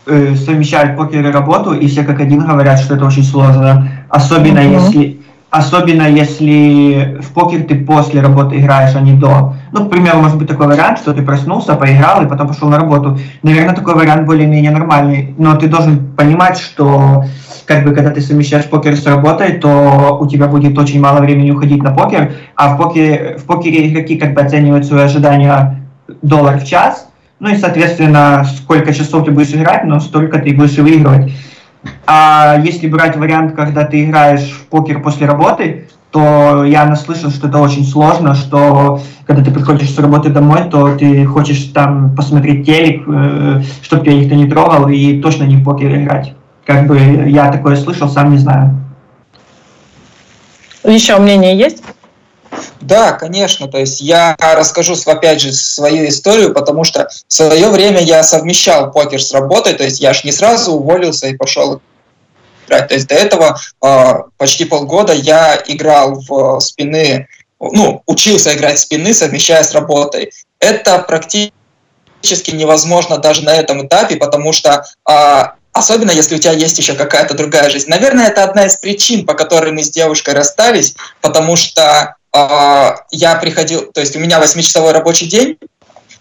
э, 0.08 0.36
совмещают 0.36 0.98
покер 0.98 1.28
и 1.28 1.32
работу, 1.32 1.74
и 1.74 1.88
все 1.88 2.04
как 2.04 2.20
один 2.20 2.40
говорят, 2.40 2.80
что 2.80 2.96
это 2.96 3.06
очень 3.06 3.24
сложно. 3.24 3.90
Особенно 4.10 4.60
mm-hmm. 4.60 4.86
если 4.86 5.20
особенно 5.50 6.10
если 6.10 7.20
в 7.22 7.32
покер 7.34 7.64
ты 7.64 7.76
после 7.76 8.22
работы 8.22 8.60
играешь, 8.60 8.96
а 8.96 9.02
не 9.02 9.14
до. 9.14 9.56
Ну, 9.72 9.86
к 9.86 9.90
примеру, 9.90 10.20
может 10.20 10.38
быть 10.38 10.48
такой 10.48 10.68
вариант, 10.68 11.00
что 11.00 11.14
ты 11.14 11.22
проснулся, 11.22 11.76
поиграл 11.76 12.24
и 12.24 12.28
потом 12.28 12.48
пошел 12.48 12.70
на 12.70 12.78
работу. 12.78 13.20
Наверное, 13.44 13.76
такой 13.76 13.96
вариант 13.96 14.26
более-менее 14.26 14.72
нормальный, 14.72 15.36
но 15.38 15.56
ты 15.56 15.68
должен 15.68 16.14
понимать, 16.16 16.58
что 16.58 17.26
как 17.66 17.84
бы 17.84 17.94
когда 17.94 18.12
ты 18.12 18.22
совмещаешь 18.22 18.66
покер 18.66 18.96
с 18.96 19.06
работой, 19.06 19.54
то 19.54 20.18
у 20.22 20.28
тебя 20.28 20.48
будет 20.48 20.78
очень 20.78 21.02
мало 21.02 21.20
времени 21.20 21.52
уходить 21.52 21.84
на 21.84 21.92
покер, 21.92 22.32
а 22.56 22.74
в 22.74 22.78
покере, 22.78 23.38
в 23.38 23.44
покере 23.44 23.90
игроки 23.90 24.18
как 24.18 24.34
бы 24.34 24.42
оценивают 24.42 24.86
свои 24.86 25.04
ожидания 25.04 25.84
доллар 26.22 26.60
в 26.60 26.66
час, 26.66 27.10
Ну 27.40 27.50
и, 27.50 27.58
соответственно, 27.58 28.46
сколько 28.46 28.94
часов 28.94 29.26
ты 29.26 29.32
будешь 29.32 29.54
играть, 29.54 29.84
но 29.84 30.00
столько 30.00 30.40
ты 30.40 30.56
будешь 30.56 30.78
и 30.78 30.82
выигрывать. 30.82 31.32
А 32.08 32.58
если 32.64 32.88
брать 32.88 33.16
вариант, 33.16 33.56
когда 33.56 33.84
ты 33.84 34.04
играешь 34.04 34.50
в 34.50 34.66
покер 34.68 35.02
после 35.02 35.28
работы, 35.28 35.88
то 36.12 36.64
я 36.64 36.86
наслышан, 36.86 37.32
что 37.32 37.48
это 37.48 37.60
очень 37.60 37.86
сложно, 37.86 38.34
что 38.34 39.02
когда 39.26 39.44
ты 39.44 39.52
приходишь 39.52 39.94
с 39.94 39.98
работы 39.98 40.30
домой, 40.30 40.70
то 40.70 40.96
ты 40.96 41.26
хочешь 41.26 41.72
там 41.74 42.16
посмотреть 42.16 42.66
телек, 42.66 43.04
э, 43.08 43.62
чтобы 43.82 44.06
тебя 44.06 44.16
никто 44.16 44.36
не 44.36 44.50
трогал, 44.50 44.88
и 44.88 45.22
точно 45.22 45.44
не 45.44 45.58
в 45.58 45.64
покер 45.64 45.94
играть. 45.96 46.34
Как 46.66 46.88
бы 46.88 46.98
я 46.98 47.52
такое 47.52 47.76
слышал, 47.76 48.10
сам 48.10 48.32
не 48.32 48.38
знаю. 48.38 48.76
Еще 50.84 51.18
мнение 51.18 51.58
есть? 51.58 51.84
Да, 52.80 53.12
конечно. 53.12 53.68
То 53.68 53.78
есть 53.78 54.00
я 54.00 54.36
расскажу, 54.40 54.96
опять 55.06 55.42
же, 55.42 55.52
свою 55.52 56.08
историю, 56.08 56.54
потому 56.54 56.84
что 56.84 57.10
в 57.28 57.34
свое 57.34 57.70
время 57.70 58.02
я 58.02 58.24
совмещал 58.24 58.92
покер 58.92 59.22
с 59.22 59.34
работой. 59.34 59.74
То 59.74 59.84
есть 59.84 60.00
я 60.00 60.14
ж 60.14 60.24
не 60.24 60.32
сразу 60.32 60.74
уволился 60.74 61.28
и 61.28 61.36
пошел 61.36 61.82
играть. 62.68 62.88
То 62.88 62.94
есть 62.94 63.08
до 63.08 63.16
этого 63.16 63.60
э, 63.84 64.14
почти 64.38 64.66
полгода 64.66 65.14
я 65.14 65.62
играл 65.68 66.22
в 66.28 66.60
спины, 66.60 67.28
ну, 67.60 68.04
учился 68.06 68.54
играть 68.54 68.78
в 68.78 68.82
спины, 68.82 69.14
совмещая 69.14 69.64
с 69.64 69.74
работой. 69.74 70.32
Это 70.60 71.00
практически 71.00 72.52
невозможно 72.52 73.18
даже 73.18 73.44
на 73.44 73.56
этом 73.56 73.86
этапе, 73.86 74.18
потому 74.18 74.54
что 74.54 74.84
э, 75.10 75.44
Особенно, 75.78 76.10
если 76.10 76.36
у 76.36 76.40
тебя 76.40 76.54
есть 76.54 76.80
еще 76.80 76.96
какая-то 76.96 77.36
другая 77.36 77.70
жизнь. 77.70 77.88
Наверное, 77.88 78.30
это 78.30 78.44
одна 78.44 78.66
из 78.66 78.78
причин, 78.78 79.28
по 79.28 79.36
которой 79.36 79.72
мы 79.72 79.84
с 79.84 79.92
девушкой 79.92 80.34
расстались, 80.34 80.96
потому 81.22 81.56
что 81.56 82.16
э, 82.34 82.96
я 83.12 83.36
приходил, 83.36 83.92
то 83.92 84.02
есть 84.02 84.16
у 84.16 84.20
меня 84.20 84.42
8-часовой 84.42 84.92
рабочий 84.92 85.28
день, 85.28 85.60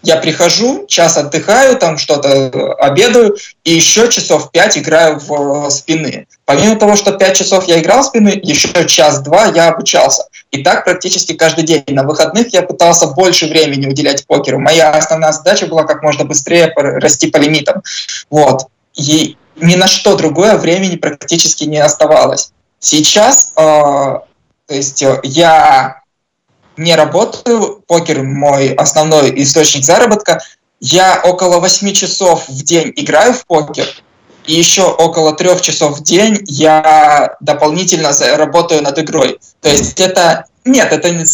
я 0.07 0.17
прихожу, 0.19 0.87
час 0.87 1.17
отдыхаю, 1.17 1.77
там 1.77 1.99
что-то 1.99 2.75
обедаю, 2.75 3.37
и 3.65 3.73
еще 3.73 4.09
часов 4.09 4.53
5 4.53 4.79
играю 4.79 5.19
в 5.19 5.69
спины. 5.71 6.29
Помимо 6.45 6.77
того, 6.77 6.95
что 6.95 7.11
5 7.13 7.37
часов 7.37 7.67
я 7.67 7.81
играл 7.81 8.03
в 8.03 8.07
спины, 8.07 8.41
еще 8.41 8.87
час-два 8.87 9.47
я 9.47 9.69
обучался. 9.69 10.29
И 10.53 10.63
так 10.63 10.85
практически 10.85 11.33
каждый 11.33 11.65
день. 11.65 11.83
На 11.89 12.05
выходных 12.05 12.53
я 12.53 12.63
пытался 12.63 13.09
больше 13.09 13.47
времени 13.49 13.89
уделять 13.89 14.25
покеру. 14.29 14.61
Моя 14.61 14.93
основная 14.93 15.33
задача 15.33 15.67
была 15.67 15.83
как 15.83 16.05
можно 16.05 16.25
быстрее 16.25 16.73
расти 16.77 17.29
по 17.29 17.39
лимитам. 17.39 17.83
Вот. 18.31 18.69
И 18.95 19.37
ни 19.57 19.75
на 19.75 19.89
что 19.89 20.15
другое 20.15 20.57
времени 20.57 20.95
практически 20.95 21.65
не 21.65 21.79
оставалось. 21.79 22.53
Сейчас, 22.79 23.53
э, 23.57 23.61
то 23.61 24.25
есть 24.69 25.03
э, 25.03 25.19
я 25.25 26.03
не 26.77 26.95
работаю, 26.95 27.83
покер 27.87 28.23
мой 28.23 28.73
основной 28.75 29.33
источник 29.43 29.85
заработка. 29.85 30.43
Я 30.81 31.21
около 31.25 31.59
8 31.59 31.93
часов 31.93 32.49
в 32.49 32.63
день 32.63 32.93
играю 32.97 33.33
в 33.33 33.47
покер, 33.47 33.87
и 34.47 34.55
еще 34.55 34.83
около 34.83 35.35
трех 35.35 35.61
часов 35.61 35.99
в 35.99 36.03
день 36.03 36.41
я 36.47 37.37
дополнительно 37.41 38.13
работаю 38.37 38.83
над 38.83 38.99
игрой. 38.99 39.39
То 39.61 39.69
есть 39.69 40.01
это... 40.01 40.47
Нет, 40.65 40.93
это 40.93 41.11
не, 41.11 41.25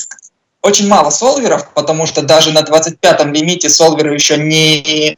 очень 0.62 0.88
мало 0.88 1.10
солверов, 1.10 1.68
потому 1.74 2.06
что 2.06 2.22
даже 2.22 2.52
на 2.52 2.60
25-м 2.60 3.32
лимите 3.32 3.68
солверы 3.68 4.14
еще 4.14 4.38
не 4.38 5.16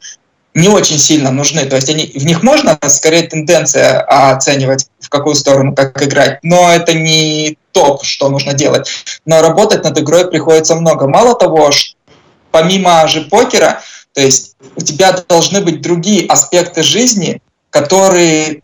не 0.55 0.69
очень 0.69 0.97
сильно 0.97 1.31
нужны. 1.31 1.65
То 1.65 1.75
есть 1.75 1.89
они, 1.89 2.05
в 2.15 2.25
них 2.25 2.41
можно 2.41 2.79
скорее 2.87 3.23
тенденция 3.23 3.99
оценивать, 3.99 4.87
в 5.01 5.09
какую 5.09 5.35
сторону 5.35 5.75
как 5.75 6.01
играть, 6.01 6.39
но 6.43 6.73
это 6.73 6.93
не 6.93 7.57
топ, 7.75 8.05
что 8.05 8.29
нужно 8.29 8.53
делать. 8.53 8.89
Но 9.25 9.41
работать 9.41 9.83
над 9.83 9.99
игрой 9.99 10.29
приходится 10.31 10.75
много. 10.75 11.07
Мало 11.07 11.35
того, 11.35 11.71
помимо 12.51 13.05
же 13.07 13.21
покера, 13.21 13.81
то 14.13 14.21
есть 14.21 14.55
у 14.77 14.81
тебя 14.81 15.11
должны 15.27 15.59
быть 15.59 15.81
другие 15.81 16.25
аспекты 16.27 16.83
жизни, 16.83 17.41
которые 17.69 18.61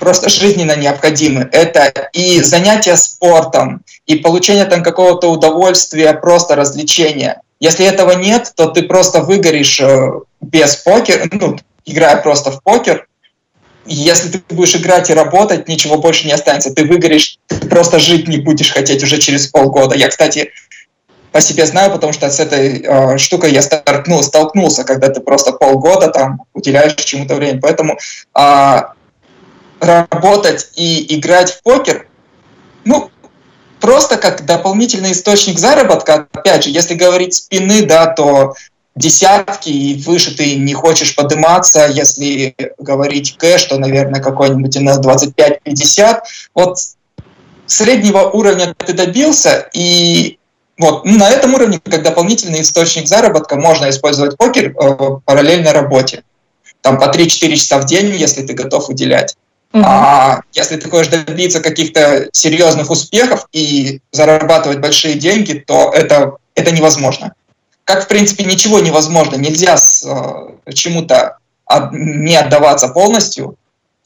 просто 0.00 0.30
жизненно 0.30 0.74
необходимы. 0.74 1.48
Это 1.52 2.08
и 2.14 2.40
занятия 2.40 2.96
спортом, 2.96 3.82
и 4.06 4.16
получение 4.16 4.64
там 4.64 4.82
какого-то 4.82 5.30
удовольствия, 5.30 6.14
просто 6.14 6.56
развлечения. 6.56 7.42
Если 7.60 7.84
этого 7.84 8.12
нет, 8.12 8.52
то 8.56 8.68
ты 8.68 8.82
просто 8.84 9.20
выгоришь 9.20 9.80
э, 9.80 10.12
без 10.40 10.76
покера, 10.76 11.28
ну, 11.30 11.56
играя 11.84 12.16
просто 12.16 12.50
в 12.50 12.62
покер. 12.62 13.06
Если 13.86 14.30
ты 14.30 14.54
будешь 14.54 14.76
играть 14.76 15.10
и 15.10 15.14
работать, 15.14 15.68
ничего 15.68 15.98
больше 15.98 16.26
не 16.26 16.32
останется. 16.32 16.72
Ты 16.72 16.84
выгоришь, 16.84 17.38
ты 17.48 17.56
просто 17.68 17.98
жить 17.98 18.28
не 18.28 18.38
будешь 18.38 18.72
хотеть 18.72 19.02
уже 19.02 19.18
через 19.18 19.48
полгода. 19.48 19.94
Я, 19.94 20.08
кстати, 20.08 20.52
по 21.32 21.40
себе 21.40 21.66
знаю, 21.66 21.90
потому 21.90 22.12
что 22.12 22.30
с 22.30 22.38
этой 22.38 22.80
э, 22.80 23.18
штукой 23.18 23.52
я 23.52 23.60
столкнул, 23.60 24.22
столкнулся, 24.22 24.84
когда 24.84 25.08
ты 25.08 25.20
просто 25.20 25.52
полгода 25.52 26.08
там 26.08 26.44
уделяешь 26.54 26.94
чему-то 26.94 27.34
время. 27.34 27.60
Поэтому 27.60 27.98
э, 28.38 28.82
работать 29.80 30.70
и 30.76 31.18
играть 31.18 31.52
в 31.52 31.62
покер, 31.62 32.06
ну, 32.84 33.10
просто 33.80 34.16
как 34.16 34.46
дополнительный 34.46 35.12
источник 35.12 35.58
заработка. 35.58 36.28
Опять 36.32 36.64
же, 36.64 36.70
если 36.70 36.94
говорить 36.94 37.34
спины, 37.34 37.84
да, 37.84 38.06
то 38.06 38.54
десятки 38.96 39.70
и 39.70 40.02
выше 40.02 40.36
ты 40.36 40.56
не 40.56 40.74
хочешь 40.74 41.14
подниматься, 41.16 41.86
если 41.86 42.54
говорить 42.78 43.36
кэш, 43.36 43.64
то, 43.64 43.78
наверное, 43.78 44.20
какой-нибудь 44.20 44.76
на 44.80 45.00
25-50. 45.00 46.20
Вот 46.54 46.78
среднего 47.66 48.30
уровня 48.30 48.74
ты 48.74 48.92
добился, 48.92 49.68
и 49.72 50.38
вот 50.78 51.04
на 51.04 51.30
этом 51.30 51.54
уровне, 51.54 51.80
как 51.82 52.02
дополнительный 52.02 52.62
источник 52.62 53.06
заработка, 53.06 53.56
можно 53.56 53.90
использовать 53.90 54.36
покер 54.36 54.74
э, 54.76 55.20
параллельно 55.24 55.72
работе. 55.72 56.22
Там 56.80 56.98
по 56.98 57.04
3-4 57.04 57.56
часа 57.56 57.78
в 57.78 57.86
день, 57.86 58.14
если 58.14 58.42
ты 58.42 58.54
готов 58.54 58.88
уделять. 58.88 59.36
Uh-huh. 59.72 59.82
А 59.84 60.40
если 60.52 60.76
ты 60.76 60.88
хочешь 60.88 61.10
добиться 61.10 61.60
каких-то 61.60 62.28
серьезных 62.32 62.90
успехов 62.90 63.48
и 63.52 64.00
зарабатывать 64.12 64.78
большие 64.78 65.14
деньги, 65.14 65.64
то 65.66 65.90
это, 65.92 66.36
это 66.54 66.70
невозможно. 66.70 67.34
Как, 67.84 68.04
в 68.04 68.08
принципе, 68.08 68.44
ничего 68.44 68.80
невозможно. 68.80 69.36
Нельзя 69.36 69.76
с, 69.76 70.06
э, 70.06 70.72
чему-то 70.72 71.36
от, 71.66 71.92
не 71.92 72.36
отдаваться 72.36 72.88
полностью 72.88 73.56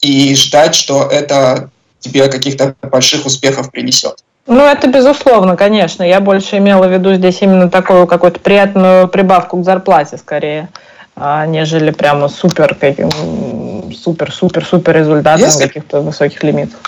и 0.01 0.35
ждать, 0.35 0.75
что 0.75 1.03
это 1.03 1.69
тебе 1.99 2.27
каких-то 2.29 2.75
больших 2.81 3.25
успехов 3.25 3.71
принесет. 3.71 4.17
Ну, 4.47 4.65
это 4.65 4.87
безусловно, 4.87 5.55
конечно. 5.55 6.03
Я 6.03 6.19
больше 6.19 6.57
имела 6.57 6.87
в 6.87 6.91
виду 6.91 7.13
здесь 7.13 7.39
именно 7.41 7.69
такую 7.69 8.07
какую-то 8.07 8.39
приятную 8.39 9.07
прибавку 9.07 9.57
к 9.57 9.65
зарплате, 9.65 10.17
скорее, 10.17 10.69
а, 11.15 11.45
нежели 11.45 11.91
прямо 11.91 12.27
супер 12.29 12.75
супер-супер-супер 12.75 14.95
результатом 14.95 15.45
если, 15.45 15.67
каких-то 15.67 16.01
высоких 16.01 16.41
лимитов. 16.43 16.79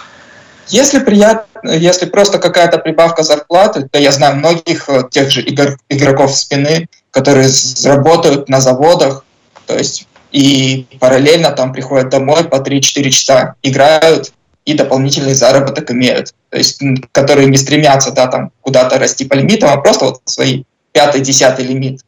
Если 0.72 1.00
приятно, 1.00 1.72
если 1.72 2.06
просто 2.06 2.40
какая-то 2.40 2.78
прибавка 2.78 3.24
зарплаты, 3.24 3.90
то 3.92 4.00
я 4.00 4.12
знаю 4.12 4.38
многих 4.38 4.88
э, 4.88 5.04
тех 5.12 5.30
же 5.30 5.42
игр, 5.42 5.78
игроков 5.90 6.34
спины, 6.34 6.88
которые 7.12 7.50
работают 7.84 8.48
на 8.48 8.62
заводах, 8.62 9.26
то 9.68 9.78
есть 9.78 10.08
и 10.32 10.88
параллельно 11.02 11.52
там 11.52 11.74
приходят 11.74 12.08
домой 12.08 12.46
по 12.46 12.56
3-4 12.56 13.10
часа, 13.10 13.56
играют 13.62 14.32
и 14.64 14.74
дополнительный 14.74 15.34
заработок 15.34 15.92
имеют. 15.92 16.34
То 16.50 16.58
есть, 16.58 16.82
которые 17.12 17.48
не 17.48 17.58
стремятся 17.58 18.12
да, 18.12 18.28
там, 18.28 18.52
куда-то 18.62 18.98
расти 18.98 19.26
по 19.26 19.34
лимитам, 19.34 19.72
а 19.72 19.78
просто 19.78 20.06
вот 20.06 20.22
свои 20.24 20.64
пятый-десятый 20.94 21.66
лимит 21.66 22.00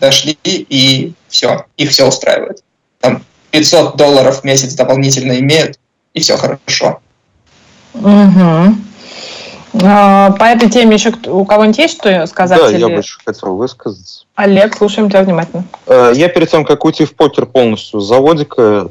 дошли, 0.00 0.38
и 0.44 1.12
все, 1.28 1.66
их 1.76 1.90
все 1.90 2.08
устраивает. 2.08 2.62
Там 3.00 3.22
500 3.50 3.96
долларов 3.96 4.40
в 4.40 4.44
месяц 4.44 4.72
дополнительно 4.72 5.38
имеют, 5.38 5.78
и 6.14 6.20
все 6.20 6.38
хорошо. 6.38 7.00
Угу. 8.00 8.74
По 9.78 10.44
этой 10.44 10.70
теме 10.70 10.94
еще 10.94 11.12
у 11.26 11.44
кого-нибудь 11.44 11.78
есть 11.78 11.98
что 11.98 12.26
сказать? 12.26 12.58
Да, 12.58 12.70
или... 12.70 12.80
я 12.80 12.88
бы 12.88 12.94
еще 12.94 13.18
хотел 13.24 13.56
высказаться. 13.56 14.24
Олег, 14.34 14.76
слушаем 14.76 15.10
тебя 15.10 15.22
внимательно. 15.22 15.64
Э, 15.86 16.12
я 16.14 16.28
перед 16.28 16.50
тем, 16.50 16.64
как 16.64 16.84
уйти 16.84 17.04
в 17.04 17.14
покер 17.14 17.46
полностью 17.46 18.00
с 18.00 18.06
заводика, 18.06 18.90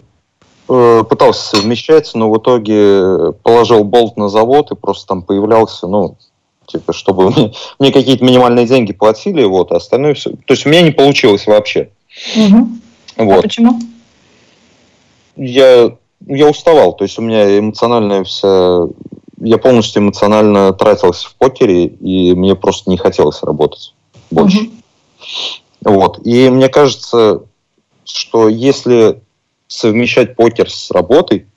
э, 0.70 1.04
пытался 1.10 1.58
совмещать, 1.58 2.12
но 2.14 2.30
в 2.30 2.38
итоге 2.38 3.34
положил 3.44 3.84
болт 3.84 4.18
на 4.18 4.30
завод 4.30 4.72
и 4.72 4.76
просто 4.76 5.08
там 5.08 5.24
появлялся, 5.24 5.88
ну, 5.88 6.18
типа, 6.68 6.94
чтобы 6.94 7.32
мне, 7.36 7.54
мне 7.80 7.92
какие-то 7.92 8.24
минимальные 8.24 8.68
деньги 8.68 8.94
платили, 8.94 9.44
вот, 9.44 9.72
а 9.72 9.78
остальное 9.78 10.14
все. 10.14 10.32
То 10.32 10.54
есть 10.54 10.66
у 10.66 10.70
меня 10.70 10.82
не 10.82 10.92
получилось 10.92 11.48
вообще. 11.48 11.90
Угу. 12.36 12.68
Вот. 13.18 13.40
А 13.40 13.42
почему? 13.42 13.80
я, 15.36 15.96
я 16.28 16.48
уставал, 16.48 16.94
то 16.94 17.04
есть 17.04 17.18
у 17.20 17.22
меня 17.22 17.58
эмоциональная 17.60 18.24
вся... 18.24 18.88
Я 19.42 19.58
полностью 19.58 20.02
эмоционально 20.02 20.74
тратился 20.74 21.28
в 21.28 21.36
покере, 21.36 21.86
и 21.86 22.34
мне 22.34 22.56
просто 22.56 22.90
не 22.90 22.98
хотелось 22.98 23.44
работать 23.44 23.94
больше. 24.32 24.62
Угу. 24.62 24.70
Вот. 25.86 26.26
И 26.26 26.50
мне 26.50 26.70
кажется, 26.70 27.44
что 28.06 28.48
если 28.48 29.22
совмещать 29.68 30.36
покер 30.36 30.70
с 30.70 30.90
работой, 30.92 31.48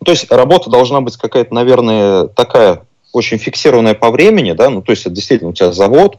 ну, 0.00 0.04
то 0.04 0.12
есть 0.12 0.30
работа 0.30 0.70
должна 0.70 1.00
быть 1.00 1.16
какая-то, 1.16 1.54
наверное, 1.54 2.26
такая 2.28 2.84
очень 3.12 3.38
фиксированная 3.38 3.94
по 3.94 4.10
времени, 4.10 4.52
да, 4.52 4.70
ну, 4.70 4.82
то 4.82 4.92
есть 4.92 5.02
это 5.02 5.14
действительно 5.14 5.50
у 5.50 5.54
тебя 5.54 5.72
завод, 5.72 6.18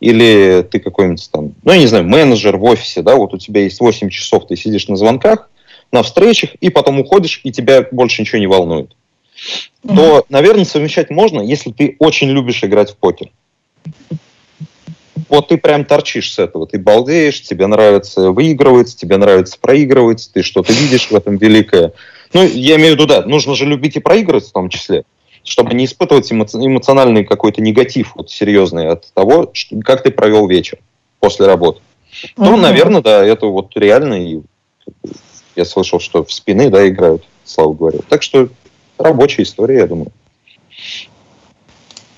или 0.00 0.66
ты 0.70 0.78
какой-нибудь 0.78 1.28
там, 1.30 1.54
ну, 1.62 1.72
я 1.72 1.78
не 1.78 1.86
знаю, 1.86 2.04
менеджер 2.04 2.56
в 2.56 2.64
офисе, 2.64 3.02
да, 3.02 3.16
вот 3.16 3.34
у 3.34 3.38
тебя 3.38 3.62
есть 3.62 3.80
8 3.80 4.10
часов, 4.10 4.46
ты 4.46 4.56
сидишь 4.56 4.88
на 4.88 4.96
звонках, 4.96 5.50
на 5.92 6.02
встречах, 6.02 6.54
и 6.60 6.70
потом 6.70 7.00
уходишь, 7.00 7.40
и 7.44 7.52
тебя 7.52 7.86
больше 7.90 8.22
ничего 8.22 8.38
не 8.38 8.46
волнует, 8.46 8.90
mm-hmm. 9.84 9.96
то, 9.96 10.26
наверное, 10.28 10.64
совмещать 10.64 11.10
можно, 11.10 11.40
если 11.40 11.70
ты 11.70 11.96
очень 11.98 12.28
любишь 12.30 12.62
играть 12.62 12.90
в 12.90 12.96
покер. 12.96 13.28
Вот 15.28 15.48
ты 15.48 15.58
прям 15.58 15.84
торчишь 15.84 16.32
с 16.32 16.38
этого, 16.38 16.66
ты 16.66 16.78
балдеешь, 16.78 17.42
тебе 17.42 17.66
нравится 17.66 18.30
выигрывать, 18.30 18.96
тебе 18.96 19.18
нравится 19.18 19.58
проигрывать, 19.60 20.30
ты 20.32 20.42
что-то 20.42 20.72
видишь 20.72 21.10
в 21.10 21.14
этом 21.14 21.36
великое. 21.36 21.92
Ну, 22.32 22.44
я 22.46 22.76
имею 22.76 22.92
в 22.92 22.94
виду, 22.94 23.06
да, 23.06 23.22
нужно 23.22 23.54
же 23.54 23.66
любить 23.66 23.96
и 23.96 24.00
проигрывать 24.00 24.46
в 24.46 24.52
том 24.52 24.68
числе 24.68 25.04
чтобы 25.48 25.74
не 25.74 25.86
испытывать 25.86 26.30
эмоциональный 26.30 27.24
какой-то 27.24 27.62
негатив 27.62 28.12
вот, 28.14 28.30
серьезный 28.30 28.88
от 28.88 29.12
того, 29.14 29.50
что, 29.54 29.80
как 29.80 30.02
ты 30.02 30.10
провел 30.10 30.46
вечер 30.46 30.78
после 31.20 31.46
работы. 31.46 31.80
Ну, 32.36 32.56
mm-hmm. 32.56 32.60
наверное, 32.60 33.00
да, 33.00 33.24
это 33.24 33.46
вот 33.46 33.72
реально. 33.74 34.14
И 34.14 34.40
я 35.58 35.64
слышал, 35.64 36.00
что 36.00 36.24
в 36.24 36.32
спины, 36.32 36.70
да, 36.70 36.88
играют, 36.88 37.24
слава 37.44 37.74
говоря. 37.74 37.98
Так 38.08 38.22
что 38.22 38.48
рабочая 38.96 39.42
история, 39.42 39.80
я 39.80 39.86
думаю. 39.86 40.12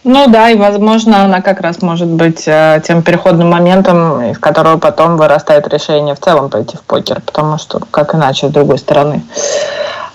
Ну 0.04 0.28
да, 0.28 0.50
и 0.50 0.56
возможно 0.56 1.24
она 1.24 1.42
как 1.42 1.60
раз 1.60 1.82
может 1.82 2.08
быть 2.08 2.44
э, 2.46 2.80
тем 2.86 3.02
переходным 3.02 3.50
моментом, 3.50 4.30
из 4.30 4.38
которого 4.38 4.78
потом 4.78 5.16
вырастает 5.16 5.68
решение 5.68 6.14
в 6.14 6.20
целом 6.20 6.48
пойти 6.48 6.76
в 6.76 6.82
покер, 6.82 7.20
потому 7.20 7.58
что 7.58 7.80
как 7.90 8.14
иначе 8.14 8.48
с 8.48 8.50
другой 8.50 8.78
стороны. 8.78 9.22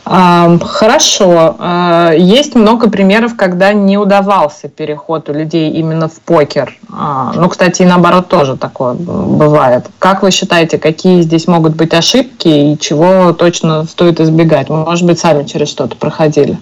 Хорошо. 0.06 1.56
А, 1.58 2.12
есть 2.16 2.54
много 2.54 2.92
примеров, 2.92 3.36
когда 3.36 3.74
не 3.74 3.98
удавался 3.98 4.70
переход 4.70 5.30
у 5.30 5.34
людей 5.34 5.72
именно 5.72 6.08
в 6.08 6.20
покер. 6.22 6.78
А, 6.94 7.34
ну, 7.36 7.50
кстати, 7.50 7.82
и 7.82 7.86
наоборот 7.86 8.28
тоже 8.28 8.56
такое 8.56 8.94
бывает. 8.94 9.88
Как 9.98 10.22
вы 10.22 10.30
считаете, 10.30 10.78
какие 10.78 11.22
здесь 11.22 11.48
могут 11.48 11.76
быть 11.76 11.94
ошибки 11.96 12.48
и 12.48 12.78
чего 12.80 13.34
точно 13.34 13.86
стоит 13.86 14.20
избегать? 14.20 14.70
Может 14.70 15.08
быть, 15.08 15.18
сами 15.18 15.44
через 15.44 15.70
что-то 15.70 15.96
проходили? 15.96 16.60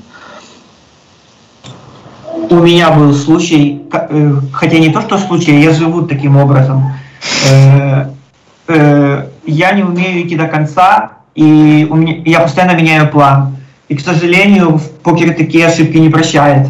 У 2.50 2.56
меня 2.56 2.92
был 2.92 3.14
случай, 3.14 3.82
э, 3.92 4.34
хотя 4.54 4.78
не 4.78 4.90
то, 4.90 5.02
что 5.02 5.18
случай, 5.18 5.60
я 5.60 5.74
живу 5.74 6.04
таким 6.04 6.38
образом. 6.38 6.94
Э, 7.50 8.06
э, 8.68 9.28
я 9.46 9.72
не 9.74 9.84
умею 9.84 10.26
идти 10.26 10.36
до 10.36 10.48
конца, 10.48 11.13
и 11.36 11.88
у 11.90 11.96
меня, 11.96 12.22
я 12.26 12.40
постоянно 12.42 12.78
меняю 12.78 13.10
план. 13.10 13.58
И, 13.90 13.96
к 13.96 14.02
сожалению, 14.02 14.78
в 14.78 14.90
покере 15.02 15.34
такие 15.34 15.68
ошибки 15.68 15.98
не 15.98 16.10
прощает. 16.10 16.68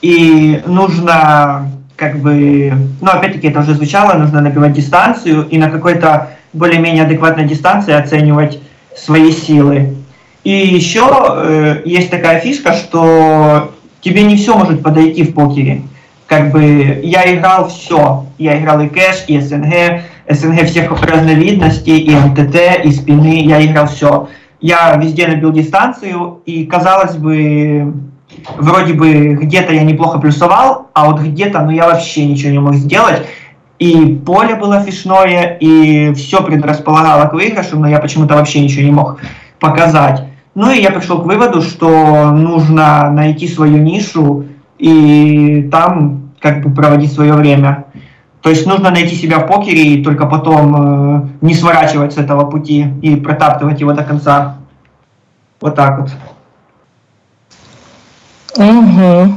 И 0.00 0.62
нужно, 0.66 1.70
как 1.96 2.18
бы, 2.18 2.72
ну, 3.00 3.10
опять-таки, 3.10 3.48
это 3.48 3.60
уже 3.60 3.74
звучало, 3.74 4.18
нужно 4.18 4.40
набивать 4.40 4.72
дистанцию 4.72 5.46
и 5.48 5.58
на 5.58 5.70
какой-то 5.70 6.30
более-менее 6.52 7.04
адекватной 7.04 7.44
дистанции 7.44 7.92
оценивать 7.92 8.58
свои 8.96 9.32
силы. 9.32 9.96
И 10.44 10.50
еще 10.50 11.08
э, 11.36 11.82
есть 11.84 12.10
такая 12.10 12.40
фишка, 12.40 12.72
что 12.72 13.72
тебе 14.00 14.24
не 14.24 14.36
все 14.36 14.56
может 14.56 14.82
подойти 14.82 15.22
в 15.22 15.34
покере. 15.34 15.82
Как 16.26 16.50
бы 16.50 17.00
я 17.04 17.32
играл 17.34 17.68
все. 17.68 18.26
Я 18.38 18.58
играл 18.58 18.80
и 18.80 18.88
кэш, 18.88 19.24
и 19.28 19.38
СНГ, 19.38 20.02
СНГ 20.28 20.64
всех 20.66 21.02
разновидностей, 21.02 21.98
и 21.98 22.14
МТТ, 22.14 22.84
и 22.84 22.92
спины, 22.92 23.44
я 23.44 23.64
играл 23.64 23.86
все. 23.86 24.28
Я 24.60 24.94
везде 24.96 25.26
набил 25.26 25.52
дистанцию, 25.52 26.40
и 26.46 26.64
казалось 26.66 27.16
бы, 27.16 27.94
вроде 28.56 28.94
бы 28.94 29.34
где-то 29.34 29.72
я 29.72 29.82
неплохо 29.82 30.18
плюсовал, 30.18 30.88
а 30.94 31.10
вот 31.10 31.20
где-то, 31.20 31.62
ну 31.62 31.70
я 31.70 31.86
вообще 31.86 32.26
ничего 32.26 32.52
не 32.52 32.58
мог 32.60 32.74
сделать. 32.74 33.26
И 33.78 34.20
поле 34.24 34.54
было 34.54 34.80
фишное, 34.80 35.56
и 35.60 36.14
все 36.14 36.42
предрасполагало 36.42 37.26
к 37.26 37.32
выигрышу, 37.32 37.78
но 37.78 37.88
я 37.88 37.98
почему-то 37.98 38.36
вообще 38.36 38.60
ничего 38.60 38.84
не 38.84 38.92
мог 38.92 39.18
показать. 39.58 40.22
Ну 40.54 40.70
и 40.70 40.80
я 40.80 40.90
пришел 40.90 41.20
к 41.20 41.26
выводу, 41.26 41.62
что 41.62 42.30
нужно 42.30 43.10
найти 43.10 43.48
свою 43.48 43.78
нишу 43.78 44.44
и 44.78 45.68
там 45.72 46.30
как 46.38 46.62
бы 46.62 46.74
проводить 46.74 47.12
свое 47.12 47.32
время. 47.32 47.86
То 48.42 48.50
есть 48.50 48.66
нужно 48.66 48.90
найти 48.90 49.14
себя 49.14 49.38
в 49.38 49.46
покере 49.46 49.94
и 49.94 50.04
только 50.04 50.26
потом 50.26 50.74
э, 50.76 51.28
не 51.40 51.54
сворачивать 51.54 52.12
с 52.12 52.18
этого 52.18 52.50
пути 52.50 52.86
и 53.00 53.14
протаптывать 53.16 53.80
его 53.80 53.92
до 53.92 54.02
конца. 54.02 54.58
Вот 55.60 55.76
так 55.76 56.00
вот. 56.00 56.10
Угу. 58.56 59.34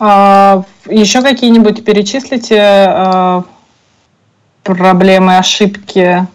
А, 0.00 0.62
еще 0.86 1.22
какие-нибудь 1.22 1.84
перечислите 1.84 2.60
а, 2.60 3.44
проблемы, 4.62 5.38
ошибки, 5.38 6.26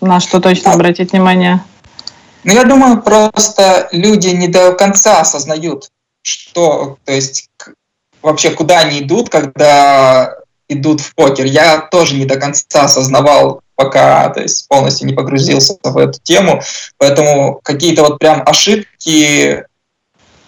на 0.00 0.20
что 0.20 0.40
точно 0.40 0.72
обратить 0.72 1.12
внимание? 1.12 1.62
Ну, 2.44 2.52
я 2.52 2.64
думаю, 2.64 3.02
просто 3.02 3.88
люди 3.92 4.28
не 4.28 4.48
до 4.48 4.72
конца 4.72 5.20
осознают, 5.20 5.88
что, 6.22 6.98
то 7.04 7.12
есть, 7.12 7.47
вообще 8.22 8.50
куда 8.50 8.80
они 8.80 9.00
идут, 9.00 9.28
когда 9.28 10.34
идут 10.68 11.00
в 11.00 11.14
покер. 11.14 11.46
Я 11.46 11.78
тоже 11.78 12.14
не 12.14 12.26
до 12.26 12.36
конца 12.36 12.82
осознавал, 12.82 13.62
пока 13.74 14.28
то 14.30 14.40
есть, 14.40 14.68
полностью 14.68 15.06
не 15.06 15.14
погрузился 15.14 15.78
в 15.82 15.96
эту 15.96 16.18
тему. 16.22 16.60
Поэтому 16.98 17.60
какие-то 17.62 18.02
вот 18.02 18.18
прям 18.18 18.42
ошибки 18.44 19.64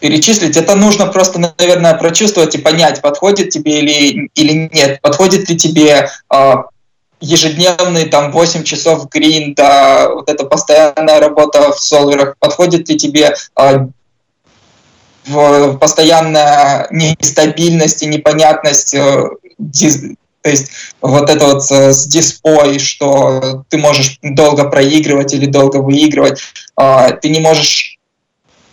перечислить, 0.00 0.56
это 0.56 0.74
нужно 0.74 1.06
просто, 1.06 1.38
наверное, 1.38 1.94
прочувствовать 1.94 2.54
и 2.54 2.58
понять, 2.58 3.02
подходит 3.02 3.50
тебе 3.50 3.80
или, 3.80 4.30
или 4.34 4.70
нет. 4.72 5.00
Подходит 5.02 5.48
ли 5.48 5.56
тебе 5.56 6.08
э, 6.32 6.54
ежедневный 7.20 8.06
там 8.06 8.32
8 8.32 8.64
часов 8.64 9.08
гринда, 9.10 10.08
вот 10.14 10.28
эта 10.28 10.44
постоянная 10.44 11.20
работа 11.20 11.72
в 11.72 11.78
солверах, 11.78 12.36
подходит 12.38 12.88
ли 12.88 12.96
тебе 12.96 13.34
э, 13.58 13.86
в 15.30 15.78
постоянная 15.78 16.86
нестабильность 16.90 18.02
и 18.02 18.06
непонятность, 18.06 18.94
э, 18.94 19.28
то 20.42 20.50
есть 20.50 20.70
вот 21.00 21.30
это 21.30 21.46
вот 21.46 21.62
э, 21.70 21.92
с 21.92 22.06
диспой, 22.06 22.78
что 22.78 23.64
ты 23.68 23.78
можешь 23.78 24.18
долго 24.22 24.68
проигрывать 24.68 25.32
или 25.34 25.46
долго 25.46 25.78
выигрывать, 25.78 26.40
а, 26.76 27.12
ты 27.12 27.28
не 27.28 27.40
можешь 27.40 27.98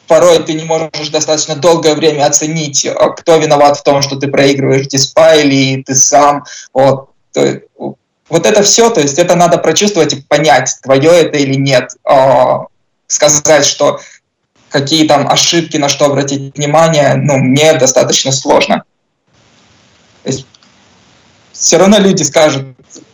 порой 0.08 0.42
ты 0.42 0.54
не 0.54 0.64
можешь 0.64 1.10
достаточно 1.12 1.56
долгое 1.56 1.94
время 1.94 2.26
оценить, 2.26 2.86
э, 2.86 2.94
кто 3.18 3.38
виноват 3.38 3.78
в 3.78 3.84
том, 3.84 4.02
что 4.02 4.16
ты 4.16 4.28
проигрываешь 4.28 4.88
диспа 4.88 5.36
или 5.36 5.84
ты 5.84 5.96
сам. 5.96 6.46
Вот, 6.74 7.10
вот 8.30 8.46
это 8.46 8.64
все, 8.64 8.90
то 8.90 9.02
есть 9.02 9.20
это 9.20 9.36
надо 9.36 9.58
прочувствовать 9.58 10.14
и 10.14 10.22
понять, 10.22 10.76
твое 10.82 11.12
это 11.12 11.38
или 11.38 11.56
нет. 11.56 11.92
А, 12.04 12.66
сказать, 13.08 13.66
что 13.66 14.00
какие 14.70 15.08
там 15.08 15.28
ошибки, 15.28 15.78
на 15.78 15.90
что 15.90 16.06
обратить 16.06 16.58
внимание, 16.58 17.16
ну, 17.16 17.38
мне 17.38 17.74
достаточно 17.74 18.32
сложно. 18.32 18.84
Все 21.52 21.78
равно 21.78 21.98
люди 21.98 22.24
скажут, 22.24 22.66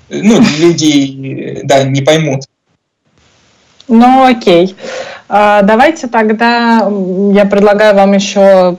ну, 0.09 0.41
люди, 0.59 1.61
да, 1.63 1.83
не 1.83 2.01
поймут. 2.01 2.43
Ну, 3.87 4.25
окей. 4.25 4.75
А, 5.29 5.61
давайте 5.61 6.07
тогда 6.07 6.89
я 7.33 7.45
предлагаю 7.45 7.95
вам 7.95 8.13
еще 8.13 8.75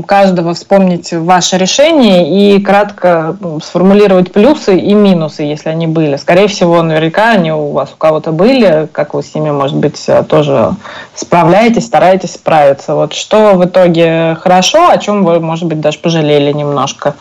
каждого 0.00 0.54
вспомнить 0.54 1.12
ваше 1.12 1.58
решение 1.58 2.56
и 2.56 2.60
кратко 2.62 3.36
сформулировать 3.62 4.32
плюсы 4.32 4.78
и 4.78 4.94
минусы, 4.94 5.42
если 5.42 5.68
они 5.68 5.86
были. 5.86 6.16
Скорее 6.16 6.48
всего, 6.48 6.82
наверняка 6.82 7.30
они 7.30 7.52
у 7.52 7.72
вас 7.72 7.90
у 7.92 7.96
кого-то 7.96 8.32
были, 8.32 8.88
как 8.92 9.14
вы 9.14 9.22
с 9.22 9.34
ними, 9.34 9.50
может 9.50 9.76
быть, 9.76 10.08
тоже 10.28 10.74
справляетесь, 11.14 11.86
стараетесь 11.86 12.34
справиться. 12.34 12.94
Вот 12.94 13.12
что 13.12 13.54
в 13.54 13.64
итоге 13.64 14.36
хорошо, 14.40 14.88
о 14.88 14.98
чем 14.98 15.24
вы, 15.24 15.40
может 15.40 15.66
быть, 15.66 15.80
даже 15.80 15.98
пожалели 15.98 16.52
немножко. 16.52 17.14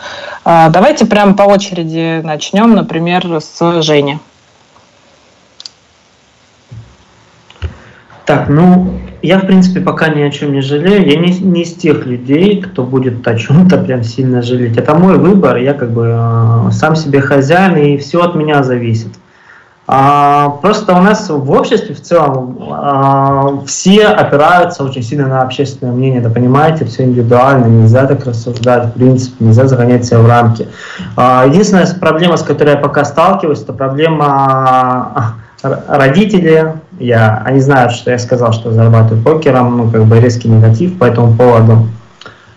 А, 0.45 0.69
давайте 0.69 1.05
прямо 1.05 1.33
по 1.33 1.43
очереди 1.43 2.21
начнем, 2.23 2.73
например, 2.73 3.41
с 3.41 3.81
Жени. 3.81 4.19
Так, 8.25 8.47
ну, 8.47 9.01
я, 9.21 9.39
в 9.39 9.45
принципе, 9.45 9.81
пока 9.81 10.09
ни 10.09 10.21
о 10.21 10.29
чем 10.29 10.53
не 10.53 10.61
жалею. 10.61 11.07
Я 11.07 11.17
не, 11.17 11.31
не 11.39 11.63
из 11.63 11.73
тех 11.73 12.05
людей, 12.05 12.61
кто 12.61 12.83
будет 12.83 13.27
о 13.27 13.35
чем-то 13.35 13.77
прям 13.77 14.03
сильно 14.03 14.41
жалеть. 14.41 14.77
Это 14.77 14.95
мой 14.95 15.17
выбор, 15.17 15.57
я 15.57 15.73
как 15.73 15.91
бы 15.91 16.15
э, 16.15 16.71
сам 16.71 16.95
себе 16.95 17.21
хозяин, 17.21 17.75
и 17.75 17.97
все 17.97 18.21
от 18.21 18.35
меня 18.35 18.63
зависит. 18.63 19.09
А, 19.93 20.49
просто 20.61 20.95
у 20.95 21.01
нас 21.01 21.29
в 21.29 21.51
обществе 21.51 21.93
в 21.93 22.01
целом 22.01 22.57
а, 22.71 23.61
все 23.65 24.05
опираются 24.05 24.83
очень 24.83 25.03
сильно 25.03 25.27
на 25.27 25.41
общественное 25.41 25.91
мнение, 25.91 26.21
да 26.21 26.29
понимаете, 26.29 26.85
все 26.85 27.03
индивидуально, 27.03 27.65
нельзя 27.65 28.05
так 28.05 28.25
рассуждать, 28.25 28.85
в 28.85 28.91
принципе, 28.93 29.43
нельзя 29.43 29.67
загонять 29.67 30.05
себя 30.05 30.19
в 30.19 30.27
рамки. 30.27 30.67
А, 31.17 31.45
единственная 31.45 31.87
проблема, 31.99 32.37
с 32.37 32.43
которой 32.43 32.75
я 32.75 32.77
пока 32.77 33.03
сталкиваюсь, 33.03 33.61
это 33.63 33.73
проблема 33.73 35.35
родители, 35.61 36.73
я, 37.01 37.41
они 37.45 37.59
знают, 37.59 37.91
что 37.91 38.11
я 38.11 38.19
сказал, 38.19 38.53
что 38.53 38.71
зарабатываю 38.71 39.23
покером, 39.23 39.77
ну, 39.77 39.89
как 39.89 40.05
бы 40.05 40.19
резкий 40.19 40.47
негатив 40.47 40.97
по 40.97 41.05
этому 41.05 41.35
поводу. 41.35 41.87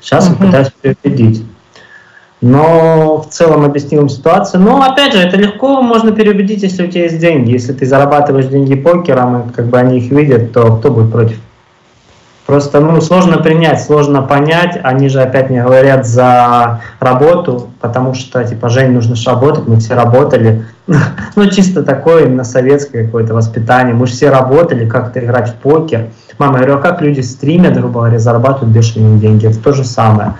Сейчас 0.00 0.28
uh-huh. 0.28 0.36
я 0.40 0.46
пытаюсь 0.46 0.68
переубедить. 0.80 1.44
но 2.40 3.22
в 3.22 3.32
целом 3.32 3.64
объясним 3.64 4.08
ситуацию. 4.08 4.62
Но 4.62 4.82
опять 4.82 5.14
же, 5.14 5.18
это 5.18 5.36
легко 5.38 5.80
можно 5.80 6.12
переубедить, 6.12 6.62
если 6.62 6.86
у 6.86 6.90
тебя 6.90 7.04
есть 7.04 7.18
деньги. 7.18 7.52
Если 7.52 7.72
ты 7.72 7.86
зарабатываешь 7.86 8.46
деньги 8.46 8.74
покером, 8.74 9.48
и 9.48 9.52
как 9.52 9.66
бы 9.66 9.78
они 9.78 9.98
их 9.98 10.10
видят, 10.10 10.52
то 10.52 10.76
кто 10.76 10.90
будет 10.90 11.10
против? 11.10 11.38
Просто 12.46 12.80
ну, 12.80 13.00
сложно 13.00 13.38
принять, 13.38 13.82
сложно 13.82 14.20
понять. 14.20 14.78
Они 14.82 15.08
же 15.08 15.22
опять 15.22 15.48
не 15.48 15.62
говорят 15.62 16.06
за 16.06 16.82
работу, 17.00 17.70
потому 17.80 18.12
что, 18.12 18.44
типа, 18.44 18.68
Жень, 18.68 18.92
нужно 18.92 19.16
же 19.16 19.30
работать, 19.30 19.66
мы 19.66 19.78
все 19.78 19.94
работали. 19.94 20.66
ну, 21.36 21.46
чисто 21.48 21.82
такое 21.82 22.26
именно 22.26 22.44
советское 22.44 23.04
какое-то 23.04 23.32
воспитание. 23.32 23.94
Мы 23.94 24.06
же 24.06 24.12
все 24.12 24.28
работали, 24.28 24.86
как-то 24.86 25.20
играть 25.20 25.50
в 25.50 25.54
покер. 25.54 26.08
Мама, 26.38 26.58
я 26.58 26.64
говорю, 26.64 26.78
а 26.80 26.82
как 26.82 27.00
люди 27.00 27.20
стримят, 27.20 27.74
грубо 27.74 28.00
говоря, 28.00 28.18
зарабатывают 28.18 28.74
бешеные 28.74 29.18
деньги? 29.18 29.46
Это 29.46 29.58
то 29.60 29.72
же 29.72 29.84
самое. 29.84 30.34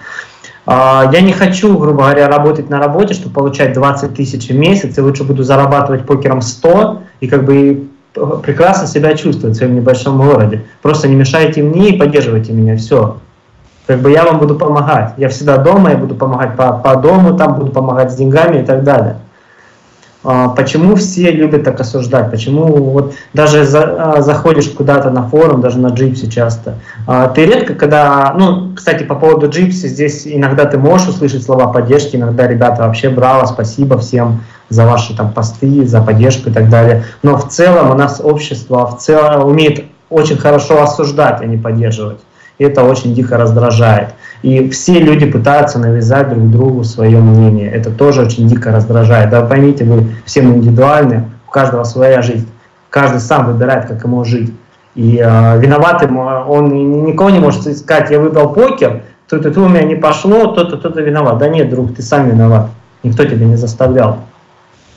А, 0.66 1.08
я 1.10 1.22
не 1.22 1.32
хочу, 1.32 1.76
грубо 1.78 2.02
говоря, 2.02 2.28
работать 2.28 2.68
на 2.68 2.78
работе, 2.78 3.14
чтобы 3.14 3.34
получать 3.34 3.72
20 3.72 4.14
тысяч 4.14 4.48
в 4.48 4.54
месяц, 4.54 4.98
и 4.98 5.00
лучше 5.00 5.24
буду 5.24 5.42
зарабатывать 5.42 6.04
покером 6.04 6.42
100, 6.42 7.02
и 7.20 7.28
как 7.28 7.44
бы 7.44 7.88
прекрасно 8.14 8.86
себя 8.86 9.14
чувствовать 9.14 9.56
в 9.56 9.58
своем 9.58 9.74
небольшом 9.74 10.18
городе. 10.18 10.64
Просто 10.82 11.08
не 11.08 11.16
мешайте 11.16 11.62
мне 11.62 11.90
и 11.90 11.98
поддерживайте 11.98 12.52
меня, 12.52 12.76
все. 12.76 13.18
Как 13.86 14.00
бы 14.00 14.10
я 14.10 14.24
вам 14.24 14.38
буду 14.38 14.54
помогать. 14.54 15.12
Я 15.16 15.28
всегда 15.28 15.58
дома, 15.58 15.90
я 15.90 15.96
буду 15.96 16.14
помогать 16.14 16.56
по, 16.56 16.72
по 16.72 16.96
дому, 16.96 17.36
там 17.36 17.54
буду 17.54 17.70
помогать 17.70 18.12
с 18.12 18.16
деньгами 18.16 18.62
и 18.62 18.64
так 18.64 18.82
далее. 18.82 19.16
А, 20.24 20.48
почему 20.48 20.96
все 20.96 21.30
любят 21.30 21.64
так 21.64 21.78
осуждать? 21.78 22.30
Почему 22.30 22.66
вот 22.66 23.12
даже 23.34 23.64
за, 23.64 24.14
а, 24.16 24.22
заходишь 24.22 24.70
куда-то 24.70 25.10
на 25.10 25.28
форум, 25.28 25.60
даже 25.60 25.78
на 25.78 25.88
джипсе 25.88 26.30
часто, 26.30 26.76
а, 27.06 27.28
ты 27.28 27.44
редко, 27.44 27.74
когда, 27.74 28.34
ну, 28.38 28.72
кстати, 28.74 29.04
по 29.04 29.16
поводу 29.16 29.50
джипси, 29.50 29.86
здесь 29.86 30.22
иногда 30.24 30.64
ты 30.64 30.78
можешь 30.78 31.08
услышать 31.08 31.42
слова 31.42 31.66
поддержки, 31.66 32.16
иногда 32.16 32.46
ребята 32.46 32.84
вообще 32.86 33.10
браво, 33.10 33.44
спасибо 33.44 33.98
всем 33.98 34.40
за 34.68 34.86
ваши 34.86 35.16
там 35.16 35.32
посты, 35.32 35.86
за 35.86 36.00
поддержку 36.00 36.50
и 36.50 36.52
так 36.52 36.68
далее. 36.68 37.04
Но 37.22 37.36
в 37.36 37.48
целом 37.48 37.90
у 37.90 37.94
нас 37.94 38.20
общество 38.22 38.86
в 38.86 38.98
целом 38.98 39.46
умеет 39.46 39.84
очень 40.10 40.36
хорошо 40.36 40.82
осуждать, 40.82 41.40
а 41.40 41.44
не 41.44 41.56
поддерживать. 41.56 42.20
И 42.58 42.64
это 42.64 42.84
очень 42.84 43.14
дико 43.14 43.36
раздражает. 43.36 44.10
И 44.42 44.68
все 44.70 45.00
люди 45.00 45.26
пытаются 45.26 45.78
навязать 45.78 46.28
друг 46.28 46.50
другу 46.50 46.84
свое 46.84 47.18
мнение. 47.18 47.70
Это 47.70 47.90
тоже 47.90 48.22
очень 48.22 48.46
дико 48.46 48.70
раздражает. 48.70 49.30
Да 49.30 49.42
поймите, 49.42 49.84
вы 49.84 50.14
все 50.24 50.42
мы 50.42 50.56
индивидуальны, 50.56 51.24
у 51.48 51.50
каждого 51.50 51.84
своя 51.84 52.22
жизнь. 52.22 52.48
Каждый 52.90 53.20
сам 53.20 53.46
выбирает, 53.46 53.86
как 53.86 54.04
ему 54.04 54.24
жить. 54.24 54.52
И 54.94 55.18
э, 55.18 55.58
виноватым 55.58 56.16
он 56.16 57.04
никого 57.04 57.30
не 57.30 57.40
может 57.40 57.76
сказать, 57.76 58.10
я 58.10 58.20
выбрал 58.20 58.52
покер, 58.52 59.02
то-то 59.28 59.60
у 59.60 59.68
меня 59.68 59.82
не 59.82 59.96
пошло, 59.96 60.46
то-то, 60.48 60.76
то-то 60.76 61.00
виноват. 61.00 61.38
Да 61.38 61.48
нет, 61.48 61.70
друг, 61.70 61.96
ты 61.96 62.02
сам 62.02 62.28
виноват. 62.28 62.68
Никто 63.02 63.24
тебя 63.24 63.46
не 63.46 63.56
заставлял. 63.56 64.18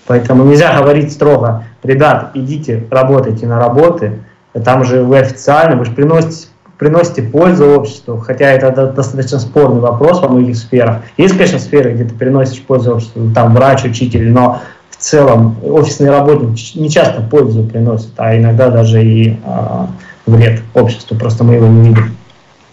Поэтому 0.07 0.43
нельзя 0.45 0.75
говорить 0.79 1.11
строго, 1.11 1.65
ребят, 1.83 2.31
идите, 2.33 2.87
работайте 2.89 3.45
на 3.45 3.59
работы, 3.59 4.19
там 4.63 4.83
же 4.83 5.03
вы 5.03 5.19
официально, 5.19 5.75
вы 5.75 5.85
же 5.85 5.91
приносите 5.91 6.47
приносите 6.77 7.23
пользу 7.23 7.71
обществу, 7.71 8.17
хотя 8.17 8.51
это 8.51 8.71
достаточно 8.91 9.39
спорный 9.39 9.81
вопрос 9.81 10.21
во 10.21 10.29
многих 10.29 10.55
сферах. 10.55 10.97
Есть, 11.17 11.35
конечно, 11.35 11.59
сферы, 11.59 11.93
где 11.93 12.05
ты 12.05 12.13
приносишь 12.13 12.61
пользу 12.61 12.93
обществу, 12.93 13.31
там 13.33 13.53
врач, 13.53 13.83
учитель, 13.83 14.31
но 14.31 14.61
в 14.91 14.97
целом 14.97 15.57
офисные 15.63 16.11
работники 16.11 16.77
не 16.77 16.89
часто 16.89 17.21
пользу 17.21 17.63
приносят, 17.63 18.11
а 18.17 18.37
иногда 18.37 18.69
даже 18.69 19.03
и 19.03 19.37
а, 19.43 19.87
вред 20.25 20.61
обществу, 20.73 21.17
просто 21.17 21.43
мы 21.43 21.55
его 21.55 21.67
не 21.67 21.89
видим. 21.89 22.15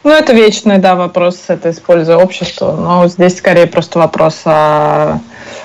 Ну, 0.04 0.10
это 0.10 0.34
вечный, 0.34 0.78
да, 0.78 0.96
вопрос, 0.96 1.44
это 1.48 1.70
используя 1.70 2.18
общество, 2.18 2.76
но 2.76 3.08
здесь 3.08 3.38
скорее 3.38 3.66
просто 3.66 3.98
вопрос 3.98 4.42
о 4.44 5.20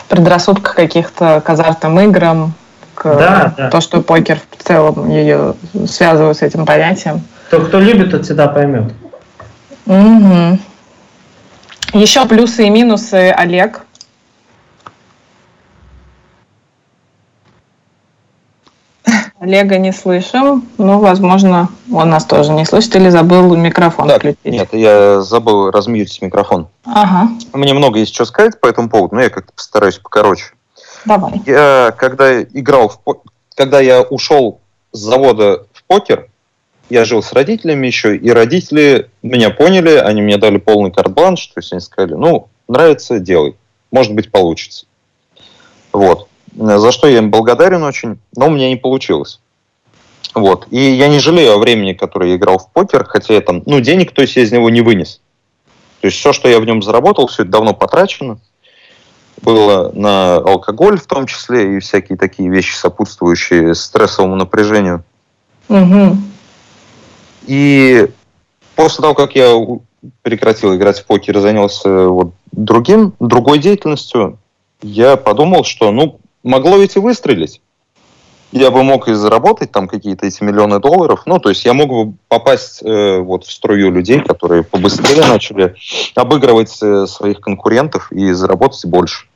предрассудках 0.10 0.76
каких-то 0.76 1.41
к 1.41 1.49
азартным 1.49 1.99
играм, 2.02 2.53
к 2.95 3.03
да, 3.03 3.53
да. 3.56 3.69
то, 3.69 3.80
что 3.80 4.02
покер 4.02 4.40
в 4.57 4.64
целом 4.64 5.10
ее 5.10 5.56
связывают 5.88 6.38
с 6.38 6.41
этим 6.41 6.65
понятием. 6.65 7.22
То, 7.49 7.61
кто 7.61 7.80
любит, 7.80 8.11
тот 8.11 8.26
всегда 8.26 8.48
поймет. 8.48 8.91
Угу. 9.86 10.60
Еще 11.94 12.26
плюсы 12.27 12.68
и 12.68 12.69
минусы, 12.69 13.31
Олег. 13.31 13.81
Олега 19.40 19.77
не 19.77 19.94
слышим, 19.94 20.68
но, 20.77 20.99
возможно, 20.99 21.69
он 21.91 22.10
нас 22.10 22.26
тоже 22.26 22.52
не 22.52 22.66
слышит 22.66 22.95
или 22.95 23.10
забыл 23.10 23.56
микрофон 23.56 24.07
так, 24.07 24.20
включить. 24.20 24.45
Нет, 24.45 24.74
я 24.74 25.22
забыл 25.22 25.72
размьютить 25.72 26.22
микрофон. 26.22 26.68
Ага. 26.86 27.30
Мне 27.53 27.74
много 27.74 27.99
есть 27.99 28.14
что 28.14 28.26
сказать 28.26 28.60
по 28.60 28.68
этому 28.68 28.90
поводу, 28.90 29.16
но 29.16 29.22
я 29.22 29.30
как-то 29.30 29.52
постараюсь 29.53 29.98
покороче. 29.98 30.45
Давай. 31.06 31.41
Я, 31.45 31.94
когда 31.98 32.41
играл 32.41 32.90
в 32.90 32.99
когда 33.56 33.82
я 33.82 34.03
ушел 34.03 34.61
с 34.94 34.99
завода 34.99 35.66
в 35.74 35.84
покер, 35.84 36.30
я 36.90 37.03
жил 37.03 37.22
с 37.22 37.34
родителями 37.34 37.88
еще, 37.88 38.16
и 38.16 38.30
родители 38.32 39.10
меня 39.22 39.49
поняли, 39.49 39.95
они 39.95 40.22
мне 40.22 40.38
дали 40.38 40.57
полный 40.57 40.91
карт-бланш, 40.91 41.48
то 41.48 41.60
есть 41.60 41.74
они 41.74 41.82
сказали, 41.82 42.14
ну, 42.14 42.48
нравится, 42.70 43.20
делай, 43.20 43.57
может 43.91 44.14
быть, 44.14 44.32
получится. 44.32 44.86
Вот. 45.91 46.30
За 46.56 46.91
что 46.94 47.07
я 47.07 47.18
им 47.18 47.32
благодарен 47.32 47.84
очень, 47.84 48.18
но 48.36 48.48
у 48.48 48.49
меня 48.49 48.70
не 48.70 48.78
получилось. 48.78 49.41
Вот. 50.35 50.68
И 50.69 50.80
я 50.80 51.07
не 51.07 51.19
жалею 51.19 51.53
о 51.53 51.57
времени, 51.57 51.93
которое 51.93 52.31
я 52.31 52.35
играл 52.35 52.60
в 52.60 52.72
покер, 52.72 53.03
хотя 53.03 53.34
я 53.34 53.41
там, 53.41 53.64
ну, 53.65 53.80
денег, 53.80 54.11
то 54.11 54.22
есть 54.22 54.35
я 54.35 54.43
из 54.43 54.51
него 54.51 54.69
не 54.69 54.81
вынес. 54.81 55.22
То 56.01 56.07
есть 56.07 56.18
все, 56.18 56.34
что 56.34 56.47
я 56.47 56.60
в 56.60 56.65
нем 56.65 56.81
заработал, 56.81 57.27
все 57.27 57.43
это 57.43 57.51
давно 57.51 57.73
потрачено. 57.73 58.39
Было 59.41 59.91
на 59.93 60.35
алкоголь 60.35 60.99
в 60.99 61.07
том 61.07 61.26
числе 61.26 61.77
и 61.77 61.80
всякие 61.80 62.18
такие 62.18 62.49
вещи, 62.49 62.76
сопутствующие 62.76 63.73
стрессовому 63.73 64.35
напряжению. 64.35 65.03
Угу. 65.68 66.18
И 67.47 68.07
после 68.76 69.01
того, 69.01 69.14
как 69.14 69.35
я 69.35 69.53
прекратил 70.22 70.76
играть 70.76 70.99
в 70.99 71.06
покер 71.06 71.38
и 71.38 71.41
занялся 71.41 72.07
вот 72.07 72.34
другим, 72.51 73.14
другой 73.19 73.60
деятельностью, 73.60 74.38
я 74.81 75.18
подумал, 75.18 75.64
что, 75.64 75.91
ну, 75.91 76.19
могло 76.43 76.77
ведь 76.77 76.95
и 76.95 76.99
выстрелить. 76.99 77.61
Я 78.51 78.71
бы 78.71 78.81
мог 78.81 79.07
и 79.07 79.13
заработать 79.13 79.71
там 79.71 79.88
какие-то 79.88 80.26
эти 80.26 80.41
миллионы 80.43 80.80
долларов. 80.80 81.21
Ну, 81.26 81.39
то 81.39 81.49
есть 81.49 81.65
я 81.65 81.73
мог 81.73 81.89
бы 81.89 82.13
попасть 82.27 82.81
э, 82.81 83.19
вот 83.19 83.45
в 83.45 83.51
струю 83.51 83.91
людей, 83.91 84.21
которые 84.21 84.63
побыстрее 84.63 85.26
начали 85.27 85.76
обыгрывать 86.15 86.76
э, 86.81 87.05
своих 87.05 87.41
конкурентов 87.41 88.11
и 88.11 88.31
заработать 88.31 88.85
больше. 88.85 89.27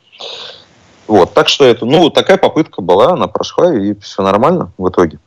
Вот, 1.05 1.33
так 1.33 1.47
что 1.47 1.65
это, 1.65 1.85
ну, 1.85 2.09
такая 2.09 2.37
попытка 2.37 2.81
была, 2.81 3.11
она 3.11 3.27
прошла, 3.27 3.75
и 3.75 3.93
все 3.99 4.23
нормально 4.23 4.71
в 4.77 4.89
итоге. 4.89 5.19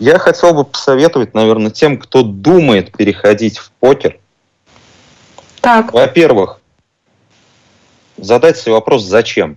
Я 0.00 0.18
хотел 0.18 0.54
бы 0.54 0.64
посоветовать, 0.64 1.34
наверное, 1.34 1.70
тем, 1.70 1.98
кто 1.98 2.22
думает 2.22 2.96
переходить 2.96 3.58
в 3.58 3.70
покер. 3.72 4.18
Так. 5.60 5.92
Во-первых, 5.92 6.60
задать 8.16 8.56
себе 8.58 8.72
вопрос 8.72 9.04
«зачем?». 9.04 9.56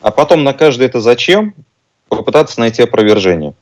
А 0.00 0.10
потом 0.10 0.44
на 0.44 0.52
каждое 0.52 0.86
это 0.86 1.00
«зачем?» 1.00 1.54
Попытаться 2.10 2.60
найти 2.60 2.82
опровержение. 2.82 3.54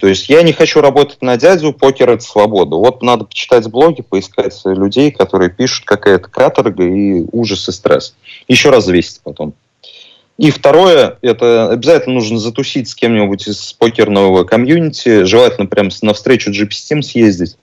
То 0.00 0.06
есть 0.06 0.30
я 0.30 0.42
не 0.42 0.52
хочу 0.52 0.80
работать 0.80 1.20
на 1.20 1.36
дядю, 1.36 1.72
покер– 1.72 2.08
это 2.10 2.22
свобода. 2.22 2.76
Вот 2.76 3.02
надо 3.02 3.24
почитать 3.24 3.68
блоги, 3.70 4.00
поискать 4.00 4.58
людей, 4.64 5.10
которые 5.10 5.50
пишут 5.50 5.84
какая-то 5.84 6.28
каторга 6.28 6.84
и 6.84 7.26
ужас 7.32 7.68
и 7.68 7.72
стресс. 7.72 8.14
Еще 8.48 8.70
раз 8.70 8.84
взвесить 8.84 9.20
потом. 9.22 9.52
И 10.38 10.50
второе, 10.50 11.18
это 11.20 11.70
обязательно 11.70 12.14
нужно 12.14 12.38
затусить 12.38 12.88
с 12.88 12.94
кем-нибудь 12.94 13.46
из 13.46 13.74
покерного 13.74 14.44
комьюнити, 14.44 15.24
желательно 15.24 15.66
прям 15.66 15.90
на 16.00 16.14
встречу 16.14 16.50
GP 16.50 17.02
съездить. 17.02 17.58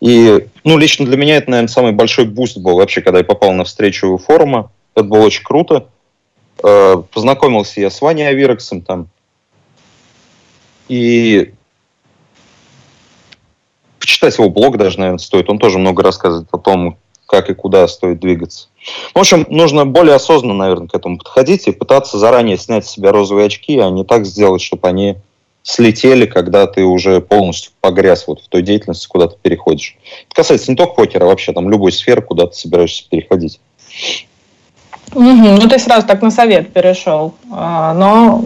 И, 0.00 0.46
ну, 0.64 0.76
лично 0.76 1.06
для 1.06 1.16
меня 1.16 1.36
это, 1.36 1.50
наверное, 1.50 1.68
самый 1.68 1.92
большой 1.92 2.24
буст 2.24 2.58
был 2.58 2.76
вообще, 2.76 3.00
когда 3.00 3.18
я 3.18 3.24
попал 3.24 3.52
на 3.52 3.62
встречу 3.62 4.18
форума. 4.18 4.72
Это 4.96 5.04
было 5.04 5.20
очень 5.20 5.44
круто. 5.44 5.86
Э, 6.62 7.02
познакомился 7.12 7.80
я 7.80 7.90
с 7.90 8.00
Ваней 8.00 8.28
Авирексом 8.28 8.82
там. 8.82 9.08
И 10.88 11.52
почитать 13.98 14.38
его 14.38 14.48
блог 14.48 14.78
даже, 14.78 14.98
наверное, 14.98 15.18
стоит. 15.18 15.50
Он 15.50 15.58
тоже 15.58 15.78
много 15.78 16.02
рассказывает 16.02 16.48
о 16.52 16.58
том, 16.58 16.96
как 17.26 17.50
и 17.50 17.54
куда 17.54 17.86
стоит 17.88 18.20
двигаться. 18.20 18.68
В 19.14 19.18
общем, 19.18 19.46
нужно 19.48 19.84
более 19.84 20.14
осознанно, 20.14 20.54
наверное, 20.54 20.88
к 20.88 20.94
этому 20.94 21.18
подходить 21.18 21.66
и 21.66 21.72
пытаться 21.72 22.18
заранее 22.18 22.56
снять 22.56 22.86
с 22.86 22.90
себя 22.90 23.10
розовые 23.10 23.46
очки, 23.46 23.78
а 23.78 23.90
не 23.90 24.04
так 24.04 24.24
сделать, 24.24 24.62
чтобы 24.62 24.86
они 24.88 25.16
слетели, 25.64 26.26
когда 26.26 26.68
ты 26.68 26.84
уже 26.84 27.20
полностью 27.20 27.72
погряз 27.80 28.28
вот 28.28 28.40
в 28.40 28.48
той 28.48 28.62
деятельности, 28.62 29.08
куда 29.08 29.26
ты 29.26 29.36
переходишь. 29.42 29.98
Это 30.26 30.36
касается 30.36 30.70
не 30.70 30.76
только 30.76 30.94
покера, 30.94 31.24
а 31.24 31.26
вообще 31.26 31.52
там 31.52 31.68
любой 31.68 31.90
сферы, 31.90 32.22
куда 32.22 32.46
ты 32.46 32.54
собираешься 32.54 33.04
переходить. 33.10 33.60
Угу, 35.14 35.24
ну, 35.24 35.68
ты 35.68 35.78
сразу 35.78 36.06
так 36.06 36.22
на 36.22 36.30
совет 36.30 36.72
перешел. 36.72 37.34
А, 37.50 37.94
но 37.94 38.42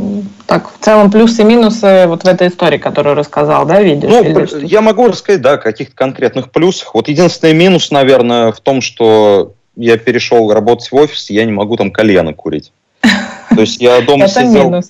так, 0.46 0.70
в 0.72 0.84
целом 0.84 1.10
плюсы 1.10 1.42
и 1.42 1.44
минусы 1.44 2.06
вот 2.06 2.24
в 2.24 2.26
этой 2.26 2.48
истории, 2.48 2.78
которую 2.78 3.16
рассказал, 3.16 3.66
да, 3.66 3.80
видишь? 3.80 4.10
Ну, 4.10 4.58
я 4.60 4.80
могу 4.80 5.08
рассказать, 5.08 5.40
да, 5.40 5.52
о 5.52 5.58
каких-то 5.58 5.94
конкретных 5.94 6.50
плюсах. 6.50 6.94
Вот 6.94 7.08
единственный 7.08 7.54
минус, 7.54 7.90
наверное, 7.90 8.52
в 8.52 8.60
том, 8.60 8.80
что 8.80 9.54
я 9.76 9.96
перешел 9.96 10.52
работать 10.52 10.90
в 10.90 10.96
офис, 10.96 11.30
я 11.30 11.44
не 11.44 11.52
могу 11.52 11.76
там 11.76 11.90
кальяны 11.90 12.34
курить. 12.34 12.72
То 13.02 13.60
есть 13.60 13.80
я 13.80 14.00
дома 14.00 14.28
сидел, 14.28 14.82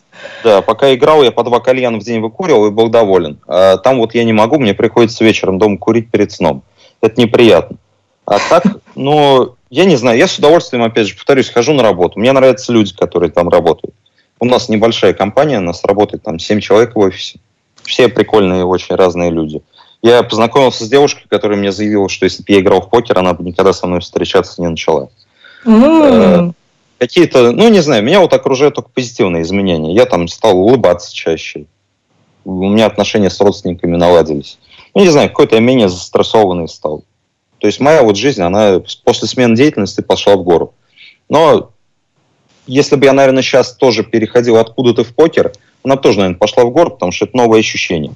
да, 0.44 0.62
пока 0.62 0.92
играл, 0.94 1.22
я 1.22 1.30
по 1.30 1.44
два 1.44 1.60
кальяна 1.60 1.98
в 1.98 2.04
день 2.04 2.20
выкуривал 2.20 2.66
и 2.66 2.70
был 2.70 2.88
доволен. 2.88 3.38
А 3.46 3.78
там 3.78 3.98
вот 3.98 4.14
я 4.14 4.24
не 4.24 4.32
могу, 4.32 4.58
мне 4.58 4.74
приходится 4.74 5.24
вечером 5.24 5.58
дома 5.58 5.78
курить 5.78 6.10
перед 6.10 6.32
сном. 6.32 6.62
Это 7.00 7.20
неприятно. 7.20 7.76
А 8.26 8.38
так, 8.48 8.64
ну, 8.94 9.56
я 9.70 9.84
не 9.84 9.96
знаю, 9.96 10.18
я 10.18 10.28
с 10.28 10.38
удовольствием, 10.38 10.82
опять 10.82 11.08
же, 11.08 11.14
повторюсь, 11.14 11.48
хожу 11.48 11.72
на 11.72 11.82
работу. 11.82 12.18
Мне 12.18 12.32
нравятся 12.32 12.72
люди, 12.72 12.94
которые 12.94 13.30
там 13.30 13.48
работают. 13.48 13.94
У 14.38 14.44
нас 14.44 14.68
небольшая 14.68 15.12
компания, 15.12 15.58
у 15.58 15.62
нас 15.62 15.84
работает 15.84 16.22
там 16.22 16.38
7 16.38 16.60
человек 16.60 16.94
в 16.94 16.98
офисе. 16.98 17.38
Все 17.82 18.08
прикольные, 18.08 18.64
очень 18.64 18.94
разные 18.94 19.30
люди. 19.30 19.62
Я 20.02 20.22
познакомился 20.22 20.84
с 20.84 20.88
девушкой, 20.88 21.24
которая 21.28 21.58
мне 21.58 21.72
заявила, 21.72 22.08
что 22.08 22.24
если 22.24 22.42
бы 22.42 22.52
я 22.52 22.60
играл 22.60 22.80
в 22.80 22.88
покер, 22.88 23.18
она 23.18 23.34
бы 23.34 23.44
никогда 23.44 23.72
со 23.72 23.86
мной 23.86 24.00
встречаться 24.00 24.62
не 24.62 24.68
начала. 24.68 25.10
Mm. 25.64 26.54
Какие-то, 26.98 27.52
ну 27.52 27.68
не 27.68 27.80
знаю, 27.80 28.02
меня 28.02 28.20
вот 28.20 28.32
окружают 28.32 28.74
только 28.74 28.90
позитивные 28.94 29.42
изменения. 29.42 29.94
Я 29.94 30.06
там 30.06 30.26
стал 30.28 30.58
улыбаться 30.58 31.14
чаще. 31.14 31.66
У 32.44 32.68
меня 32.68 32.86
отношения 32.86 33.28
с 33.28 33.40
родственниками 33.40 33.96
наладились. 33.96 34.58
Ну, 34.94 35.02
не 35.02 35.08
знаю, 35.08 35.28
какой-то 35.28 35.56
я 35.56 35.60
менее 35.60 35.88
застрессованный 35.88 36.68
стал. 36.68 37.04
То 37.60 37.66
есть 37.66 37.78
моя 37.78 38.02
вот 38.02 38.16
жизнь, 38.16 38.42
она 38.42 38.82
после 39.04 39.28
смены 39.28 39.54
деятельности 39.54 40.00
пошла 40.00 40.34
в 40.34 40.42
гору. 40.42 40.74
Но 41.28 41.70
если 42.66 42.96
бы 42.96 43.04
я, 43.04 43.12
наверное, 43.12 43.42
сейчас 43.42 43.74
тоже 43.74 44.02
переходил 44.02 44.56
откуда-то 44.56 45.04
в 45.04 45.14
покер, 45.14 45.52
она 45.84 45.96
тоже, 45.96 46.18
наверное, 46.18 46.38
пошла 46.38 46.64
в 46.64 46.70
гору, 46.70 46.90
потому 46.90 47.12
что 47.12 47.26
это 47.26 47.36
новое 47.36 47.60
ощущение. 47.60 48.12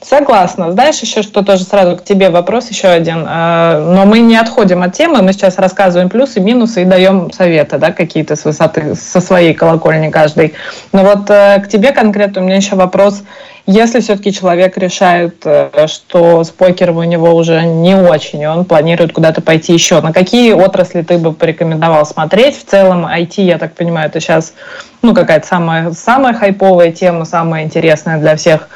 Согласна. 0.00 0.70
Знаешь, 0.70 1.00
еще 1.00 1.22
что 1.22 1.42
тоже 1.42 1.64
сразу 1.64 1.96
к 1.96 2.04
тебе 2.04 2.30
вопрос 2.30 2.70
еще 2.70 2.86
один. 2.86 3.24
А, 3.26 3.80
но 3.80 4.06
мы 4.06 4.20
не 4.20 4.36
отходим 4.36 4.82
от 4.82 4.92
темы, 4.92 5.22
мы 5.22 5.32
сейчас 5.32 5.58
рассказываем 5.58 6.08
плюсы, 6.08 6.38
минусы 6.38 6.82
и 6.82 6.84
даем 6.84 7.32
советы, 7.32 7.78
да, 7.78 7.90
какие-то 7.90 8.36
с 8.36 8.44
высоты, 8.44 8.94
со 8.94 9.20
своей 9.20 9.54
колокольни 9.54 10.08
каждый. 10.10 10.54
Но 10.92 11.02
вот 11.02 11.28
э, 11.30 11.60
к 11.60 11.68
тебе 11.68 11.90
конкретно 11.90 12.42
у 12.42 12.44
меня 12.44 12.56
еще 12.56 12.76
вопрос. 12.76 13.22
Если 13.66 13.98
все-таки 14.00 14.32
человек 14.32 14.78
решает, 14.78 15.42
э, 15.44 15.88
что 15.88 16.44
с 16.44 16.50
покером 16.50 16.98
у 16.98 17.02
него 17.02 17.34
уже 17.34 17.62
не 17.64 17.96
очень, 17.96 18.40
и 18.40 18.46
он 18.46 18.64
планирует 18.64 19.12
куда-то 19.12 19.42
пойти 19.42 19.72
еще, 19.72 20.00
на 20.00 20.12
какие 20.12 20.52
отрасли 20.52 21.02
ты 21.02 21.18
бы 21.18 21.32
порекомендовал 21.32 22.06
смотреть? 22.06 22.56
В 22.56 22.64
целом 22.64 23.04
IT, 23.04 23.42
я 23.42 23.58
так 23.58 23.74
понимаю, 23.74 24.08
это 24.08 24.20
сейчас 24.20 24.54
ну, 25.02 25.12
какая-то 25.12 25.46
самая, 25.46 25.90
самая 25.90 26.34
хайповая 26.34 26.92
тема, 26.92 27.24
самая 27.24 27.64
интересная 27.64 28.18
для 28.18 28.36
всех. 28.36 28.68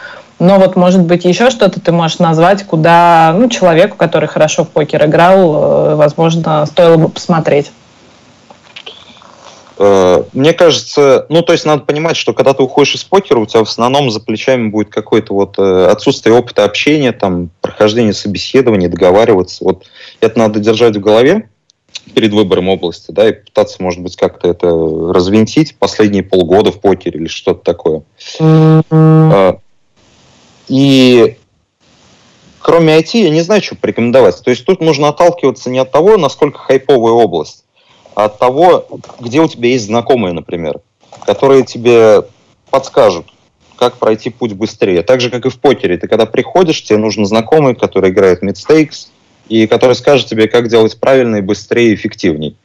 Но 0.43 0.59
вот, 0.59 0.74
может 0.74 1.02
быть, 1.02 1.24
еще 1.24 1.51
что-то 1.51 1.81
ты 1.81 1.93
можешь 1.93 2.19
назвать, 2.19 2.64
куда 2.64 3.32
ну, 3.39 3.48
человеку, 3.48 3.97
который 3.97 4.28
хорошо 4.28 4.64
в 4.64 4.70
покер 4.70 5.05
играл, 5.06 5.39
э, 5.39 5.94
возможно, 5.94 6.66
стоило 6.66 6.97
бы 6.97 7.09
посмотреть. 7.09 7.70
Э, 9.78 10.24
мне 10.32 10.52
кажется, 10.52 11.27
ну, 11.28 11.43
то 11.43 11.52
есть 11.52 11.64
надо 11.64 11.85
понимать, 11.85 12.16
что 12.16 12.32
когда 12.32 12.55
ты 12.55 12.62
уходишь 12.64 12.97
из 12.97 13.05
покера, 13.05 13.39
у 13.39 13.47
тебя 13.47 13.60
в 13.60 13.69
основном 13.69 14.10
за 14.10 14.19
плечами 14.19 14.66
будет 14.69 14.89
какое-то 14.89 15.32
вот 15.32 15.60
э, 15.60 15.86
отсутствие 15.86 16.35
опыта 16.35 16.64
общения, 16.64 17.12
там, 17.12 17.51
прохождение 17.60 18.12
собеседований, 18.12 18.89
договариваться. 18.89 19.62
Вот 19.62 19.85
это 20.19 20.36
надо 20.40 20.59
держать 20.59 20.97
в 20.97 21.01
голове 21.01 21.51
перед 22.14 22.32
выбором 22.32 22.69
области, 22.69 23.12
да, 23.12 23.28
и 23.28 23.32
пытаться, 23.32 23.81
может 23.81 24.02
быть, 24.02 24.16
как-то 24.16 24.48
это 24.48 24.66
развинтить 24.66 25.77
последние 25.78 26.24
полгода 26.24 26.73
в 26.73 26.81
покере 26.81 27.20
или 27.20 27.28
что-то 27.28 27.62
такое. 27.62 28.02
И 30.73 31.36
кроме 32.61 32.99
IT 32.99 33.11
я 33.19 33.28
не 33.28 33.43
знаю, 33.43 33.61
что 33.61 33.77
порекомендовать. 33.77 34.43
То 34.43 34.51
есть 34.51 34.65
тут 34.65 34.81
нужно 34.81 35.09
отталкиваться 35.09 35.69
не 35.69 35.78
от 35.78 35.93
того, 35.93 36.16
насколько 36.16 36.59
хайповая 36.61 37.12
область, 37.12 37.65
от 38.15 38.39
того, 38.39 38.86
где 39.20 39.43
у 39.43 39.49
тебя 39.49 39.69
есть 39.69 39.85
знакомые, 39.85 40.32
например, 40.32 40.81
которые 41.27 41.66
тебе 41.66 42.23
подскажут, 42.70 43.27
как 43.77 43.99
пройти 43.99 44.31
путь 44.31 44.55
быстрее. 44.55 45.03
Так 45.03 45.20
же, 45.20 45.28
как 45.28 45.44
и 45.44 45.51
в 45.51 45.61
покере. 45.61 45.99
Ты 45.99 46.09
когда 46.09 46.24
приходишь, 46.24 46.82
тебе 46.82 46.99
нужен 46.99 47.27
знакомый, 47.27 47.74
который 47.74 48.09
играет 48.09 48.40
мидстейкс, 48.40 49.11
и 49.51 49.66
который 49.66 49.94
скажет 49.94 50.27
тебе, 50.27 50.49
как 50.49 50.69
делать 50.69 50.99
правильно 50.99 51.36
и 51.36 51.43
быстрее, 51.43 51.90
и 51.90 51.94
эффективней. 51.94 52.57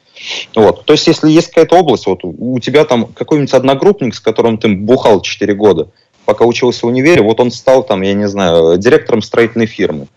Вот. 0.55 0.85
То 0.85 0.93
есть, 0.93 1.07
если 1.07 1.29
есть 1.29 1.49
какая-то 1.49 1.75
область, 1.75 2.07
вот 2.07 2.21
у 2.23 2.57
тебя 2.59 2.85
там 2.85 3.07
какой-нибудь 3.07 3.53
одногруппник, 3.53 4.15
с 4.15 4.21
которым 4.21 4.57
ты 4.57 4.69
бухал 4.69 5.21
4 5.21 5.53
года, 5.55 5.89
пока 6.27 6.43
учился 6.43 6.85
в 6.85 6.89
универе, 6.89 7.21
вот 7.21 7.39
он 7.39 7.51
стал 7.51 7.83
там, 7.83 8.01
я 8.01 8.13
не 8.13 8.27
знаю, 8.27 8.77
директором 8.77 9.21
строительной 9.21 9.65
фирмы. 9.65 10.07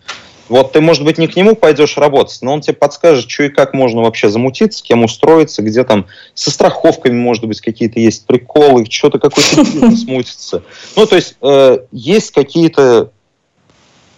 Вот 0.49 0.73
ты, 0.73 0.81
может 0.81 1.05
быть, 1.05 1.17
не 1.17 1.27
к 1.27 1.37
нему 1.37 1.55
пойдешь 1.55 1.95
работать, 1.95 2.39
но 2.41 2.53
он 2.53 2.59
тебе 2.59 2.73
подскажет, 2.73 3.31
что 3.31 3.43
и 3.43 3.49
как 3.49 3.73
можно 3.73 4.01
вообще 4.01 4.29
замутиться, 4.29 4.79
с 4.79 4.81
кем 4.81 5.05
устроиться, 5.05 5.61
где 5.61 5.85
там 5.85 6.07
со 6.33 6.51
страховками, 6.51 7.13
может 7.13 7.45
быть, 7.45 7.61
какие-то 7.61 8.01
есть 8.01 8.25
приколы, 8.25 8.85
что-то 8.89 9.19
какой-то 9.19 9.63
смутится. 9.95 10.63
Ну, 10.97 11.05
то 11.05 11.15
есть 11.15 11.37
э, 11.41 11.77
есть 11.93 12.31
какие-то... 12.31 13.11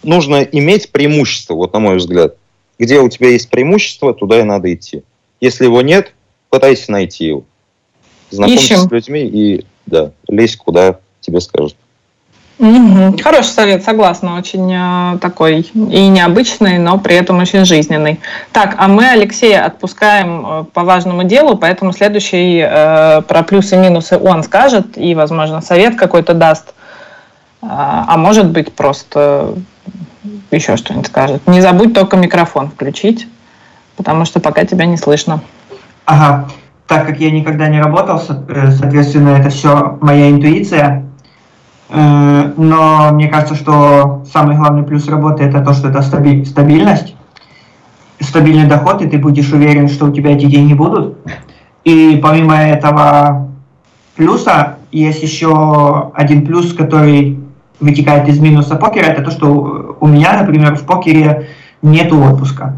Нужно 0.02 0.42
иметь 0.42 0.90
преимущество, 0.90 1.54
вот 1.54 1.72
на 1.72 1.78
мой 1.78 1.96
взгляд. 1.96 2.34
Где 2.80 2.98
у 2.98 3.08
тебя 3.08 3.28
есть 3.28 3.48
преимущество, 3.48 4.12
туда 4.12 4.40
и 4.40 4.42
надо 4.42 4.74
идти. 4.74 5.04
Если 5.40 5.64
его 5.64 5.80
нет, 5.80 6.12
пытайся 6.50 6.90
найти 6.90 7.26
его. 7.26 7.44
Знакомься 8.30 8.64
Ищем. 8.64 8.88
с 8.88 8.90
людьми 8.90 9.20
и 9.22 9.64
да, 9.86 10.10
лезь 10.26 10.56
куда 10.56 10.98
тебе 11.20 11.40
скажут. 11.40 11.76
Угу. 12.58 13.18
Хороший 13.22 13.48
совет, 13.48 13.82
согласна, 13.82 14.36
очень 14.36 14.72
э, 14.72 15.18
такой 15.18 15.62
и 15.62 16.08
необычный, 16.08 16.78
но 16.78 16.98
при 16.98 17.16
этом 17.16 17.38
очень 17.38 17.64
жизненный. 17.64 18.20
Так, 18.52 18.76
а 18.78 18.86
мы 18.86 19.08
Алексея 19.08 19.66
отпускаем 19.66 20.46
э, 20.46 20.64
по 20.72 20.84
важному 20.84 21.24
делу, 21.24 21.56
поэтому 21.56 21.92
следующий 21.92 22.64
э, 22.64 23.22
про 23.22 23.42
плюсы 23.42 23.74
и 23.74 23.78
минусы 23.78 24.16
он 24.16 24.44
скажет 24.44 24.96
и, 24.96 25.16
возможно, 25.16 25.60
совет 25.62 25.96
какой-то 25.96 26.32
даст, 26.32 26.68
э, 27.60 27.66
а 27.66 28.16
может 28.18 28.48
быть 28.50 28.72
просто 28.72 29.54
еще 30.52 30.76
что-нибудь 30.76 31.08
скажет. 31.08 31.46
Не 31.48 31.60
забудь 31.60 31.92
только 31.92 32.16
микрофон 32.16 32.70
включить, 32.70 33.26
потому 33.96 34.24
что 34.24 34.38
пока 34.38 34.64
тебя 34.64 34.86
не 34.86 34.96
слышно. 34.96 35.40
Ага, 36.04 36.48
так 36.86 37.04
как 37.04 37.18
я 37.18 37.32
никогда 37.32 37.66
не 37.66 37.80
работал, 37.80 38.22
э, 38.48 38.70
соответственно, 38.70 39.30
это 39.30 39.50
все 39.50 39.98
моя 40.00 40.30
интуиция 40.30 41.04
но 41.96 43.10
мне 43.12 43.28
кажется, 43.28 43.54
что 43.54 44.24
самый 44.32 44.56
главный 44.56 44.82
плюс 44.82 45.08
работы 45.08 45.44
это 45.44 45.62
то, 45.64 45.72
что 45.72 45.88
это 45.88 46.02
стабильность, 46.02 47.14
стабильный 48.20 48.66
доход, 48.66 49.02
и 49.02 49.08
ты 49.08 49.18
будешь 49.18 49.52
уверен, 49.52 49.88
что 49.88 50.06
у 50.06 50.12
тебя 50.12 50.32
эти 50.32 50.46
деньги 50.46 50.74
будут. 50.74 51.18
И 51.84 52.18
помимо 52.22 52.56
этого 52.56 53.48
плюса 54.16 54.76
есть 54.90 55.22
еще 55.22 56.10
один 56.14 56.46
плюс, 56.46 56.72
который 56.72 57.38
вытекает 57.80 58.28
из 58.28 58.38
минуса 58.40 58.76
покера, 58.76 59.06
это 59.06 59.22
то, 59.22 59.30
что 59.30 59.96
у 60.00 60.06
меня, 60.06 60.40
например, 60.40 60.76
в 60.76 60.84
покере 60.84 61.48
нет 61.82 62.12
отпуска. 62.12 62.76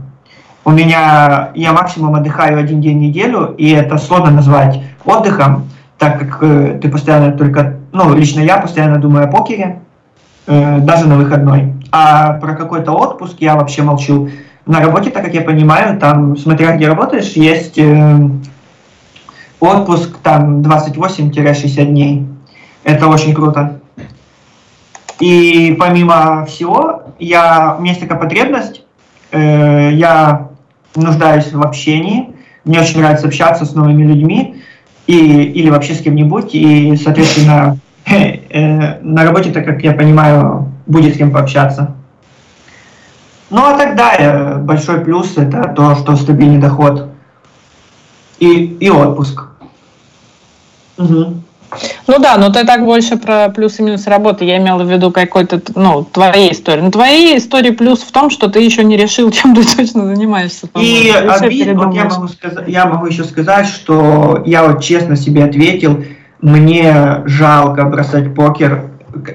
У 0.65 0.73
меня 0.73 1.51
я 1.55 1.73
максимум 1.73 2.17
отдыхаю 2.17 2.59
один 2.59 2.81
день 2.81 2.99
в 2.99 3.01
неделю, 3.03 3.55
и 3.57 3.71
это 3.71 3.99
сложно 3.99 4.33
назвать 4.33 4.83
отдыхом, 5.05 5.69
так 5.99 6.19
как 6.19 6.43
э, 6.43 6.79
ты 6.81 6.89
постоянно 6.89 7.33
только, 7.33 7.77
ну, 7.93 8.15
лично 8.15 8.41
я 8.41 8.59
постоянно 8.59 8.99
думаю 8.99 9.25
о 9.25 9.29
покере, 9.29 9.81
э, 10.47 10.79
даже 10.81 11.07
на 11.07 11.17
выходной. 11.17 11.75
А 11.91 12.35
про 12.35 12.55
какой-то 12.55 12.93
отпуск 12.93 13.37
я 13.41 13.57
вообще 13.57 13.83
молчу. 13.83 14.31
На 14.67 14.81
работе, 14.81 15.11
так 15.11 15.25
как 15.25 15.35
я 15.35 15.43
понимаю, 15.43 15.99
там, 15.99 16.37
смотря 16.37 16.77
где 16.77 16.89
работаешь, 16.89 17.33
есть 17.33 17.79
э, 17.79 18.19
отпуск 19.61 20.19
там 20.23 20.61
28-60 20.61 21.85
дней. 21.85 22.27
Это 22.85 23.07
очень 23.09 23.35
круто. 23.35 23.81
И 25.19 25.75
помимо 25.79 26.45
всего, 26.45 27.05
я, 27.19 27.77
у 27.79 27.81
меня 27.81 27.93
есть 27.93 28.03
такая 28.03 28.19
потребность, 28.19 28.85
э, 29.31 29.91
я 29.93 30.49
нуждаюсь 30.95 31.53
в 31.53 31.63
общении, 31.63 32.35
мне 32.65 32.81
очень 32.81 33.01
нравится 33.01 33.27
общаться 33.27 33.65
с 33.65 33.75
новыми 33.75 34.05
людьми, 34.05 34.56
и, 35.07 35.43
или 35.43 35.71
вообще 35.71 35.95
с 35.95 36.01
кем-нибудь, 36.03 36.55
и, 36.55 36.97
соответственно, 36.97 37.79
э, 38.07 39.01
на 39.01 39.25
работе, 39.25 39.51
так 39.51 39.65
как 39.65 39.83
я 39.83 39.93
понимаю, 39.93 40.73
будет 40.87 41.15
с 41.15 41.19
кем 41.19 41.31
пообщаться. 41.31 41.95
Ну 43.51 43.65
а 43.65 43.77
тогда 43.77 44.15
э, 44.17 44.57
большой 44.59 45.01
плюс 45.01 45.37
это 45.37 45.73
то, 45.75 45.95
что 45.95 46.17
стабильный 46.17 46.59
доход 46.59 47.09
и, 48.39 48.65
и 48.65 48.91
отпуск. 48.91 49.45
Угу. 50.99 51.43
Ну 52.07 52.19
да, 52.19 52.37
но 52.37 52.51
ты 52.51 52.65
так 52.65 52.85
больше 52.85 53.17
про 53.17 53.49
плюсы 53.49 53.83
и 53.83 53.85
минусы 53.85 54.09
работы. 54.11 54.45
Я 54.45 54.59
имела 54.59 54.85
в 54.85 54.91
виду 54.91 55.11
какой-то, 55.11 55.61
ну, 55.75 56.05
твоей 56.05 56.53
истории. 56.53 56.81
Но 56.81 56.91
твоей 56.91 57.39
истории 57.39 57.71
плюс 57.71 58.01
в 58.01 58.13
том, 58.13 58.31
что 58.31 58.49
ты 58.49 58.61
еще 58.61 58.85
не 58.85 58.97
решил, 58.97 59.31
чем 59.33 59.55
ты 59.55 59.65
точно 59.65 60.07
занимаешься. 60.07 60.69
И 60.77 61.11
обид, 61.11 61.75
вот 61.75 61.95
я 61.95 62.05
могу, 62.05 62.29
сказать, 62.29 62.69
я 62.69 62.87
могу 62.87 63.07
еще 63.07 63.25
сказать, 63.25 63.67
что 63.67 64.43
я 64.47 64.65
вот 64.65 64.83
честно 64.83 65.17
себе 65.17 65.45
ответил, 65.45 66.05
мне 66.41 67.23
жалко 67.25 67.85
бросать 67.85 68.35
покер. 68.35 68.91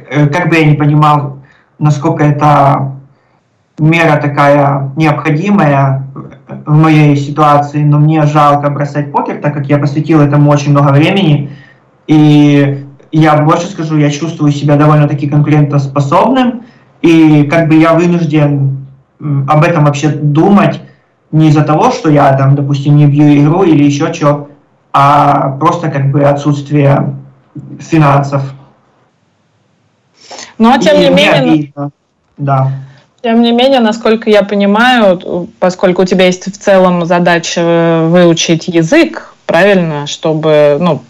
Э, 0.09 0.27
как 0.27 0.49
бы 0.49 0.55
я 0.55 0.65
не 0.65 0.75
понимал, 0.75 1.39
насколько 1.79 2.23
это 2.23 2.93
мера 3.79 4.17
такая 4.21 4.91
необходимая, 4.95 6.07
в 6.65 6.75
моей 6.75 7.15
ситуации, 7.15 7.83
но 7.83 7.99
мне 7.99 8.23
жалко 8.25 8.69
бросать 8.69 9.11
покер, 9.11 9.37
так 9.41 9.53
как 9.53 9.67
я 9.67 9.77
посвятил 9.77 10.21
этому 10.21 10.51
очень 10.51 10.71
много 10.71 10.91
времени. 10.91 11.49
И 12.11 12.85
я 13.13 13.37
больше 13.37 13.67
скажу, 13.67 13.97
я 13.97 14.09
чувствую 14.09 14.51
себя 14.51 14.75
довольно-таки 14.75 15.29
конкурентоспособным, 15.29 16.63
и 17.01 17.43
как 17.43 17.69
бы 17.69 17.75
я 17.75 17.93
вынужден 17.93 18.85
об 19.47 19.63
этом 19.63 19.85
вообще 19.85 20.09
думать 20.09 20.81
не 21.31 21.47
из-за 21.47 21.63
того, 21.63 21.89
что 21.91 22.09
я 22.09 22.33
там, 22.33 22.55
допустим, 22.55 22.97
не 22.97 23.05
бью 23.05 23.41
игру 23.41 23.63
или 23.63 23.85
еще 23.85 24.13
что, 24.13 24.49
а 24.91 25.51
просто 25.51 25.89
как 25.89 26.11
бы 26.11 26.25
отсутствие 26.25 27.15
финансов. 27.79 28.41
Но 30.57 30.77
тем 30.77 30.97
и 30.97 30.99
не 31.05 31.09
менее... 31.11 31.53
Обидно. 31.53 31.91
Да. 32.37 32.71
Тем 33.23 33.41
не 33.41 33.53
менее, 33.53 33.79
насколько 33.79 34.29
я 34.29 34.43
понимаю, 34.43 35.47
поскольку 35.61 36.01
у 36.01 36.05
тебя 36.05 36.25
есть 36.25 36.45
в 36.45 36.57
целом 36.57 37.05
задача 37.05 38.05
выучить 38.09 38.67
язык, 38.67 39.33
правильно, 39.45 40.07
чтобы, 40.07 40.77
ну, 40.81 41.01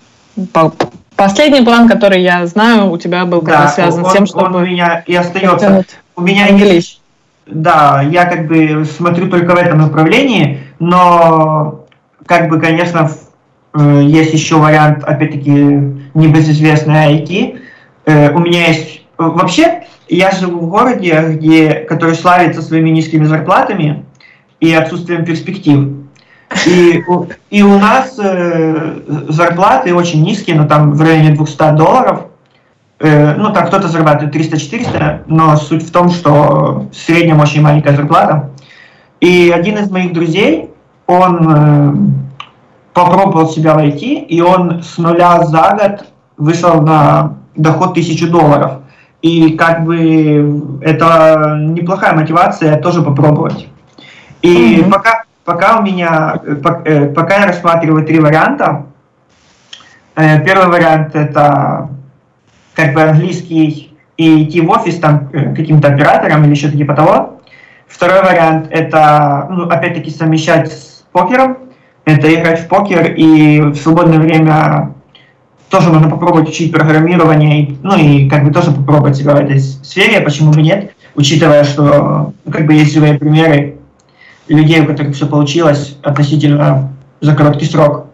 последний 1.15 1.61
план, 1.61 1.87
который 1.87 2.21
я 2.21 2.45
знаю, 2.47 2.89
у 2.89 2.97
тебя 2.97 3.25
был 3.25 3.41
да, 3.41 3.67
связан 3.67 4.03
он, 4.03 4.09
с 4.09 4.13
тем, 4.13 4.25
чтобы... 4.25 4.45
Он 4.45 4.55
у 4.55 4.65
меня 4.65 5.03
и 5.05 5.15
остается. 5.15 5.85
У 6.15 6.21
меня 6.21 6.47
есть... 6.47 6.99
Да, 7.45 8.01
я 8.01 8.25
как 8.25 8.47
бы 8.47 8.85
смотрю 8.85 9.29
только 9.29 9.53
в 9.53 9.57
этом 9.57 9.79
направлении, 9.79 10.59
но 10.79 11.85
как 12.25 12.49
бы, 12.49 12.59
конечно, 12.59 13.11
э, 13.73 14.01
есть 14.05 14.33
еще 14.33 14.55
вариант, 14.55 15.03
опять-таки, 15.03 15.51
небезызвестный 16.13 17.19
IT. 17.19 17.59
Э, 18.05 18.31
у 18.31 18.39
меня 18.39 18.67
есть... 18.67 19.01
Вообще, 19.17 19.83
я 20.07 20.31
живу 20.31 20.59
в 20.59 20.69
городе, 20.69 21.23
где, 21.29 21.73
который 21.73 22.15
славится 22.15 22.61
своими 22.61 22.89
низкими 22.89 23.25
зарплатами 23.25 24.05
и 24.59 24.73
отсутствием 24.73 25.25
перспектив. 25.25 26.00
И, 26.65 27.03
и 27.49 27.63
у 27.63 27.79
нас 27.79 28.15
э, 28.19 28.99
зарплаты 29.29 29.93
очень 29.95 30.23
низкие, 30.23 30.55
но 30.55 30.67
там 30.67 30.91
в 30.91 31.01
районе 31.01 31.31
200 31.31 31.75
долларов. 31.75 32.25
Э, 32.99 33.35
ну, 33.35 33.51
там 33.51 33.67
кто-то 33.67 33.87
зарабатывает 33.87 34.35
300-400, 34.35 35.23
но 35.27 35.55
суть 35.55 35.83
в 35.83 35.91
том, 35.91 36.09
что 36.09 36.87
в 36.91 36.95
среднем 36.95 37.39
очень 37.39 37.61
маленькая 37.61 37.95
зарплата. 37.95 38.51
И 39.21 39.51
один 39.55 39.77
из 39.77 39.89
моих 39.89 40.13
друзей, 40.13 40.69
он 41.07 41.47
э, 41.47 41.95
попробовал 42.93 43.49
себя 43.49 43.73
войти, 43.73 44.19
и 44.19 44.41
он 44.41 44.83
с 44.83 44.97
нуля 44.97 45.43
за 45.43 45.77
год 45.79 46.05
вышел 46.37 46.81
на 46.81 47.37
доход 47.55 47.91
1000 47.91 48.27
долларов. 48.29 48.71
И 49.21 49.51
как 49.51 49.83
бы 49.83 50.79
это 50.81 51.57
неплохая 51.59 52.13
мотивация 52.13 52.79
тоже 52.79 53.01
попробовать. 53.01 53.67
И 54.41 54.77
mm-hmm. 54.77 54.89
пока, 54.89 55.20
пока 55.45 55.79
у 55.79 55.83
меня, 55.83 56.41
э, 56.43 57.05
пока 57.07 57.39
я 57.39 57.45
рассматриваю 57.47 58.05
три 58.05 58.19
варианта. 58.19 58.85
Э, 60.15 60.43
первый 60.43 60.67
вариант 60.67 61.15
это 61.15 61.89
как 62.73 62.93
бы 62.93 63.01
английский 63.01 63.97
и 64.17 64.43
идти 64.43 64.61
в 64.61 64.69
офис 64.69 64.99
там 64.99 65.29
э, 65.33 65.55
каким-то 65.55 65.89
оператором 65.89 66.43
или 66.45 66.55
что-то 66.55 66.77
типа 66.77 66.93
того. 66.93 67.41
Второй 67.87 68.21
вариант 68.21 68.67
это, 68.69 69.47
ну, 69.49 69.63
опять-таки, 69.67 70.09
совмещать 70.09 70.71
с 70.71 71.03
покером. 71.11 71.57
Это 72.05 72.33
играть 72.33 72.61
в 72.61 72.67
покер 72.67 73.13
и 73.13 73.59
в 73.61 73.75
свободное 73.75 74.19
время 74.19 74.93
тоже 75.69 75.89
можно 75.89 76.09
попробовать 76.09 76.49
учить 76.49 76.71
программирование, 76.71 77.77
ну 77.81 77.95
и 77.97 78.27
как 78.27 78.43
бы 78.43 78.51
тоже 78.51 78.71
попробовать 78.71 79.15
себя 79.15 79.33
в 79.33 79.39
этой 79.39 79.59
сфере, 79.59 80.19
почему 80.19 80.51
бы 80.51 80.61
нет, 80.61 80.93
учитывая, 81.15 81.63
что 81.63 82.33
ну, 82.43 82.51
как 82.51 82.65
бы 82.65 82.73
есть 82.73 82.93
живые 82.93 83.17
примеры 83.17 83.77
людей, 84.51 84.81
у 84.81 84.85
которых 84.85 85.15
все 85.15 85.27
получилось 85.27 85.97
относительно 86.03 86.93
за 87.21 87.35
короткий 87.35 87.65
срок. 87.65 88.07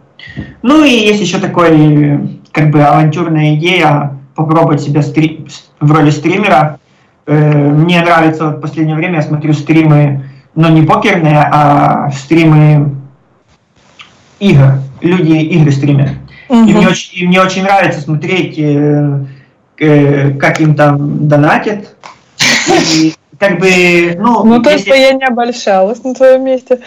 Ну 0.62 0.84
и 0.84 0.90
есть 0.90 1.20
еще 1.20 1.38
такой, 1.38 2.40
как 2.52 2.70
бы, 2.70 2.82
авантюрная 2.82 3.54
идея 3.56 4.18
попробовать 4.34 4.80
себя 4.80 5.02
стри- 5.02 5.46
в 5.80 5.92
роли 5.92 6.10
стримера. 6.10 6.78
Э, 7.26 7.70
мне 7.70 8.00
нравится 8.00 8.46
вот 8.46 8.58
в 8.58 8.60
последнее 8.60 8.96
время, 8.96 9.16
я 9.16 9.22
смотрю 9.22 9.52
стримы, 9.52 10.24
но 10.54 10.68
не 10.68 10.82
покерные, 10.82 11.40
а 11.40 12.10
стримы 12.10 12.96
игр. 14.38 14.80
Люди 15.00 15.32
игры 15.32 15.70
стримят. 15.72 16.10
Угу. 16.48 16.68
И, 16.68 16.72
мне 16.72 16.88
очень, 16.88 17.22
и 17.22 17.26
мне 17.26 17.40
очень 17.40 17.62
нравится 17.62 18.00
смотреть, 18.00 18.58
э, 18.58 19.24
э, 19.78 20.30
как 20.32 20.60
им 20.60 20.74
там 20.74 21.28
донатят. 21.28 21.94
И 22.94 23.14
как 23.38 23.58
бы, 23.58 24.16
ну... 24.18 24.44
Ну, 24.44 24.62
то, 24.62 24.70
есть 24.70 24.86
я 24.86 25.12
не 25.12 25.24
обольщалась 25.24 26.02
на 26.04 26.14
твоем 26.14 26.44
месте. 26.44 26.80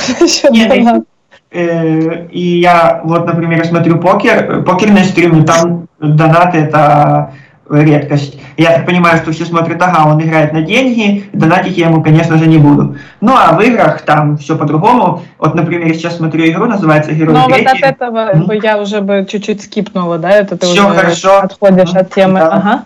Нет, 0.50 1.04
э, 1.50 2.26
и 2.30 2.60
я 2.60 3.00
вот, 3.04 3.26
например, 3.26 3.64
смотрю 3.66 3.98
покер, 3.98 4.62
покерные 4.64 5.04
стримы, 5.04 5.44
там 5.44 5.88
донаты 5.98 6.58
это 6.58 7.32
редкость. 7.70 8.38
Я 8.56 8.72
так 8.72 8.86
понимаю, 8.86 9.18
что 9.18 9.32
все 9.32 9.44
смотрят, 9.44 9.80
ага, 9.82 10.08
он 10.08 10.20
играет 10.22 10.52
на 10.52 10.62
деньги, 10.62 11.28
донатить 11.32 11.76
я 11.76 11.88
ему, 11.88 12.02
конечно 12.02 12.38
же, 12.38 12.46
не 12.46 12.58
буду. 12.58 12.96
Ну, 13.20 13.34
а 13.36 13.52
в 13.52 13.60
играх 13.60 14.02
там 14.02 14.38
все 14.38 14.56
по-другому. 14.56 15.22
Вот, 15.38 15.54
например, 15.54 15.92
сейчас 15.94 16.16
смотрю 16.16 16.46
игру, 16.46 16.66
называется 16.66 17.12
«Герой 17.12 17.34
Но 17.34 17.48
вот 17.48 17.66
от 17.66 17.82
этого 17.82 18.34
mm. 18.34 18.60
я 18.62 18.78
уже 18.78 19.00
бы 19.00 19.26
чуть-чуть 19.28 19.62
скипнула, 19.62 20.18
да? 20.18 20.30
Это 20.30 20.56
ты 20.56 20.66
все 20.66 20.86
уже 20.86 20.98
хорошо. 20.98 21.38
отходишь 21.40 21.90
mm. 21.90 21.98
от 21.98 22.14
темы. 22.14 22.40
Да. 22.40 22.48
Ага. 22.48 22.84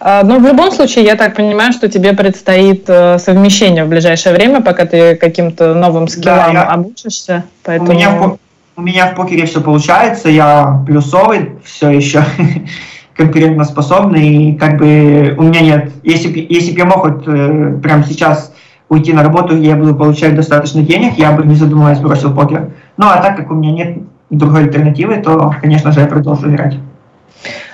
А, 0.00 0.22
но 0.22 0.34
ну, 0.34 0.44
в 0.44 0.46
любом 0.46 0.70
случае, 0.72 1.04
я 1.04 1.16
так 1.16 1.34
понимаю, 1.34 1.72
что 1.72 1.88
тебе 1.88 2.12
предстоит 2.12 2.84
э, 2.88 3.18
совмещение 3.18 3.84
в 3.84 3.88
ближайшее 3.88 4.34
время, 4.34 4.60
пока 4.60 4.84
ты 4.84 5.16
каким-то 5.16 5.74
новым 5.74 6.08
скиллам 6.08 6.52
да, 6.54 6.60
я... 6.60 6.62
обучишься. 6.64 7.44
Поэтому... 7.64 7.90
У 7.90 7.94
меня 7.94 8.10
в 8.10 8.38
у 8.76 8.80
меня 8.80 9.08
в 9.08 9.16
покере 9.16 9.44
все 9.44 9.60
получается, 9.60 10.28
я 10.28 10.84
плюсовый 10.86 11.58
все 11.64 11.90
еще. 11.90 12.24
конкурентоспособный, 13.18 14.28
и 14.28 14.54
как 14.54 14.78
бы 14.78 15.34
у 15.36 15.42
меня 15.42 15.60
нет, 15.60 15.92
если, 16.04 16.46
если 16.48 16.72
бы 16.72 16.78
я 16.78 16.84
мог 16.86 17.04
вот, 17.04 17.24
э, 17.26 17.78
прямо 17.82 18.04
сейчас 18.04 18.52
уйти 18.88 19.12
на 19.12 19.24
работу, 19.24 19.56
я 19.60 19.74
буду 19.74 19.94
получать 19.94 20.36
достаточно 20.36 20.82
денег, 20.82 21.18
я 21.18 21.32
бы 21.32 21.44
не 21.44 21.56
задумываясь 21.56 21.98
бросил 21.98 22.32
покер. 22.32 22.70
Ну 22.96 23.06
а 23.06 23.20
так 23.20 23.36
как 23.36 23.50
у 23.50 23.54
меня 23.54 23.72
нет 23.72 23.98
другой 24.30 24.62
альтернативы, 24.62 25.16
то, 25.16 25.52
конечно 25.60 25.90
же, 25.90 26.00
я 26.00 26.06
продолжу 26.06 26.48
играть. 26.48 26.76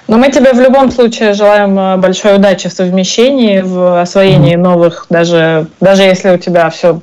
Но 0.07 0.19
мы 0.19 0.31
тебе 0.31 0.53
в 0.53 0.61
любом 0.61 0.91
случае 0.91 1.33
желаем 1.33 1.79
э, 1.79 1.97
большой 1.97 2.37
удачи 2.37 2.69
в 2.69 2.73
совмещении, 2.73 3.61
в 3.63 4.03
освоении 4.03 4.55
новых, 4.55 5.07
даже, 5.09 5.69
даже 5.81 6.03
если 6.03 6.31
у 6.31 6.37
тебя 6.37 6.69
все 6.69 7.01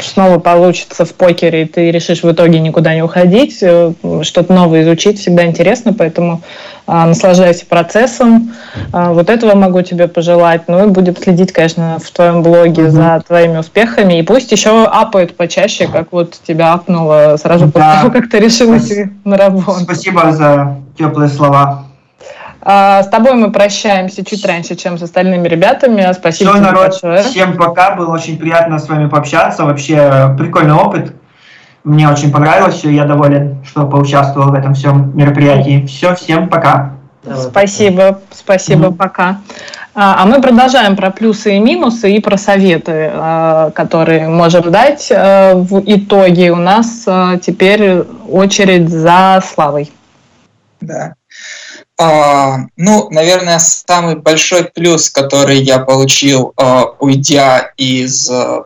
снова 0.00 0.38
получится 0.38 1.04
в 1.04 1.12
покере, 1.12 1.62
и 1.62 1.66
ты 1.66 1.90
решишь 1.90 2.22
в 2.22 2.32
итоге 2.32 2.58
никуда 2.60 2.94
не 2.94 3.02
уходить, 3.02 3.58
э, 3.60 3.92
что-то 4.22 4.52
новое 4.52 4.82
изучить 4.82 5.20
всегда 5.20 5.44
интересно, 5.44 5.92
поэтому 5.92 6.40
наслаждайся 6.86 7.66
процессом. 7.66 8.52
А, 8.92 9.12
вот 9.12 9.30
этого 9.30 9.54
могу 9.54 9.82
тебе 9.82 10.08
пожелать. 10.08 10.62
Ну 10.68 10.86
и 10.86 10.90
будет 10.90 11.18
следить, 11.22 11.52
конечно, 11.52 11.98
в 11.98 12.10
твоем 12.10 12.42
блоге 12.42 12.82
mm-hmm. 12.82 12.90
за 12.90 13.22
твоими 13.26 13.58
успехами. 13.58 14.18
И 14.18 14.22
пусть 14.22 14.50
еще 14.52 14.84
апает 14.84 15.36
почаще, 15.36 15.86
как 15.86 16.12
вот 16.12 16.38
тебя 16.46 16.72
апнуло 16.72 17.36
сразу 17.40 17.66
да. 17.66 17.72
после 17.72 18.00
того, 18.00 18.10
как 18.10 18.30
ты 18.30 18.38
решил 18.38 18.76
идти 18.76 19.10
на 19.24 19.36
работу. 19.36 19.80
Спасибо 19.80 20.32
за 20.32 20.76
теплые 20.98 21.28
слова. 21.28 21.84
А, 22.64 23.02
с 23.02 23.08
тобой 23.08 23.34
мы 23.34 23.50
прощаемся 23.50 24.24
чуть 24.24 24.44
раньше, 24.46 24.76
чем 24.76 24.96
с 24.96 25.02
остальными 25.02 25.48
ребятами. 25.48 26.12
Спасибо 26.12 26.52
Все, 26.52 26.60
народ, 26.60 26.90
большое. 26.90 27.22
Всем 27.22 27.56
пока. 27.56 27.96
Было 27.96 28.14
очень 28.14 28.38
приятно 28.38 28.78
с 28.78 28.88
вами 28.88 29.08
пообщаться. 29.08 29.64
Вообще 29.64 30.34
прикольный 30.38 30.74
опыт. 30.74 31.12
Мне 31.84 32.08
очень 32.08 32.30
понравилось 32.30 32.76
все. 32.76 32.90
Я 32.90 33.04
доволен, 33.04 33.62
что 33.64 33.86
поучаствовал 33.86 34.50
в 34.50 34.54
этом 34.54 34.74
всем 34.74 35.16
мероприятии. 35.16 35.84
Все, 35.86 36.14
всем 36.14 36.48
пока. 36.48 36.92
Спасибо, 37.36 38.20
спасибо, 38.30 38.86
mm-hmm. 38.86 38.96
пока. 38.96 39.40
А, 39.94 40.22
а 40.22 40.26
мы 40.26 40.40
продолжаем 40.40 40.96
про 40.96 41.10
плюсы 41.10 41.56
и 41.56 41.60
минусы 41.60 42.12
и 42.12 42.20
про 42.20 42.36
советы, 42.36 43.10
а, 43.12 43.70
которые 43.72 44.28
можем 44.28 44.70
дать. 44.70 45.12
А, 45.12 45.54
в 45.54 45.82
итоге 45.84 46.50
у 46.50 46.56
нас 46.56 47.04
теперь 47.42 48.00
очередь 48.28 48.88
за 48.88 49.42
Славой. 49.44 49.92
Да. 50.80 51.14
А, 52.00 52.56
ну, 52.76 53.08
наверное, 53.10 53.58
самый 53.58 54.16
большой 54.16 54.64
плюс, 54.64 55.10
который 55.10 55.58
я 55.58 55.78
получил, 55.78 56.54
уйдя 56.98 57.70
из 57.76 58.30
а, 58.30 58.64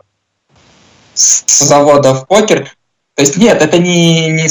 завода 1.13 2.13
в 2.13 2.25
покер, 2.25 2.76
то 3.17 3.21
есть 3.21 3.35
нет, 3.35 3.63
это 3.63 3.79
не, 3.79 4.29
не, 4.29 4.47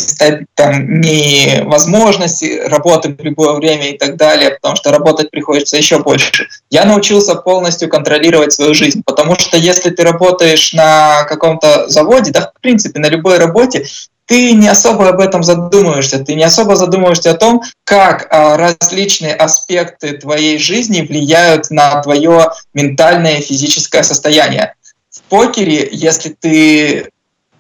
там, 0.57 1.01
не 1.01 1.63
возможность 1.67 2.45
работать 2.67 3.17
в 3.17 3.23
любое 3.23 3.53
время 3.53 3.91
и 3.91 3.97
так 3.97 4.17
далее, 4.17 4.51
потому 4.51 4.75
что 4.75 4.91
работать 4.91 5.31
приходится 5.31 5.77
еще 5.77 6.01
больше. 6.01 6.49
Я 6.69 6.85
научился 6.85 7.37
полностью 7.37 7.89
контролировать 7.89 8.53
свою 8.53 8.75
жизнь, 8.75 9.05
потому 9.07 9.37
что 9.37 9.57
если 9.57 9.91
ты 9.91 10.03
работаешь 10.03 10.73
на 10.73 11.23
каком-то 11.29 11.89
заводе, 11.89 12.33
да, 12.33 12.51
в 12.53 12.61
принципе, 12.61 12.99
на 12.99 13.07
любой 13.07 13.39
работе, 13.39 13.87
ты 14.25 14.51
не 14.51 14.67
особо 14.67 15.11
об 15.11 15.21
этом 15.21 15.45
задумываешься, 15.45 16.19
ты 16.19 16.35
не 16.35 16.43
особо 16.43 16.75
задумываешься 16.75 17.31
о 17.31 17.35
том, 17.35 17.63
как 17.85 18.27
а, 18.31 18.57
различные 18.57 19.37
аспекты 19.37 20.19
твоей 20.19 20.59
жизни 20.59 21.03
влияют 21.03 21.71
на 21.71 22.03
твое 22.03 22.51
ментальное 22.75 23.37
и 23.37 23.43
физическое 23.43 24.03
состояние. 24.03 24.75
В 25.09 25.23
покере, 25.31 25.89
если 25.93 26.31
ты 26.31 27.11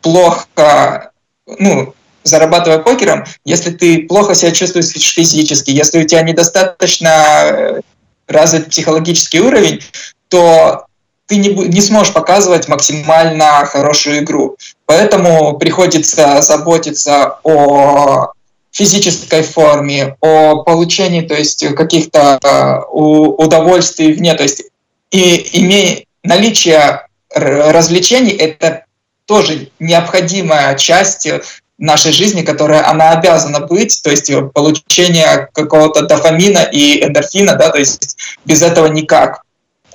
плохо, 0.06 1.10
ну, 1.58 1.92
зарабатывая 2.22 2.78
покером, 2.78 3.24
если 3.44 3.72
ты 3.72 4.06
плохо 4.06 4.36
себя 4.36 4.52
чувствуешь 4.52 4.92
физически, 4.92 5.70
если 5.70 5.98
у 5.98 6.06
тебя 6.06 6.22
недостаточно 6.22 7.08
э, 7.08 7.80
развит 8.28 8.70
психологический 8.70 9.40
уровень, 9.40 9.80
то 10.28 10.86
ты 11.26 11.38
не, 11.38 11.48
не 11.48 11.80
сможешь 11.80 12.12
показывать 12.12 12.68
максимально 12.68 13.66
хорошую 13.66 14.20
игру. 14.20 14.56
Поэтому 14.86 15.58
приходится 15.58 16.40
заботиться 16.40 17.40
о 17.42 18.32
физической 18.70 19.42
форме, 19.42 20.16
о 20.20 20.62
получении 20.62 21.22
то 21.22 21.34
есть, 21.34 21.66
каких-то 21.74 22.38
э, 22.40 22.92
удовольствий 22.92 24.12
вне. 24.12 24.34
То 24.34 24.44
есть 24.44 24.62
и 25.10 25.48
имея 25.60 26.04
наличие 26.22 27.08
развлечений– 27.34 28.30
это 28.38 28.85
тоже 29.26 29.68
необходимая 29.78 30.74
часть 30.76 31.28
нашей 31.78 32.12
жизни, 32.12 32.42
которая 32.42 32.88
она 32.88 33.10
обязана 33.10 33.60
быть, 33.60 34.00
то 34.02 34.10
есть 34.10 34.32
получение 34.54 35.48
какого-то 35.52 36.02
дофамина 36.02 36.62
и 36.72 37.04
эндорфина, 37.04 37.54
да, 37.54 37.70
то 37.70 37.78
есть 37.78 38.16
без 38.44 38.62
этого 38.62 38.86
никак. 38.86 39.42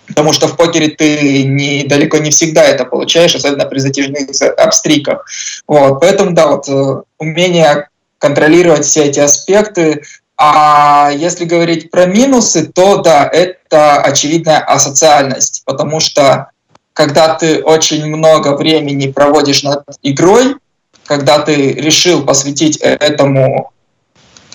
Потому 0.08 0.34
что 0.34 0.48
в 0.48 0.58
покере 0.58 0.90
ты 0.90 1.44
не, 1.44 1.84
далеко 1.84 2.18
не 2.18 2.32
всегда 2.32 2.64
это 2.64 2.86
получаешь, 2.86 3.34
особенно 3.34 3.66
при 3.66 3.80
затяжных 3.80 4.30
обстриках. 4.58 5.26
Вот, 5.68 6.02
поэтому, 6.02 6.32
да, 6.32 6.48
вот 6.48 6.68
э, 6.68 7.02
умение 7.18 7.88
контролировать 8.18 8.86
все 8.86 9.06
эти 9.06 9.20
аспекты. 9.20 10.04
А 10.38 11.12
если 11.16 11.46
говорить 11.46 11.92
про 11.92 12.08
минусы, 12.08 12.66
то 12.66 12.98
да, 12.98 13.30
это 13.32 14.02
очевидная 14.02 14.60
асоциальность, 14.60 15.64
потому 15.66 16.00
что 16.00 16.50
когда 16.94 17.36
ты 17.36 17.62
очень 17.64 18.06
много 18.06 18.56
времени 18.56 19.12
проводишь 19.12 19.64
над 19.64 19.84
игрой, 20.04 20.56
когда 21.06 21.40
ты 21.40 21.74
решил 21.74 22.24
посвятить 22.24 22.78
этому, 22.78 23.72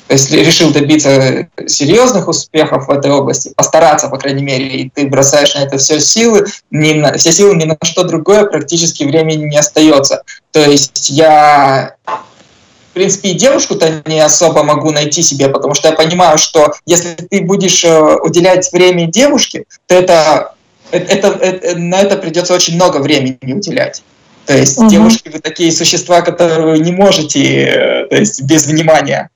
если 0.08 0.38
решил 0.38 0.72
добиться 0.72 1.48
серьезных 1.66 2.28
успехов 2.28 2.88
в 2.88 2.90
этой 2.90 3.10
области, 3.10 3.52
постараться, 3.56 4.08
по 4.08 4.18
крайней 4.18 4.42
мере, 4.42 4.66
и 4.66 4.90
ты 4.90 5.06
бросаешь 5.06 5.54
на 5.54 5.60
это 5.60 5.78
все 5.78 6.00
силы, 6.00 6.46
ни 6.70 6.92
на, 6.92 7.14
все 7.14 7.32
силы 7.32 7.56
ни 7.56 7.64
на 7.64 7.76
что 7.82 8.04
другое 8.04 8.46
практически 8.46 9.04
времени 9.04 9.44
не 9.44 9.58
остается. 9.58 10.22
То 10.52 10.60
есть 10.60 11.10
я 11.10 11.96
в 12.06 12.98
принципе, 12.98 13.32
и 13.32 13.34
девушку-то 13.34 14.02
не 14.06 14.20
особо 14.20 14.62
могу 14.62 14.90
найти 14.90 15.20
себе, 15.20 15.50
потому 15.50 15.74
что 15.74 15.88
я 15.88 15.94
понимаю, 15.94 16.38
что 16.38 16.72
если 16.86 17.12
ты 17.12 17.42
будешь 17.42 17.84
э, 17.84 18.16
уделять 18.22 18.72
время 18.72 19.06
девушке, 19.06 19.64
то 19.86 19.94
это, 19.94 20.54
это, 20.90 21.28
это, 21.28 21.78
на 21.78 22.00
это 22.00 22.16
придется 22.16 22.54
очень 22.54 22.74
много 22.74 22.98
времени 22.98 23.52
уделять. 23.52 24.02
То 24.46 24.56
есть 24.56 24.78
угу. 24.78 24.88
девушки, 24.88 25.28
вы 25.28 25.40
такие 25.40 25.72
существа, 25.72 26.22
которые 26.22 26.76
вы 26.76 26.78
не 26.78 26.92
можете, 26.92 27.64
э, 27.64 28.06
то 28.06 28.16
есть 28.16 28.42
без 28.42 28.66
внимания. 28.66 29.30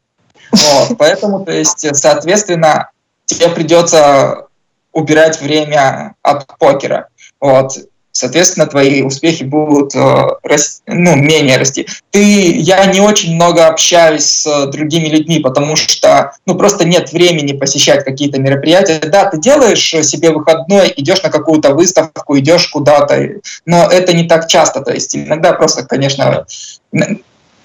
Вот, 0.53 0.93
поэтому, 0.99 1.45
то 1.45 1.53
есть, 1.53 1.85
соответственно, 1.97 2.91
тебе 3.27 3.49
придется 3.49 4.47
убирать 4.93 5.41
время 5.41 6.15
от 6.23 6.47
покера. 6.59 7.09
Вот 7.41 7.77
соответственно, 8.21 8.67
твои 8.67 9.03
успехи 9.03 9.45
будут 9.45 9.95
э, 9.95 10.29
расти, 10.43 10.83
ну, 10.87 11.17
менее 11.17 11.57
расти. 11.57 11.87
Ты, 12.11 12.53
я 12.53 12.85
не 12.85 13.01
очень 13.01 13.35
много 13.35 13.67
общаюсь 13.67 14.27
с 14.27 14.67
другими 14.67 15.09
людьми, 15.09 15.39
потому 15.39 15.75
что 15.75 16.33
ну, 16.45 16.55
просто 16.55 16.85
нет 16.85 17.13
времени 17.13 17.53
посещать 17.53 18.05
какие-то 18.05 18.39
мероприятия. 18.39 18.99
Да, 18.99 19.25
ты 19.25 19.39
делаешь 19.39 19.89
себе 20.07 20.31
выходной, 20.31 20.93
идешь 20.97 21.23
на 21.23 21.31
какую-то 21.31 21.73
выставку, 21.73 22.39
идешь 22.39 22.69
куда-то, 22.69 23.41
но 23.65 23.87
это 23.87 24.13
не 24.13 24.25
так 24.25 24.49
часто. 24.49 24.83
То 24.83 24.93
есть 24.93 25.17
иногда 25.17 25.55
просто, 25.55 25.85
конечно, 25.85 26.45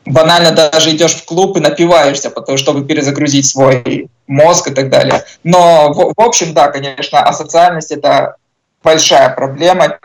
банально 0.05 0.51
даже 0.51 0.91
идешь 0.91 1.15
в 1.15 1.25
клуб 1.25 1.57
и 1.57 1.59
напиваешься, 1.59 2.29
потому, 2.29 2.57
чтобы 2.57 2.85
перезагрузить 2.85 3.45
свой 3.45 4.07
мозг 4.27 4.69
и 4.69 4.73
так 4.73 4.89
далее. 4.89 5.25
Но 5.43 5.91
в, 5.91 6.13
в 6.15 6.21
общем, 6.21 6.53
да, 6.53 6.69
конечно, 6.69 7.19
асоциальность 7.19 7.91
это 7.91 8.37
большая 8.85 9.29
проблема 9.31 9.99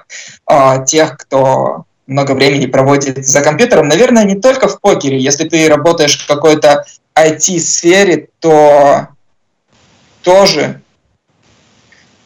э, 0.51 0.85
тех, 0.87 1.17
кто 1.19 1.85
много 2.07 2.33
времени 2.33 2.67
проводит 2.67 3.25
за 3.25 3.43
компьютером. 3.43 3.87
Наверное, 3.87 4.25
не 4.25 4.35
только 4.35 4.67
в 4.67 4.81
покере. 4.81 5.19
Если 5.19 5.49
ты 5.49 5.69
работаешь 5.69 6.19
в 6.19 6.27
какой-то 6.27 6.85
IT-сфере, 7.15 8.29
то 8.41 9.09
тоже, 10.23 10.81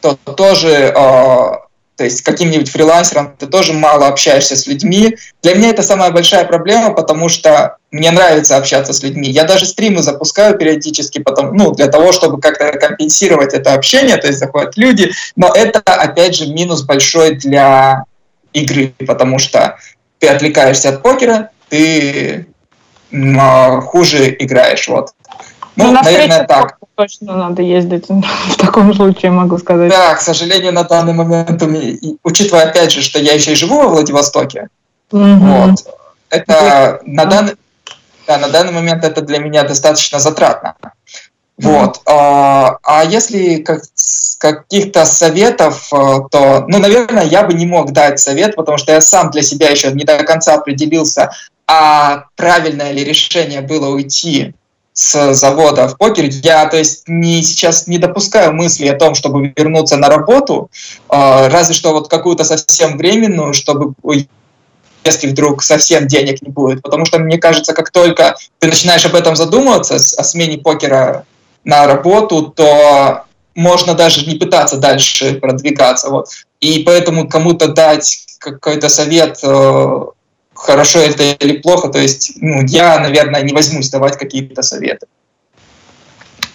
то 0.01 0.15
тоже 0.15 0.93
э, 0.95 1.51
то 1.95 2.03
есть 2.03 2.21
каким-нибудь 2.21 2.69
фрилансером 2.69 3.35
ты 3.37 3.47
тоже 3.47 3.73
мало 3.73 4.07
общаешься 4.07 4.55
с 4.55 4.67
людьми. 4.67 5.17
Для 5.41 5.55
меня 5.55 5.69
это 5.69 5.81
самая 5.81 6.11
большая 6.11 6.43
проблема, 6.45 6.93
потому 6.93 7.29
что 7.29 7.77
мне 7.91 8.11
нравится 8.11 8.57
общаться 8.57 8.91
с 8.91 9.01
людьми. 9.01 9.29
Я 9.29 9.45
даже 9.45 9.65
стримы 9.65 10.01
запускаю 10.01 10.57
периодически, 10.57 11.19
потом, 11.19 11.55
ну, 11.55 11.71
для 11.71 11.87
того, 11.87 12.11
чтобы 12.11 12.41
как-то 12.41 12.71
компенсировать 12.73 13.53
это 13.53 13.73
общение, 13.73 14.17
то 14.17 14.27
есть 14.27 14.39
заходят 14.39 14.75
люди. 14.75 15.11
Но 15.37 15.53
это, 15.53 15.79
опять 15.79 16.35
же, 16.35 16.47
минус 16.47 16.81
большой 16.81 17.35
для 17.35 18.03
игры, 18.51 18.93
потому 19.07 19.39
что 19.39 19.77
ты 20.19 20.27
отвлекаешься 20.27 20.89
от 20.89 21.01
покера, 21.01 21.49
ты 21.69 22.47
хуже 23.11 24.35
играешь. 24.37 24.87
Вот. 24.89 25.11
Ну, 25.75 25.85
ну 25.85 25.91
наверное, 25.93 26.43
так 26.45 26.77
точно 26.95 27.35
надо 27.35 27.61
ездить 27.61 28.05
в 28.09 28.57
таком 28.57 28.93
случае, 28.93 29.31
могу 29.31 29.57
сказать. 29.57 29.89
Да, 29.89 30.15
к 30.15 30.21
сожалению, 30.21 30.73
на 30.73 30.83
данный 30.83 31.13
момент, 31.13 31.61
учитывая 32.23 32.69
опять 32.69 32.91
же, 32.91 33.01
что 33.01 33.19
я 33.19 33.33
еще 33.33 33.53
и 33.53 33.55
живу 33.55 33.81
во 33.81 33.89
Владивостоке, 33.89 34.69
угу. 35.11 35.21
вот, 35.21 35.85
это 36.29 36.99
на 37.05 37.25
данный, 37.25 37.53
да, 38.27 38.37
на 38.37 38.49
данный 38.49 38.71
момент 38.71 39.03
это 39.03 39.21
для 39.21 39.39
меня 39.39 39.63
достаточно 39.63 40.19
затратно. 40.19 40.75
Вот. 41.57 42.01
А, 42.05 42.79
а 42.83 43.05
если 43.05 43.57
как, 43.57 43.83
каких-то 44.39 45.05
советов, 45.05 45.87
э, 45.93 46.19
то, 46.29 46.65
ну, 46.67 46.79
наверное, 46.79 47.23
я 47.23 47.43
бы 47.43 47.53
не 47.53 47.65
мог 47.65 47.93
дать 47.93 48.19
совет, 48.19 48.57
потому 48.57 48.77
что 48.77 48.91
я 48.91 48.99
сам 48.99 49.31
для 49.31 49.41
себя 49.41 49.69
еще 49.69 49.91
не 49.93 50.03
до 50.03 50.21
конца 50.23 50.55
определился, 50.55 51.31
а 51.65 52.25
правильное 52.35 52.91
ли 52.91 53.03
решение 53.03 53.61
было 53.61 53.87
уйти 53.87 54.53
с 54.95 55.33
завода 55.33 55.89
в 55.89 55.97
покер. 55.97 56.25
Я, 56.29 56.65
то 56.67 56.77
есть, 56.77 57.03
не, 57.07 57.43
сейчас 57.43 57.85
не 57.85 57.97
допускаю 57.97 58.53
мысли 58.53 58.87
о 58.87 58.97
том, 58.97 59.13
чтобы 59.13 59.53
вернуться 59.55 59.97
на 59.97 60.07
работу, 60.07 60.71
э, 61.09 61.47
разве 61.49 61.75
что 61.75 61.91
вот 61.91 62.07
какую-то 62.07 62.45
совсем 62.45 62.97
временную, 62.97 63.53
чтобы 63.53 63.93
если 65.03 65.27
вдруг 65.27 65.61
совсем 65.61 66.07
денег 66.07 66.41
не 66.41 66.49
будет. 66.49 66.81
Потому 66.81 67.05
что, 67.05 67.19
мне 67.19 67.37
кажется, 67.37 67.73
как 67.73 67.91
только 67.91 68.37
ты 68.59 68.67
начинаешь 68.67 69.05
об 69.05 69.15
этом 69.15 69.35
задумываться, 69.35 69.95
о 69.95 70.23
смене 70.23 70.57
покера 70.57 71.25
на 71.65 71.85
работу, 71.85 72.53
то 72.55 73.25
можно 73.53 73.95
даже 73.95 74.25
не 74.25 74.35
пытаться 74.35 74.77
дальше 74.77 75.35
продвигаться. 75.35 76.09
Вот. 76.09 76.29
И 76.61 76.79
поэтому 76.79 77.27
кому-то 77.27 77.67
дать 77.67 78.25
какой-то 78.39 78.89
совет 78.89 79.39
э, 79.43 80.05
хорошо 80.65 80.99
это 80.99 81.23
или 81.23 81.57
плохо, 81.57 81.89
то 81.89 81.99
есть 81.99 82.33
ну, 82.41 82.63
я, 82.65 82.99
наверное, 82.99 83.41
не 83.43 83.53
возьмусь 83.53 83.89
давать 83.89 84.17
какие-то 84.17 84.61
советы. 84.61 85.07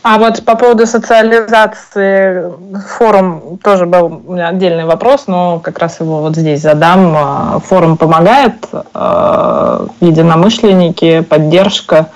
А 0.02 0.18
вот 0.18 0.44
по 0.44 0.56
поводу 0.56 0.86
социализации 0.86 2.50
форум 2.96 3.58
тоже 3.62 3.84
был 3.84 4.22
у 4.26 4.32
меня 4.32 4.48
отдельный 4.48 4.86
вопрос, 4.86 5.24
но 5.26 5.60
как 5.60 5.78
раз 5.78 6.00
его 6.00 6.22
вот 6.22 6.36
здесь 6.36 6.62
задам. 6.62 7.14
А, 7.14 7.58
форум 7.60 7.98
помогает, 7.98 8.54
э, 8.72 9.86
единомышленники, 10.00 11.20
поддержка 11.20 12.08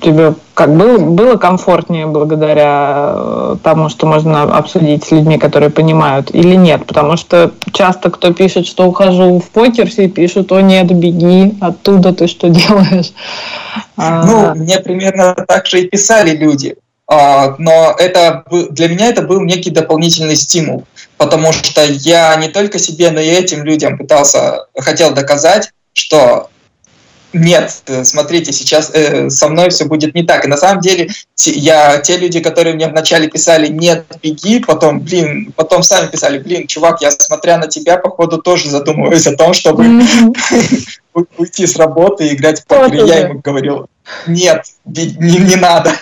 тебе 0.00 0.34
как 0.54 0.76
было, 0.76 0.98
было 0.98 1.36
комфортнее 1.36 2.06
благодаря 2.06 3.12
э, 3.14 3.56
тому, 3.62 3.88
что 3.88 4.06
можно 4.06 4.42
обсудить 4.42 5.04
с 5.04 5.10
людьми, 5.10 5.38
которые 5.38 5.70
понимают, 5.70 6.34
или 6.34 6.54
нет? 6.54 6.86
Потому 6.86 7.16
что 7.16 7.52
часто 7.72 8.10
кто 8.10 8.32
пишет, 8.32 8.66
что 8.66 8.86
ухожу 8.86 9.40
в 9.40 9.50
покер, 9.50 9.88
все 9.88 10.08
пишут, 10.08 10.52
о 10.52 10.60
нет, 10.60 10.92
беги, 10.92 11.54
оттуда 11.60 12.12
ты 12.12 12.26
что 12.26 12.48
делаешь? 12.50 13.12
А, 13.96 14.24
ну, 14.24 14.54
мне 14.54 14.78
примерно 14.78 15.34
так 15.34 15.66
же 15.66 15.80
и 15.80 15.88
писали 15.88 16.36
люди. 16.36 16.76
А, 17.08 17.56
но 17.58 17.94
это 17.98 18.44
для 18.70 18.88
меня 18.88 19.08
это 19.08 19.22
был 19.22 19.40
некий 19.40 19.70
дополнительный 19.70 20.36
стимул, 20.36 20.84
потому 21.16 21.52
что 21.52 21.82
я 21.84 22.36
не 22.36 22.48
только 22.48 22.78
себе, 22.78 23.10
но 23.10 23.20
и 23.20 23.28
этим 23.28 23.64
людям 23.64 23.98
пытался, 23.98 24.66
хотел 24.78 25.12
доказать, 25.12 25.70
что 25.92 26.48
нет, 27.32 27.82
э, 27.86 28.04
смотрите, 28.04 28.52
сейчас 28.52 28.90
э, 28.92 29.30
со 29.30 29.48
мной 29.48 29.70
все 29.70 29.84
будет 29.84 30.14
не 30.14 30.22
так. 30.22 30.44
И 30.44 30.48
на 30.48 30.56
самом 30.56 30.80
деле 30.80 31.10
я, 31.44 31.98
те 31.98 32.16
люди, 32.16 32.40
которые 32.40 32.74
мне 32.74 32.88
вначале 32.88 33.28
писали 33.28 33.68
«нет, 33.68 34.04
беги», 34.22 34.60
потом, 34.60 35.00
блин, 35.00 35.52
потом 35.56 35.82
сами 35.82 36.08
писали 36.08 36.38
«блин, 36.38 36.66
чувак, 36.66 37.00
я, 37.00 37.10
смотря 37.10 37.58
на 37.58 37.68
тебя, 37.68 37.96
походу, 37.96 38.38
тоже 38.38 38.70
задумываюсь 38.70 39.26
о 39.26 39.36
том, 39.36 39.54
чтобы 39.54 39.84
уйти 41.36 41.66
с 41.66 41.76
работы 41.76 42.28
и 42.28 42.34
играть 42.34 42.60
в 42.60 42.66
покер». 42.66 43.04
Я 43.04 43.18
ему 43.20 43.40
говорил 43.40 43.88
нет, 44.26 44.64
не, 44.84 45.06
не 45.38 45.56
надо, 45.56 45.92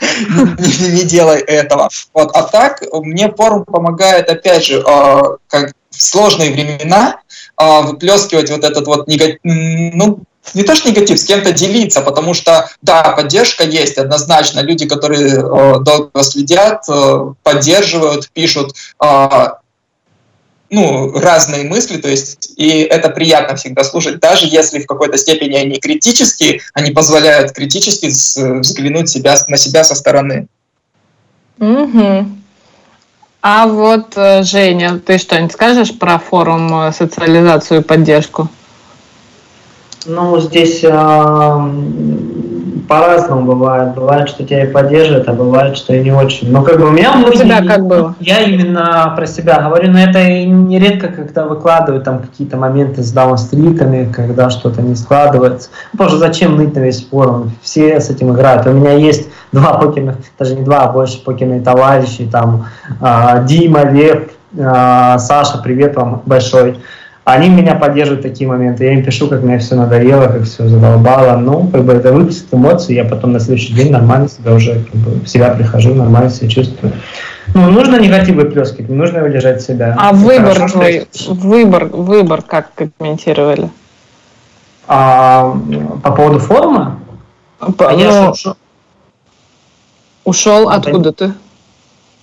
не, 0.59 0.89
не 0.89 1.05
делай 1.05 1.41
этого. 1.41 1.89
Вот. 2.15 2.31
А 2.35 2.43
так 2.43 2.83
мне 2.93 3.31
форум 3.31 3.65
помогает, 3.65 4.29
опять 4.29 4.65
же, 4.65 4.81
э, 4.81 5.21
как 5.49 5.73
в 5.91 6.03
сложные 6.03 6.51
времена 6.53 7.21
э, 7.61 7.83
выплескивать 7.83 8.51
вот 8.51 8.65
этот 8.65 8.87
вот 8.87 9.07
негатив, 9.07 9.39
ну, 9.43 10.21
не 10.55 10.63
то 10.63 10.75
что 10.75 10.91
негатив, 10.91 11.19
с 11.19 11.25
кем-то 11.25 11.53
делиться, 11.53 12.01
потому 12.01 12.35
что, 12.35 12.69
да, 12.83 13.03
поддержка 13.17 13.65
есть 13.65 13.99
однозначно. 13.99 14.61
Люди, 14.61 14.87
которые 14.87 15.35
э, 15.35 15.81
долго 15.81 16.23
следят, 16.23 16.85
э, 16.89 17.33
поддерживают, 17.43 18.31
пишут 18.33 18.75
э, 19.03 19.49
ну, 20.71 21.19
разные 21.19 21.65
мысли, 21.65 21.97
то 21.97 22.09
есть, 22.09 22.53
и 22.57 22.83
это 22.83 23.11
приятно 23.11 23.57
всегда 23.57 23.83
слушать, 23.83 24.21
даже 24.21 24.47
если 24.47 24.79
в 24.81 24.87
какой-то 24.87 25.19
степени 25.19 25.57
они 25.57 25.81
критические, 25.81 26.61
они 26.75 26.93
позволяют 26.93 27.53
критически 27.53 28.07
взглянуть 28.07 29.09
себя, 29.09 29.37
на 29.49 29.57
себя 29.57 29.83
со 29.83 29.97
стороны. 29.97 30.47
Угу. 31.59 32.27
А 33.43 33.67
вот, 33.67 34.13
э, 34.17 34.43
Женя, 34.43 35.01
ты 35.05 35.19
что-нибудь 35.19 35.53
скажешь 35.53 35.99
про 35.99 36.19
форум 36.19 36.83
э, 36.83 36.93
социализацию 36.93 37.81
и 37.81 37.85
поддержку? 37.85 38.49
Ну, 40.07 40.41
здесь 40.41 40.83
э, 40.83 41.71
по-разному 42.89 43.43
бывает. 43.43 43.95
Бывает, 43.95 44.29
что 44.29 44.45
тебя 44.45 44.65
и 44.65 44.67
поддерживают, 44.67 45.29
а 45.29 45.33
бывает, 45.33 45.77
что 45.77 45.95
и 45.95 46.01
не 46.01 46.11
очень. 46.11 46.51
Но 46.51 46.63
как 46.63 46.79
бы 46.81 46.87
у 46.87 46.91
меня... 46.91 47.13
У 47.25 47.31
тебя 47.31 47.63
как 47.63 47.87
было? 47.87 48.15
Я 48.19 48.41
именно 48.41 49.13
про 49.15 49.27
себя 49.27 49.61
говорю, 49.61 49.93
но 49.93 49.99
это 50.01 50.27
нередко, 50.27 51.09
когда 51.09 51.45
выкладывают 51.45 52.05
там 52.05 52.21
какие-то 52.21 52.57
моменты 52.57 53.03
с 53.03 53.13
даунстритами, 53.13 54.11
когда 54.11 54.49
что-то 54.51 54.81
не 54.83 54.97
складывается. 54.97 55.69
Боже, 55.93 56.17
зачем 56.17 56.57
ныть 56.57 56.75
на 56.75 56.81
весь 56.81 57.07
форум? 57.07 57.53
Все 57.63 58.01
с 58.01 58.09
этим 58.09 58.33
играют. 58.33 58.67
У 58.67 58.73
меня 58.73 58.93
есть 58.93 59.29
два 59.53 59.75
покерных, 59.75 60.17
даже 60.39 60.57
не 60.57 60.63
два, 60.63 60.85
а 60.85 60.93
больше 60.93 61.23
покерные 61.23 61.61
товарищи, 61.61 62.27
там 62.31 62.67
э, 63.01 63.45
Дима, 63.47 63.85
Лев, 63.91 64.31
Саша, 64.53 65.59
привет 65.63 65.95
вам 65.95 66.23
большой. 66.27 66.81
Они 67.25 67.49
меня 67.49 67.75
поддерживают 67.75 68.25
в 68.25 68.29
такие 68.29 68.49
моменты. 68.49 68.85
Я 68.85 68.95
им 68.95 69.05
пишу, 69.05 69.29
как 69.29 69.43
мне 69.43 69.59
все 69.59 69.75
надоело, 69.75 70.27
как 70.27 70.45
все 70.45 70.67
задолбало. 70.67 71.37
Ну, 71.37 71.69
как 71.69 71.85
бы 71.85 71.93
это 71.93 72.13
выплеск 72.13 72.47
эмоций, 72.53 72.95
я 72.95 73.05
потом 73.05 73.33
на 73.33 73.41
следующий 73.41 73.75
день 73.75 73.93
нормально 73.93 74.29
себя 74.29 74.55
уже 74.55 74.85
как 74.85 74.95
бы, 74.95 75.11
в 75.21 75.29
себя 75.29 75.51
прихожу, 75.51 75.95
нормально 75.95 76.31
себя 76.31 76.49
чувствую. 76.49 76.93
Ну, 77.55 77.71
нужно 77.71 78.01
негатив 78.01 78.37
выплескивать, 78.37 78.89
не 78.89 78.97
нужно 78.97 79.19
его 79.19 79.29
держать 79.29 79.61
себя. 79.61 79.97
А 79.99 80.11
это 80.11 80.17
выбор 80.17 80.55
хорошо, 80.55 80.79
твой, 80.79 81.07
выбор, 81.29 81.85
выбор 81.87 82.43
как 82.43 82.71
комментировали? 82.75 83.71
А, 84.89 85.57
по 86.03 86.13
поводу 86.13 86.39
форума? 86.39 86.99
По, 87.77 87.91
а 87.91 87.97
ну, 87.97 88.31
ушел. 88.31 88.57
Ушел 90.25 90.69
откуда 90.71 91.13
ты? 91.13 91.33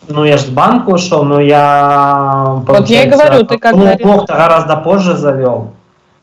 Ну, 0.08 0.24
я 0.24 0.38
же 0.38 0.44
с 0.44 0.50
банка 0.50 0.90
ушел, 0.90 1.24
но 1.24 1.40
я... 1.40 2.62
Вот 2.66 2.90
я 2.90 3.04
и 3.04 3.10
говорю, 3.10 3.46
ты 3.46 3.58
как 3.58 3.76
ну, 3.76 3.96
блог 3.98 4.26
гораздо 4.26 4.78
позже 4.78 5.18
завел, 5.18 5.74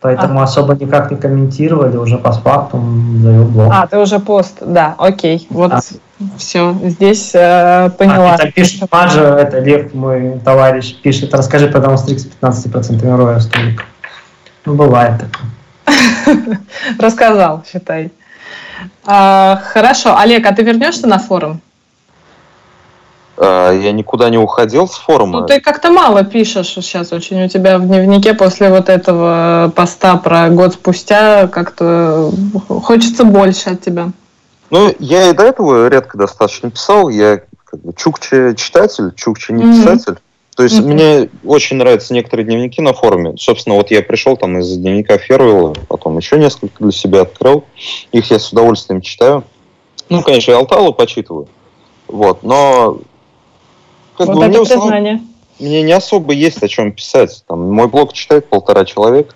поэтому 0.00 0.40
а. 0.40 0.44
особо 0.44 0.74
никак 0.74 1.10
не 1.10 1.18
комментировали, 1.18 1.96
уже 1.96 2.16
по 2.16 2.32
фактам 2.32 3.18
завел 3.20 3.44
блог. 3.44 3.72
А, 3.72 3.86
ты 3.86 3.98
уже 3.98 4.20
пост, 4.20 4.58
да, 4.62 4.94
окей, 4.96 5.46
вот 5.50 5.72
а. 5.72 5.80
все, 6.38 6.74
здесь 6.82 7.32
э, 7.34 7.90
поняла. 7.98 8.32
А, 8.32 8.34
это 8.36 8.52
пишет 8.52 8.90
Маджа, 8.90 9.38
это 9.38 9.58
Лев, 9.60 9.92
мой 9.92 10.40
товарищ, 10.42 10.94
пишет, 11.02 11.34
расскажи 11.34 11.68
про 11.68 11.80
Даунстрик 11.80 12.20
с 12.20 12.26
15% 12.26 13.16
роя 13.16 13.38
столик. 13.40 13.84
Ну, 14.64 14.74
бывает 14.74 15.20
такое. 15.20 16.58
Рассказал, 16.98 17.64
считай. 17.70 18.10
А, 19.04 19.60
хорошо, 19.62 20.16
Олег, 20.16 20.46
а 20.46 20.54
ты 20.54 20.62
вернешься 20.62 21.06
на 21.06 21.18
форум? 21.18 21.60
А, 23.36 23.72
я 23.72 23.92
никуда 23.92 24.30
не 24.30 24.38
уходил 24.38 24.88
с 24.88 24.94
форума. 24.94 25.40
Ну, 25.40 25.46
ты 25.46 25.60
как-то 25.60 25.90
мало 25.90 26.24
пишешь 26.24 26.68
сейчас 26.68 27.12
очень 27.12 27.44
у 27.44 27.48
тебя 27.48 27.78
в 27.78 27.86
дневнике 27.86 28.34
после 28.34 28.70
вот 28.70 28.88
этого 28.88 29.72
поста 29.74 30.16
про 30.16 30.48
год 30.50 30.74
спустя. 30.74 31.48
Как-то 31.48 32.30
хочется 32.68 33.24
больше 33.24 33.70
от 33.70 33.80
тебя. 33.80 34.10
Ну, 34.70 34.94
я 34.98 35.30
и 35.30 35.32
до 35.32 35.44
этого 35.44 35.88
редко 35.88 36.16
достаточно 36.16 36.70
писал. 36.70 37.08
Я 37.08 37.40
как 37.64 37.80
бы 37.80 37.92
чукче 37.96 38.54
читатель, 38.56 39.12
чукче 39.14 39.52
не 39.52 39.62
писатель. 39.62 40.12
Mm-hmm. 40.12 40.56
То 40.56 40.62
есть 40.62 40.78
mm-hmm. 40.78 40.82
мне 40.82 41.30
очень 41.44 41.76
нравятся 41.76 42.14
некоторые 42.14 42.46
дневники 42.46 42.80
на 42.80 42.92
форуме. 42.92 43.34
Собственно, 43.36 43.74
вот 43.74 43.90
я 43.90 44.02
пришел 44.02 44.36
там 44.36 44.58
из 44.58 44.76
дневника 44.76 45.18
Фервилла, 45.18 45.74
потом 45.88 46.16
еще 46.16 46.38
несколько 46.38 46.84
для 46.84 46.92
себя 46.92 47.22
открыл. 47.22 47.64
Их 48.12 48.30
я 48.30 48.38
с 48.38 48.52
удовольствием 48.52 49.00
читаю. 49.00 49.42
Ну, 50.08 50.22
конечно, 50.22 50.52
и 50.52 50.54
Алталу 50.54 50.92
почитываю. 50.92 51.48
Вот, 52.06 52.44
но 52.44 52.98
как 54.16 54.28
вот 54.28 54.36
бы, 54.36 54.44
это 54.44 54.64
признание. 54.64 55.20
Мне 55.58 55.82
не 55.82 55.92
особо 55.92 56.32
есть 56.32 56.62
о 56.62 56.68
чем 56.68 56.92
писать. 56.92 57.44
Там, 57.46 57.70
мой 57.72 57.88
блог 57.88 58.12
читает 58.12 58.48
полтора 58.48 58.84
человека. 58.84 59.34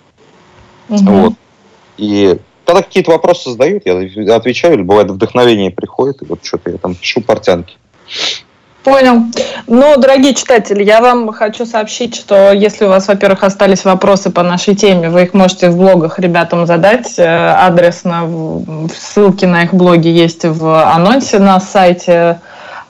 Угу. 0.89 1.03
Вот. 1.05 1.33
И 1.97 2.37
когда 2.65 2.81
какие-то 2.81 3.11
вопросы 3.11 3.51
задают, 3.51 3.83
я 3.85 4.35
отвечаю, 4.35 4.75
или 4.75 4.83
бывает 4.83 5.09
вдохновение 5.09 5.71
приходит, 5.71 6.21
и 6.21 6.25
вот 6.25 6.39
что-то 6.43 6.71
я 6.71 6.77
там 6.77 6.95
пишу 6.95 7.21
портянки. 7.21 7.75
Понял. 8.83 9.23
Ну, 9.67 9.97
дорогие 9.97 10.33
читатели, 10.33 10.83
я 10.83 11.01
вам 11.01 11.31
хочу 11.33 11.65
сообщить, 11.65 12.15
что 12.15 12.53
если 12.53 12.85
у 12.85 12.89
вас, 12.89 13.07
во-первых, 13.07 13.43
остались 13.43 13.83
вопросы 13.83 14.29
по 14.29 14.41
нашей 14.41 14.73
теме, 14.73 15.09
вы 15.09 15.23
их 15.23 15.33
можете 15.33 15.69
в 15.69 15.77
блогах 15.77 16.17
ребятам 16.17 16.65
задать. 16.65 17.19
Э, 17.19 17.25
адрес 17.25 18.03
на 18.05 18.27
ссылки 18.95 19.45
на 19.45 19.63
их 19.63 19.73
блоги 19.73 20.07
есть 20.07 20.45
в 20.45 20.93
анонсе 20.93 21.39
на 21.39 21.59
сайте 21.59 22.39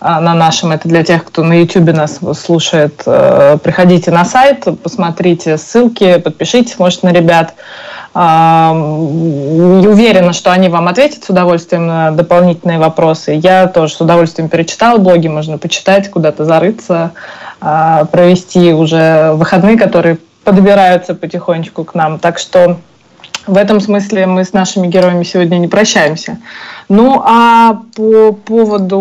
на 0.01 0.33
нашем. 0.33 0.71
Это 0.71 0.87
для 0.87 1.03
тех, 1.03 1.25
кто 1.25 1.43
на 1.43 1.53
YouTube 1.53 1.93
нас 1.93 2.19
слушает. 2.39 3.01
Э, 3.05 3.57
приходите 3.61 4.11
на 4.11 4.25
сайт, 4.25 4.65
посмотрите 4.81 5.57
ссылки, 5.57 6.19
подпишитесь, 6.19 6.79
может, 6.79 7.03
на 7.03 7.11
ребят. 7.11 7.55
А, 8.13 8.71
уверена, 8.73 10.33
что 10.33 10.51
они 10.51 10.67
вам 10.67 10.87
ответят 10.87 11.23
с 11.23 11.29
удовольствием 11.29 11.85
на 11.85 12.11
дополнительные 12.11 12.79
вопросы. 12.79 13.39
Я 13.41 13.67
тоже 13.67 13.93
с 13.93 14.01
удовольствием 14.01 14.49
перечитала 14.49 14.97
блоги, 14.97 15.27
можно 15.27 15.57
почитать, 15.57 16.09
куда-то 16.09 16.43
зарыться, 16.45 17.11
а, 17.61 18.05
провести 18.05 18.73
уже 18.73 19.33
выходные, 19.33 19.77
которые 19.77 20.17
подбираются 20.43 21.13
потихонечку 21.13 21.83
к 21.83 21.93
нам. 21.93 22.17
Так 22.17 22.39
что 22.39 22.77
в 23.47 23.57
этом 23.57 23.79
смысле 23.79 24.25
мы 24.25 24.43
с 24.43 24.53
нашими 24.53 24.87
героями 24.87 25.23
сегодня 25.23 25.57
не 25.57 25.67
прощаемся. 25.67 26.39
Ну, 26.87 27.21
а 27.23 27.81
по 27.95 28.31
поводу 28.31 28.99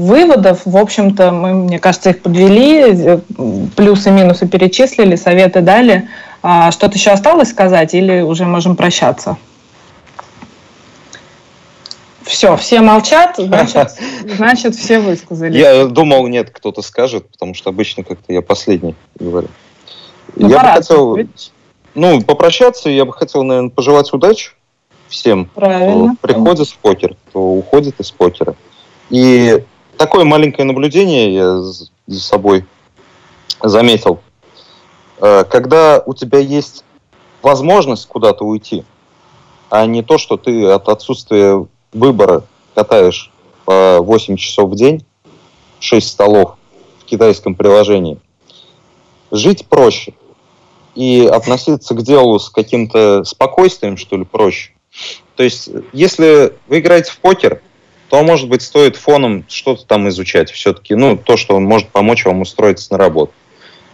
выводов, 0.00 0.62
в 0.64 0.76
общем-то, 0.76 1.30
мы, 1.30 1.54
мне 1.54 1.78
кажется, 1.78 2.10
их 2.10 2.22
подвели, 2.22 3.20
плюсы-минусы 3.76 4.46
перечислили, 4.48 5.16
советы 5.16 5.60
дали. 5.60 6.08
А 6.42 6.70
что-то 6.70 6.96
еще 6.96 7.10
осталось 7.10 7.50
сказать 7.50 7.94
или 7.94 8.22
уже 8.22 8.44
можем 8.44 8.76
прощаться? 8.76 9.36
Все, 12.22 12.56
все 12.56 12.80
молчат, 12.80 13.34
значит, 13.38 13.90
значит, 14.36 14.76
все 14.76 15.00
высказали. 15.00 15.58
Я 15.58 15.86
думал, 15.86 16.28
нет, 16.28 16.50
кто-то 16.50 16.80
скажет, 16.80 17.28
потому 17.28 17.54
что 17.54 17.70
обычно 17.70 18.04
как-то 18.04 18.32
я 18.32 18.40
последний 18.40 18.94
говорю. 19.18 19.48
Ну, 20.36 20.48
я 20.48 20.60
бы 20.60 20.68
хотел... 20.68 21.16
Ведь 21.16 21.52
ну, 21.94 22.22
попрощаться 22.22 22.88
я 22.90 23.04
бы 23.04 23.12
хотел, 23.12 23.42
наверное, 23.42 23.70
пожелать 23.70 24.12
удачи 24.12 24.52
всем, 25.08 25.46
Правильно. 25.46 26.16
кто 26.16 26.28
приходит 26.28 26.68
в 26.68 26.78
покер, 26.78 27.16
кто 27.28 27.40
уходит 27.40 27.98
из 28.00 28.10
покера. 28.10 28.54
И 29.10 29.64
такое 29.96 30.24
маленькое 30.24 30.64
наблюдение 30.64 31.34
я 31.34 31.58
за 31.58 32.20
собой 32.20 32.64
заметил. 33.62 34.20
Э, 35.20 35.44
когда 35.44 36.02
у 36.06 36.14
тебя 36.14 36.38
есть 36.38 36.84
возможность 37.42 38.06
куда-то 38.06 38.44
уйти, 38.44 38.84
а 39.68 39.86
не 39.86 40.02
то, 40.02 40.18
что 40.18 40.36
ты 40.36 40.66
от 40.66 40.88
отсутствия 40.88 41.66
выбора 41.92 42.44
катаешь 42.74 43.30
по 43.64 43.98
8 44.00 44.36
часов 44.36 44.70
в 44.70 44.74
день, 44.74 45.04
6 45.80 46.06
столов 46.06 46.54
в 47.00 47.04
китайском 47.04 47.54
приложении, 47.54 48.18
жить 49.30 49.66
проще 49.66 50.14
и 50.94 51.26
относиться 51.26 51.94
к 51.94 52.02
делу 52.02 52.38
с 52.38 52.50
каким-то 52.50 53.24
спокойствием, 53.24 53.96
что 53.96 54.16
ли, 54.16 54.24
проще. 54.24 54.72
То 55.36 55.42
есть, 55.42 55.70
если 55.92 56.52
вы 56.68 56.80
играете 56.80 57.12
в 57.12 57.18
покер, 57.18 57.62
то, 58.08 58.22
может 58.22 58.48
быть, 58.48 58.62
стоит 58.62 58.96
фоном 58.96 59.44
что-то 59.48 59.86
там 59.86 60.08
изучать 60.08 60.50
все-таки, 60.50 60.94
ну, 60.94 61.16
то, 61.16 61.36
что 61.36 61.58
может 61.60 61.88
помочь 61.88 62.24
вам 62.24 62.40
устроиться 62.40 62.92
на 62.92 62.98
работу. 62.98 63.32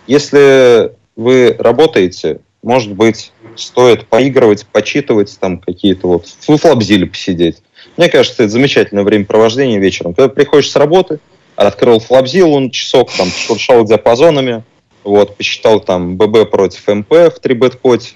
Если 0.06 0.92
вы 1.16 1.54
работаете, 1.58 2.40
может 2.62 2.92
быть, 2.92 3.32
стоит 3.56 4.06
поигрывать, 4.06 4.66
почитывать 4.66 5.38
там 5.38 5.58
какие-то 5.58 6.08
вот, 6.08 6.26
в 6.26 6.56
флабзиле 6.56 7.06
посидеть. 7.06 7.58
Мне 7.96 8.08
кажется, 8.08 8.42
это 8.44 8.52
замечательное 8.52 9.04
времяпровождение 9.04 9.78
вечером. 9.78 10.14
Когда 10.14 10.28
приходишь 10.28 10.70
с 10.70 10.76
работы, 10.76 11.20
открыл 11.54 12.00
флабзил, 12.00 12.52
он 12.52 12.70
часок 12.70 13.10
там 13.12 13.28
шуршал 13.28 13.84
диапазонами, 13.84 14.64
вот, 15.06 15.36
посчитал 15.36 15.80
там 15.80 16.16
ББ 16.16 16.50
против 16.50 16.86
МП 16.88 17.10
в 17.10 17.40
3-бет-поте, 17.42 18.14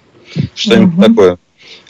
что-нибудь 0.55 0.99
угу. 0.99 1.03
такое. 1.05 1.39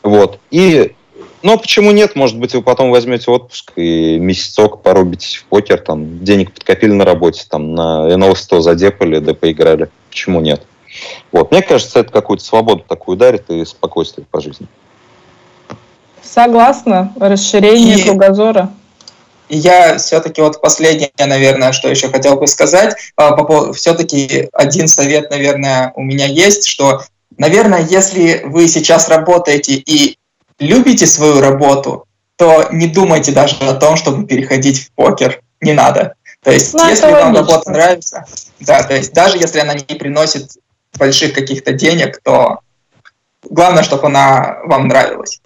Вот. 0.02 0.38
И, 0.50 0.94
ну, 1.42 1.58
почему 1.58 1.90
нет? 1.90 2.14
Может 2.16 2.38
быть, 2.38 2.54
вы 2.54 2.62
потом 2.62 2.90
возьмете 2.90 3.30
отпуск 3.30 3.72
и 3.76 4.18
месяцок 4.18 4.82
порубитесь 4.82 5.36
в 5.36 5.44
покер, 5.44 5.80
там, 5.80 6.22
денег 6.22 6.52
подкопили 6.52 6.92
на 6.92 7.04
работе, 7.04 7.44
там, 7.48 7.74
на 7.74 8.08
НЛ-100 8.16 8.60
задепали, 8.60 9.18
да 9.18 9.34
поиграли. 9.34 9.88
Почему 10.10 10.40
нет? 10.40 10.62
Вот. 11.32 11.50
Мне 11.50 11.62
кажется, 11.62 12.00
это 12.00 12.12
какую-то 12.12 12.44
свободу 12.44 12.84
такую 12.86 13.16
дарит 13.16 13.48
и 13.50 13.64
спокойствие 13.64 14.26
по 14.30 14.40
жизни. 14.40 14.66
Согласна. 16.22 17.12
Расширение 17.18 17.98
и... 17.98 18.02
кругозора. 18.04 18.70
Я 19.50 19.98
все-таки 19.98 20.40
вот 20.40 20.60
последнее, 20.60 21.10
наверное, 21.18 21.72
что 21.72 21.88
еще 21.88 22.08
хотел 22.08 22.36
бы 22.36 22.46
сказать, 22.46 22.94
а, 23.16 23.72
все-таки 23.72 24.48
один 24.52 24.86
совет, 24.86 25.30
наверное, 25.30 25.92
у 25.96 26.02
меня 26.02 26.26
есть, 26.26 26.66
что, 26.66 27.02
наверное, 27.36 27.84
если 27.84 28.42
вы 28.44 28.68
сейчас 28.68 29.08
работаете 29.08 29.74
и 29.74 30.16
любите 30.60 31.06
свою 31.06 31.40
работу, 31.40 32.06
то 32.36 32.68
не 32.70 32.86
думайте 32.86 33.32
даже 33.32 33.56
о 33.56 33.74
том, 33.74 33.96
чтобы 33.96 34.26
переходить 34.26 34.86
в 34.86 34.92
покер. 34.92 35.40
Не 35.60 35.72
надо. 35.72 36.14
То 36.42 36.50
есть, 36.50 36.72
ну, 36.72 36.88
если 36.88 37.10
вам 37.10 37.36
работа 37.36 37.70
нравится, 37.70 38.24
да, 38.60 38.82
то 38.82 38.94
есть 38.94 39.12
даже 39.12 39.36
если 39.36 39.58
она 39.60 39.74
не 39.74 39.94
приносит 39.94 40.52
больших 40.96 41.34
каких-то 41.34 41.72
денег, 41.72 42.20
то 42.22 42.60
главное, 43.42 43.82
чтобы 43.82 44.06
она 44.06 44.60
вам 44.64 44.88
нравилась. 44.88 45.40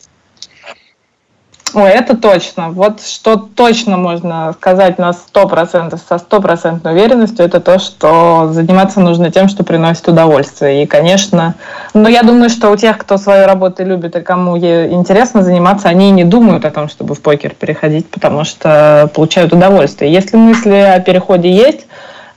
Ой, 1.75 1.91
это 1.91 2.17
точно. 2.17 2.71
Вот 2.71 3.03
что 3.03 3.35
точно 3.35 3.97
можно 3.97 4.53
сказать 4.53 4.97
на 4.97 5.11
100%, 5.11 5.99
со 6.09 6.19
стопроцентной 6.19 6.93
уверенностью, 6.93 7.45
это 7.45 7.59
то, 7.59 7.81
что 7.81 8.51
заниматься 8.53 9.01
нужно 9.01 9.33
тем, 9.33 9.49
что 9.49 9.65
приносит 9.65 10.07
удовольствие. 10.07 10.85
И, 10.85 10.87
конечно, 10.87 11.57
но 11.93 12.09
я 12.09 12.23
думаю, 12.23 12.49
что 12.49 12.71
у 12.71 12.77
тех, 12.77 12.97
кто 12.97 13.17
свою 13.17 13.47
работу 13.47 13.85
любит 13.85 14.15
и 14.15 14.21
кому 14.21 14.55
ей 14.55 14.93
интересно 14.93 15.43
заниматься, 15.43 15.89
они 15.89 16.13
не 16.13 16.23
думают 16.23 16.65
о 16.65 16.71
том, 16.71 16.89
чтобы 16.89 17.17
в 17.17 17.21
покер 17.21 17.55
переходить, 17.59 18.09
потому 18.09 18.45
что 18.45 19.11
получают 19.13 19.53
удовольствие. 19.53 20.13
Если 20.13 20.37
мысли 20.37 20.77
о 20.77 21.01
переходе 21.01 21.51
есть, 21.51 21.89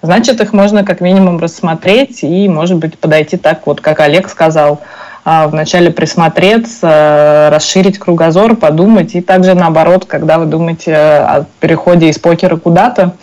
значит, 0.02 0.42
их 0.42 0.52
можно 0.52 0.84
как 0.84 1.00
минимум 1.00 1.38
рассмотреть 1.38 2.24
и, 2.24 2.50
может 2.50 2.78
быть, 2.78 2.98
подойти 2.98 3.38
так, 3.38 3.68
вот 3.68 3.82
как 3.82 4.00
Олег 4.00 4.30
сказал– 4.30 4.82
вначале 5.48 5.92
присмотреться, 5.92 7.50
расширить 7.52 8.00
кругозор, 8.00 8.56
подумать. 8.56 9.14
И 9.14 9.22
также 9.22 9.56
наоборот, 9.56 10.06
когда 10.06 10.38
вы 10.38 10.46
думаете 10.46 10.96
о 10.96 11.46
переходе 11.60 12.08
из 12.08 12.18
покера 12.18 12.56
куда-то, 12.56 13.14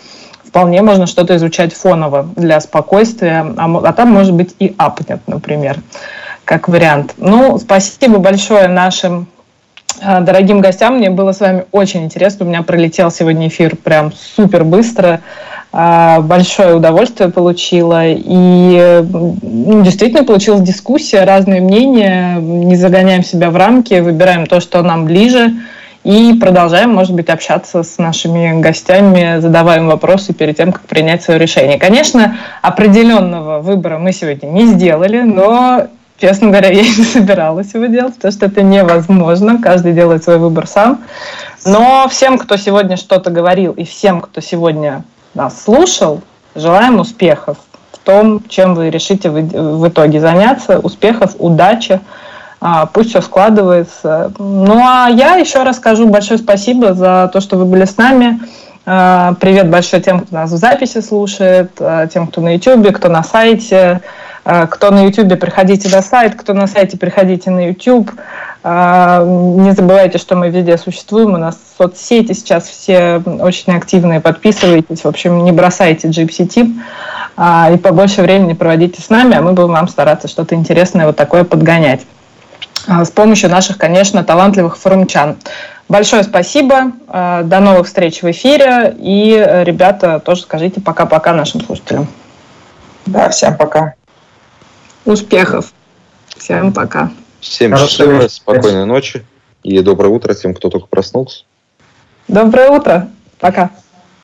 вполне 0.43 0.83
можно 0.83 1.07
что-то 1.07 1.35
изучать 1.35 1.73
фоново 1.73 2.29
для 2.35 2.59
спокойствия, 2.59 3.43
а, 3.57 3.81
а 3.83 3.93
там 3.93 4.11
может 4.11 4.33
быть 4.33 4.55
и 4.59 4.75
апнет, 4.77 5.19
например, 5.25 5.79
как 6.45 6.67
вариант. 6.67 7.15
Ну, 7.17 7.57
спасибо 7.57 8.19
большое 8.19 8.67
нашим 8.67 9.23
а, 9.23 9.34
дорогим 9.99 10.61
гостям. 10.61 10.97
Мне 10.97 11.09
было 11.09 11.31
с 11.31 11.39
вами 11.39 11.65
очень 11.71 12.03
интересно. 12.03 12.45
У 12.45 12.49
меня 12.49 12.63
пролетел 12.63 13.11
сегодня 13.11 13.47
эфир 13.47 13.75
прям 13.75 14.11
супер 14.13 14.63
быстро. 14.63 15.21
А, 15.71 16.21
большое 16.21 16.75
удовольствие 16.75 17.29
получила. 17.29 18.03
И 18.05 19.03
ну, 19.03 19.81
действительно 19.83 20.23
получилась 20.23 20.61
дискуссия, 20.61 21.25
разные 21.25 21.59
мнения. 21.59 22.37
Не 22.39 22.75
загоняем 22.75 23.23
себя 23.23 23.51
в 23.51 23.57
рамки, 23.57 23.99
выбираем 23.99 24.45
то, 24.45 24.59
что 24.61 24.81
нам 24.81 25.05
ближе. 25.05 25.53
И 26.05 26.37
продолжаем, 26.39 26.93
может 26.93 27.15
быть, 27.15 27.29
общаться 27.29 27.81
с 27.81 27.97
нашими 27.97 28.61
гостями, 28.61 29.39
задаваем 29.39 29.87
вопросы 29.87 30.33
перед 30.33 30.55
тем, 30.55 30.71
как 30.71 30.83
принять 30.83 31.23
свое 31.23 31.39
решение. 31.39 31.79
Конечно, 31.79 32.37
определенного 32.61 33.59
выбора 33.59 33.97
мы 33.97 34.13
сегодня 34.13 34.47
не 34.47 34.67
сделали, 34.67 35.21
но, 35.21 35.87
честно 36.17 36.49
говоря, 36.49 36.69
я 36.69 36.81
не 36.97 37.03
собиралась 37.03 37.73
его 37.73 37.85
делать, 37.85 38.15
потому 38.15 38.31
что 38.31 38.45
это 38.45 38.61
невозможно. 38.61 39.61
Каждый 39.61 39.93
делает 39.93 40.23
свой 40.23 40.37
выбор 40.37 40.67
сам. 40.67 41.03
Но 41.65 42.07
всем, 42.09 42.37
кто 42.37 42.57
сегодня 42.57 42.97
что-то 42.97 43.31
говорил, 43.31 43.73
и 43.73 43.83
всем, 43.83 44.21
кто 44.21 44.41
сегодня 44.41 45.03
нас 45.33 45.63
слушал. 45.63 46.21
Желаем 46.55 46.99
успехов 46.99 47.57
в 47.91 47.97
том, 47.99 48.41
чем 48.47 48.75
вы 48.75 48.89
решите 48.89 49.29
в 49.29 49.87
итоге 49.87 50.19
заняться. 50.19 50.79
Успехов, 50.79 51.35
удачи. 51.39 51.99
А, 52.61 52.85
пусть 52.85 53.09
все 53.09 53.21
складывается. 53.21 54.31
Ну 54.39 54.79
а 54.81 55.09
я 55.09 55.35
еще 55.35 55.63
раз 55.63 55.77
скажу 55.77 56.07
большое 56.07 56.39
спасибо 56.39 56.93
за 56.93 57.29
то, 57.31 57.41
что 57.41 57.57
вы 57.57 57.65
были 57.65 57.85
с 57.85 57.97
нами. 57.97 58.39
А, 58.85 59.33
привет 59.39 59.69
большой 59.69 60.01
тем, 60.01 60.21
кто 60.21 60.35
нас 60.35 60.51
в 60.51 60.57
записи 60.57 61.01
слушает, 61.01 61.71
а, 61.79 62.07
тем, 62.07 62.27
кто 62.27 62.41
на 62.41 62.55
YouTube, 62.55 62.95
кто 62.95 63.09
на 63.09 63.23
сайте. 63.23 64.01
Кто 64.45 64.91
на 64.91 65.05
YouTube, 65.05 65.39
приходите 65.39 65.89
на 65.89 66.03
сайт, 66.03 66.35
кто 66.35 66.53
на 66.53 66.67
сайте, 66.67 66.97
приходите 66.97 67.49
на 67.49 67.69
YouTube. 67.69 68.11
Не 68.63 69.71
забывайте, 69.71 70.19
что 70.19 70.35
мы 70.35 70.49
везде 70.49 70.77
существуем, 70.77 71.33
у 71.33 71.37
нас 71.37 71.57
соцсети 71.77 72.33
сейчас 72.33 72.65
все 72.67 73.23
очень 73.25 73.75
активные, 73.75 74.21
подписывайтесь, 74.21 75.03
в 75.03 75.07
общем, 75.07 75.43
не 75.43 75.51
бросайте 75.51 76.09
Gypsy 76.09 76.47
Tip 76.47 77.73
и 77.73 77.77
побольше 77.77 78.21
времени 78.21 78.53
проводите 78.53 79.01
с 79.01 79.09
нами, 79.09 79.35
а 79.35 79.41
мы 79.41 79.53
будем 79.53 79.71
вам 79.71 79.87
стараться 79.87 80.27
что-то 80.27 80.53
интересное 80.53 81.07
вот 81.07 81.15
такое 81.15 81.43
подгонять. 81.43 82.01
С 82.87 83.09
помощью 83.09 83.49
наших, 83.49 83.79
конечно, 83.79 84.23
талантливых 84.23 84.77
форумчан. 84.77 85.37
Большое 85.89 86.23
спасибо, 86.23 86.91
до 87.07 87.59
новых 87.59 87.87
встреч 87.87 88.21
в 88.21 88.29
эфире, 88.29 88.95
и, 88.99 89.63
ребята, 89.63 90.19
тоже 90.19 90.43
скажите 90.43 90.81
пока-пока 90.81 91.33
нашим 91.33 91.61
слушателям. 91.61 92.07
Да, 93.07 93.29
всем 93.29 93.57
пока. 93.57 93.94
Успехов. 95.05 95.73
Всем 96.35 96.73
пока. 96.73 97.11
Всем 97.39 97.77
счастливо, 97.77 98.27
спокойной 98.27 98.85
ночи 98.85 99.23
и 99.63 99.79
доброе 99.81 100.09
утро 100.09 100.33
тем, 100.33 100.53
кто 100.53 100.69
только 100.69 100.87
проснулся. 100.87 101.45
Доброе 102.27 102.69
утро. 102.69 103.09
Пока. 103.39 103.71